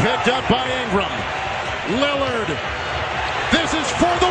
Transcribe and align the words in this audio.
picked 0.00 0.28
up 0.28 0.48
by 0.48 0.64
Ingram. 0.80 1.12
Lillard. 2.00 2.48
This 3.52 3.74
is 3.74 3.86
for 4.00 4.14
the 4.24 4.29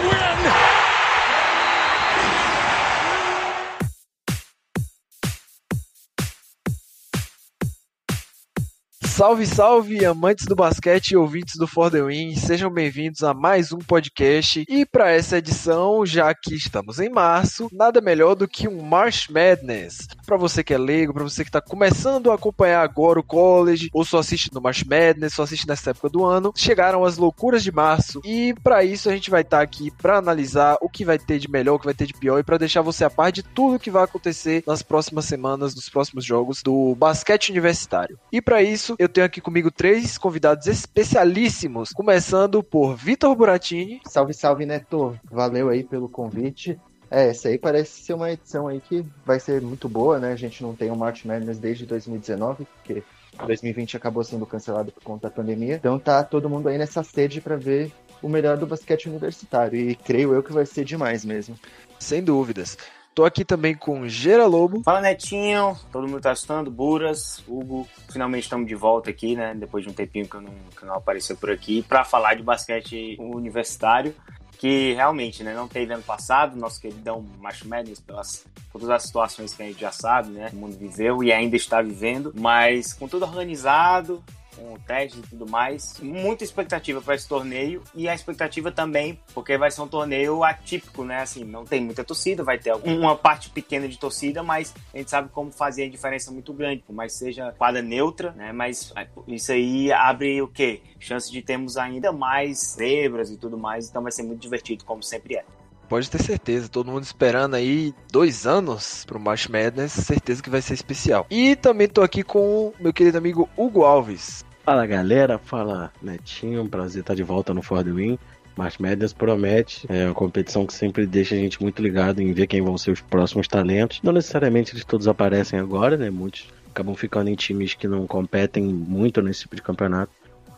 Salve, 9.19 9.45
salve, 9.45 10.05
amantes 10.05 10.45
do 10.45 10.55
basquete 10.55 11.11
e 11.11 11.17
ouvintes 11.17 11.57
do 11.57 11.67
For 11.67 11.91
The 11.91 12.01
Win, 12.01 12.37
sejam 12.37 12.71
bem-vindos 12.71 13.21
a 13.21 13.33
mais 13.33 13.73
um 13.73 13.79
podcast. 13.79 14.63
E 14.65 14.85
para 14.85 15.11
essa 15.11 15.39
edição, 15.39 16.05
já 16.05 16.33
que 16.33 16.55
estamos 16.55 17.01
em 17.01 17.09
março, 17.09 17.67
nada 17.73 17.99
melhor 17.99 18.33
do 18.33 18.47
que 18.47 18.65
um 18.65 18.81
March 18.81 19.27
Madness. 19.29 20.07
Para 20.25 20.37
você 20.37 20.63
que 20.63 20.73
é 20.73 20.77
leigo, 20.77 21.13
para 21.13 21.25
você 21.25 21.43
que 21.43 21.49
está 21.49 21.59
começando 21.59 22.31
a 22.31 22.35
acompanhar 22.35 22.81
agora 22.81 23.19
o 23.19 23.23
college, 23.23 23.89
ou 23.91 24.05
só 24.05 24.19
assiste 24.19 24.53
no 24.53 24.61
March 24.61 24.85
Madness, 24.85 25.33
só 25.33 25.43
assiste 25.43 25.67
nessa 25.67 25.89
época 25.89 26.07
do 26.07 26.23
ano, 26.23 26.53
chegaram 26.55 27.03
as 27.03 27.17
loucuras 27.17 27.61
de 27.61 27.73
março. 27.73 28.21
E 28.23 28.55
para 28.63 28.85
isso 28.85 29.09
a 29.09 29.11
gente 29.11 29.29
vai 29.29 29.41
estar 29.41 29.57
tá 29.57 29.63
aqui 29.63 29.91
para 29.91 30.17
analisar 30.17 30.77
o 30.79 30.87
que 30.87 31.03
vai 31.03 31.19
ter 31.19 31.39
de 31.39 31.51
melhor, 31.51 31.75
o 31.75 31.79
que 31.79 31.85
vai 31.87 31.93
ter 31.93 32.05
de 32.05 32.13
pior 32.13 32.39
e 32.39 32.43
para 32.43 32.57
deixar 32.57 32.83
você 32.83 33.03
a 33.03 33.09
par 33.09 33.33
de 33.33 33.43
tudo 33.43 33.79
que 33.79 33.91
vai 33.91 34.05
acontecer 34.05 34.63
nas 34.65 34.81
próximas 34.81 35.25
semanas, 35.25 35.75
nos 35.75 35.89
próximos 35.89 36.23
jogos 36.23 36.63
do 36.63 36.95
basquete 36.95 37.49
universitário. 37.49 38.17
E 38.31 38.41
para 38.41 38.63
isso, 38.63 38.95
eu 38.97 39.08
tenho 39.09 39.25
aqui 39.25 39.41
comigo 39.41 39.69
três 39.71 40.17
convidados 40.17 40.67
especialíssimos, 40.67 41.89
começando 41.89 42.63
por 42.63 42.95
Vitor 42.95 43.35
Buratini. 43.35 43.99
Salve, 44.05 44.33
salve, 44.33 44.65
Neto. 44.65 45.19
Valeu 45.23 45.69
aí 45.69 45.83
pelo 45.83 46.07
convite. 46.07 46.79
É, 47.11 47.29
essa 47.29 47.49
aí 47.49 47.57
parece 47.57 48.03
ser 48.03 48.13
uma 48.13 48.31
edição 48.31 48.67
aí 48.67 48.79
que 48.79 49.03
vai 49.25 49.39
ser 49.39 49.61
muito 49.61 49.89
boa, 49.89 50.19
né? 50.19 50.31
A 50.31 50.35
gente 50.35 50.61
não 50.61 50.75
tem 50.75 50.91
o 50.91 50.95
March 50.95 51.25
Madness 51.25 51.57
desde 51.57 51.85
2019, 51.85 52.65
porque 52.75 53.03
2020 53.45 53.97
acabou 53.97 54.23
sendo 54.23 54.45
cancelado 54.45 54.91
por 54.91 55.03
conta 55.03 55.27
da 55.27 55.35
pandemia. 55.35 55.75
Então 55.75 55.97
tá 55.97 56.23
todo 56.23 56.49
mundo 56.49 56.69
aí 56.69 56.77
nessa 56.77 57.03
sede 57.03 57.41
para 57.41 57.55
ver 57.55 57.91
o 58.21 58.29
melhor 58.29 58.57
do 58.57 58.67
basquete 58.67 59.09
universitário. 59.09 59.79
E 59.79 59.95
creio 59.95 60.33
eu 60.33 60.43
que 60.43 60.53
vai 60.53 60.65
ser 60.65 60.85
demais 60.85 61.25
mesmo. 61.25 61.55
Sem 61.97 62.23
dúvidas. 62.23 62.77
Tô 63.19 63.25
aqui 63.25 63.43
também 63.43 63.75
com 63.75 64.07
Gera 64.07 64.45
Lobo. 64.45 64.81
Fala 64.81 65.01
Netinho, 65.01 65.77
todo 65.91 66.07
mundo 66.07 66.21
tá 66.21 66.31
assistindo, 66.31 66.71
Buras, 66.71 67.43
Hugo. 67.45 67.85
Finalmente 68.09 68.43
estamos 68.43 68.65
de 68.65 68.75
volta 68.75 69.09
aqui, 69.09 69.35
né? 69.35 69.53
Depois 69.53 69.83
de 69.83 69.89
um 69.89 69.93
tempinho 69.93 70.25
que 70.25 70.35
eu 70.37 70.39
não, 70.39 70.53
que 70.73 70.85
não 70.85 71.03
por 71.37 71.51
aqui, 71.51 71.81
para 71.81 72.05
falar 72.05 72.35
de 72.35 72.43
basquete 72.43 73.17
universitário 73.19 74.15
que 74.57 74.93
realmente 74.93 75.43
né, 75.43 75.53
não 75.53 75.67
teve 75.67 75.93
ano 75.93 76.03
passado, 76.03 76.57
nosso 76.57 76.79
queridão 76.79 77.25
Macho 77.39 77.67
Madness, 77.67 77.99
pelas 77.99 78.45
todas 78.71 78.89
as 78.89 79.03
situações 79.03 79.53
que 79.53 79.63
a 79.63 79.65
gente 79.65 79.79
já 79.79 79.91
sabe, 79.91 80.31
né? 80.31 80.49
O 80.53 80.55
mundo 80.55 80.77
viveu 80.77 81.21
e 81.21 81.33
ainda 81.33 81.57
está 81.57 81.81
vivendo, 81.81 82.33
mas 82.37 82.93
com 82.93 83.05
tudo 83.05 83.25
organizado, 83.25 84.23
com 84.59 84.77
testes 84.79 85.19
e 85.19 85.29
tudo 85.29 85.49
mais. 85.49 85.99
Muita 86.01 86.43
expectativa 86.43 87.01
para 87.01 87.15
esse 87.15 87.27
torneio 87.27 87.81
e 87.95 88.09
a 88.09 88.13
expectativa 88.13 88.71
também, 88.71 89.19
porque 89.33 89.57
vai 89.57 89.71
ser 89.71 89.81
um 89.81 89.87
torneio 89.87 90.43
atípico, 90.43 91.03
né? 91.03 91.21
Assim, 91.21 91.43
não 91.43 91.63
tem 91.63 91.81
muita 91.81 92.03
torcida, 92.03 92.43
vai 92.43 92.57
ter 92.57 92.73
uma 92.75 93.15
parte 93.15 93.49
pequena 93.49 93.87
de 93.87 93.97
torcida, 93.97 94.43
mas 94.43 94.73
a 94.93 94.97
gente 94.97 95.09
sabe 95.09 95.29
como 95.29 95.51
fazer 95.51 95.83
a 95.85 95.89
diferença 95.89 96.31
muito 96.31 96.53
grande, 96.53 96.83
por 96.85 96.93
mais 96.93 97.13
seja 97.13 97.53
quadra 97.57 97.81
neutra, 97.81 98.31
né? 98.33 98.51
Mas 98.51 98.93
isso 99.27 99.51
aí 99.51 99.91
abre 99.91 100.41
o 100.41 100.47
quê? 100.47 100.81
Chance 100.99 101.31
de 101.31 101.41
termos 101.41 101.77
ainda 101.77 102.11
mais 102.11 102.75
zebras 102.75 103.31
e 103.31 103.37
tudo 103.37 103.57
mais, 103.57 103.89
então 103.89 104.03
vai 104.03 104.11
ser 104.11 104.23
muito 104.23 104.41
divertido, 104.41 104.83
como 104.83 105.01
sempre 105.01 105.37
é. 105.37 105.45
Pode 105.87 106.07
ter 106.11 106.21
certeza, 106.21 106.69
todo 106.69 106.91
mundo 106.91 107.03
esperando 107.03 107.55
aí 107.55 107.95
dois 108.11 108.45
anos 108.45 109.03
pro 109.05 109.19
March 109.19 109.47
Madness, 109.47 109.91
certeza 109.91 110.43
que 110.43 110.49
vai 110.49 110.61
ser 110.61 110.75
especial. 110.75 111.25
E 111.31 111.55
também 111.55 111.87
tô 111.87 112.03
aqui 112.03 112.21
com 112.21 112.71
meu 112.79 112.93
querido 112.93 113.17
amigo 113.17 113.49
Hugo 113.57 113.83
Alves. 113.83 114.45
Fala 114.69 114.85
galera, 114.85 115.39
fala 115.39 115.91
Netinho, 115.99 116.69
prazer 116.69 116.99
estar 117.01 117.15
de 117.15 117.23
volta 117.23 117.55
no 117.55 117.61
For 117.63 117.83
the 117.83 117.89
Win. 117.89 118.19
March 118.55 118.79
Madness 118.79 119.13
promete, 119.13 119.87
é 119.89 120.05
uma 120.05 120.13
competição 120.13 120.63
que 120.63 120.75
sempre 120.75 121.07
deixa 121.07 121.33
a 121.33 121.39
gente 121.39 121.59
muito 121.59 121.81
ligado 121.81 122.21
em 122.21 122.31
ver 122.33 122.45
quem 122.45 122.61
vão 122.61 122.77
ser 122.77 122.91
os 122.91 123.01
próximos 123.01 123.47
talentos. 123.47 123.99
Não 124.03 124.13
necessariamente 124.13 124.71
eles 124.71 124.85
todos 124.85 125.07
aparecem 125.07 125.57
agora, 125.57 125.97
né? 125.97 126.11
Muitos 126.11 126.45
acabam 126.69 126.93
ficando 126.93 127.31
em 127.31 127.35
times 127.35 127.73
que 127.73 127.87
não 127.87 128.05
competem 128.05 128.63
muito 128.63 129.23
nesse 129.23 129.39
tipo 129.39 129.55
de 129.55 129.63
campeonato, 129.63 130.11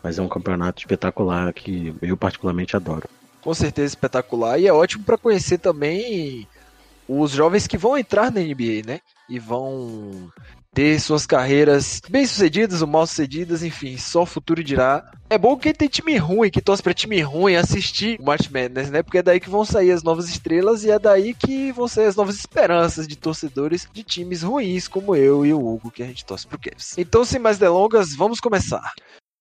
mas 0.04 0.20
é 0.20 0.22
um 0.22 0.28
campeonato 0.28 0.82
espetacular 0.82 1.54
que 1.54 1.96
eu 2.02 2.18
particularmente 2.18 2.76
adoro. 2.76 3.08
Com 3.42 3.54
certeza 3.54 3.88
espetacular 3.88 4.60
e 4.60 4.68
é 4.68 4.74
ótimo 4.74 5.06
para 5.06 5.18
conhecer 5.18 5.58
também 5.58 6.46
os 7.08 7.32
jovens 7.32 7.66
que 7.66 7.78
vão 7.78 7.98
entrar 7.98 8.30
na 8.30 8.42
NBA, 8.42 8.86
né? 8.86 9.00
E 9.30 9.40
vão 9.40 10.30
ter 10.74 11.00
suas 11.00 11.26
carreiras 11.26 12.02
bem-sucedidas 12.10 12.82
ou 12.82 12.88
mal-sucedidas, 12.88 13.62
enfim, 13.64 13.98
só 13.98 14.24
o 14.24 14.26
futuro 14.26 14.64
dirá. 14.64 15.04
É 15.30 15.38
bom 15.38 15.58
que 15.58 15.74
tem 15.74 15.88
time 15.88 16.18
ruim, 16.18 16.50
que 16.50 16.62
torce 16.62 16.82
pra 16.82 16.94
time 16.94 17.22
ruim 17.22 17.56
assistir 17.56 18.20
o 18.20 18.24
March 18.24 18.50
Madness, 18.50 18.90
né? 18.90 19.04
Porque 19.04 19.18
é 19.18 19.24
daí 19.24 19.40
que 19.40 19.50
vão 19.50 19.66
sair 19.66 19.92
as 19.92 20.04
novas 20.04 20.30
estrelas 20.30 20.84
e 20.84 20.92
é 20.92 20.98
daí 20.98 21.34
que 21.34 21.72
vão 21.72 21.88
sair 21.88 22.06
as 22.06 22.16
novas 22.16 22.36
esperanças 22.36 23.08
de 23.08 23.16
torcedores 23.16 23.88
de 23.92 24.04
times 24.04 24.44
ruins 24.44 24.88
como 24.88 25.16
eu 25.16 25.46
e 25.46 25.54
o 25.54 25.60
Hugo, 25.60 25.92
que 25.92 26.04
a 26.04 26.08
gente 26.08 26.26
torce 26.26 26.48
pro 26.48 26.60
Cavs. 26.60 26.98
Então, 26.98 27.26
sem 27.26 27.40
mais 27.40 27.58
delongas, 27.58 28.16
vamos 28.16 28.40
começar. 28.40 28.94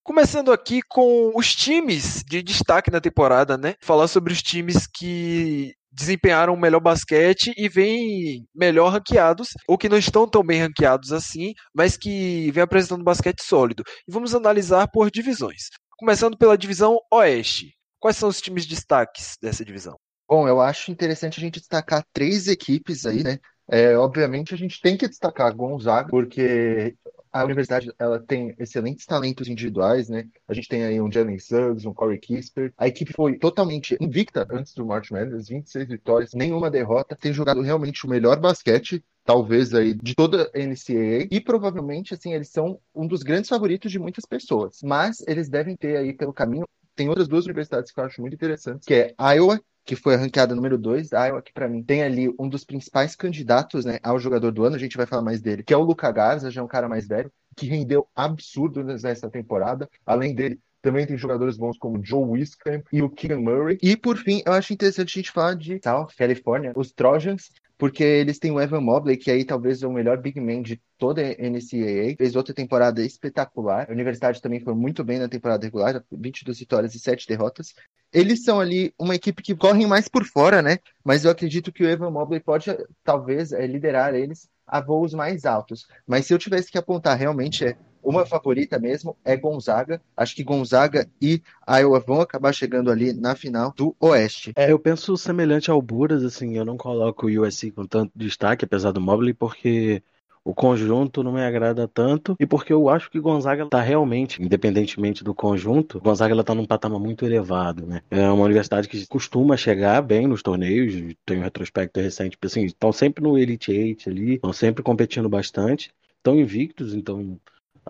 Começando 0.02 0.50
aqui 0.50 0.80
com 0.88 1.30
os 1.36 1.54
times 1.54 2.24
de 2.26 2.42
destaque 2.42 2.90
na 2.90 3.00
temporada, 3.00 3.56
né? 3.56 3.74
Falar 3.80 4.08
sobre 4.08 4.32
os 4.32 4.42
times 4.42 4.86
que 4.86 5.74
desempenharam 5.92 6.56
melhor 6.56 6.80
basquete 6.80 7.52
e 7.56 7.68
vêm 7.68 8.46
melhor 8.54 8.90
ranqueados, 8.92 9.48
ou 9.68 9.76
que 9.76 9.88
não 9.88 9.98
estão 9.98 10.28
tão 10.28 10.42
bem 10.42 10.60
ranqueados 10.60 11.12
assim, 11.12 11.52
mas 11.74 11.96
que 11.96 12.50
vêm 12.52 12.62
apresentando 12.62 13.04
basquete 13.04 13.42
sólido. 13.42 13.82
E 14.06 14.12
vamos 14.12 14.34
analisar 14.34 14.88
por 14.88 15.10
divisões. 15.10 15.68
Começando 15.98 16.36
pela 16.36 16.56
divisão 16.56 16.98
Oeste. 17.12 17.74
Quais 17.98 18.16
são 18.16 18.28
os 18.28 18.40
times 18.40 18.64
destaques 18.66 19.36
dessa 19.42 19.64
divisão? 19.64 19.96
Bom, 20.28 20.48
eu 20.48 20.60
acho 20.60 20.90
interessante 20.90 21.38
a 21.38 21.42
gente 21.42 21.58
destacar 21.58 22.04
três 22.12 22.46
equipes 22.46 23.04
aí, 23.04 23.22
né? 23.22 23.38
É, 23.68 23.96
obviamente 23.96 24.54
a 24.54 24.56
gente 24.56 24.80
tem 24.80 24.96
que 24.96 25.08
destacar 25.08 25.54
Gonzaga, 25.54 26.08
porque 26.08 26.94
a 27.32 27.44
universidade 27.44 27.92
ela 27.98 28.18
tem 28.18 28.54
excelentes 28.58 29.06
talentos 29.06 29.48
individuais, 29.48 30.08
né? 30.08 30.26
A 30.48 30.54
gente 30.54 30.68
tem 30.68 30.84
aí 30.84 31.00
um 31.00 31.10
Jalen 31.10 31.38
Suggs, 31.38 31.86
um 31.86 31.94
Corey 31.94 32.18
Kisper. 32.18 32.72
A 32.76 32.88
equipe 32.88 33.12
foi 33.12 33.38
totalmente 33.38 33.96
invicta 34.00 34.46
antes 34.50 34.74
do 34.74 34.84
March 34.84 35.10
Madness, 35.10 35.48
26 35.48 35.88
vitórias, 35.88 36.34
nenhuma 36.34 36.70
derrota. 36.70 37.16
Tem 37.16 37.32
jogado 37.32 37.60
realmente 37.60 38.04
o 38.06 38.10
melhor 38.10 38.38
basquete 38.38 39.04
talvez 39.24 39.74
aí 39.74 39.94
de 39.94 40.14
toda 40.14 40.50
a 40.54 40.58
NCAA 40.58 41.28
e 41.30 41.40
provavelmente 41.40 42.14
assim 42.14 42.32
eles 42.32 42.48
são 42.48 42.80
um 42.94 43.06
dos 43.06 43.22
grandes 43.22 43.48
favoritos 43.48 43.92
de 43.92 43.98
muitas 43.98 44.24
pessoas. 44.24 44.78
Mas 44.82 45.22
eles 45.28 45.48
devem 45.48 45.76
ter 45.76 45.96
aí 45.96 46.12
pelo 46.12 46.32
caminho 46.32 46.66
tem 46.96 47.08
outras 47.08 47.28
duas 47.28 47.46
universidades 47.46 47.92
que 47.92 48.00
eu 48.00 48.04
acho 48.04 48.20
muito 48.20 48.34
interessantes, 48.34 48.86
que 48.86 48.92
é 48.92 49.14
Iowa 49.34 49.60
que 49.90 49.96
foi 49.96 50.14
ranqueada 50.14 50.54
número 50.54 50.78
2 50.78 51.08
da 51.08 51.26
Iowa, 51.26 51.42
que 51.42 51.52
para 51.52 51.68
mim 51.68 51.82
tem 51.82 52.00
ali 52.00 52.32
um 52.38 52.48
dos 52.48 52.62
principais 52.62 53.16
candidatos 53.16 53.84
né, 53.84 53.98
ao 54.04 54.20
jogador 54.20 54.52
do 54.52 54.64
ano, 54.64 54.76
a 54.76 54.78
gente 54.78 54.96
vai 54.96 55.04
falar 55.04 55.20
mais 55.20 55.40
dele, 55.40 55.64
que 55.64 55.74
é 55.74 55.76
o 55.76 55.82
Luca 55.82 56.12
Garza, 56.12 56.48
já 56.48 56.60
é 56.60 56.64
um 56.64 56.68
cara 56.68 56.88
mais 56.88 57.08
velho, 57.08 57.28
que 57.56 57.66
rendeu 57.66 58.06
absurdo 58.14 58.84
nessa 58.84 59.28
temporada. 59.28 59.90
Além 60.06 60.32
dele, 60.32 60.60
também 60.80 61.04
tem 61.04 61.16
jogadores 61.16 61.56
bons 61.56 61.76
como 61.76 62.00
Joe 62.04 62.24
Wiscamp 62.24 62.86
e 62.92 63.02
o 63.02 63.10
Keegan 63.10 63.40
Murray. 63.40 63.78
E 63.82 63.96
por 63.96 64.16
fim, 64.16 64.44
eu 64.46 64.52
acho 64.52 64.72
interessante 64.72 65.18
a 65.18 65.18
gente 65.20 65.32
falar 65.32 65.54
de 65.56 65.80
South 65.82 66.10
California, 66.16 66.72
os 66.76 66.92
Trojans, 66.92 67.50
porque 67.76 68.04
eles 68.04 68.38
têm 68.38 68.52
o 68.52 68.60
Evan 68.60 68.82
Mobley, 68.82 69.16
que 69.16 69.28
aí 69.28 69.44
talvez 69.44 69.82
é 69.82 69.88
o 69.88 69.92
melhor 69.92 70.18
big 70.18 70.40
man 70.40 70.62
de 70.62 70.80
toda 70.98 71.20
a 71.20 71.30
NCAA. 71.30 72.14
Fez 72.16 72.36
outra 72.36 72.54
temporada 72.54 73.02
espetacular. 73.02 73.88
A 73.88 73.92
universidade 73.92 74.40
também 74.40 74.60
foi 74.60 74.74
muito 74.74 75.02
bem 75.02 75.18
na 75.18 75.28
temporada 75.28 75.64
regular, 75.64 76.00
22 76.12 76.60
vitórias 76.60 76.94
e 76.94 77.00
7 77.00 77.26
derrotas. 77.26 77.74
Eles 78.12 78.43
são 78.43 78.60
ali 78.60 78.93
uma 78.98 79.15
equipe 79.15 79.43
que 79.43 79.54
correm 79.54 79.87
mais 79.87 80.09
por 80.09 80.25
fora, 80.25 80.60
né? 80.60 80.78
Mas 81.04 81.25
eu 81.25 81.31
acredito 81.31 81.72
que 81.72 81.84
o 81.84 81.88
Evan 81.88 82.10
Mobley 82.10 82.41
pode 82.41 82.76
talvez 83.04 83.53
é, 83.53 83.66
liderar 83.66 84.15
eles 84.15 84.48
a 84.66 84.81
voos 84.81 85.15
mais 85.15 85.44
altos. 85.44 85.87
Mas 86.06 86.26
se 86.26 86.34
eu 86.34 86.38
tivesse 86.38 86.70
que 86.70 86.78
apontar 86.78 87.16
realmente 87.16 87.65
é 87.65 87.76
uma 88.03 88.25
favorita 88.25 88.78
mesmo 88.78 89.16
é 89.25 89.37
Gonzaga. 89.37 90.00
Acho 90.16 90.34
que 90.34 90.44
Gonzaga 90.44 91.09
e 91.20 91.43
Iowa 91.69 92.00
vão 92.00 92.20
acabar 92.20 92.52
chegando 92.52 92.90
ali 92.90 93.12
na 93.12 93.34
final 93.34 93.73
do 93.76 93.94
Oeste. 94.00 94.52
É, 94.56 94.73
eu 94.73 94.79
penso 94.79 95.17
semelhante 95.17 95.70
ao 95.70 95.81
Buras, 95.82 96.25
assim, 96.25 96.56
eu 96.56 96.64
não 96.64 96.76
coloco 96.76 97.26
o 97.26 97.43
USC 97.43 97.70
com 97.70 97.87
tanto 97.87 98.12
destaque, 98.17 98.64
apesar 98.64 98.93
do 98.93 99.00
Mobley, 99.00 99.34
porque 99.34 100.02
o 100.44 100.54
conjunto 100.54 101.22
não 101.22 101.32
me 101.32 101.42
agrada 101.42 101.87
tanto 101.87 102.34
e 102.38 102.46
porque 102.46 102.72
eu 102.72 102.88
acho 102.88 103.10
que 103.10 103.20
Gonzaga 103.20 103.64
está 103.64 103.81
realmente, 103.81 104.42
independentemente 104.42 105.22
do 105.22 105.34
conjunto, 105.34 106.00
Gonzaga 106.00 106.38
está 106.40 106.54
num 106.54 106.66
patamar 106.66 106.98
muito 106.98 107.25
elevado, 107.25 107.87
né? 107.87 108.00
É 108.10 108.28
uma 108.31 108.44
universidade 108.44 108.88
que 108.88 109.06
costuma 109.06 109.56
chegar 109.56 110.00
bem 110.02 110.26
nos 110.26 110.42
torneios, 110.42 111.14
tem 111.26 111.38
um 111.38 111.42
retrospecto 111.42 112.00
recente, 112.00 112.38
assim, 112.42 112.64
estão 112.64 112.92
sempre 112.92 113.22
no 113.22 113.38
Elite 113.38 113.72
Eight 113.72 114.08
ali, 114.08 114.34
estão 114.34 114.52
sempre 114.52 114.82
competindo 114.82 115.28
bastante, 115.28 115.92
estão 116.19 116.38
invictos, 116.38 116.94
então 116.94 117.38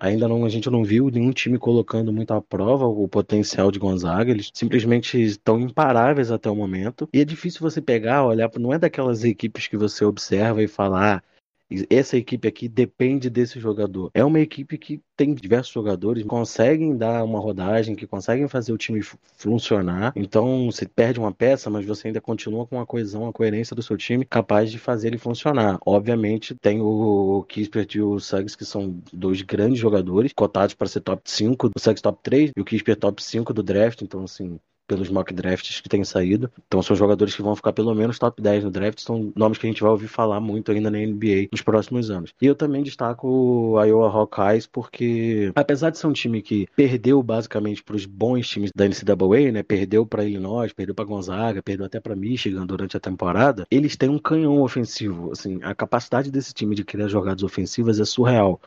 Ainda 0.01 0.29
não, 0.29 0.45
a 0.45 0.49
gente 0.49 0.71
não 0.71 0.85
viu 0.85 1.11
nenhum 1.11 1.33
time 1.33 1.59
colocando 1.59 2.13
muito 2.13 2.33
à 2.33 2.41
prova 2.41 2.87
o 2.87 3.09
potencial 3.09 3.71
de 3.71 3.79
Gonzaga. 3.79 4.31
Eles 4.31 4.51
simplesmente 4.55 5.21
estão 5.23 5.61
imparáveis 5.61 6.31
até 6.31 6.49
o 6.49 6.57
momento. 6.57 7.09
E 7.13 7.21
é 7.21 7.25
difícil 7.25 7.61
você 7.61 7.83
pegar, 7.83 8.25
olhar, 8.25 8.51
não 8.59 8.73
é 8.73 8.79
daquelas 8.79 9.25
equipes 9.25 9.67
que 9.67 9.77
você 9.77 10.05
observa 10.05 10.63
e 10.63 10.69
falar, 10.69 11.17
ah, 11.17 11.23
essa 11.89 12.17
equipe 12.17 12.49
aqui 12.49 12.69
depende 12.69 13.31
desse 13.31 13.61
jogador. 13.61 14.11
É 14.15 14.25
uma 14.25 14.41
equipe 14.41 14.77
que 14.79 15.01
tem 15.17 15.35
diversos 15.35 15.73
jogadores 15.73 16.25
conseguem 16.25 16.97
dar 16.97 17.23
uma 17.25 17.39
rodagem, 17.39 17.95
que 17.95 18.07
conseguem 18.07 18.49
fazer 18.49 18.73
o 18.73 18.79
time 18.79 19.03
funcionar. 19.37 20.13
Então, 20.17 20.71
você 20.71 20.87
perde 20.87 21.19
uma 21.19 21.33
peça, 21.33 21.69
mas 21.69 21.85
você 21.85 22.09
ainda 22.09 22.21
continua 22.21 22.67
com 22.67 22.81
a 22.81 22.87
coesão, 22.87 23.29
a 23.29 23.33
coerência 23.33 23.77
do 23.77 23.83
seu 23.83 23.97
time, 23.97 24.25
capaz 24.25 24.71
de 24.71 24.79
fazer 24.79 25.09
ele 25.09 25.19
funcionar. 25.19 25.79
Obviamente, 25.85 26.55
tem 26.55 26.81
o 26.81 27.45
Kispert 27.49 27.95
e 27.97 28.01
o 28.01 28.19
Suggs, 28.19 28.57
que 28.57 28.65
são 28.65 28.99
dois 29.13 29.43
grandes 29.43 29.79
jogadores, 29.79 30.33
cotados 30.33 30.75
para 30.75 30.89
ser 30.89 31.01
top 31.01 31.23
5, 31.25 31.71
o 31.77 31.79
Suggs 31.79 32.03
top 32.03 32.19
3 32.23 32.53
e 32.57 32.61
o 32.61 32.65
Kispert 32.65 32.99
top 32.99 33.23
5 33.23 33.53
do 33.53 33.63
draft. 33.63 34.01
Então, 34.01 34.25
assim, 34.25 34.59
pelos 34.91 35.09
mock 35.09 35.33
drafts 35.33 35.81
que 35.81 35.89
têm 35.89 36.03
saído. 36.03 36.51
Então 36.67 36.83
são 36.83 36.97
jogadores 36.97 37.37
que 37.37 37.43
vão 37.43 37.55
ficar 37.55 37.73
pelo 37.73 37.95
menos 37.95 38.19
top 38.19 38.43
10 38.43 38.65
no 38.65 38.73
draft, 38.73 38.99
são 38.99 39.33
nomes 39.37 39.57
que 39.57 39.65
a 39.65 39.71
gente 39.71 39.83
vai 39.83 39.93
ouvir 39.93 40.09
falar 40.09 40.41
muito 40.41 40.73
ainda 40.73 40.91
na 40.91 40.99
NBA 40.99 41.47
nos 41.53 41.63
próximos 41.63 42.11
anos. 42.11 42.35
E 42.43 42.47
eu 42.47 42.57
também 42.57 42.83
destaco 42.83 43.29
o 43.29 43.85
Iowa 43.85 44.11
Hawkeyes 44.11 44.67
porque 44.67 45.53
apesar 45.55 45.91
de 45.91 45.99
ser 45.99 46.09
um 46.09 46.13
time 46.13 46.43
que 46.43 46.67
perdeu 46.75 47.23
basicamente 47.23 47.85
para 47.85 47.95
os 47.95 48.05
bons 48.05 48.49
times 48.49 48.73
da 48.75 48.85
NCAA, 48.89 49.53
né, 49.53 49.63
perdeu 49.63 50.05
para 50.05 50.25
Illinois, 50.25 50.73
perdeu 50.73 50.95
para 50.95 51.05
Gonzaga, 51.05 51.63
perdeu 51.63 51.87
até 51.87 52.01
para 52.01 52.17
Michigan 52.17 52.67
durante 52.67 52.97
a 52.97 53.01
temporada, 53.01 53.67
eles 53.71 53.97
têm 53.97 54.09
um 54.09 54.19
canhão 54.19 54.61
ofensivo, 54.61 55.31
assim, 55.31 55.61
a 55.63 55.73
capacidade 55.73 56.33
desse 56.33 56.53
time 56.53 56.75
de 56.75 56.85
criar 56.85 57.07
jogadas 57.07 57.45
ofensivas 57.45 58.01
é 58.01 58.05
surreal. 58.05 58.61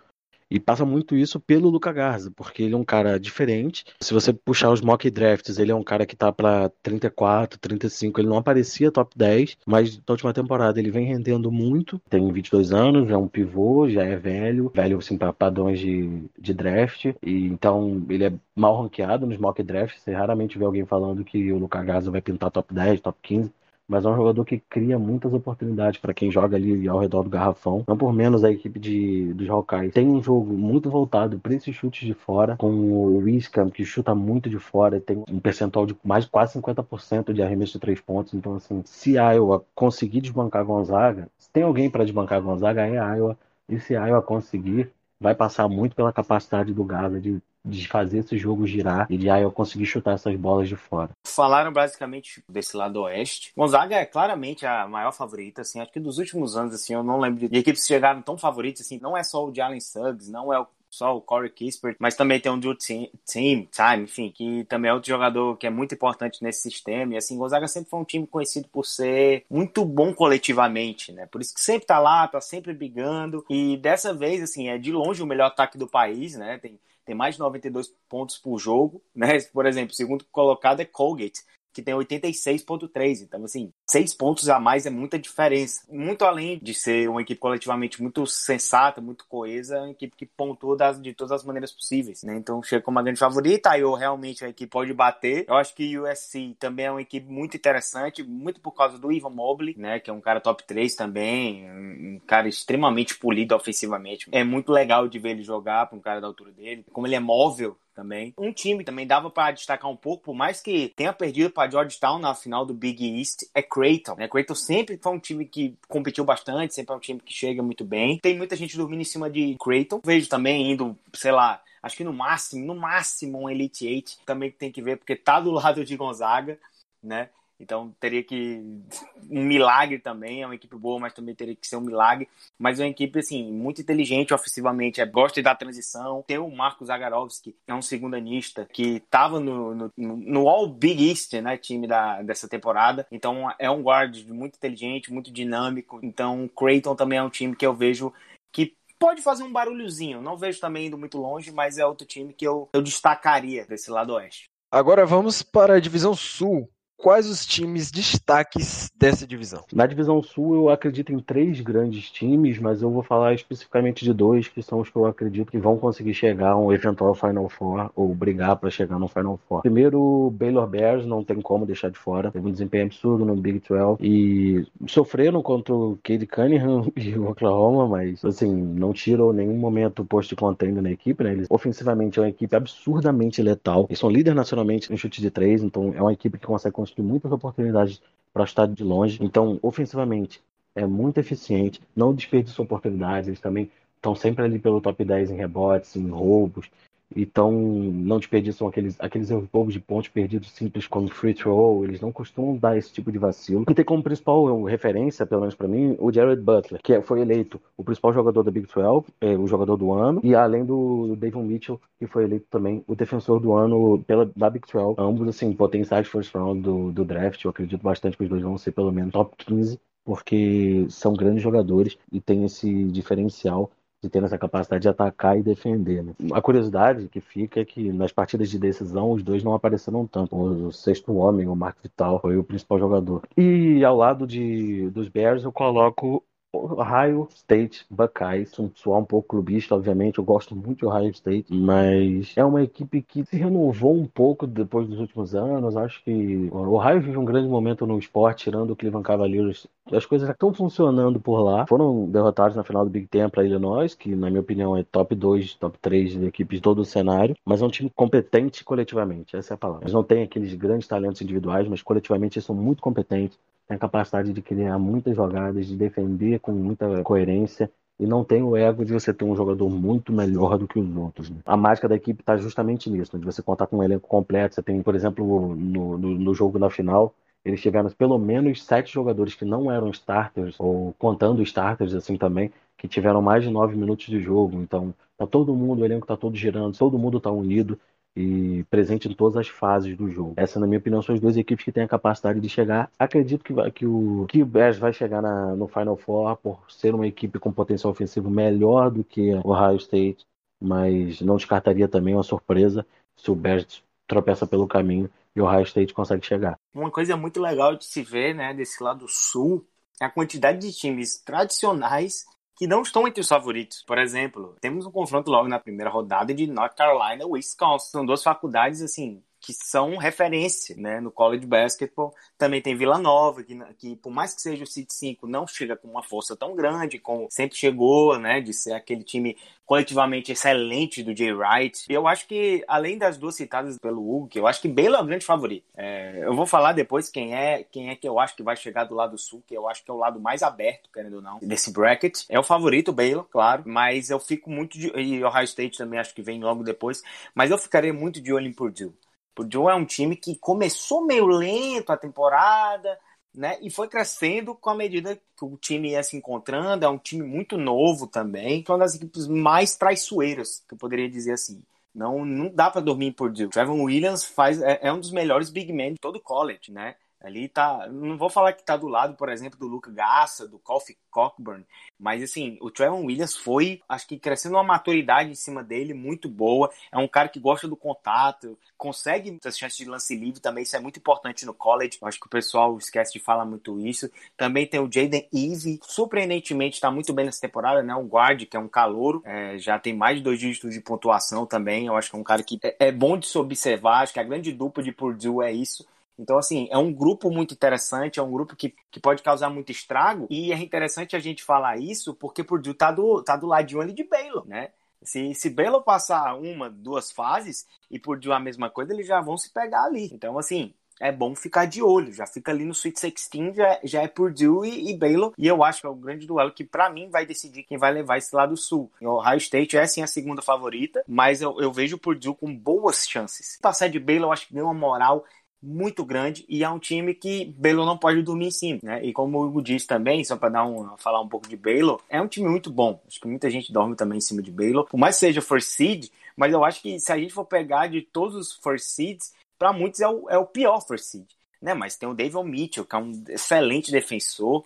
E 0.54 0.60
passa 0.60 0.86
muito 0.86 1.16
isso 1.16 1.40
pelo 1.40 1.68
Luca 1.68 1.92
Garza, 1.92 2.30
porque 2.30 2.62
ele 2.62 2.76
é 2.76 2.78
um 2.78 2.84
cara 2.84 3.20
diferente. 3.20 3.84
Se 4.00 4.14
você 4.14 4.32
puxar 4.32 4.70
os 4.70 4.82
mock 4.82 5.10
drafts, 5.10 5.58
ele 5.58 5.72
é 5.72 5.76
um 5.76 5.82
cara 5.82 6.06
que 6.06 6.16
tá 6.16 6.32
para 6.32 6.70
34, 6.84 7.58
35, 7.58 8.22
ele 8.22 8.28
não 8.28 8.38
aparecia 8.38 8.92
top 8.92 9.18
10, 9.18 9.58
mas 9.66 9.98
na 9.98 10.04
última 10.10 10.32
temporada 10.32 10.80
ele 10.80 10.92
vem 10.92 11.08
rendendo 11.08 11.52
muito. 11.52 12.00
Tem 12.08 12.32
22 12.32 12.72
anos, 12.72 13.10
é 13.10 13.18
um 13.18 13.28
pivô, 13.28 13.90
já 13.90 14.04
é 14.04 14.16
velho, 14.16 14.72
velho 14.76 15.00
assim 15.00 15.18
para 15.18 15.34
padrões 15.34 15.80
de, 15.80 16.22
de 16.38 16.54
draft, 16.54 17.06
e 17.24 17.48
então 17.48 18.06
ele 18.08 18.26
é 18.26 18.34
mal 18.56 18.80
ranqueado 18.80 19.26
nos 19.26 19.40
mock 19.40 19.64
drafts. 19.64 20.04
Você 20.04 20.12
raramente 20.12 20.60
vê 20.60 20.66
alguém 20.66 20.86
falando 20.86 21.26
que 21.26 21.52
o 21.52 21.58
Luca 21.58 21.84
Garza 21.84 22.12
vai 22.12 22.22
pintar 22.22 22.52
top 22.52 22.72
10, 22.72 23.02
top 23.02 23.18
15 23.24 23.52
mas 23.88 24.06
é 24.06 24.10
um 24.10 24.16
jogador 24.16 24.46
que 24.46 24.60
cria 24.60 24.98
muitas 24.98 25.34
oportunidades 25.34 26.00
para 26.00 26.14
quem 26.14 26.32
joga 26.32 26.56
ali 26.56 26.88
ao 26.88 27.00
redor 27.00 27.24
do 27.24 27.30
garrafão. 27.30 27.84
Não 27.88 27.98
por 27.98 28.14
menos 28.14 28.44
a 28.44 28.52
equipe 28.52 28.80
de, 28.80 29.34
dos 29.34 29.50
Hawkeyes 29.50 29.94
tem 29.94 30.08
um 30.08 30.22
jogo 30.22 30.54
muito 30.54 30.90
voltado 30.90 31.40
para 31.40 31.54
esses 31.54 31.76
chutes 31.76 32.08
de 32.08 32.14
fora, 32.14 32.56
com 32.58 32.72
o 32.72 33.18
Wiskam, 33.18 33.70
que 33.70 33.86
chuta 33.86 34.16
muito 34.16 34.50
de 34.50 34.60
fora, 34.60 35.00
tem 35.00 35.24
um 35.30 35.40
percentual 35.40 35.86
de 35.86 35.96
mais 36.04 36.26
quase 36.26 36.60
50% 36.60 37.34
de 37.34 37.42
arremesso 37.42 37.74
de 37.74 37.80
três 37.80 38.00
pontos. 38.00 38.34
Então, 38.34 38.56
assim, 38.56 38.82
se 38.86 39.18
a 39.18 39.32
Iowa 39.34 39.66
conseguir 39.76 40.22
desbancar 40.22 40.66
Gonzaga, 40.66 41.30
se 41.38 41.50
tem 41.52 41.64
alguém 41.64 41.90
para 41.90 42.04
desbancar 42.04 42.42
Gonzaga, 42.42 42.88
é 42.88 42.98
a 42.98 43.16
Iowa. 43.16 43.38
E 43.70 43.80
se 43.80 43.96
a 43.96 44.08
Iowa 44.08 44.22
conseguir, 44.22 44.92
vai 45.20 45.34
passar 45.34 45.68
muito 45.70 45.96
pela 45.96 46.12
capacidade 46.12 46.74
do 46.74 46.84
Gaza 46.84 47.20
de 47.20 47.42
de 47.66 47.88
fazer 47.88 48.20
esse 48.20 48.38
jogo 48.38 48.68
girar 48.68 49.08
e 49.10 49.18
de 49.18 49.30
aí 49.30 49.44
eu 49.44 49.52
conseguir 49.52 49.86
chutar 49.86 50.14
essas 50.14 50.36
bolas 50.36 50.68
de 50.68 50.76
fora. 50.76 51.12
Falaram 51.26 51.72
basicamente 51.72 52.44
desse 52.48 52.76
lado 52.76 53.02
oeste. 53.02 53.52
Gonzaga 53.56 53.96
é 53.96 54.06
claramente 54.06 54.66
a 54.66 54.88
maior 54.88 55.12
favorita, 55.12 55.62
assim, 55.62 55.80
acho 55.80 55.92
que 55.92 56.00
dos 56.00 56.18
últimos 56.18 56.58
anos, 56.58 56.74
assim, 56.74 56.94
eu 56.94 57.04
não 57.04 57.20
lembro 57.20 57.48
de 57.48 57.58
equipes 57.58 57.82
que 57.82 57.88
chegaram 57.88 58.22
tão 58.22 58.38
favoritas, 58.38 58.86
assim, 58.86 59.00
não 59.02 59.16
é 59.16 59.24
só 59.24 59.46
o 59.46 59.54
Jalen 59.54 59.80
Suggs, 59.80 60.32
não 60.32 60.54
é 60.54 60.66
só 60.94 61.18
o 61.18 61.22
Corey 61.22 61.50
Kispert, 61.50 61.96
mas 61.98 62.16
também 62.16 62.40
tem 62.40 62.52
o 62.52 62.58
Drew 62.58 62.76
Team, 62.76 63.10
Time, 63.26 63.68
enfim, 64.04 64.30
que 64.30 64.64
também 64.66 64.92
é 64.92 64.94
outro 64.94 65.10
jogador 65.10 65.58
que 65.58 65.66
é 65.66 65.70
muito 65.70 65.96
importante 65.96 66.44
nesse 66.44 66.62
sistema. 66.62 67.16
E 67.16 67.18
assim, 67.18 67.36
Gonzaga 67.36 67.68
sempre 67.68 67.90
foi 67.90 68.00
um 68.00 68.04
time 68.06 68.28
conhecido 68.28 68.68
por 68.72 68.86
ser 68.86 69.44
muito 69.50 69.84
bom 69.84 70.14
coletivamente, 70.14 71.12
né? 71.12 71.26
Por 71.26 71.42
isso 71.42 71.56
que 71.56 71.62
sempre 71.62 71.88
tá 71.88 71.98
lá, 71.98 72.28
tá 72.28 72.40
sempre 72.40 72.74
brigando. 72.74 73.44
E 73.50 73.76
dessa 73.78 74.14
vez, 74.14 74.44
assim, 74.44 74.68
é 74.68 74.78
de 74.78 74.92
longe 74.92 75.24
o 75.24 75.26
melhor 75.26 75.48
ataque 75.48 75.80
do 75.80 75.88
país, 75.88 76.36
né? 76.36 76.60
Tem 76.60 76.78
tem 77.06 77.16
mais 77.16 77.36
de 77.36 77.42
92 77.42 77.94
pontos 78.10 78.38
por 78.38 78.58
jogo, 78.60 79.02
né? 79.16 79.40
Por 79.54 79.66
exemplo, 79.66 79.92
o 79.94 79.96
segundo 79.96 80.26
colocado 80.32 80.80
é 80.80 80.86
Colgate, 80.86 81.42
que 81.74 81.82
tem 81.82 81.94
86,3. 81.94 83.22
Então, 83.22 83.44
assim, 83.44 83.74
seis 83.90 84.14
pontos 84.14 84.50
a 84.50 84.60
mais 84.60 84.86
é 84.86 84.90
muita 84.90 85.18
diferença. 85.18 85.84
Muito 85.90 86.24
além 86.24 86.60
de 86.60 86.74
ser 86.74 87.10
uma 87.10 87.22
equipe 87.22 87.40
coletivamente 87.40 88.02
muito 88.02 88.26
sensata, 88.28 89.02
muito 89.02 89.26
coesa, 89.28 89.78
é 89.78 89.82
uma 89.82 89.92
equipe 89.92 90.16
que 90.16 90.26
pontua 90.26 90.78
das, 90.78 91.02
de 91.02 91.14
todas 91.14 91.32
as 91.32 91.44
maneiras 91.44 91.72
possíveis, 91.72 92.24
né? 92.24 92.36
Então, 92.36 92.62
chega 92.62 92.82
como 92.82 92.98
uma 92.98 93.04
grande 93.04 93.20
favorita. 93.20 93.78
Eu 93.78 93.94
realmente 93.94 94.46
a 94.46 94.50
equipe 94.50 94.70
pode 94.70 94.94
bater. 94.94 95.46
Eu 95.48 95.56
acho 95.56 95.74
que 95.76 95.98
o 95.98 96.10
USC 96.10 96.56
também 96.60 96.86
é 96.86 96.92
uma 96.92 97.02
equipe 97.02 97.28
muito 97.30 97.58
interessante, 97.58 98.24
muito 98.24 98.62
por 98.62 98.72
causa 98.72 98.98
do 98.98 99.12
Ivan 99.12 99.30
Mobley, 99.30 99.76
né? 99.78 100.00
Que 100.00 100.10
é 100.10 100.14
um 100.14 100.22
cara 100.22 100.40
top 100.40 100.64
3 100.66 100.96
também, 100.96 101.70
um 101.70 102.20
cara 102.26 102.48
extremamente 102.48 103.16
polido 103.16 103.56
ofensivamente. 103.56 104.28
É 104.32 104.44
muito 104.44 104.72
legal 104.72 105.08
de 105.08 105.20
ver 105.20 105.32
ele 105.32 105.44
jogar 105.44 105.88
para 105.88 105.98
um 105.98 106.02
cara 106.02 106.22
da 106.22 106.28
altura 106.28 106.52
dele. 106.52 106.86
Como 106.92 107.08
ele 107.08 107.16
é 107.16 107.20
móvel, 107.20 107.78
também. 107.94 108.34
Um 108.38 108.52
time 108.52 108.84
também 108.84 109.06
dava 109.06 109.30
para 109.30 109.52
destacar 109.52 109.90
um 109.90 109.96
pouco, 109.96 110.24
por 110.24 110.36
mais 110.36 110.62
que 110.62 110.94
tenha 110.96 111.14
perdido 111.14 111.50
para 111.50 111.70
Georgetown 111.70 112.20
na 112.20 112.34
final 112.36 112.66
do 112.66 112.74
Big 112.74 113.20
East, 113.20 113.44
é 113.54 113.62
Creighton. 113.62 114.16
Né? 114.16 114.28
Creighton 114.28 114.56
sempre 114.56 115.00
foi 115.02 115.12
um 115.12 115.20
time 115.20 115.46
que 115.46 115.76
competiu 115.88 116.26
bastante, 116.26 116.74
sempre 116.74 116.94
é 116.94 116.98
um 116.98 117.00
time 117.00 117.20
que 117.20 117.34
chega 117.34 117.62
muito 117.62 117.86
bem. 117.86 118.20
Tem 118.20 118.38
muita 118.38 118.56
gente 118.56 118.76
dormindo 118.78 119.02
em 119.02 119.06
cima 119.06 119.30
de 119.30 119.56
Creighton. 119.64 120.02
Vejo 120.04 120.28
também 120.28 120.72
indo, 120.72 120.98
sei 121.14 121.32
lá, 121.32 121.62
acho 121.82 121.96
que 121.96 122.04
no 122.04 122.14
máximo, 122.14 122.66
no 122.66 122.76
máximo 122.76 123.40
um 123.40 123.50
Elite 123.50 123.88
Eight. 123.88 124.18
Também 124.26 124.52
tem 124.52 124.72
que 124.72 124.82
ver, 124.82 124.98
porque 124.98 125.16
tá 125.16 125.40
do 125.40 125.52
lado 125.52 125.86
de 125.86 125.96
Gonzaga, 125.96 126.60
né? 127.02 127.30
Então 127.64 127.96
teria 128.00 128.24
que. 128.24 128.62
Um 129.32 129.42
milagre 129.42 129.98
também. 130.00 130.44
É 130.44 130.46
uma 130.46 130.54
equipe 130.54 130.76
boa, 130.76 131.00
mas 131.00 131.14
também 131.14 131.34
teria 131.34 131.56
que 131.56 131.66
ser 131.66 131.78
um 131.78 131.82
milagre. 131.82 132.28
Mas 132.60 132.80
é 132.80 132.84
uma 132.84 132.90
equipe, 132.90 133.18
assim, 133.18 133.52
muito 133.52 133.82
inteligente 133.82 134.34
ofensivamente. 134.34 135.00
É, 135.00 135.06
gosta 135.06 135.42
dar 135.42 135.56
transição. 135.56 136.22
Tem 136.28 136.38
o 136.38 136.54
Marcos 136.54 136.88
Zagarovski, 136.88 137.56
é 137.66 137.74
um 137.74 137.82
segundanista, 137.82 138.68
que 138.72 138.98
estava 138.98 139.40
no, 139.40 139.74
no, 139.74 139.92
no, 139.98 140.50
All 140.50 140.68
Big 140.68 141.10
East, 141.10 141.34
né? 141.36 141.58
Time 141.58 141.88
da, 141.88 142.22
dessa 142.22 142.48
temporada. 142.50 143.08
Então 143.10 143.50
é 143.58 143.72
um 143.72 143.82
guard 143.82 144.24
muito 144.28 144.58
inteligente, 144.58 145.12
muito 145.12 145.32
dinâmico. 145.32 146.00
Então 146.04 146.50
Creighton 146.56 146.96
também 146.96 147.18
é 147.18 147.24
um 147.24 147.30
time 147.30 147.56
que 147.56 147.66
eu 147.66 147.74
vejo 147.74 148.14
que 148.52 148.76
pode 149.00 149.22
fazer 149.22 149.44
um 149.44 149.52
barulhozinho. 149.52 150.22
Não 150.22 150.38
vejo 150.38 150.60
também 150.60 150.88
indo 150.88 150.98
muito 150.98 151.18
longe, 151.18 151.52
mas 151.52 151.78
é 151.78 151.86
outro 151.86 152.06
time 152.06 152.34
que 152.34 152.46
eu, 152.46 152.70
eu 152.74 152.82
destacaria 152.82 153.66
desse 153.66 153.90
lado 153.90 154.14
oeste. 154.14 154.50
Agora 154.72 155.06
vamos 155.06 155.44
para 155.44 155.76
a 155.76 155.80
divisão 155.80 156.16
sul 156.16 156.68
quais 156.98 157.30
os 157.30 157.46
times 157.46 157.92
destaques 157.92 158.90
dessa 158.98 159.28
divisão? 159.28 159.64
Na 159.74 159.86
divisão 159.86 160.22
sul, 160.22 160.56
eu 160.56 160.70
acredito 160.70 161.12
em 161.12 161.20
três 161.20 161.60
grandes 161.60 162.10
times, 162.10 162.60
mas 162.60 162.82
eu 162.82 162.90
vou 162.90 163.04
falar 163.04 163.34
especificamente 163.34 164.06
de 164.06 164.14
dois 164.14 164.48
que 164.48 164.62
são 164.62 164.80
os 164.80 164.90
que 164.90 164.96
eu 164.96 165.06
acredito 165.06 165.52
que 165.52 165.58
vão 165.58 165.78
conseguir 165.78 166.14
chegar 166.14 166.52
a 166.52 166.58
um 166.58 166.72
eventual 166.72 167.14
Final 167.14 167.50
Four 167.50 167.92
ou 167.96 168.14
brigar 168.14 168.56
para 168.56 168.70
chegar 168.70 169.00
no 169.00 169.08
Final 169.08 169.40
Four. 169.48 169.62
Primeiro, 169.62 170.00
o 170.00 170.32
Baylor 170.32 170.68
Bears, 170.68 171.06
não 171.06 171.24
tem 171.24 171.42
como 171.42 171.66
deixar 171.66 171.90
de 171.90 171.98
fora. 171.98 172.32
Teve 172.32 172.48
um 172.48 172.52
desempenho 172.52 172.86
absurdo 172.86 173.26
no 173.26 173.36
Big 173.36 173.62
12 173.68 173.98
e 174.02 174.66
sofreram 174.88 175.42
contra 175.42 175.74
o 175.74 175.98
Cade 176.04 176.26
Cunningham 176.26 176.92
e 176.96 177.14
o 177.18 177.30
Oklahoma, 177.30 177.88
mas 177.88 178.24
assim, 178.24 178.52
não 178.52 178.94
tiram 178.94 179.34
nenhum 179.34 179.58
momento 179.58 180.02
o 180.02 180.06
posto 180.06 180.30
de 180.30 180.36
contender 180.36 180.82
na 180.82 180.92
equipe, 180.92 181.24
né? 181.24 181.34
Eles 181.34 181.48
ofensivamente 181.50 182.20
é 182.20 182.22
uma 182.22 182.30
equipe 182.30 182.56
absurdamente 182.56 183.42
letal. 183.42 183.86
Eles 183.90 184.00
são 184.00 184.10
líderes 184.10 184.36
nacionalmente 184.36 184.92
no 184.92 184.98
chute 184.98 185.22
de 185.22 185.30
três, 185.30 185.64
então 185.64 185.94
é 185.96 186.02
uma 186.02 186.14
equipe 186.14 186.38
que 186.38 186.46
consegue 186.46 186.74
construir 186.84 187.06
muitas 187.06 187.32
oportunidades 187.32 188.02
para 188.34 188.44
estar 188.44 188.68
de 188.68 188.84
longe. 188.84 189.20
Então, 189.22 189.58
ofensivamente, 189.62 190.42
é 190.76 190.86
muito 190.86 191.20
eficiente, 191.20 191.82
não 191.96 192.14
desperdiça 192.14 192.62
oportunidades, 192.62 193.28
eles 193.28 193.40
também 193.40 193.72
estão 193.96 194.16
sempre 194.16 194.44
ali 194.44 194.60
pelo 194.60 194.82
top 194.82 195.04
10 195.06 195.32
em 195.32 195.36
rebotes, 195.36 195.96
em 195.96 196.10
roubos, 196.10 196.70
então, 197.16 197.52
não 197.52 198.18
desperdiçam 198.18 198.68
aqueles, 198.68 198.96
aqueles 199.00 199.30
erros 199.30 199.48
de 199.74 199.80
pontos 199.80 200.10
perdidos 200.10 200.52
simples 200.52 200.88
como 200.88 201.10
free 201.10 201.34
throw. 201.34 201.84
Eles 201.84 202.02
não 202.02 202.12
costumam 202.12 202.58
dar 202.58 202.78
esse 202.78 202.92
tipo 202.92 203.12
de 203.12 203.18
vacilo. 203.18 203.66
E 203.70 203.74
tem 203.74 203.86
como 203.86 204.04
principal 204.04 204.64
referência, 204.64 205.26
pelo 205.26 205.42
menos 205.42 205.56
para 205.56 205.68
mim, 205.68 205.96
o 206.00 206.12
Jared 206.12 206.42
Butler, 206.42 206.82
que 206.82 207.02
foi 207.02 207.22
eleito 207.22 207.62
o 207.78 207.84
principal 207.84 208.14
jogador 208.14 208.44
da 208.44 208.52
Big 208.52 208.68
12, 208.68 209.06
é, 209.22 209.38
o 209.38 209.48
jogador 209.48 209.78
do 209.78 209.92
ano, 209.94 210.22
e 210.24 210.36
além 210.36 210.66
do 210.66 211.16
David 211.16 211.44
Mitchell, 211.44 211.80
que 212.00 212.08
foi 212.08 212.24
eleito 212.24 212.46
também 212.50 212.84
o 212.88 212.96
defensor 212.96 213.40
do 213.40 213.54
ano 213.54 214.04
pela, 214.06 214.30
da 214.36 214.50
Big 214.50 214.66
12. 214.72 214.96
Ambos, 214.98 215.28
assim, 215.28 215.54
potenciais 215.54 216.08
first 216.08 216.34
round 216.34 216.62
do, 216.62 216.92
do 216.92 217.06
draft. 217.06 217.44
Eu 217.44 217.52
acredito 217.52 217.82
bastante 217.82 218.18
que 218.18 218.24
os 218.24 218.30
dois 218.30 218.42
vão 218.42 218.58
ser 218.58 218.72
pelo 218.72 218.92
menos 218.92 219.12
top 219.12 219.36
15, 219.38 219.80
porque 220.04 220.86
são 220.90 221.14
grandes 221.14 221.42
jogadores 221.42 221.98
e 222.12 222.20
tem 222.20 222.44
esse 222.44 222.84
diferencial 222.86 223.72
de 224.04 224.10
ter 224.10 224.22
essa 224.22 224.38
capacidade 224.38 224.82
de 224.82 224.90
atacar 224.90 225.40
e 225.40 225.42
defender. 225.42 226.04
Né? 226.04 226.14
A 226.34 226.42
curiosidade 226.42 227.08
que 227.08 227.22
fica 227.22 227.62
é 227.62 227.66
que 227.66 227.94
nas 227.94 228.12
partidas 228.12 228.50
de 228.50 228.60
decisão 228.60 229.12
os 229.12 229.24
dois 229.24 229.44
não 229.44 229.54
apareceram 229.54 230.06
tanto. 230.06 230.36
O 230.36 230.72
sexto 230.74 231.16
homem, 231.16 231.48
o 231.48 231.56
Mark 231.56 231.78
Vital, 231.82 232.20
foi 232.20 232.36
o 232.38 232.44
principal 232.44 232.78
jogador. 232.78 233.22
E 233.38 233.84
ao 233.86 233.96
lado 233.96 234.28
de, 234.28 234.90
dos 234.90 235.08
Bears 235.08 235.46
eu 235.46 235.54
coloco 235.54 236.22
Ohio 236.54 237.28
State 237.34 237.86
Buckeyes, 237.90 238.52
soar 238.76 239.00
um 239.00 239.06
pouco 239.06 239.30
clubista, 239.30 239.76
obviamente, 239.76 240.20
eu 240.20 240.24
gosto 240.24 240.56
muito 240.56 240.80
de 240.80 240.86
Ohio 240.86 241.10
State, 241.10 241.54
mas 241.54 242.34
é 242.36 242.46
uma 242.46 242.62
equipe 242.62 243.02
que 243.02 243.26
se 243.26 243.36
renovou 243.36 243.96
um 243.96 244.06
pouco 244.06 244.46
depois 244.46 244.88
dos 244.88 245.00
últimos 245.00 245.34
anos, 245.34 245.76
acho 245.76 246.04
que 246.04 246.50
o 246.52 246.74
Ohio 246.74 247.02
vive 247.02 247.18
um 247.18 247.26
grande 247.26 247.48
momento 247.48 247.88
no 247.88 247.98
esporte, 247.98 248.44
tirando 248.44 248.72
o 248.72 248.76
Cleveland 248.76 249.06
Cavaliers 249.06 249.68
as 249.92 250.06
coisas 250.06 250.30
estão 250.30 250.54
funcionando 250.54 251.20
por 251.20 251.42
lá. 251.42 251.66
Foram 251.68 252.06
derrotados 252.10 252.56
na 252.56 252.64
final 252.64 252.86
do 252.86 252.92
Big 252.92 253.08
Ten 253.08 253.30
para 253.30 253.44
Illinois, 253.44 253.94
que 253.94 254.16
na 254.16 254.30
minha 254.30 254.40
opinião 254.42 254.78
é 254.78 254.84
top 254.84 255.14
2, 255.14 255.56
top 255.56 255.78
3 255.80 256.12
de 256.14 256.26
equipes 256.26 256.58
de 256.58 256.62
todo 256.62 256.80
o 256.80 256.86
cenário, 256.86 257.36
mas 257.46 257.62
é 257.62 257.66
um 257.66 257.70
time 257.70 257.92
competente 257.94 258.64
coletivamente, 258.64 259.36
essa 259.36 259.54
é 259.54 259.56
a 259.56 259.58
palavra. 259.58 259.84
Eles 259.84 259.94
não 259.94 260.04
têm 260.04 260.24
aqueles 260.24 260.54
grandes 260.54 260.88
talentos 260.88 261.22
individuais, 261.22 261.68
mas 261.68 261.82
coletivamente 261.82 262.38
eles 262.38 262.46
são 262.46 262.56
muito 262.56 262.82
competentes, 262.82 263.38
têm 263.68 263.76
a 263.76 263.80
capacidade 263.80 264.34
de 264.34 264.42
criar 264.42 264.78
muitas 264.78 265.16
jogadas, 265.16 265.68
de 265.68 265.76
defender 265.76 266.40
com 266.40 266.52
muita 266.52 267.04
coerência 267.04 267.72
e 268.00 268.06
não 268.06 268.24
tem 268.24 268.42
o 268.44 268.56
ego 268.58 268.84
de 268.84 268.92
você 268.92 269.14
ter 269.14 269.24
um 269.24 269.36
jogador 269.36 269.70
muito 269.70 270.12
melhor 270.12 270.58
do 270.58 270.68
que 270.68 270.80
os 270.80 270.98
outros. 270.98 271.30
Né? 271.30 271.38
A 271.46 271.56
mágica 271.56 271.88
da 271.88 271.96
equipe 271.96 272.22
está 272.22 272.36
justamente 272.38 272.90
nisso, 272.90 273.16
né? 273.16 273.20
de 273.20 273.26
você 273.26 273.42
contar 273.42 273.68
com 273.68 273.78
um 273.78 273.84
elenco 273.84 274.08
completo. 274.08 274.56
Você 274.56 274.64
tem, 274.64 274.82
por 274.82 274.96
exemplo, 274.96 275.56
no, 275.56 275.98
no, 275.98 276.10
no 276.10 276.34
jogo 276.34 276.58
na 276.58 276.70
final, 276.70 277.14
eles 277.46 277.62
tiveram 277.62 277.90
pelo 277.92 278.18
menos 278.18 278.64
sete 278.64 278.92
jogadores 278.92 279.36
que 279.36 279.46
não 279.46 279.72
eram 279.72 279.90
starters, 279.90 280.56
ou 280.60 280.94
contando 280.98 281.44
starters 281.44 281.94
assim 281.94 282.18
também, 282.18 282.52
que 282.78 282.88
tiveram 282.88 283.22
mais 283.22 283.44
de 283.44 283.50
nove 283.50 283.76
minutos 283.76 284.06
de 284.08 284.20
jogo. 284.20 284.58
Então, 284.62 284.94
tá 285.18 285.28
todo 285.28 285.56
mundo, 285.56 285.82
o 285.82 285.86
elenco 285.86 286.08
tá 286.08 286.18
todo 286.18 286.36
girando, 286.36 286.78
todo 286.78 286.98
mundo 286.98 287.20
tá 287.20 287.32
unido 287.32 287.80
e 288.16 288.64
presente 288.70 289.08
em 289.08 289.14
todas 289.14 289.38
as 289.38 289.48
fases 289.48 289.98
do 289.98 290.10
jogo. 290.10 290.34
Essa, 290.38 290.60
na 290.60 290.68
minha 290.68 290.80
opinião, 290.80 291.02
são 291.02 291.16
as 291.16 291.22
duas 291.22 291.36
equipes 291.36 291.66
que 291.66 291.72
têm 291.72 291.84
a 291.84 291.88
capacidade 291.88 292.40
de 292.40 292.48
chegar. 292.48 292.92
Acredito 292.98 293.44
que, 293.44 293.54
vai, 293.54 293.72
que 293.72 293.86
o 293.86 294.28
Bears 294.46 294.78
vai 294.78 294.94
chegar 294.94 295.22
na, 295.22 295.56
no 295.56 295.68
Final 295.68 295.98
Four 295.98 296.38
por 296.38 296.60
ser 296.70 296.94
uma 296.94 297.08
equipe 297.08 297.40
com 297.40 297.52
potencial 297.52 297.92
ofensivo 297.92 298.30
melhor 298.30 298.92
do 298.92 299.04
que 299.04 299.34
o 299.44 299.50
Ohio 299.50 299.78
State, 299.78 300.26
mas 300.62 301.22
não 301.22 301.38
descartaria 301.38 301.88
também 301.88 302.14
uma 302.14 302.24
surpresa 302.24 302.86
se 303.16 303.32
o 303.32 303.36
Bears 303.36 303.84
tropeça 304.08 304.46
pelo 304.46 304.68
caminho 304.68 305.10
e 305.36 305.42
o 305.42 305.46
Ohio 305.46 305.64
State 305.64 305.94
consegue 305.94 306.26
chegar. 306.26 306.58
Uma 306.74 306.92
coisa 306.92 307.18
muito 307.18 307.42
legal 307.42 307.76
de 307.76 307.86
se 307.86 308.04
ver, 308.04 308.36
né, 308.36 308.54
desse 308.54 308.84
lado 308.84 309.08
sul, 309.08 309.66
é 310.00 310.06
a 310.06 310.10
quantidade 310.10 310.60
de 310.60 310.72
times 310.72 311.20
tradicionais 311.24 312.26
que 312.56 312.68
não 312.68 312.82
estão 312.82 313.08
entre 313.08 313.22
os 313.22 313.28
favoritos. 313.28 313.84
Por 313.84 313.98
exemplo, 313.98 314.56
temos 314.62 314.86
um 314.86 314.92
confronto 314.92 315.32
logo 315.32 315.48
na 315.48 315.60
primeira 315.60 315.90
rodada 315.90 316.34
de 316.34 316.48
North 316.48 316.76
Carolina 316.76 317.24
e 317.24 317.26
Wisconsin. 317.26 317.90
São 317.92 318.06
duas 318.06 318.24
faculdades, 318.24 318.82
assim, 318.82 319.24
que 319.44 319.54
são 319.54 319.98
referência 319.98 320.74
né, 320.78 321.02
no 321.02 321.12
college 321.12 321.46
basketball. 321.46 322.16
Também 322.38 322.62
tem 322.62 322.78
Vila 322.78 322.98
Nova, 322.98 323.44
que, 323.44 323.60
que 323.78 323.96
por 323.98 324.10
mais 324.10 324.34
que 324.34 324.42
seja 324.42 324.64
o 324.64 324.68
City 324.68 324.94
5, 324.94 325.28
não 325.28 325.46
chega 325.46 325.76
com 325.76 325.90
uma 325.90 326.02
força 326.02 326.34
tão 326.34 326.56
grande 326.56 326.98
como 326.98 327.28
sempre 327.30 327.58
chegou, 327.58 328.18
né, 328.18 328.40
de 328.40 328.54
ser 328.54 328.72
aquele 328.72 329.04
time 329.04 329.36
coletivamente 329.66 330.32
excelente 330.32 331.04
do 331.04 331.16
Jay 331.16 331.34
Wright. 331.34 331.86
E 331.90 331.94
eu 331.94 332.08
acho 332.08 332.28
que, 332.28 332.64
além 332.68 332.98
das 332.98 333.18
duas 333.18 333.36
citadas 333.36 333.78
pelo 333.78 334.02
Hugo, 334.02 334.30
eu 334.36 334.48
acho 334.48 334.62
que 334.62 334.68
Baylor 334.68 335.00
é 335.00 335.04
o 335.04 335.06
grande 335.06 335.26
favorito. 335.26 335.66
É, 335.76 336.22
eu 336.24 336.36
vou 336.36 336.46
falar 336.46 336.74
depois 336.74 337.10
quem 337.10 337.36
é, 337.36 337.64
quem 337.64 337.90
é 337.90 337.96
que 337.96 338.08
eu 338.08 338.20
acho 338.20 338.36
que 338.36 338.44
vai 338.44 338.56
chegar 338.56 338.86
do 338.86 338.96
lado 338.96 339.18
sul, 339.18 339.44
que 339.46 339.56
eu 339.56 339.68
acho 339.68 339.84
que 339.84 339.92
é 339.92 339.94
o 339.94 339.98
lado 339.98 340.20
mais 340.20 340.42
aberto, 340.42 340.90
querendo 340.94 341.16
ou 341.18 341.22
não, 341.22 341.40
desse 341.40 341.72
bracket. 341.72 342.24
É 342.30 342.40
o 342.40 342.44
favorito, 342.44 342.94
Baylor, 342.94 343.26
claro, 343.26 343.64
mas 343.66 344.10
eu 344.10 344.20
fico 344.20 344.50
muito 344.50 344.78
de. 344.78 344.88
E 344.96 345.24
Ohio 345.24 345.44
State 345.44 345.78
também 345.78 346.00
acho 346.00 346.14
que 346.14 346.22
vem 346.22 346.42
logo 346.42 346.64
depois, 346.64 347.02
mas 347.34 347.52
eu 347.52 347.58
ficaria 347.58 347.94
muito 347.94 348.22
de 348.22 348.32
olho 348.34 348.48
em 348.48 348.54
Purdue. 348.54 348.94
O 349.38 349.70
é 349.70 349.76
um 349.76 349.86
time 349.86 350.16
que 350.16 350.36
começou 350.36 351.06
meio 351.06 351.26
lento 351.26 351.92
a 351.92 351.98
temporada, 351.98 353.00
né? 353.34 353.58
E 353.62 353.70
foi 353.70 353.88
crescendo 353.88 354.54
com 354.54 354.70
a 354.70 354.76
medida 354.76 355.16
que 355.16 355.46
o 355.46 355.58
time 355.58 355.92
ia 355.92 356.04
se 356.04 356.16
encontrando. 356.16 356.86
É 356.86 356.90
um 356.90 356.98
time 356.98 357.24
muito 357.24 357.58
novo 357.58 358.06
também. 358.06 358.64
Uma 358.68 358.78
das 358.78 358.96
equipes 358.96 359.28
mais 359.28 359.76
traiçoeiras, 359.76 360.64
que 360.68 360.76
eu 360.76 360.78
poderia 360.78 361.10
dizer 361.10 361.34
assim. 361.34 361.64
Não, 361.94 362.26
não 362.26 362.50
dá 362.50 362.70
para 362.72 362.82
dormir 362.82 363.08
em 363.08 363.12
Purdue. 363.12 363.50
Trevor 363.50 363.76
Williams 363.80 364.24
faz, 364.24 364.62
é, 364.62 364.80
é, 364.82 364.92
um 364.92 365.00
dos 365.00 365.12
melhores 365.12 365.50
big 365.50 365.72
men 365.72 365.94
de 365.94 366.00
todo 366.00 366.16
o 366.16 366.22
college, 366.22 366.72
né? 366.72 366.96
Ali 367.24 367.48
tá. 367.48 367.88
Não 367.90 368.18
vou 368.18 368.30
falar 368.30 368.52
que 368.52 368.64
tá 368.64 368.76
do 368.76 368.88
lado, 368.88 369.16
por 369.16 369.30
exemplo, 369.30 369.58
do 369.58 369.66
Luca 369.66 369.90
Gassa, 369.90 370.46
do 370.46 370.60
Kofi 370.60 370.98
Cockburn, 371.10 371.64
mas 371.98 372.24
assim, 372.24 372.58
o 372.60 372.72
Trevor 372.72 373.00
Williams 373.00 373.38
foi, 373.38 373.82
acho 373.88 374.08
que 374.08 374.18
crescendo 374.18 374.56
uma 374.56 374.64
maturidade 374.64 375.30
em 375.30 375.36
cima 375.36 375.64
dele 375.64 375.94
muito 375.94 376.28
boa. 376.28 376.70
É 376.92 376.98
um 376.98 377.08
cara 377.08 377.30
que 377.30 377.40
gosta 377.40 377.68
do 377.68 377.78
contato, 377.78 378.58
consegue 378.76 379.30
muitas 379.30 379.58
chances 379.58 379.78
de 379.78 379.86
lance 379.86 380.16
livre 380.16 380.42
também. 380.42 380.64
Isso 380.64 380.76
é 380.76 380.80
muito 380.80 380.98
importante 380.98 381.46
no 381.46 381.54
college. 381.54 381.98
Acho 382.02 382.20
que 382.20 382.26
o 382.26 382.30
pessoal 382.30 382.78
esquece 382.78 383.14
de 383.14 383.20
falar 383.20 383.46
muito 383.46 383.80
isso. 383.80 384.12
Também 384.36 384.68
tem 384.68 384.80
o 384.80 384.92
Jaden 384.92 385.30
Eve, 385.32 385.80
surpreendentemente 385.84 386.76
está 386.76 386.92
muito 386.92 387.14
bem 387.14 387.26
nessa 387.26 387.40
temporada, 387.40 387.82
né? 387.84 387.96
O 387.96 388.04
guard, 388.04 388.44
que 388.46 388.58
é 388.58 388.60
um 388.60 388.68
calouro, 388.68 389.22
é, 389.24 389.58
já 389.60 389.80
tem 389.80 389.96
mais 389.96 390.18
de 390.18 390.24
dois 390.24 390.40
dígitos 390.40 390.74
de 390.74 390.82
pontuação 390.82 391.46
também. 391.46 391.86
Eu 391.86 391.96
acho 391.96 392.10
que 392.10 392.16
é 392.18 392.20
um 392.20 392.24
cara 392.24 392.44
que 392.44 392.60
é, 392.64 392.88
é 392.88 392.92
bom 392.92 393.18
de 393.18 393.28
se 393.28 393.38
observar. 393.38 394.02
Acho 394.02 394.14
que 394.14 394.20
a 394.20 394.24
grande 394.24 394.52
dupla 394.52 394.84
de 394.84 394.92
Purdue 394.92 395.46
é 395.46 395.52
isso 395.54 395.86
então, 396.18 396.38
assim, 396.38 396.68
é 396.72 396.78
um 396.78 396.94
grupo 396.94 397.32
muito 397.32 397.54
interessante, 397.54 398.20
é 398.20 398.24
um 398.24 398.32
grupo 398.32 398.56
que, 398.56 398.74
que 398.92 399.00
pode 399.00 399.24
causar 399.24 399.50
muito 399.50 399.72
estrago, 399.72 400.28
e 400.30 400.54
é 400.54 400.58
interessante 400.58 401.16
a 401.16 401.20
gente 401.20 401.44
falar 401.44 401.78
isso 401.78 402.14
porque 402.14 402.44
Purdue 402.44 402.74
tá 402.74 402.92
do, 402.92 403.24
tá 403.24 403.36
do 403.36 403.48
ladinho 403.48 403.82
ali 403.82 403.94
de 403.94 404.04
Baylor, 404.04 404.48
né? 404.48 404.70
Se, 405.02 405.34
se 405.34 405.50
Baylor 405.50 405.84
passar 405.84 406.36
uma, 406.36 406.70
duas 406.70 407.12
fases 407.12 407.68
e 407.92 408.00
Purdue 408.00 408.32
a 408.32 408.40
mesma 408.40 408.70
coisa, 408.70 408.94
eles 408.94 409.06
já 409.06 409.20
vão 409.20 409.38
se 409.38 409.52
pegar 409.52 409.84
ali. 409.84 410.10
Então, 410.14 410.40
assim, 410.40 410.74
é 411.00 411.12
bom 411.12 411.36
ficar 411.36 411.66
de 411.66 411.82
olho. 411.82 412.14
Já 412.14 412.26
fica 412.26 412.52
ali 412.52 412.64
no 412.64 412.72
Sweet 412.72 413.02
16, 413.02 413.56
já, 413.56 413.80
já 413.84 414.02
é 414.02 414.08
Purdue 414.08 414.68
e, 414.68 414.92
e 414.92 414.98
Baylor. 414.98 415.34
E 415.38 415.48
eu 415.48 415.64
acho 415.64 415.82
que 415.82 415.88
é 415.88 415.90
o 415.90 415.96
grande 415.96 416.26
duelo 416.26 416.54
que, 416.54 416.64
para 416.64 416.90
mim, 416.90 417.10
vai 417.10 417.26
decidir 417.26 417.64
quem 417.64 417.78
vai 417.78 417.92
levar 417.92 418.18
esse 418.18 418.34
lado 418.36 418.56
sul. 418.56 418.92
O 419.02 419.08
Ohio 419.08 419.38
State 419.38 419.78
é, 419.78 419.86
sim, 419.86 420.02
a 420.02 420.08
segunda 420.08 420.42
favorita, 420.42 421.04
mas 421.08 421.42
eu, 421.42 421.60
eu 421.60 421.72
vejo 421.72 421.98
o 421.98 422.00
Purdue 422.00 422.36
com 422.36 422.56
boas 422.56 423.06
chances. 423.08 423.58
Passar 423.62 423.90
de 423.90 424.00
Baylor, 424.00 424.30
eu 424.30 424.34
acho 424.34 424.48
que 424.48 424.54
deu 424.54 424.66
uma 424.66 424.74
moral 424.74 425.26
muito 425.64 426.04
grande 426.04 426.46
e 426.50 426.62
é 426.62 426.70
um 426.70 426.78
time 426.78 427.14
que 427.14 427.46
Baylor 427.58 427.86
não 427.86 427.98
pode 427.98 428.22
dormir 428.22 428.48
em 428.48 428.52
cima, 428.52 428.80
né? 428.84 429.04
E 429.04 429.14
como 429.14 429.38
o 429.40 429.48
Hugo 429.48 429.62
disse 429.62 429.88
também, 429.88 430.24
só 430.26 430.36
para 430.36 430.50
dar 430.50 430.66
um 430.66 430.98
falar 430.98 431.22
um 431.22 431.28
pouco 431.30 431.48
de 431.48 431.56
Baylor, 431.56 432.02
é 432.10 432.22
um 432.22 432.28
time 432.28 432.50
muito 432.50 432.70
bom. 432.70 433.02
Acho 433.08 433.22
que 433.22 433.28
muita 433.28 433.50
gente 433.50 433.72
dorme 433.72 433.96
também 433.96 434.18
em 434.18 434.22
cima 434.22 434.42
de 434.42 434.52
Baylor, 434.52 434.86
por 434.86 434.98
mais 434.98 435.16
que 435.16 435.22
seja 435.22 435.42
first 435.42 435.70
seed, 435.70 436.10
mas 436.36 436.52
eu 436.52 436.66
acho 436.66 436.82
que 436.82 437.00
se 437.00 437.12
a 437.14 437.18
gente 437.18 437.34
for 437.34 437.46
pegar 437.46 437.88
de 437.88 438.02
todos 438.02 438.36
os 438.36 438.54
first 438.54 438.86
seeds, 438.88 439.34
para 439.58 439.72
muitos 439.72 440.02
é 440.02 440.08
o, 440.08 440.30
é 440.30 440.38
o 440.38 440.46
pior 440.46 440.82
first 440.82 441.06
seed, 441.06 441.26
né? 441.62 441.74
Mas 441.74 441.96
tem 441.96 442.10
o 442.10 442.14
David 442.14 442.44
Mitchell, 442.44 442.86
que 442.86 442.96
é 442.96 443.00
um 443.00 443.24
excelente 443.30 443.90
defensor, 443.90 444.66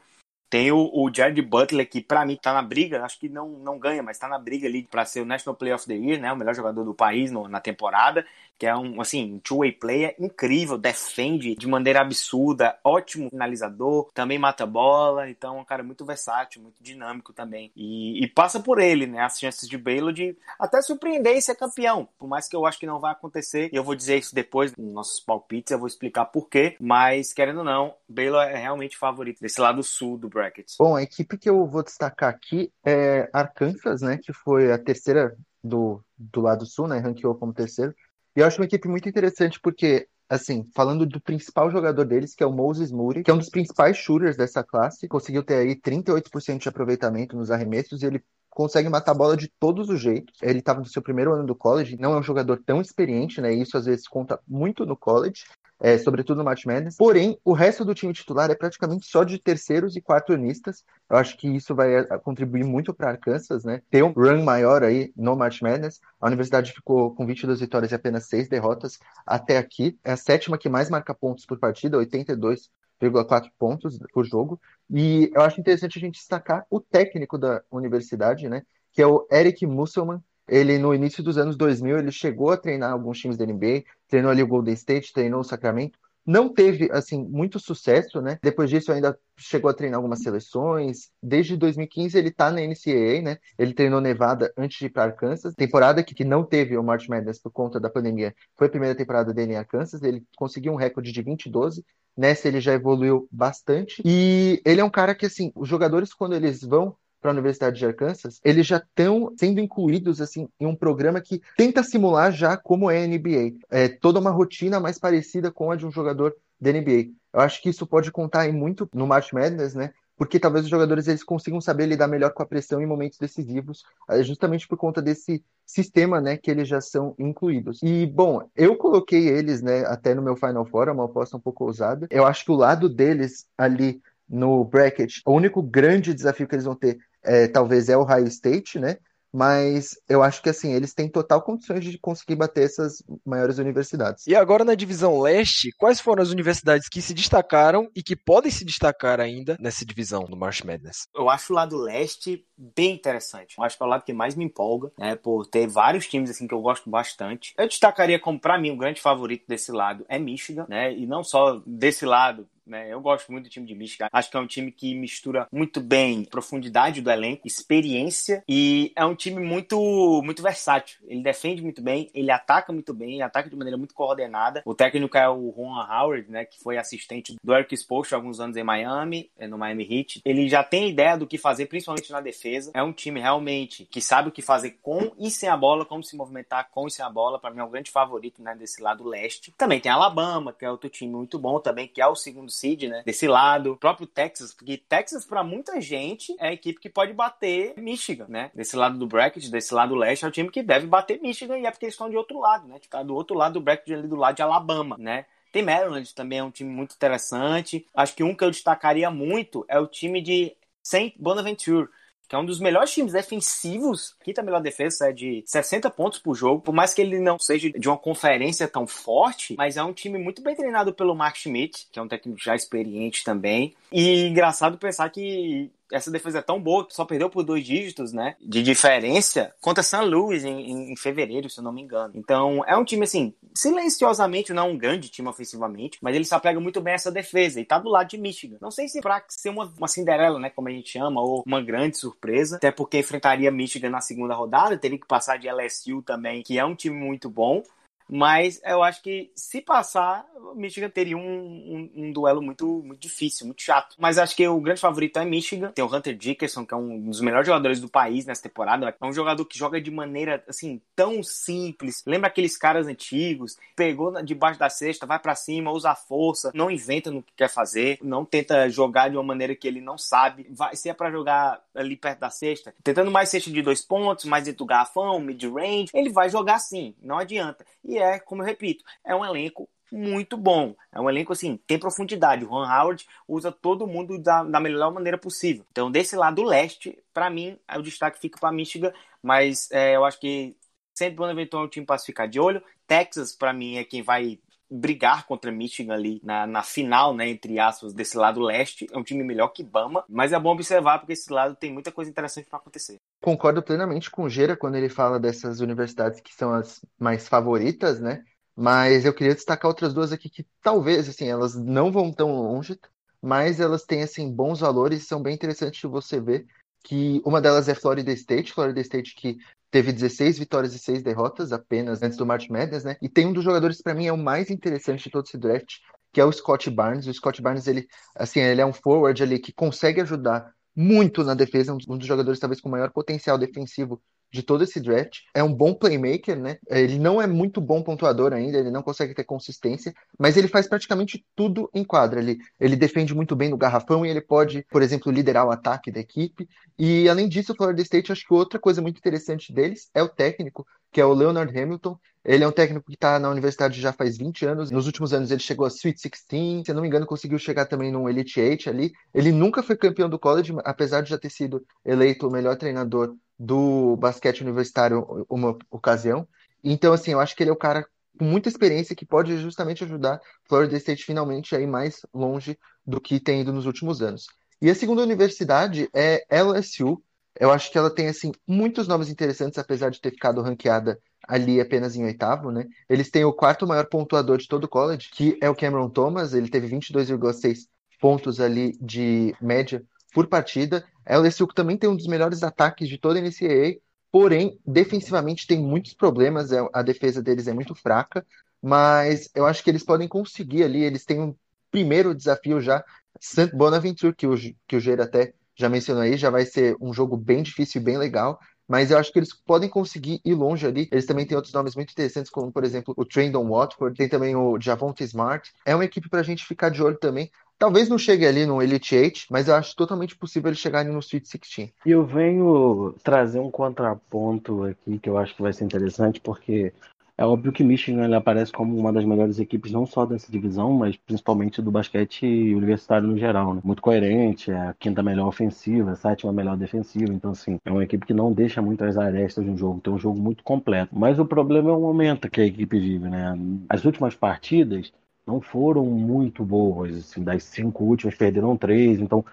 tem 0.50 0.72
o, 0.72 0.90
o 0.94 1.12
Jared 1.14 1.42
Butler, 1.42 1.90
que 1.90 2.02
para 2.02 2.26
mim 2.26 2.38
tá 2.42 2.54
na 2.54 2.62
briga, 2.62 3.04
acho 3.04 3.20
que 3.20 3.30
não, 3.30 3.50
não 3.50 3.78
ganha, 3.78 4.02
mas 4.02 4.18
tá 4.18 4.28
na 4.28 4.40
briga 4.40 4.68
ali 4.68 4.84
para 4.84 5.06
ser 5.06 5.22
o 5.22 5.26
National 5.26 5.56
Player 5.56 5.76
of 5.76 5.86
the 5.86 5.96
Year, 5.96 6.20
né? 6.20 6.32
O 6.32 6.36
melhor 6.36 6.56
jogador 6.56 6.84
do 6.84 6.94
país 6.94 7.32
no, 7.32 7.48
na 7.48 7.60
temporada 7.60 8.26
que 8.58 8.66
é 8.66 8.76
um, 8.76 9.00
assim, 9.00 9.40
two-way 9.44 9.72
player 9.72 10.16
incrível, 10.20 10.78
defende 10.78 11.56
de 11.56 11.68
maneira 11.68 12.02
absurda, 12.02 12.78
ótimo 12.84 13.30
finalizador, 13.30 14.10
também 14.14 14.40
mata 14.40 14.66
bola, 14.66 15.30
então 15.30 15.58
é 15.58 15.62
um 15.62 15.66
cara 15.66 15.84
muito 15.84 16.04
versátil, 16.04 16.62
muito 16.62 16.82
dinâmico 16.82 17.32
também. 17.32 17.72
E, 17.76 18.24
e 18.24 18.28
passa 18.28 18.60
por 18.60 18.80
ele, 18.80 19.06
né, 19.06 19.22
as 19.22 19.40
chances 19.40 19.70
de 19.70 19.78
Baylor 19.78 20.12
de 20.12 20.36
até 20.60 20.82
surpreender 20.82 21.36
e 21.36 21.42
ser 21.42 21.56
campeão, 21.56 22.08
por 22.18 22.28
mais 22.28 22.48
que 22.48 22.56
eu 22.56 22.66
acho 22.66 22.80
que 22.80 22.88
não 22.88 23.00
vai 23.00 23.12
acontecer, 23.12 23.70
e 23.72 23.76
eu 23.76 23.84
vou 23.84 23.96
dizer 23.96 24.18
isso 24.18 24.34
depois 24.34 24.76
nos 24.76 24.94
nossos 24.94 25.20
palpites, 25.20 25.72
eu 25.72 25.80
vou 25.80 25.88
explicar 25.88 26.26
por 26.26 26.50
quê, 26.50 26.76
mas 26.80 27.34
querendo 27.34 27.60
ou 27.60 27.64
não, 27.64 27.94
Baylor 28.10 28.42
é 28.44 28.58
realmente 28.58 28.98
favorito 28.98 29.40
desse 29.40 29.62
lado 29.62 29.84
sul 29.84 30.18
do 30.18 30.30
bracket. 30.38 30.68
Bom, 30.78 30.96
a 30.96 31.02
equipe 31.02 31.38
que 31.38 31.50
eu 31.50 31.66
vou 31.66 31.84
destacar 31.84 32.30
aqui 32.30 32.72
é 32.86 33.28
Arkansas, 33.34 34.02
né, 34.02 34.18
que 34.18 34.32
foi 34.32 34.72
a 34.72 34.78
terceira 34.78 35.36
do, 35.64 36.02
do 36.18 36.42
lado 36.42 36.66
sul, 36.66 36.88
né, 36.88 37.00
ranqueou 37.00 37.36
como 37.36 37.54
terceiro, 37.54 37.94
e 38.36 38.40
eu 38.40 38.46
acho 38.46 38.62
uma 38.62 38.66
equipe 38.66 38.88
muito 38.88 39.10
interessante 39.10 39.60
porque, 39.60 40.08
assim, 40.30 40.70
falando 40.76 41.08
do 41.08 41.20
principal 41.20 41.72
jogador 41.72 42.06
deles, 42.06 42.36
que 42.36 42.44
é 42.44 42.46
o 42.46 42.54
Moses 42.54 42.92
Moody, 42.92 43.24
que 43.24 43.32
é 43.32 43.34
um 43.34 43.40
dos 43.40 43.50
principais 43.50 43.98
shooters 43.98 44.38
dessa 44.38 44.64
classe, 44.64 45.08
conseguiu 45.08 45.42
ter 45.44 45.56
aí 45.56 45.76
38% 45.76 46.60
de 46.60 46.70
aproveitamento 46.70 47.36
nos 47.36 47.50
arremessos 47.50 48.04
e 48.04 48.06
ele 48.06 48.24
consegue 48.52 48.90
matar 48.90 49.14
a 49.14 49.16
bola 49.16 49.36
de 49.36 49.52
todos 49.60 49.90
os 49.90 50.00
jeitos. 50.00 50.38
Ele 50.42 50.60
estava 50.60 50.80
no 50.80 50.86
seu 50.86 51.02
primeiro 51.02 51.34
ano 51.34 51.48
do 51.48 51.56
college, 51.56 51.98
não 51.98 52.14
é 52.14 52.20
um 52.20 52.24
jogador 52.24 52.62
tão 52.64 52.80
experiente, 52.80 53.42
né? 53.42 53.52
Isso 53.52 53.76
às 53.76 53.86
vezes 53.86 54.08
conta 54.08 54.40
muito 54.48 54.86
no 54.86 54.96
college 54.96 55.46
é, 55.80 55.98
sobretudo 55.98 56.38
no 56.38 56.44
March 56.44 56.66
Madness. 56.66 56.98
Porém, 56.98 57.40
o 57.44 57.54
resto 57.54 57.86
do 57.86 57.94
time 57.94 58.14
titular 58.14 58.50
é 58.50 58.56
praticamente 58.56 59.06
só 59.06 59.24
de 59.24 59.38
terceiros 59.38 59.96
e 59.96 60.02
quartonistas. 60.02 60.84
Eu 61.10 61.18
acho 61.18 61.38
que 61.38 61.48
isso 61.48 61.76
vai 61.76 61.96
é, 61.96 62.04
contribuir 62.20 62.64
muito 62.64 62.94
para 62.94 63.12
Arkansas, 63.12 63.64
né? 63.64 63.82
Ter 63.90 64.04
um 64.04 64.12
run 64.12 64.44
maior 64.44 64.84
aí 64.84 65.12
no 65.16 65.36
March 65.36 65.62
Madness. 65.62 66.00
A 66.20 66.28
universidade 66.28 66.74
ficou 66.74 67.14
com 67.14 67.26
22 67.26 67.60
vitórias 67.60 67.92
e 67.92 67.96
apenas 67.96 68.28
6 68.28 68.50
derrotas 68.50 69.00
até 69.26 69.58
aqui. 69.58 69.98
É 70.04 70.12
a 70.12 70.18
sétima 70.18 70.58
que 70.58 70.70
mais 70.70 70.90
marca 70.90 71.14
pontos 71.14 71.46
por 71.46 71.60
partida, 71.60 71.98
82,4 71.98 73.50
pontos 73.58 74.00
por 74.12 74.26
jogo. 74.26 74.60
E 74.90 75.32
eu 75.34 75.42
acho 75.42 75.60
interessante 75.60 75.98
a 75.98 76.02
gente 76.02 76.16
destacar 76.16 76.66
o 76.70 76.80
técnico 76.80 77.38
da 77.38 77.62
universidade, 77.72 78.50
né? 78.50 78.64
Que 78.92 79.02
é 79.02 79.08
o 79.08 79.28
Eric 79.32 79.66
Musselman, 79.68 80.24
ele, 80.48 80.78
no 80.78 80.94
início 80.94 81.24
dos 81.24 81.38
anos 81.38 81.56
2000, 81.56 82.00
ele 82.00 82.12
chegou 82.12 82.52
a 82.52 82.58
treinar 82.58 82.92
alguns 82.92 83.20
times 83.20 83.38
da 83.38 83.46
NBA, 83.46 83.84
treinou 84.08 84.32
ali 84.32 84.44
o 84.44 84.48
Golden 84.48 84.74
State, 84.74 85.14
treinou 85.14 85.42
o 85.42 85.44
Sacramento. 85.44 86.00
Não 86.26 86.50
teve, 86.54 86.90
assim, 86.92 87.24
muito 87.24 87.58
sucesso, 87.58 88.22
né? 88.22 88.38
Depois 88.44 88.70
disso, 88.70 88.92
ainda 88.92 89.18
chegou 89.38 89.70
a 89.70 89.74
treinar 89.74 89.98
algumas 89.98 90.22
seleções. 90.22 91.10
Desde 91.24 91.56
2015, 91.56 92.18
ele 92.18 92.32
tá 92.32 92.52
na 92.52 92.60
NCAA, 92.60 93.22
né? 93.24 93.38
Ele 93.58 93.74
treinou 93.74 94.02
Nevada 94.02 94.52
antes 94.58 94.78
de 94.78 94.88
ir 94.88 94.90
para 94.90 95.06
Arkansas. 95.06 95.54
Temporada 95.56 96.04
que, 96.04 96.14
que 96.14 96.26
não 96.26 96.44
teve 96.44 96.78
o 96.78 96.84
March 96.84 97.08
Madness 97.08 97.40
por 97.40 97.52
conta 97.52 97.80
da 97.80 97.90
pandemia. 97.90 98.36
Foi 98.58 98.68
a 98.68 98.70
primeira 98.70 98.94
temporada 98.94 99.34
dele 99.34 99.54
em 99.54 99.58
Arkansas. 99.58 100.04
Ele 100.04 100.22
conseguiu 100.36 100.74
um 100.74 100.76
recorde 100.76 101.14
de 101.14 101.24
20-12 101.24 101.82
Nessa 102.18 102.48
ele 102.48 102.60
já 102.60 102.74
evoluiu 102.74 103.28
bastante. 103.32 104.02
E 104.04 104.60
ele 104.66 104.82
é 104.82 104.84
um 104.84 104.90
cara 104.90 105.14
que, 105.14 105.28
assim, 105.28 105.52
os 105.56 105.70
jogadores, 105.70 106.12
quando 106.12 106.34
eles 106.34 106.64
vão 106.64 106.96
para 107.22 107.32
a 107.32 107.34
Universidade 107.34 107.78
de 107.78 107.86
Arkansas, 107.86 108.40
eles 108.44 108.66
já 108.66 108.78
estão 108.78 109.34
sendo 109.38 109.60
incluídos 109.60 110.22
assim 110.22 110.48
em 110.60 110.66
um 110.66 110.76
programa 110.76 111.22
que 111.22 111.42
tenta 111.58 111.84
simular 111.84 112.32
já 112.32 112.56
como 112.56 112.90
é 112.90 113.04
a 113.04 113.08
NBA. 113.08 113.58
É 113.70 113.88
toda 113.88 114.20
uma 114.20 114.32
rotina 114.32 114.80
mais 114.80 114.98
parecida 114.98 115.52
com 115.52 115.72
a 115.72 115.76
de 115.76 115.86
um 115.86 115.92
jogador 115.92 116.36
da 116.60 116.72
NBA. 116.72 117.12
Eu 117.34 117.42
acho 117.42 117.62
que 117.62 117.70
isso 117.70 117.86
pode 117.86 118.12
contar 118.12 118.52
muito 118.52 118.90
no 118.94 119.08
March 119.08 119.32
Madness, 119.32 119.74
né? 119.74 119.92
Porque 120.18 120.40
talvez 120.40 120.66
os 120.66 120.72
jogadores 120.72 121.08
eles 121.08 121.24
consigam 121.24 121.62
saber 121.62 121.86
lidar 121.86 122.08
melhor 122.08 122.34
com 122.34 122.42
a 122.42 122.46
pressão 122.46 122.82
em 122.82 122.88
momentos 122.88 123.20
decisivos, 123.20 123.84
é, 124.10 124.24
justamente 124.24 124.68
por 124.68 124.76
conta 124.76 125.00
desse 125.00 125.44
sistema, 125.64 126.20
né, 126.20 126.36
que 126.36 126.50
eles 126.50 126.68
já 126.68 126.82
são 126.82 127.14
incluídos. 127.20 127.80
E 127.84 128.08
bom, 128.08 128.50
eu 128.56 128.76
coloquei 128.76 129.28
eles, 129.28 129.62
né, 129.62 129.86
até 129.86 130.16
no 130.16 130.24
meu 130.24 130.36
Final 130.36 130.66
Four, 130.66 130.90
uma 130.90 131.06
aposta 131.06 131.38
um 131.38 131.40
pouco 131.40 131.66
ousada. 131.66 132.08
Eu 132.10 132.26
acho 132.26 132.44
que 132.44 132.52
o 132.52 132.56
lado 132.56 132.90
deles 132.90 133.46
ali 133.56 134.02
no 134.28 134.64
bracket, 134.64 135.20
o 135.26 135.32
único 135.32 135.62
grande 135.62 136.14
desafio 136.14 136.48
que 136.48 136.56
eles 136.56 136.66
vão 136.66 136.76
ter 136.76 136.98
é, 137.28 137.48
talvez 137.48 137.90
é 137.90 137.98
o 137.98 138.02
Ohio 138.02 138.28
State, 138.28 138.80
né? 138.80 138.98
mas 139.34 139.92
eu 140.10 140.24
acho 140.24 140.42
que 140.42 140.50
assim, 140.50 140.74
eles 140.74 140.94
têm 140.94 141.10
total 141.10 141.42
condições 141.42 141.84
de 141.84 141.98
conseguir 142.00 142.36
bater 142.36 142.66
essas 142.66 143.04
maiores 143.26 143.58
universidades. 143.58 144.26
E 144.26 144.36
agora 144.36 144.64
na 144.64 144.76
divisão 144.76 145.20
leste, 145.20 145.72
quais 145.78 146.00
foram 146.00 146.24
as 146.24 146.32
universidades 146.32 146.88
que 146.90 147.02
se 147.02 147.14
destacaram 147.14 147.88
e 147.96 148.02
que 148.02 148.16
podem 148.16 148.52
se 148.52 148.66
destacar 148.66 149.20
ainda 149.20 149.58
nessa 149.60 149.86
divisão 149.86 150.24
do 150.24 150.38
March 150.38 150.64
Madness? 150.64 151.08
Eu 151.16 151.30
acho 151.30 151.54
o 151.54 151.56
lado 151.56 151.78
leste 151.78 152.46
bem 152.58 152.96
interessante. 152.96 153.56
Eu 153.58 153.64
acho 153.64 153.78
que 153.78 153.84
é 153.84 153.86
o 153.86 153.90
lado 153.90 154.04
que 154.04 154.14
mais 154.14 154.36
me 154.36 154.46
empolga, 154.46 154.92
né, 154.98 155.16
por 155.16 155.46
ter 155.46 155.68
vários 155.68 156.08
times 156.08 156.30
assim 156.30 156.48
que 156.48 156.54
eu 156.54 156.62
gosto 156.62 156.90
bastante. 156.90 157.54
Eu 157.58 157.68
destacaria 157.68 158.20
como 158.20 158.40
para 158.40 158.58
mim 158.58 158.72
o 158.72 158.78
grande 158.78 159.02
favorito 159.02 159.46
desse 159.48 159.72
lado 159.72 160.06
é 160.10 160.18
Michigan, 160.18 160.66
né? 160.68 160.94
E 160.94 161.06
não 161.06 161.24
só 161.24 161.62
desse 161.66 162.06
lado, 162.06 162.48
né? 162.68 162.92
Eu 162.92 163.02
gosto 163.02 163.32
muito 163.32 163.46
do 163.46 163.50
time 163.50 163.66
de 163.66 163.76
Michigan. 163.76 164.08
Acho 164.12 164.30
que 164.30 164.38
é 164.38 164.40
um 164.40 164.48
time 164.48 164.72
que 164.72 164.94
mistura 164.96 165.48
muito 165.52 165.80
bem 165.80 166.26
profundidade 166.26 167.02
do 167.02 167.10
elenco, 167.10 167.48
experiência 167.48 168.44
e 168.48 168.92
é 168.96 169.06
um 169.06 169.16
time 169.16 169.42
muito 169.42 169.78
muito 170.24 170.42
versátil. 170.42 171.00
Ele 171.08 171.22
defende 171.22 171.62
muito 171.62 171.82
bem, 171.82 172.10
ele 172.14 172.32
ataca 172.32 172.72
muito 172.72 172.94
bem, 172.94 173.22
ataca 173.22 173.50
de 173.50 173.56
maneira 173.56 173.78
muito 173.78 173.94
coordenada. 173.94 174.62
O 174.66 174.76
técnico 174.76 175.18
é 175.18 175.28
o 175.30 175.50
Ron 175.50 175.76
Howard, 175.76 176.30
né, 176.30 176.46
que 176.46 176.60
foi 176.60 176.78
assistente 176.78 177.36
do 177.44 177.54
Eric 177.54 177.76
Spoelstra 177.76 178.18
alguns 178.18 178.40
anos 178.40 178.58
em 178.58 178.64
Miami, 178.64 179.30
eh, 179.38 179.48
no 179.48 179.58
Miami 179.58 179.88
Heat. 179.90 180.22
Ele 180.26 180.48
já 180.50 180.64
tem 180.64 180.90
ideia 180.90 181.18
do 181.18 181.28
que 181.28 181.38
fazer, 181.38 181.68
principalmente 181.68 182.12
na 182.12 182.22
defesa. 182.22 182.72
É 182.74 182.84
um 182.84 182.94
time 182.94 183.20
realmente 183.20 183.86
que 183.90 184.02
sabe 184.02 184.30
o 184.30 184.32
que 184.32 184.42
fazer 184.42 184.78
com 184.82 185.12
e 185.18 185.30
sem 185.32 185.50
a 185.50 185.58
bola, 185.58 185.86
como 185.86 186.04
se 186.04 186.16
movimentar 186.16 186.70
com 186.70 186.88
e 186.88 186.92
sem 186.92 187.06
a 187.06 187.10
bola. 187.10 187.40
Para 187.40 187.52
mim 187.52 187.60
é 187.60 187.64
o 187.64 187.70
grande 187.70 187.92
favorito, 187.92 188.42
né, 188.42 188.56
desse 188.56 188.82
lado 188.82 189.08
leste. 189.08 189.54
Também 189.58 189.80
tem 189.80 189.92
Alabama, 189.92 190.54
que 190.54 190.66
é 190.66 190.72
outro 190.72 190.90
time 190.90 191.12
muito 191.12 191.40
bom 191.40 191.60
também, 191.60 191.88
que 191.88 192.02
é 192.02 192.08
o 192.08 192.16
segundo 192.16 192.52
né? 192.88 193.04
Desse 193.06 193.28
lado, 193.28 193.74
o 193.74 193.78
próprio 193.78 194.08
Texas, 194.08 194.54
porque 194.54 194.78
Texas, 194.78 195.26
para 195.26 195.44
muita 195.44 195.80
gente, 195.80 196.36
é 196.40 196.50
a 196.50 196.54
equipe 196.54 196.80
que 196.80 196.90
pode 196.90 197.14
bater 197.14 197.74
Michigan, 197.78 198.26
né? 198.28 198.52
Desse 198.54 198.76
lado 198.76 198.98
do 198.98 199.08
bracket, 199.08 199.50
desse 199.50 199.74
lado 199.74 199.96
leste, 199.96 200.26
é 200.26 200.28
o 200.28 200.32
time 200.32 200.50
que 200.50 200.64
deve 200.64 200.88
bater 200.88 201.22
Michigan 201.22 201.58
e 201.58 201.66
é 201.66 201.72
porque 201.72 201.86
eles 201.86 201.94
estão 201.94 202.10
de 202.10 202.18
outro 202.18 202.40
lado, 202.40 202.68
né? 202.68 202.80
Tá 202.90 203.04
do 203.04 203.16
outro 203.16 203.36
lado 203.36 203.54
do 203.54 203.62
bracket, 203.62 203.92
ali 203.92 204.08
do 204.08 204.16
lado 204.16 204.36
de 204.36 204.42
Alabama, 204.42 204.96
né? 204.98 205.26
Tem 205.52 205.64
Maryland 205.64 206.14
também, 206.14 206.40
é 206.40 206.44
um 206.44 206.52
time 206.52 206.70
muito 206.70 206.96
interessante. 206.96 207.88
Acho 207.94 208.16
que 208.16 208.24
um 208.24 208.36
que 208.36 208.44
eu 208.44 208.52
destacaria 208.52 209.10
muito 209.10 209.66
é 209.68 209.80
o 209.80 209.88
time 209.88 210.22
de 210.22 210.56
Saint 210.84 211.14
Bonaventure 211.18 211.90
que 212.28 212.36
é 212.36 212.40
um 212.40 212.46
dos 212.46 212.60
melhores 212.60 212.92
times 212.92 213.14
defensivos. 213.14 214.16
Aqui 214.22 214.34
também 214.34 214.54
a 214.54 214.60
defesa 214.60 215.10
é 215.10 215.14
de 215.14 215.44
60 215.46 215.90
pontos 215.92 216.20
por 216.20 216.36
jogo, 216.36 216.62
por 216.62 216.74
mais 216.74 216.94
que 216.94 217.02
ele 217.02 217.20
não 217.20 217.40
seja 217.40 217.70
de 217.70 217.88
uma 217.88 217.98
conferência 217.98 218.68
tão 218.68 218.86
forte, 218.86 219.56
mas 219.58 219.78
é 219.78 219.84
um 219.84 219.94
time 219.94 220.18
muito 220.18 220.42
bem 220.42 220.56
treinado 220.56 220.94
pelo 220.94 221.16
Mark 221.16 221.38
Schmidt, 221.38 221.88
que 221.92 222.00
é 222.00 222.02
um 222.02 222.08
técnico 222.08 222.40
já 222.42 222.56
experiente 222.56 223.24
também. 223.24 223.74
E 223.92 224.28
engraçado 224.28 224.78
pensar 224.78 225.10
que 225.10 225.72
essa 225.92 226.12
defesa 226.12 226.40
é 226.40 226.42
tão 226.42 226.62
boa 226.62 226.86
que 226.86 226.94
só 226.94 227.06
perdeu 227.06 227.30
por 227.30 227.44
dois 227.44 227.66
dígitos, 227.66 228.12
né? 228.12 228.36
De 228.42 228.62
diferença 228.62 229.54
contra 229.62 229.84
St. 229.84 230.04
Louis 230.04 230.44
em, 230.44 230.92
em, 230.92 230.96
fevereiro, 230.96 231.50
se 231.50 231.60
eu 231.60 231.64
não 231.64 231.72
me 231.72 231.82
engano. 231.82 232.14
Então, 232.16 232.64
é 232.66 232.76
um 232.76 232.84
time, 232.84 233.04
assim, 233.04 233.34
silenciosamente 233.56 234.54
não 234.54 234.68
é 234.68 234.70
um 234.72 234.78
grande 234.78 235.10
time 235.10 235.28
ofensivamente, 235.28 235.98
mas 236.02 236.16
ele 236.16 236.26
se 236.26 236.36
apega 236.36 236.60
muito 236.60 236.82
bem 236.82 236.94
a 236.94 236.96
essa 236.96 237.12
defesa 237.12 237.60
e 237.60 237.66
tá 237.66 237.80
do 237.80 237.90
lado 237.90 238.10
de 238.10 238.18
Michigan. 238.18 238.58
Não 238.62 238.72
sei 238.72 238.88
se 238.88 239.02
pra 239.02 239.24
ser 239.28 239.50
uma, 239.50 239.72
uma 239.78 239.88
Cinderela, 239.88 240.40
né? 240.40 240.50
Como 240.50 240.68
a 240.68 240.72
gente 240.72 240.90
chama, 240.90 241.22
ou 241.22 241.44
uma 241.46 241.62
grande 241.62 241.98
surpresa, 241.98 242.58
até 242.58 242.72
porque 242.72 243.00
enfrentaria 243.00 243.52
Michigan 243.52 243.90
na 243.90 244.02
segunda 244.02 244.34
rodada, 244.34 244.78
teria 244.78 245.00
que 245.00 245.08
passar 245.08 245.38
de 245.38 245.50
LSU 245.50 246.02
também, 246.02 246.44
que 246.44 246.58
é 246.60 246.66
um 246.66 246.76
time 246.76 246.96
muito 246.96 247.30
bom. 247.30 247.64
Mas 248.10 248.62
eu 248.64 248.82
acho 248.84 249.02
que 249.02 249.32
se 249.36 249.62
passar, 249.62 250.26
Michigan 250.56 250.90
teria 250.90 251.18
um, 251.18 251.22
um, 251.22 251.92
um, 251.96 252.12
duelo 252.12 252.42
muito, 252.42 252.82
muito 252.84 253.00
difícil, 253.00 253.46
muito 253.46 253.62
chato. 253.62 253.96
Mas 254.00 254.18
acho 254.18 254.36
que 254.36 254.48
o 254.48 254.60
grande 254.60 254.82
favorito 254.82 255.20
é 255.20 255.26
Michigan. 255.26 255.72
Tem 255.72 255.84
o 255.84 255.94
Hunter 255.94 256.16
Dickerson, 256.16 256.66
que 256.66 256.74
é 256.74 256.78
um 256.78 257.00
dos 257.02 257.22
melhores 257.22 257.48
jogadores 257.48 257.80
do 257.80 257.90
país 257.90 258.26
nessa 258.26 258.44
temporada. 258.44 258.96
É 259.00 259.06
um 259.06 259.14
jogador 259.14 259.44
que 259.46 259.58
joga 259.58 259.82
de 259.82 259.92
maneira, 259.92 260.44
assim, 260.48 260.82
tão 260.96 261.22
simples. 261.22 262.04
Lembra 262.06 262.28
aqueles 262.28 262.58
caras 262.58 262.88
antigos? 262.88 263.58
Pegou 263.76 264.22
debaixo 264.24 264.60
da 264.60 264.70
cesta, 264.70 265.06
vai 265.06 265.20
para 265.20 265.36
cima, 265.36 265.72
usa 265.72 265.94
força, 265.96 266.52
não 266.54 266.72
inventa 266.72 267.12
no 267.12 267.22
que 267.22 267.34
quer 267.36 267.50
fazer, 267.50 268.00
não 268.02 268.24
tenta 268.24 268.70
jogar 268.70 269.10
de 269.10 269.18
uma 269.18 269.24
maneira 269.24 269.56
que 269.56 269.68
ele 269.68 269.82
não 269.82 269.98
sabe. 269.98 270.48
Vai, 270.50 270.76
se 270.76 270.90
é 270.90 270.94
para 270.94 271.12
jogar 271.12 271.62
ali 271.76 271.96
perto 271.96 272.20
da 272.20 272.30
cesta, 272.30 272.74
tentando 272.84 273.12
mais 273.12 273.30
cesta 273.30 273.52
de 273.52 273.62
dois 273.62 273.82
pontos, 273.82 274.26
mais 274.26 274.46
dentro 274.46 274.60
do 274.60 274.66
garrafão, 274.66 275.20
mid-range, 275.20 275.92
ele 275.94 276.10
vai 276.10 276.30
jogar 276.30 276.56
assim, 276.56 276.96
não 277.02 277.18
adianta. 277.18 277.66
E 277.84 277.97
é, 277.98 278.20
como 278.20 278.42
eu 278.42 278.46
repito, 278.46 278.84
é 279.04 279.16
um 279.16 279.26
elenco 279.26 279.70
muito 279.92 280.38
bom. 280.38 280.76
É 280.92 281.00
um 281.00 281.10
elenco 281.10 281.34
assim, 281.34 281.58
tem 281.66 281.80
profundidade. 281.80 282.44
O 282.46 282.48
Ron 282.48 282.66
Howard 282.66 283.06
usa 283.28 283.52
todo 283.52 283.88
mundo 283.88 284.18
da, 284.18 284.44
da 284.44 284.60
melhor 284.60 284.92
maneira 284.94 285.18
possível. 285.18 285.66
Então, 285.72 285.90
desse 285.90 286.16
lado 286.16 286.44
leste, 286.44 286.98
para 287.14 287.30
mim, 287.30 287.58
o 287.76 287.82
destaque 287.82 288.20
fica 288.20 288.40
para 288.40 288.52
Michigan, 288.52 288.94
mas 289.22 289.70
é, 289.72 289.96
eu 289.96 290.06
acho 290.06 290.20
que 290.20 290.56
sempre 290.94 291.16
Bonaventure 291.16 291.62
é 291.62 291.66
um 291.66 291.70
time 291.70 291.86
para 291.86 292.00
ficar 292.00 292.28
de 292.28 292.40
olho. 292.40 292.62
Texas, 292.88 293.34
para 293.34 293.54
mim, 293.54 293.78
é 293.78 293.84
quem 293.84 294.02
vai 294.02 294.40
brigar 294.70 295.26
contra 295.26 295.52
Michigan 295.52 295.94
ali 295.94 296.20
na, 296.24 296.46
na 296.46 296.64
final, 296.64 297.14
né, 297.14 297.30
entre 297.30 297.60
aspas, 297.60 297.94
desse 297.94 298.18
lado 298.18 298.42
leste. 298.42 298.88
É 298.92 298.98
um 298.98 299.04
time 299.04 299.24
melhor 299.24 299.50
que 299.50 299.64
Bama, 299.64 300.04
mas 300.10 300.34
é 300.34 300.40
bom 300.40 300.52
observar 300.52 301.00
porque 301.00 301.14
esse 301.14 301.32
lado 301.32 301.56
tem 301.56 301.72
muita 301.72 301.92
coisa 301.92 302.12
interessante 302.12 302.48
para 302.50 302.60
acontecer. 302.60 302.98
Concordo 303.22 303.62
plenamente 303.62 304.12
com 304.12 304.24
o 304.24 304.30
Gera 304.30 304.58
quando 304.58 304.76
ele 304.76 304.90
fala 304.90 305.20
dessas 305.20 305.60
universidades 305.60 306.20
que 306.20 306.34
são 306.34 306.54
as 306.54 306.86
mais 307.00 307.28
favoritas, 307.28 308.00
né? 308.00 308.24
Mas 308.56 309.06
eu 309.06 309.14
queria 309.14 309.36
destacar 309.36 309.70
outras 309.70 309.94
duas 309.94 310.12
aqui 310.12 310.30
que 310.30 310.46
talvez, 310.64 311.08
assim, 311.08 311.28
elas 311.28 311.56
não 311.56 311.92
vão 311.92 312.12
tão 312.12 312.36
longe, 312.36 312.80
mas 313.22 313.60
elas 313.60 313.84
têm, 313.84 314.02
assim, 314.02 314.32
bons 314.32 314.60
valores 314.60 315.04
e 315.04 315.06
são 315.06 315.22
bem 315.22 315.36
interessantes 315.36 315.80
de 315.80 315.88
você 315.88 316.20
ver 316.20 316.48
que 316.84 317.22
uma 317.26 317.42
delas 317.42 317.68
é 317.68 317.76
Florida 317.76 318.12
State, 318.14 318.54
Florida 318.54 318.80
State 318.80 319.14
que 319.16 319.38
teve 319.70 319.92
16 319.92 320.40
vitórias 320.40 320.74
e 320.74 320.80
6 320.80 321.04
derrotas 321.04 321.52
apenas 321.52 322.02
antes 322.02 322.18
do 322.18 322.26
March 322.26 322.50
Madness, 322.50 322.84
né? 322.84 322.96
E 323.02 323.10
tem 323.10 323.28
um 323.28 323.34
dos 323.34 323.44
jogadores 323.44 323.82
para 323.82 323.94
mim 323.94 324.08
é 324.08 324.14
o 324.14 324.18
mais 324.18 324.50
interessante 324.50 325.04
de 325.04 325.10
todo 325.10 325.26
esse 325.26 325.38
draft, 325.38 325.76
que 326.12 326.22
é 326.22 326.26
o 326.26 326.32
Scott 326.32 326.70
Barnes. 326.70 327.08
O 327.08 327.14
Scott 327.14 327.42
Barnes, 327.42 327.68
ele, 327.68 327.88
assim, 328.16 328.40
ele 328.40 328.62
é 328.62 328.66
um 328.66 328.74
forward 328.74 329.22
ali 329.22 329.40
que 329.40 329.54
consegue 329.54 330.02
ajudar 330.02 330.52
muito 330.76 331.24
na 331.24 331.34
defesa, 331.34 331.74
um 331.74 331.98
dos 331.98 332.08
jogadores 332.08 332.40
talvez 332.40 332.62
com 332.62 332.70
maior 332.70 332.92
potencial 332.92 333.38
defensivo 333.38 334.02
de 334.32 334.44
todo 334.44 334.64
esse 334.64 334.80
draft. 334.80 335.20
É 335.34 335.44
um 335.44 335.54
bom 335.54 335.74
playmaker, 335.74 336.38
né? 336.38 336.58
Ele 336.68 336.98
não 337.00 337.22
é 337.22 337.28
muito 337.28 337.62
bom 337.62 337.82
pontuador 337.82 338.34
ainda, 338.34 338.58
ele 338.58 338.72
não 338.72 338.84
consegue 338.84 339.14
ter 339.14 339.24
consistência, 339.24 339.94
mas 340.18 340.38
ele 340.38 340.48
faz 340.48 340.68
praticamente 340.68 341.26
tudo 341.36 341.70
em 341.74 341.84
quadra. 341.84 342.20
Ele, 342.20 342.38
ele 342.60 342.76
defende 342.76 343.14
muito 343.14 343.36
bem 343.36 343.50
no 343.50 343.58
garrafão 343.58 344.06
e 344.06 344.10
ele 344.10 344.22
pode, 344.22 344.66
por 344.70 344.82
exemplo, 344.82 345.12
liderar 345.12 345.46
o 345.46 345.52
ataque 345.52 345.92
da 345.92 346.00
equipe. 346.00 346.48
E 346.78 347.08
além 347.10 347.28
disso, 347.28 347.54
o 347.54 347.56
Florida 347.56 347.82
State, 347.82 348.12
acho 348.12 348.26
que 348.26 348.34
outra 348.34 348.60
coisa 348.60 348.82
muito 348.82 348.98
interessante 348.98 349.52
deles 349.52 349.90
é 349.94 350.04
o 350.04 350.10
técnico, 350.10 350.66
que 350.92 351.02
é 351.02 351.06
o 351.06 351.14
Leonard 351.14 351.58
Hamilton. 351.58 351.98
Ele 352.24 352.44
é 352.44 352.48
um 352.48 352.52
técnico 352.52 352.88
que 352.88 352.96
está 352.96 353.18
na 353.18 353.30
universidade 353.30 353.80
já 353.80 353.94
faz 353.94 354.18
20 354.18 354.46
anos. 354.46 354.70
Nos 354.70 354.86
últimos 354.86 355.14
anos 355.14 355.32
ele 355.32 355.40
chegou 355.40 355.66
a 355.66 355.70
Sweet 355.70 355.98
16, 356.02 356.66
se 356.66 356.74
não 356.74 356.82
me 356.82 356.88
engano, 356.88 357.06
conseguiu 357.06 357.40
chegar 357.40 357.66
também 357.66 357.90
no 357.90 358.10
Elite 358.10 358.40
8 358.40 358.70
ali. 358.70 358.92
Ele 359.14 359.32
nunca 359.32 359.64
foi 359.64 359.78
campeão 359.78 360.10
do 360.10 360.20
college, 360.20 360.54
apesar 360.66 361.02
de 361.02 361.10
já 361.10 361.18
ter 361.18 361.30
sido 361.30 361.66
eleito 361.86 362.28
o 362.28 362.32
melhor 362.32 362.58
treinador 362.58 363.16
do 363.40 363.96
basquete 363.98 364.42
universitário 364.42 365.26
uma 365.30 365.58
ocasião. 365.70 366.28
Então, 366.64 366.94
assim, 366.94 367.12
eu 367.12 367.20
acho 367.20 367.36
que 367.36 367.44
ele 367.44 367.50
é 367.50 367.54
o 367.54 367.58
cara 367.58 367.86
com 368.18 368.26
muita 368.26 368.50
experiência 368.50 368.96
que 368.96 369.06
pode 369.06 369.38
justamente 369.38 369.84
ajudar 369.84 370.20
Florida 370.48 370.76
State 370.78 371.06
finalmente 371.06 371.56
a 371.56 371.60
ir 371.60 371.68
mais 371.68 372.02
longe 372.14 372.58
do 372.86 373.00
que 373.00 373.20
tem 373.20 373.42
ido 373.42 373.54
nos 373.54 373.66
últimos 373.66 374.02
anos. 374.02 374.26
E 374.62 374.70
a 374.70 374.76
segunda 374.76 375.04
universidade 375.04 375.88
é 375.94 376.26
LSU. 376.32 377.02
Eu 377.40 377.52
acho 377.52 377.72
que 377.72 377.78
ela 377.78 377.94
tem 377.94 378.08
assim 378.08 378.32
muitos 378.48 378.88
nomes 378.88 379.10
interessantes, 379.10 379.60
apesar 379.60 379.92
de 379.92 380.02
ter 380.02 380.12
ficado 380.12 380.42
ranqueada 380.42 381.00
ali 381.28 381.62
apenas 381.62 381.96
em 381.96 382.04
oitavo, 382.04 382.52
né? 382.52 382.66
Eles 382.90 383.12
têm 383.12 383.24
o 383.24 383.34
quarto 383.34 383.68
maior 383.68 383.88
pontuador 383.88 384.38
de 384.38 384.48
todo 384.48 384.64
o 384.64 384.68
college, 384.68 385.10
que 385.12 385.38
é 385.42 385.50
o 385.50 385.56
Cameron 385.56 385.90
Thomas. 385.90 386.34
Ele 386.34 386.50
teve 386.50 386.68
22,6 386.68 387.68
pontos 388.00 388.40
ali 388.40 388.72
de 388.82 389.36
média 389.40 389.84
por 390.14 390.28
partida. 390.28 390.84
A 391.08 391.16
LSU 391.16 391.48
também 391.48 391.78
tem 391.78 391.90
um 391.90 391.96
dos 391.96 392.08
melhores 392.08 392.44
ataques 392.44 392.90
de 392.90 392.98
toda 392.98 393.20
a 393.20 393.22
NCAA, 393.22 393.80
porém, 394.12 394.60
defensivamente 394.66 395.48
tem 395.48 395.60
muitos 395.60 395.94
problemas, 395.94 396.52
é, 396.52 396.60
a 396.74 396.82
defesa 396.82 397.22
deles 397.22 397.48
é 397.48 397.54
muito 397.54 397.76
fraca, 397.76 398.26
mas 398.62 399.30
eu 399.36 399.46
acho 399.46 399.64
que 399.64 399.70
eles 399.70 399.84
podem 399.84 400.08
conseguir 400.08 400.64
ali, 400.64 400.84
eles 400.84 401.06
têm 401.06 401.22
um, 401.22 401.36
primeiro 401.72 402.16
desafio 402.16 402.60
já. 402.60 402.84
St. 403.20 403.56
Bonaventure, 403.56 404.16
que 404.16 404.28
o, 404.28 404.36
que 404.68 404.76
o 404.76 404.80
Geira 404.80 405.04
até 405.04 405.34
já 405.56 405.70
mencionou 405.70 406.04
aí, 406.04 406.18
já 406.18 406.30
vai 406.30 406.46
ser 406.46 406.76
um 406.80 406.94
jogo 406.94 407.18
bem 407.18 407.42
difícil 407.42 407.82
e 407.82 407.84
bem 407.84 407.98
legal. 407.98 408.40
Mas 408.68 408.92
eu 408.92 408.98
acho 408.98 409.14
que 409.14 409.20
eles 409.20 409.34
podem 409.34 409.70
conseguir 409.70 410.20
ir 410.26 410.34
longe 410.34 410.68
ali. 410.68 410.90
Eles 410.92 411.06
também 411.06 411.26
têm 411.26 411.38
outros 411.38 411.54
nomes 411.54 411.74
muito 411.74 411.92
interessantes, 411.92 412.30
como, 412.30 412.52
por 412.52 412.66
exemplo, 412.66 412.94
o 412.98 413.06
Trendon 413.06 413.48
Watford, 413.48 413.96
tem 413.96 414.10
também 414.10 414.36
o 414.36 414.60
Javonte 414.60 415.04
Smart. 415.06 415.52
É 415.66 415.74
uma 415.74 415.86
equipe 415.86 416.10
para 416.10 416.20
a 416.20 416.24
gente 416.24 416.46
ficar 416.46 416.70
de 416.70 416.84
olho 416.84 416.98
também. 416.98 417.32
Talvez 417.60 417.90
não 417.90 417.98
chegue 417.98 418.26
ali 418.26 418.46
no 418.46 418.62
Elite 418.62 418.96
8, 418.96 419.22
mas 419.32 419.48
eu 419.48 419.56
acho 419.56 419.76
totalmente 419.76 420.16
possível 420.16 420.50
eles 420.50 420.60
chegarem 420.60 420.92
no 420.92 421.00
Sweet 421.00 421.24
16. 421.24 421.74
E 421.86 421.92
eu 421.92 422.06
venho 422.06 422.94
trazer 423.04 423.40
um 423.40 423.50
contraponto 423.50 424.64
aqui 424.64 425.00
que 425.00 425.10
eu 425.10 425.18
acho 425.18 425.36
que 425.36 425.42
vai 425.42 425.52
ser 425.52 425.66
interessante, 425.66 426.22
porque 426.22 426.72
é 427.18 427.26
óbvio 427.26 427.52
que 427.52 427.64
Michigan 427.64 428.06
ele 428.06 428.14
aparece 428.14 428.52
como 428.52 428.78
uma 428.78 428.94
das 428.94 429.04
melhores 429.04 429.40
equipes, 429.40 429.72
não 429.72 429.88
só 429.88 430.06
dessa 430.06 430.32
divisão, 430.32 430.72
mas 430.72 430.96
principalmente 430.98 431.64
do 431.64 431.72
basquete 431.72 432.54
universitário 432.54 433.08
no 433.08 433.18
geral. 433.18 433.56
Né? 433.56 433.62
Muito 433.64 433.82
coerente, 433.82 434.52
é 434.52 434.56
a 434.56 434.76
quinta 434.76 435.02
melhor 435.02 435.28
ofensiva, 435.28 435.92
a 435.92 435.96
sétima 435.96 436.32
melhor 436.32 436.56
defensiva. 436.56 437.12
Então, 437.12 437.32
assim, 437.32 437.58
é 437.66 437.72
uma 437.72 437.84
equipe 437.84 438.06
que 438.06 438.14
não 438.14 438.32
deixa 438.32 438.62
muitas 438.62 439.00
arestas 439.00 439.44
no 439.44 439.58
jogo, 439.58 439.82
tem 439.82 439.92
um 439.92 439.98
jogo 439.98 440.22
muito 440.22 440.44
completo. 440.44 440.96
Mas 440.96 441.18
o 441.18 441.26
problema 441.26 441.72
é 441.72 441.74
o 441.74 441.82
momento 441.82 442.30
que 442.30 442.40
a 442.40 442.46
equipe 442.46 442.80
vive, 442.80 443.10
né? 443.10 443.36
As 443.68 443.84
últimas 443.84 444.14
partidas 444.14 444.94
não 445.28 445.42
foram 445.42 445.86
muito 445.86 446.44
boas. 446.46 446.96
Assim, 446.96 447.24
das 447.24 447.44
cinco 447.44 447.84
últimas, 447.84 448.16
perderam 448.16 448.56
três. 448.56 449.00
Então, 449.00 449.24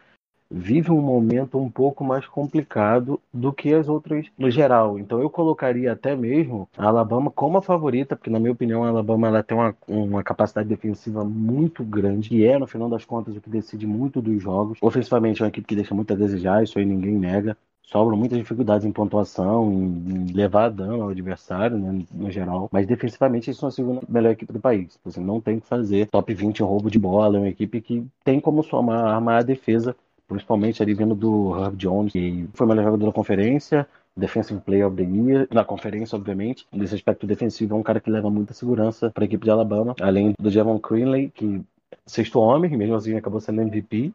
vive 0.51 0.91
um 0.91 1.01
momento 1.01 1.59
um 1.59 1.71
pouco 1.71 2.05
mais 2.05 2.27
complicado 2.27 3.21
do 3.33 3.53
que 3.53 3.73
as 3.73 3.89
outras 3.89 4.27
no 4.39 4.51
geral. 4.51 4.99
Então 4.99 5.21
eu 5.21 5.29
colocaria 5.29 5.93
até 5.93 6.15
mesmo 6.15 6.69
a 6.77 6.87
Alabama 6.87 7.31
como 7.31 7.59
a 7.59 7.63
favorita, 7.63 8.15
porque 8.15 8.31
na 8.31 8.39
minha 8.39 8.53
opinião 8.53 8.85
a 8.85 8.89
Alabama 8.89 9.27
ela 9.27 9.43
tem 9.43 9.57
uma, 9.57 9.75
uma 9.89 10.23
capacidade 10.23 10.69
defensiva 10.69 11.25
muito 11.25 11.83
grande, 11.83 12.37
e 12.37 12.45
é 12.45 12.59
no 12.59 12.67
final 12.67 12.89
das 12.89 13.05
contas 13.05 13.37
o 13.37 13.41
que 13.41 13.51
decide 13.51 13.87
muito 13.87 14.21
dos 14.21 14.43
jogos. 14.43 14.79
Ofensivamente 14.81 15.43
é 15.43 15.45
uma 15.45 15.49
equipe 15.49 15.67
que 15.67 15.77
deixa 15.77 15.95
muito 15.95 16.13
a 16.13 16.17
desejar, 16.17 16.63
isso 16.63 16.79
aí 16.79 16.85
ninguém 16.85 17.17
nega 17.17 17.57
sobram 17.87 18.17
muitas 18.17 18.39
dificuldades 18.39 18.87
em 18.87 18.93
pontuação, 18.93 19.71
em 19.73 20.33
levar 20.33 20.71
dano 20.71 21.03
ao 21.03 21.09
adversário, 21.11 21.79
né, 21.79 22.05
no 22.13 22.31
geral. 22.31 22.69
Mas 22.73 22.87
defensivamente 22.87 23.51
eles 23.51 23.59
são 23.59 23.69
a 23.69 23.73
segunda 23.73 24.01
melhor 24.09 24.33
equipe 24.33 24.53
do 24.53 24.61
país. 24.61 24.99
Você 25.05 25.21
não 25.21 25.41
tem 25.41 25.61
que 25.61 25.67
fazer 25.67 26.09
top 26.09 26.35
20 26.35 26.61
em 26.61 26.63
roubo 26.63 26.91
de 26.91 26.99
bola. 26.99 27.37
É 27.37 27.41
uma 27.41 27.49
equipe 27.49 27.81
que 27.81 28.07
tem 28.25 28.41
como 28.41 28.65
arma 28.91 29.39
a 29.39 29.43
defesa, 29.43 29.95
principalmente 30.27 30.83
ali 30.83 30.95
vindo 30.95 31.15
do 31.15 31.57
Herb 31.57 31.77
Jones, 31.77 32.13
que 32.13 32.49
foi 32.55 32.67
o 32.67 32.69
melhor 32.69 32.85
jogador 32.85 33.07
da 33.07 33.13
conferência. 33.13 33.87
Defensive 34.17 34.61
Player 34.61 34.87
of 34.87 34.97
the 34.97 35.03
Year, 35.03 35.49
na 35.53 35.65
conferência, 35.65 36.17
obviamente. 36.17 36.67
Nesse 36.73 36.95
aspecto 36.95 37.27
defensivo, 37.27 37.75
é 37.75 37.79
um 37.79 37.83
cara 37.83 37.99
que 38.01 38.11
leva 38.11 38.31
muita 38.31 38.55
segurança 38.55 39.11
para 39.11 39.25
a 39.25 39.27
equipe 39.27 39.45
de 39.45 39.51
Alabama, 39.51 39.95
além 40.01 40.35
do 40.39 40.51
Javon 40.51 40.79
Greenley, 40.79 41.31
que 41.31 41.61
sexto 42.07 42.39
homem, 42.39 42.77
mesmo 42.77 42.95
assim 42.95 43.17
acabou 43.17 43.41
sendo 43.41 43.61
MVP. 43.63 44.15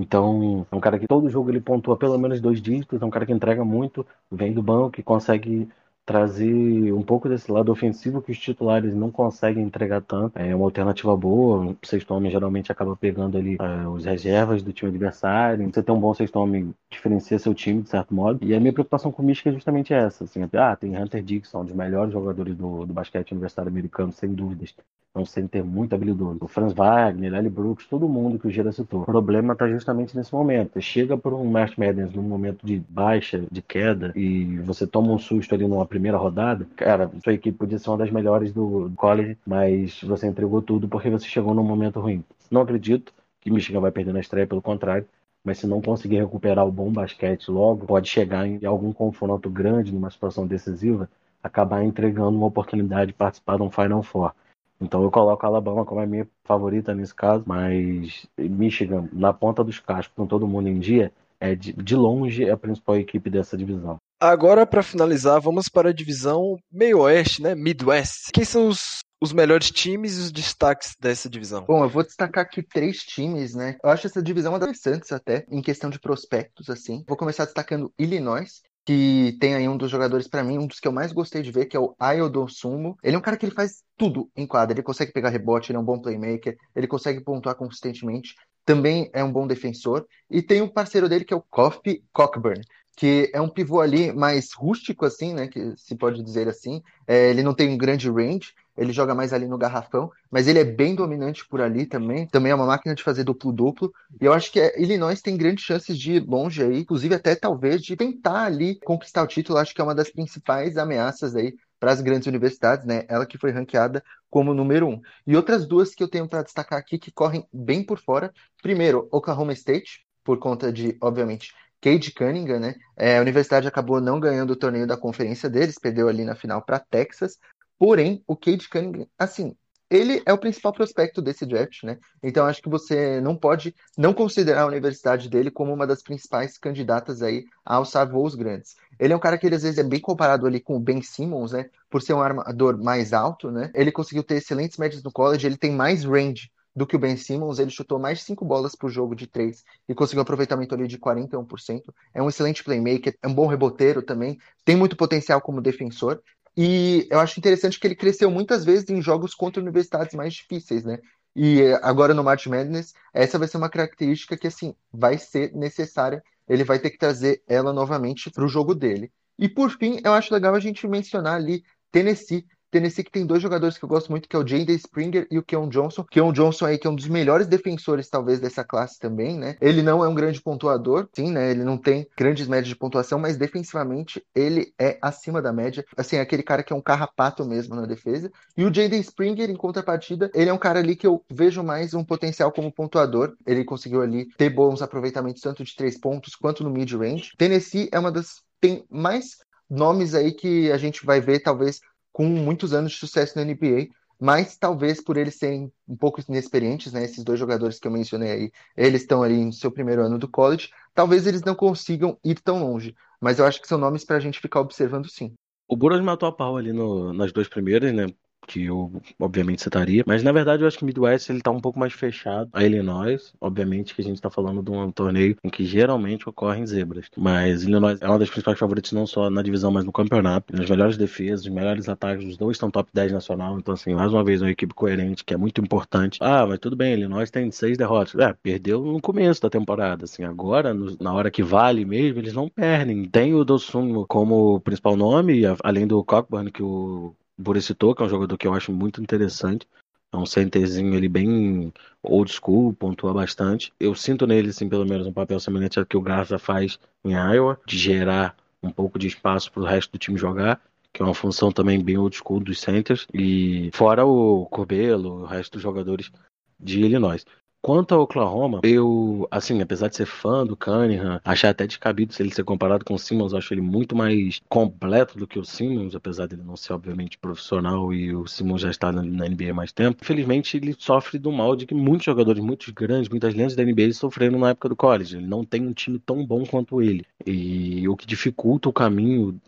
Então, 0.00 0.66
é 0.70 0.74
um 0.74 0.80
cara 0.80 0.98
que 0.98 1.06
todo 1.06 1.28
jogo 1.28 1.50
ele 1.50 1.60
pontua 1.60 1.96
pelo 1.96 2.18
menos 2.18 2.40
dois 2.40 2.60
dígitos, 2.60 3.02
é 3.02 3.04
um 3.04 3.10
cara 3.10 3.26
que 3.26 3.32
entrega 3.32 3.64
muito, 3.64 4.06
vem 4.30 4.52
do 4.52 4.62
banco, 4.62 4.92
que 4.92 5.02
consegue 5.02 5.68
trazer 6.04 6.92
um 6.92 7.02
pouco 7.02 7.28
desse 7.28 7.50
lado 7.50 7.70
ofensivo 7.70 8.20
que 8.20 8.32
os 8.32 8.38
titulares 8.38 8.94
não 8.94 9.10
conseguem 9.10 9.62
entregar 9.62 10.00
tanto. 10.02 10.38
É 10.38 10.54
uma 10.54 10.64
alternativa 10.64 11.16
boa. 11.16 11.76
O 11.82 11.86
sexto 11.86 12.12
homem 12.12 12.30
geralmente 12.30 12.72
acaba 12.72 12.96
pegando 12.96 13.38
ali 13.38 13.56
uh, 13.56 13.88
os 13.90 14.04
reservas 14.04 14.62
do 14.62 14.72
time 14.72 14.90
adversário. 14.90 15.70
Você 15.72 15.82
tem 15.82 15.94
um 15.94 16.00
bom 16.00 16.12
sexto 16.14 16.36
homem 16.36 16.74
diferencia 16.90 17.38
seu 17.38 17.54
time, 17.54 17.82
de 17.82 17.90
certo 17.90 18.14
modo. 18.14 18.44
E 18.44 18.54
a 18.54 18.60
minha 18.60 18.72
preocupação 18.72 19.12
com 19.12 19.22
o 19.22 19.24
Mística 19.24 19.50
é 19.50 19.52
justamente 19.52 19.94
essa. 19.94 20.24
Assim, 20.24 20.40
ah, 20.52 20.76
tem 20.76 20.96
Hunter 20.96 21.22
Dixon, 21.22 21.60
um 21.60 21.64
dos 21.64 21.74
melhores 21.74 22.12
jogadores 22.12 22.56
do, 22.56 22.86
do 22.86 22.92
basquete 22.92 23.32
universitário 23.32 23.70
americano, 23.70 24.12
sem 24.12 24.34
dúvidas 24.34 24.74
é 25.14 25.18
um 25.18 25.26
center 25.26 25.64
muito 25.64 25.94
habilidoso. 25.94 26.38
O 26.40 26.46
Franz 26.46 26.72
Wagner, 26.72 27.34
Eli 27.34 27.48
Brooks, 27.48 27.86
todo 27.86 28.08
mundo 28.08 28.38
que 28.38 28.46
o 28.46 28.50
Gira 28.50 28.70
citou. 28.70 29.02
O 29.02 29.04
problema 29.04 29.54
está 29.54 29.68
justamente 29.68 30.16
nesse 30.16 30.32
momento. 30.32 30.80
Chega 30.80 31.16
por 31.16 31.34
um 31.34 31.44
March 31.44 31.76
Madness 31.76 32.12
num 32.14 32.22
momento 32.22 32.64
de 32.64 32.80
baixa, 32.88 33.42
de 33.50 33.60
queda, 33.60 34.12
e 34.14 34.58
você 34.58 34.86
toma 34.86 35.12
um 35.12 35.18
susto 35.18 35.54
ali 35.54 35.66
numa 35.66 35.84
primeira 35.90 36.16
rodada. 36.16 36.66
Cara, 36.76 37.10
sua 37.22 37.34
equipe 37.34 37.58
podia 37.58 37.78
ser 37.78 37.90
uma 37.90 37.98
das 37.98 38.10
melhores 38.10 38.52
do 38.52 38.90
college, 38.96 39.36
mas 39.46 40.00
você 40.02 40.26
entregou 40.26 40.62
tudo 40.62 40.88
porque 40.88 41.10
você 41.10 41.26
chegou 41.26 41.52
num 41.52 41.62
momento 41.62 42.00
ruim. 42.00 42.24
Não 42.50 42.62
acredito 42.62 43.12
que 43.42 43.50
Michigan 43.50 43.80
vai 43.80 43.90
perder 43.90 44.14
na 44.14 44.20
estreia, 44.20 44.46
pelo 44.46 44.62
contrário 44.62 45.06
mas 45.44 45.58
se 45.58 45.66
não 45.66 45.80
conseguir 45.80 46.18
recuperar 46.18 46.66
o 46.66 46.72
bom 46.72 46.92
basquete 46.92 47.50
logo, 47.50 47.86
pode 47.86 48.08
chegar 48.08 48.46
em 48.46 48.64
algum 48.64 48.92
confronto 48.92 49.48
grande, 49.48 49.92
numa 49.92 50.10
situação 50.10 50.46
decisiva, 50.46 51.08
acabar 51.42 51.82
entregando 51.82 52.36
uma 52.36 52.46
oportunidade 52.46 53.08
de 53.08 53.16
participar 53.16 53.56
de 53.56 53.62
um 53.62 53.70
Final 53.70 54.02
Four. 54.02 54.32
Então 54.80 55.02
eu 55.02 55.10
coloco 55.10 55.44
a 55.44 55.48
Alabama 55.48 55.84
como 55.84 56.00
a 56.00 56.06
minha 56.06 56.28
favorita 56.44 56.94
nesse 56.94 57.14
caso, 57.14 57.44
mas 57.46 58.26
Michigan, 58.38 59.08
na 59.12 59.32
ponta 59.32 59.64
dos 59.64 59.78
cascos, 59.78 60.14
com 60.14 60.26
todo 60.26 60.46
mundo 60.46 60.68
em 60.68 60.78
dia, 60.78 61.12
é 61.38 61.54
de, 61.54 61.72
de 61.72 61.96
longe 61.96 62.48
a 62.48 62.56
principal 62.56 62.96
equipe 62.96 63.30
dessa 63.30 63.56
divisão. 63.56 63.96
Agora, 64.22 64.66
para 64.66 64.82
finalizar, 64.82 65.40
vamos 65.40 65.70
para 65.70 65.88
a 65.88 65.94
divisão 65.94 66.58
meio-oeste, 66.70 67.40
né? 67.40 67.54
Midwest. 67.54 68.30
Quem 68.34 68.44
são 68.44 68.68
os, 68.68 68.98
os 69.18 69.32
melhores 69.32 69.70
times 69.70 70.18
e 70.18 70.20
os 70.20 70.30
destaques 70.30 70.94
dessa 71.00 71.26
divisão? 71.26 71.64
Bom, 71.64 71.82
eu 71.82 71.88
vou 71.88 72.02
destacar 72.02 72.44
aqui 72.44 72.62
três 72.62 72.98
times, 72.98 73.54
né? 73.54 73.78
Eu 73.82 73.88
acho 73.88 74.06
essa 74.06 74.22
divisão 74.22 74.54
interessantes 74.54 75.10
até, 75.10 75.46
em 75.50 75.62
questão 75.62 75.88
de 75.88 75.98
prospectos, 75.98 76.68
assim. 76.68 77.02
Vou 77.08 77.16
começar 77.16 77.46
destacando 77.46 77.90
Illinois, 77.98 78.60
que 78.84 79.38
tem 79.40 79.54
aí 79.54 79.66
um 79.66 79.76
dos 79.78 79.90
jogadores, 79.90 80.28
para 80.28 80.44
mim, 80.44 80.58
um 80.58 80.66
dos 80.66 80.80
que 80.80 80.86
eu 80.86 80.92
mais 80.92 81.12
gostei 81.12 81.40
de 81.40 81.50
ver, 81.50 81.64
que 81.64 81.76
é 81.76 81.80
o 81.80 81.94
Ayodo 81.98 82.46
Sumo. 82.46 82.98
Ele 83.02 83.16
é 83.16 83.18
um 83.18 83.22
cara 83.22 83.38
que 83.38 83.46
ele 83.46 83.54
faz 83.54 83.82
tudo 83.96 84.30
em 84.36 84.46
quadra. 84.46 84.74
Ele 84.74 84.82
consegue 84.82 85.12
pegar 85.12 85.30
rebote, 85.30 85.72
ele 85.72 85.78
é 85.78 85.80
um 85.80 85.84
bom 85.84 85.98
playmaker, 85.98 86.58
ele 86.76 86.86
consegue 86.86 87.22
pontuar 87.22 87.54
consistentemente. 87.54 88.34
Também 88.66 89.10
é 89.14 89.24
um 89.24 89.32
bom 89.32 89.46
defensor. 89.46 90.06
E 90.30 90.42
tem 90.42 90.60
um 90.60 90.68
parceiro 90.68 91.08
dele 91.08 91.24
que 91.24 91.32
é 91.32 91.36
o 91.36 91.44
Coffee 91.50 92.04
Cockburn, 92.12 92.60
que 93.00 93.30
é 93.32 93.40
um 93.40 93.48
pivô 93.48 93.80
ali 93.80 94.12
mais 94.12 94.52
rústico, 94.52 95.06
assim, 95.06 95.32
né? 95.32 95.48
Que 95.48 95.72
se 95.74 95.96
pode 95.96 96.22
dizer 96.22 96.46
assim. 96.46 96.82
É, 97.06 97.30
ele 97.30 97.42
não 97.42 97.54
tem 97.54 97.70
um 97.70 97.78
grande 97.78 98.10
range, 98.10 98.52
ele 98.76 98.92
joga 98.92 99.14
mais 99.14 99.32
ali 99.32 99.48
no 99.48 99.56
garrafão, 99.56 100.10
mas 100.30 100.46
ele 100.46 100.58
é 100.58 100.64
bem 100.64 100.94
dominante 100.94 101.48
por 101.48 101.62
ali 101.62 101.86
também. 101.86 102.26
Também 102.26 102.52
é 102.52 102.54
uma 102.54 102.66
máquina 102.66 102.94
de 102.94 103.02
fazer 103.02 103.24
duplo-duplo. 103.24 103.90
E 104.20 104.26
eu 104.26 104.34
acho 104.34 104.52
que 104.52 104.60
é, 104.60 104.78
Illinois 104.78 105.22
tem 105.22 105.34
grandes 105.34 105.64
chances 105.64 105.96
de 105.96 106.16
ir 106.16 106.26
longe 106.28 106.62
aí, 106.62 106.80
inclusive 106.80 107.14
até 107.14 107.34
talvez 107.34 107.80
de 107.80 107.96
tentar 107.96 108.44
ali 108.44 108.78
conquistar 108.80 109.22
o 109.22 109.26
título. 109.26 109.58
Acho 109.58 109.74
que 109.74 109.80
é 109.80 109.84
uma 109.84 109.94
das 109.94 110.10
principais 110.10 110.76
ameaças 110.76 111.34
aí 111.34 111.54
para 111.78 111.92
as 111.92 112.02
grandes 112.02 112.28
universidades, 112.28 112.84
né? 112.84 113.06
Ela 113.08 113.24
que 113.24 113.38
foi 113.38 113.50
ranqueada 113.50 114.04
como 114.28 114.52
número 114.52 114.86
um. 114.86 115.00
E 115.26 115.34
outras 115.36 115.66
duas 115.66 115.94
que 115.94 116.02
eu 116.02 116.08
tenho 116.08 116.28
para 116.28 116.42
destacar 116.42 116.78
aqui 116.78 116.98
que 116.98 117.10
correm 117.10 117.48
bem 117.50 117.82
por 117.82 117.98
fora. 117.98 118.30
Primeiro, 118.62 119.08
Oklahoma 119.10 119.54
State, 119.54 120.04
por 120.22 120.38
conta 120.38 120.70
de, 120.70 120.98
obviamente, 121.00 121.54
Cade 121.80 122.12
Cunningham, 122.12 122.60
né? 122.60 122.74
É, 122.96 123.18
a 123.18 123.20
universidade 123.20 123.66
acabou 123.66 124.00
não 124.00 124.20
ganhando 124.20 124.50
o 124.50 124.56
torneio 124.56 124.86
da 124.86 124.96
conferência 124.96 125.48
deles, 125.48 125.78
perdeu 125.78 126.08
ali 126.08 126.24
na 126.24 126.34
final 126.34 126.62
para 126.62 126.78
Texas. 126.78 127.38
Porém, 127.78 128.22
o 128.26 128.36
Cade 128.36 128.68
Cunningham, 128.68 129.06
assim, 129.18 129.56
ele 129.90 130.22
é 130.24 130.32
o 130.32 130.38
principal 130.38 130.72
prospecto 130.72 131.20
desse 131.20 131.44
draft, 131.44 131.82
né? 131.82 131.98
Então 132.22 132.46
acho 132.46 132.62
que 132.62 132.68
você 132.68 133.20
não 133.20 133.36
pode 133.36 133.74
não 133.98 134.14
considerar 134.14 134.62
a 134.62 134.66
universidade 134.66 135.28
dele 135.28 135.50
como 135.50 135.72
uma 135.72 135.86
das 135.86 136.00
principais 136.00 136.56
candidatas 136.56 137.22
aí 137.22 137.44
a 137.64 137.74
alçar 137.74 138.08
voos 138.08 138.36
grandes. 138.36 138.76
Ele 139.00 139.12
é 139.12 139.16
um 139.16 139.20
cara 139.20 139.36
que 139.36 139.46
ele, 139.46 139.56
às 139.56 139.62
vezes 139.64 139.78
é 139.78 139.82
bem 139.82 140.00
comparado 140.00 140.46
ali 140.46 140.60
com 140.60 140.76
o 140.76 140.80
Ben 140.80 141.02
Simmons, 141.02 141.52
né? 141.52 141.68
Por 141.90 142.02
ser 142.02 142.12
um 142.12 142.22
armador 142.22 142.78
mais 142.78 143.12
alto, 143.12 143.50
né? 143.50 143.70
Ele 143.74 143.90
conseguiu 143.90 144.22
ter 144.22 144.36
excelentes 144.36 144.78
médias 144.78 145.02
no 145.02 145.10
college, 145.10 145.44
ele 145.44 145.56
tem 145.56 145.72
mais 145.72 146.04
range 146.04 146.50
do 146.74 146.86
que 146.86 146.96
o 146.96 146.98
Ben 146.98 147.16
Simmons, 147.16 147.58
ele 147.58 147.70
chutou 147.70 147.98
mais 147.98 148.18
de 148.18 148.24
5 148.24 148.44
bolas 148.44 148.74
por 148.74 148.90
jogo 148.90 149.14
de 149.14 149.26
3 149.26 149.64
e 149.88 149.94
conseguiu 149.94 150.20
um 150.20 150.22
aproveitamento 150.22 150.74
ali 150.74 150.86
de 150.86 150.98
41%. 150.98 151.92
É 152.14 152.22
um 152.22 152.28
excelente 152.28 152.62
playmaker, 152.62 153.16
é 153.22 153.28
um 153.28 153.34
bom 153.34 153.46
reboteiro 153.46 154.02
também, 154.02 154.38
tem 154.64 154.76
muito 154.76 154.96
potencial 154.96 155.40
como 155.40 155.60
defensor. 155.60 156.22
E 156.56 157.06
eu 157.10 157.20
acho 157.20 157.38
interessante 157.38 157.78
que 157.78 157.86
ele 157.86 157.94
cresceu 157.94 158.30
muitas 158.30 158.64
vezes 158.64 158.88
em 158.88 159.00
jogos 159.00 159.34
contra 159.34 159.62
universidades 159.62 160.14
mais 160.14 160.34
difíceis, 160.34 160.84
né? 160.84 160.98
E 161.34 161.62
agora 161.82 162.12
no 162.12 162.24
March 162.24 162.46
Madness, 162.46 162.92
essa 163.14 163.38
vai 163.38 163.46
ser 163.46 163.56
uma 163.56 163.70
característica 163.70 164.36
que, 164.36 164.48
assim, 164.48 164.74
vai 164.92 165.16
ser 165.16 165.52
necessária. 165.54 166.22
Ele 166.48 166.64
vai 166.64 166.78
ter 166.78 166.90
que 166.90 166.98
trazer 166.98 167.42
ela 167.46 167.72
novamente 167.72 168.30
para 168.30 168.44
o 168.44 168.48
jogo 168.48 168.74
dele. 168.74 169.12
E 169.38 169.48
por 169.48 169.70
fim, 169.70 170.00
eu 170.04 170.12
acho 170.12 170.34
legal 170.34 170.54
a 170.54 170.60
gente 170.60 170.86
mencionar 170.88 171.36
ali 171.36 171.62
Tennessee, 171.92 172.46
Tennessee 172.70 173.04
que 173.04 173.10
tem 173.10 173.26
dois 173.26 173.42
jogadores 173.42 173.76
que 173.76 173.84
eu 173.84 173.88
gosto 173.88 174.10
muito, 174.10 174.28
que 174.28 174.36
é 174.36 174.38
o 174.38 174.46
Jaden 174.46 174.76
Springer 174.76 175.26
e 175.30 175.38
o 175.38 175.42
Keon 175.42 175.68
Johnson. 175.68 176.04
Keon 176.04 176.32
Johnson 176.32 176.66
aí 176.66 176.78
que 176.78 176.86
é 176.86 176.90
um 176.90 176.94
dos 176.94 177.08
melhores 177.08 177.46
defensores 177.46 178.08
talvez 178.08 178.40
dessa 178.40 178.64
classe 178.64 178.98
também, 178.98 179.38
né? 179.38 179.56
Ele 179.60 179.82
não 179.82 180.04
é 180.04 180.08
um 180.08 180.14
grande 180.14 180.40
pontuador, 180.40 181.08
sim, 181.14 181.30
né? 181.30 181.50
Ele 181.50 181.64
não 181.64 181.76
tem 181.76 182.06
grandes 182.16 182.46
médias 182.46 182.68
de 182.68 182.76
pontuação, 182.76 183.18
mas 183.18 183.36
defensivamente 183.36 184.22
ele 184.34 184.72
é 184.78 184.98
acima 185.02 185.42
da 185.42 185.52
média. 185.52 185.84
Assim, 185.96 186.16
é 186.16 186.20
aquele 186.20 186.42
cara 186.42 186.62
que 186.62 186.72
é 186.72 186.76
um 186.76 186.80
carrapato 186.80 187.44
mesmo 187.44 187.74
na 187.74 187.86
defesa. 187.86 188.30
E 188.56 188.64
o 188.64 188.72
Jaden 188.72 189.00
Springer, 189.00 189.50
em 189.50 189.56
contrapartida, 189.56 190.30
ele 190.34 190.50
é 190.50 190.52
um 190.52 190.58
cara 190.58 190.78
ali 190.78 190.96
que 190.96 191.06
eu 191.06 191.24
vejo 191.30 191.62
mais 191.62 191.94
um 191.94 192.04
potencial 192.04 192.52
como 192.52 192.72
pontuador. 192.72 193.34
Ele 193.46 193.64
conseguiu 193.64 194.02
ali 194.02 194.26
ter 194.36 194.50
bons 194.50 194.82
aproveitamentos 194.82 195.42
tanto 195.42 195.64
de 195.64 195.74
três 195.74 195.98
pontos 195.98 196.34
quanto 196.34 196.62
no 196.62 196.70
mid-range. 196.70 197.32
Tennessee 197.36 197.88
é 197.92 197.98
uma 197.98 198.12
das 198.12 198.42
tem 198.60 198.84
mais 198.90 199.38
nomes 199.68 200.14
aí 200.14 200.32
que 200.32 200.70
a 200.72 200.76
gente 200.76 201.06
vai 201.06 201.20
ver 201.20 201.40
talvez 201.40 201.80
com 202.12 202.24
muitos 202.26 202.72
anos 202.72 202.92
de 202.92 202.98
sucesso 202.98 203.36
na 203.36 203.44
NBA. 203.44 203.88
mas 204.20 204.56
talvez 204.58 205.02
por 205.02 205.16
eles 205.16 205.36
serem 205.36 205.72
um 205.88 205.96
pouco 205.96 206.20
inexperientes, 206.28 206.92
né? 206.92 207.04
Esses 207.04 207.24
dois 207.24 207.38
jogadores 207.38 207.78
que 207.78 207.88
eu 207.88 207.90
mencionei 207.90 208.30
aí, 208.30 208.52
eles 208.76 209.00
estão 209.00 209.22
ali 209.22 209.42
no 209.42 209.52
seu 209.52 209.70
primeiro 209.72 210.02
ano 210.02 210.18
do 210.18 210.28
college, 210.28 210.68
talvez 210.94 211.26
eles 211.26 211.42
não 211.42 211.54
consigam 211.54 212.18
ir 212.22 212.38
tão 212.40 212.62
longe. 212.62 212.94
Mas 213.20 213.38
eu 213.38 213.46
acho 213.46 213.60
que 213.60 213.66
são 213.68 213.78
nomes 213.78 214.04
para 214.04 214.16
a 214.16 214.20
gente 214.20 214.38
ficar 214.38 214.60
observando 214.60 215.08
sim. 215.08 215.34
O 215.66 215.76
Buras 215.76 216.02
matou 216.02 216.28
a 216.28 216.32
pau 216.32 216.56
ali 216.56 216.72
no, 216.72 217.12
nas 217.14 217.32
duas 217.32 217.48
primeiras, 217.48 217.94
né? 217.94 218.06
Que 218.50 218.64
eu 218.64 218.90
obviamente 219.18 219.62
citaria, 219.62 220.02
mas 220.04 220.24
na 220.24 220.32
verdade 220.32 220.62
eu 220.62 220.66
acho 220.66 220.76
que 220.76 220.82
o 220.82 220.86
Midwest 220.86 221.30
ele 221.30 221.40
tá 221.40 221.52
um 221.52 221.60
pouco 221.60 221.78
mais 221.78 221.92
fechado 221.92 222.50
a 222.52 222.64
Illinois, 222.64 223.32
obviamente 223.40 223.94
que 223.94 224.00
a 224.00 224.04
gente 224.04 224.20
tá 224.20 224.28
falando 224.28 224.60
de 224.60 224.70
um 224.72 224.90
torneio 224.90 225.36
em 225.44 225.48
que 225.48 225.64
geralmente 225.64 226.28
ocorrem 226.28 226.66
zebras, 226.66 227.06
mas 227.16 227.62
Illinois 227.62 227.98
é 228.00 228.08
uma 228.08 228.18
das 228.18 228.28
principais 228.28 228.58
favoritas 228.58 228.90
não 228.90 229.06
só 229.06 229.30
na 229.30 229.40
divisão, 229.40 229.70
mas 229.70 229.84
no 229.84 229.92
campeonato, 229.92 230.54
nas 230.54 230.68
melhores 230.68 230.96
defesas, 230.96 231.46
os 231.46 231.52
melhores 231.52 231.88
ataques, 231.88 232.26
os 232.26 232.36
dois 232.36 232.56
estão 232.56 232.70
top 232.70 232.90
10 232.92 233.12
nacional, 233.12 233.56
então 233.58 233.74
assim, 233.74 233.94
mais 233.94 234.12
uma 234.12 234.24
vez 234.24 234.42
uma 234.42 234.50
equipe 234.50 234.74
coerente, 234.74 235.24
que 235.24 235.32
é 235.32 235.36
muito 235.36 235.60
importante. 235.60 236.18
Ah, 236.20 236.44
mas 236.46 236.58
tudo 236.58 236.74
bem, 236.74 236.94
Illinois 236.94 237.30
tem 237.30 237.50
seis 237.50 237.78
derrotas. 237.78 238.14
É, 238.20 238.32
perdeu 238.32 238.84
no 238.84 239.00
começo 239.00 239.40
da 239.42 239.50
temporada, 239.50 240.04
assim, 240.04 240.24
agora, 240.24 240.74
no, 240.74 240.96
na 241.00 241.12
hora 241.12 241.30
que 241.30 241.42
vale 241.42 241.84
mesmo, 241.84 242.18
eles 242.18 242.32
não 242.32 242.48
perdem. 242.48 243.08
Tem 243.08 243.34
o 243.34 243.44
Dosun 243.44 244.04
como 244.06 244.60
principal 244.60 244.96
nome, 244.96 245.42
além 245.62 245.86
do 245.86 246.02
Cockburn, 246.04 246.50
que 246.50 246.62
o 246.62 247.14
Buricitou, 247.40 247.94
que 247.94 248.02
é 248.02 248.06
um 248.06 248.08
jogador 248.08 248.36
que 248.36 248.46
eu 248.46 248.54
acho 248.54 248.72
muito 248.72 249.00
interessante. 249.00 249.66
É 250.12 250.16
um 250.16 250.26
centerzinho 250.26 250.94
ele 250.94 251.08
bem 251.08 251.72
old 252.02 252.32
school, 252.32 252.72
pontua 252.72 253.14
bastante. 253.14 253.72
Eu 253.78 253.94
sinto 253.94 254.26
nele, 254.26 254.50
assim, 254.50 254.68
pelo 254.68 254.84
menos 254.84 255.06
um 255.06 255.12
papel 255.12 255.38
semelhante 255.38 255.78
ao 255.78 255.86
que 255.86 255.96
o 255.96 256.00
Garza 256.00 256.38
faz 256.38 256.78
em 257.04 257.12
Iowa, 257.12 257.60
de 257.66 257.78
gerar 257.78 258.36
um 258.62 258.70
pouco 258.70 258.98
de 258.98 259.06
espaço 259.06 259.50
para 259.52 259.62
o 259.62 259.66
resto 259.66 259.92
do 259.92 259.98
time 259.98 260.18
jogar, 260.18 260.60
que 260.92 261.00
é 261.00 261.04
uma 261.04 261.14
função 261.14 261.52
também 261.52 261.82
bem 261.82 261.96
old 261.96 262.16
school 262.16 262.40
dos 262.40 262.60
centers. 262.60 263.06
E 263.14 263.70
fora 263.72 264.04
o 264.04 264.46
Corbelo, 264.46 265.22
o 265.22 265.24
resto 265.26 265.52
dos 265.52 265.62
jogadores 265.62 266.10
de 266.58 266.80
Illinois. 266.80 267.24
Quanto 267.62 267.94
ao 267.94 268.02
Oklahoma, 268.02 268.60
eu, 268.64 269.28
assim, 269.30 269.60
apesar 269.60 269.88
de 269.88 269.96
ser 269.96 270.06
fã 270.06 270.46
do 270.46 270.56
Cunningham, 270.56 271.20
achar 271.22 271.50
até 271.50 271.66
descabido 271.66 272.14
se 272.14 272.22
ele 272.22 272.32
ser 272.34 272.42
comparado 272.42 272.86
com 272.86 272.94
o 272.94 272.98
Simmons, 272.98 273.32
eu 273.32 273.38
acho 273.38 273.52
ele 273.52 273.60
muito 273.60 273.94
mais 273.94 274.40
completo 274.48 275.18
do 275.18 275.26
que 275.26 275.38
o 275.38 275.44
Simmons, 275.44 275.94
apesar 275.94 276.26
dele 276.26 276.42
não 276.42 276.56
ser, 276.56 276.72
obviamente, 276.72 277.18
profissional 277.18 277.92
e 277.92 278.14
o 278.14 278.26
Simmons 278.26 278.62
já 278.62 278.70
está 278.70 278.90
na, 278.90 279.02
NBA 279.02 279.50
há 279.50 279.54
mais 279.54 279.72
tempo. 279.72 279.98
Infelizmente, 280.02 280.56
ele 280.56 280.74
sofre 280.78 281.18
do 281.18 281.30
mal 281.30 281.54
de 281.54 281.66
que 281.66 281.74
muitos 281.74 282.06
jogadores, 282.06 282.42
muitos 282.42 282.70
grandes, 282.70 283.10
muitas 283.10 283.34
lendas 283.34 283.54
da 283.54 283.62
NBA 283.62 283.92
sofreram 283.92 284.38
na 284.38 284.50
época 284.50 284.70
do 284.70 284.76
college. 284.76 285.16
Ele 285.18 285.26
não 285.26 285.44
tem 285.44 285.66
um 285.66 285.72
time 285.74 285.98
tão 285.98 286.24
bom 286.24 286.46
quanto 286.46 286.80
ele. 286.80 287.04
E 287.26 287.86
o 287.86 287.94
que 287.94 288.06
dificulta 288.06 288.70
o 288.70 288.72
caminho 288.72 289.38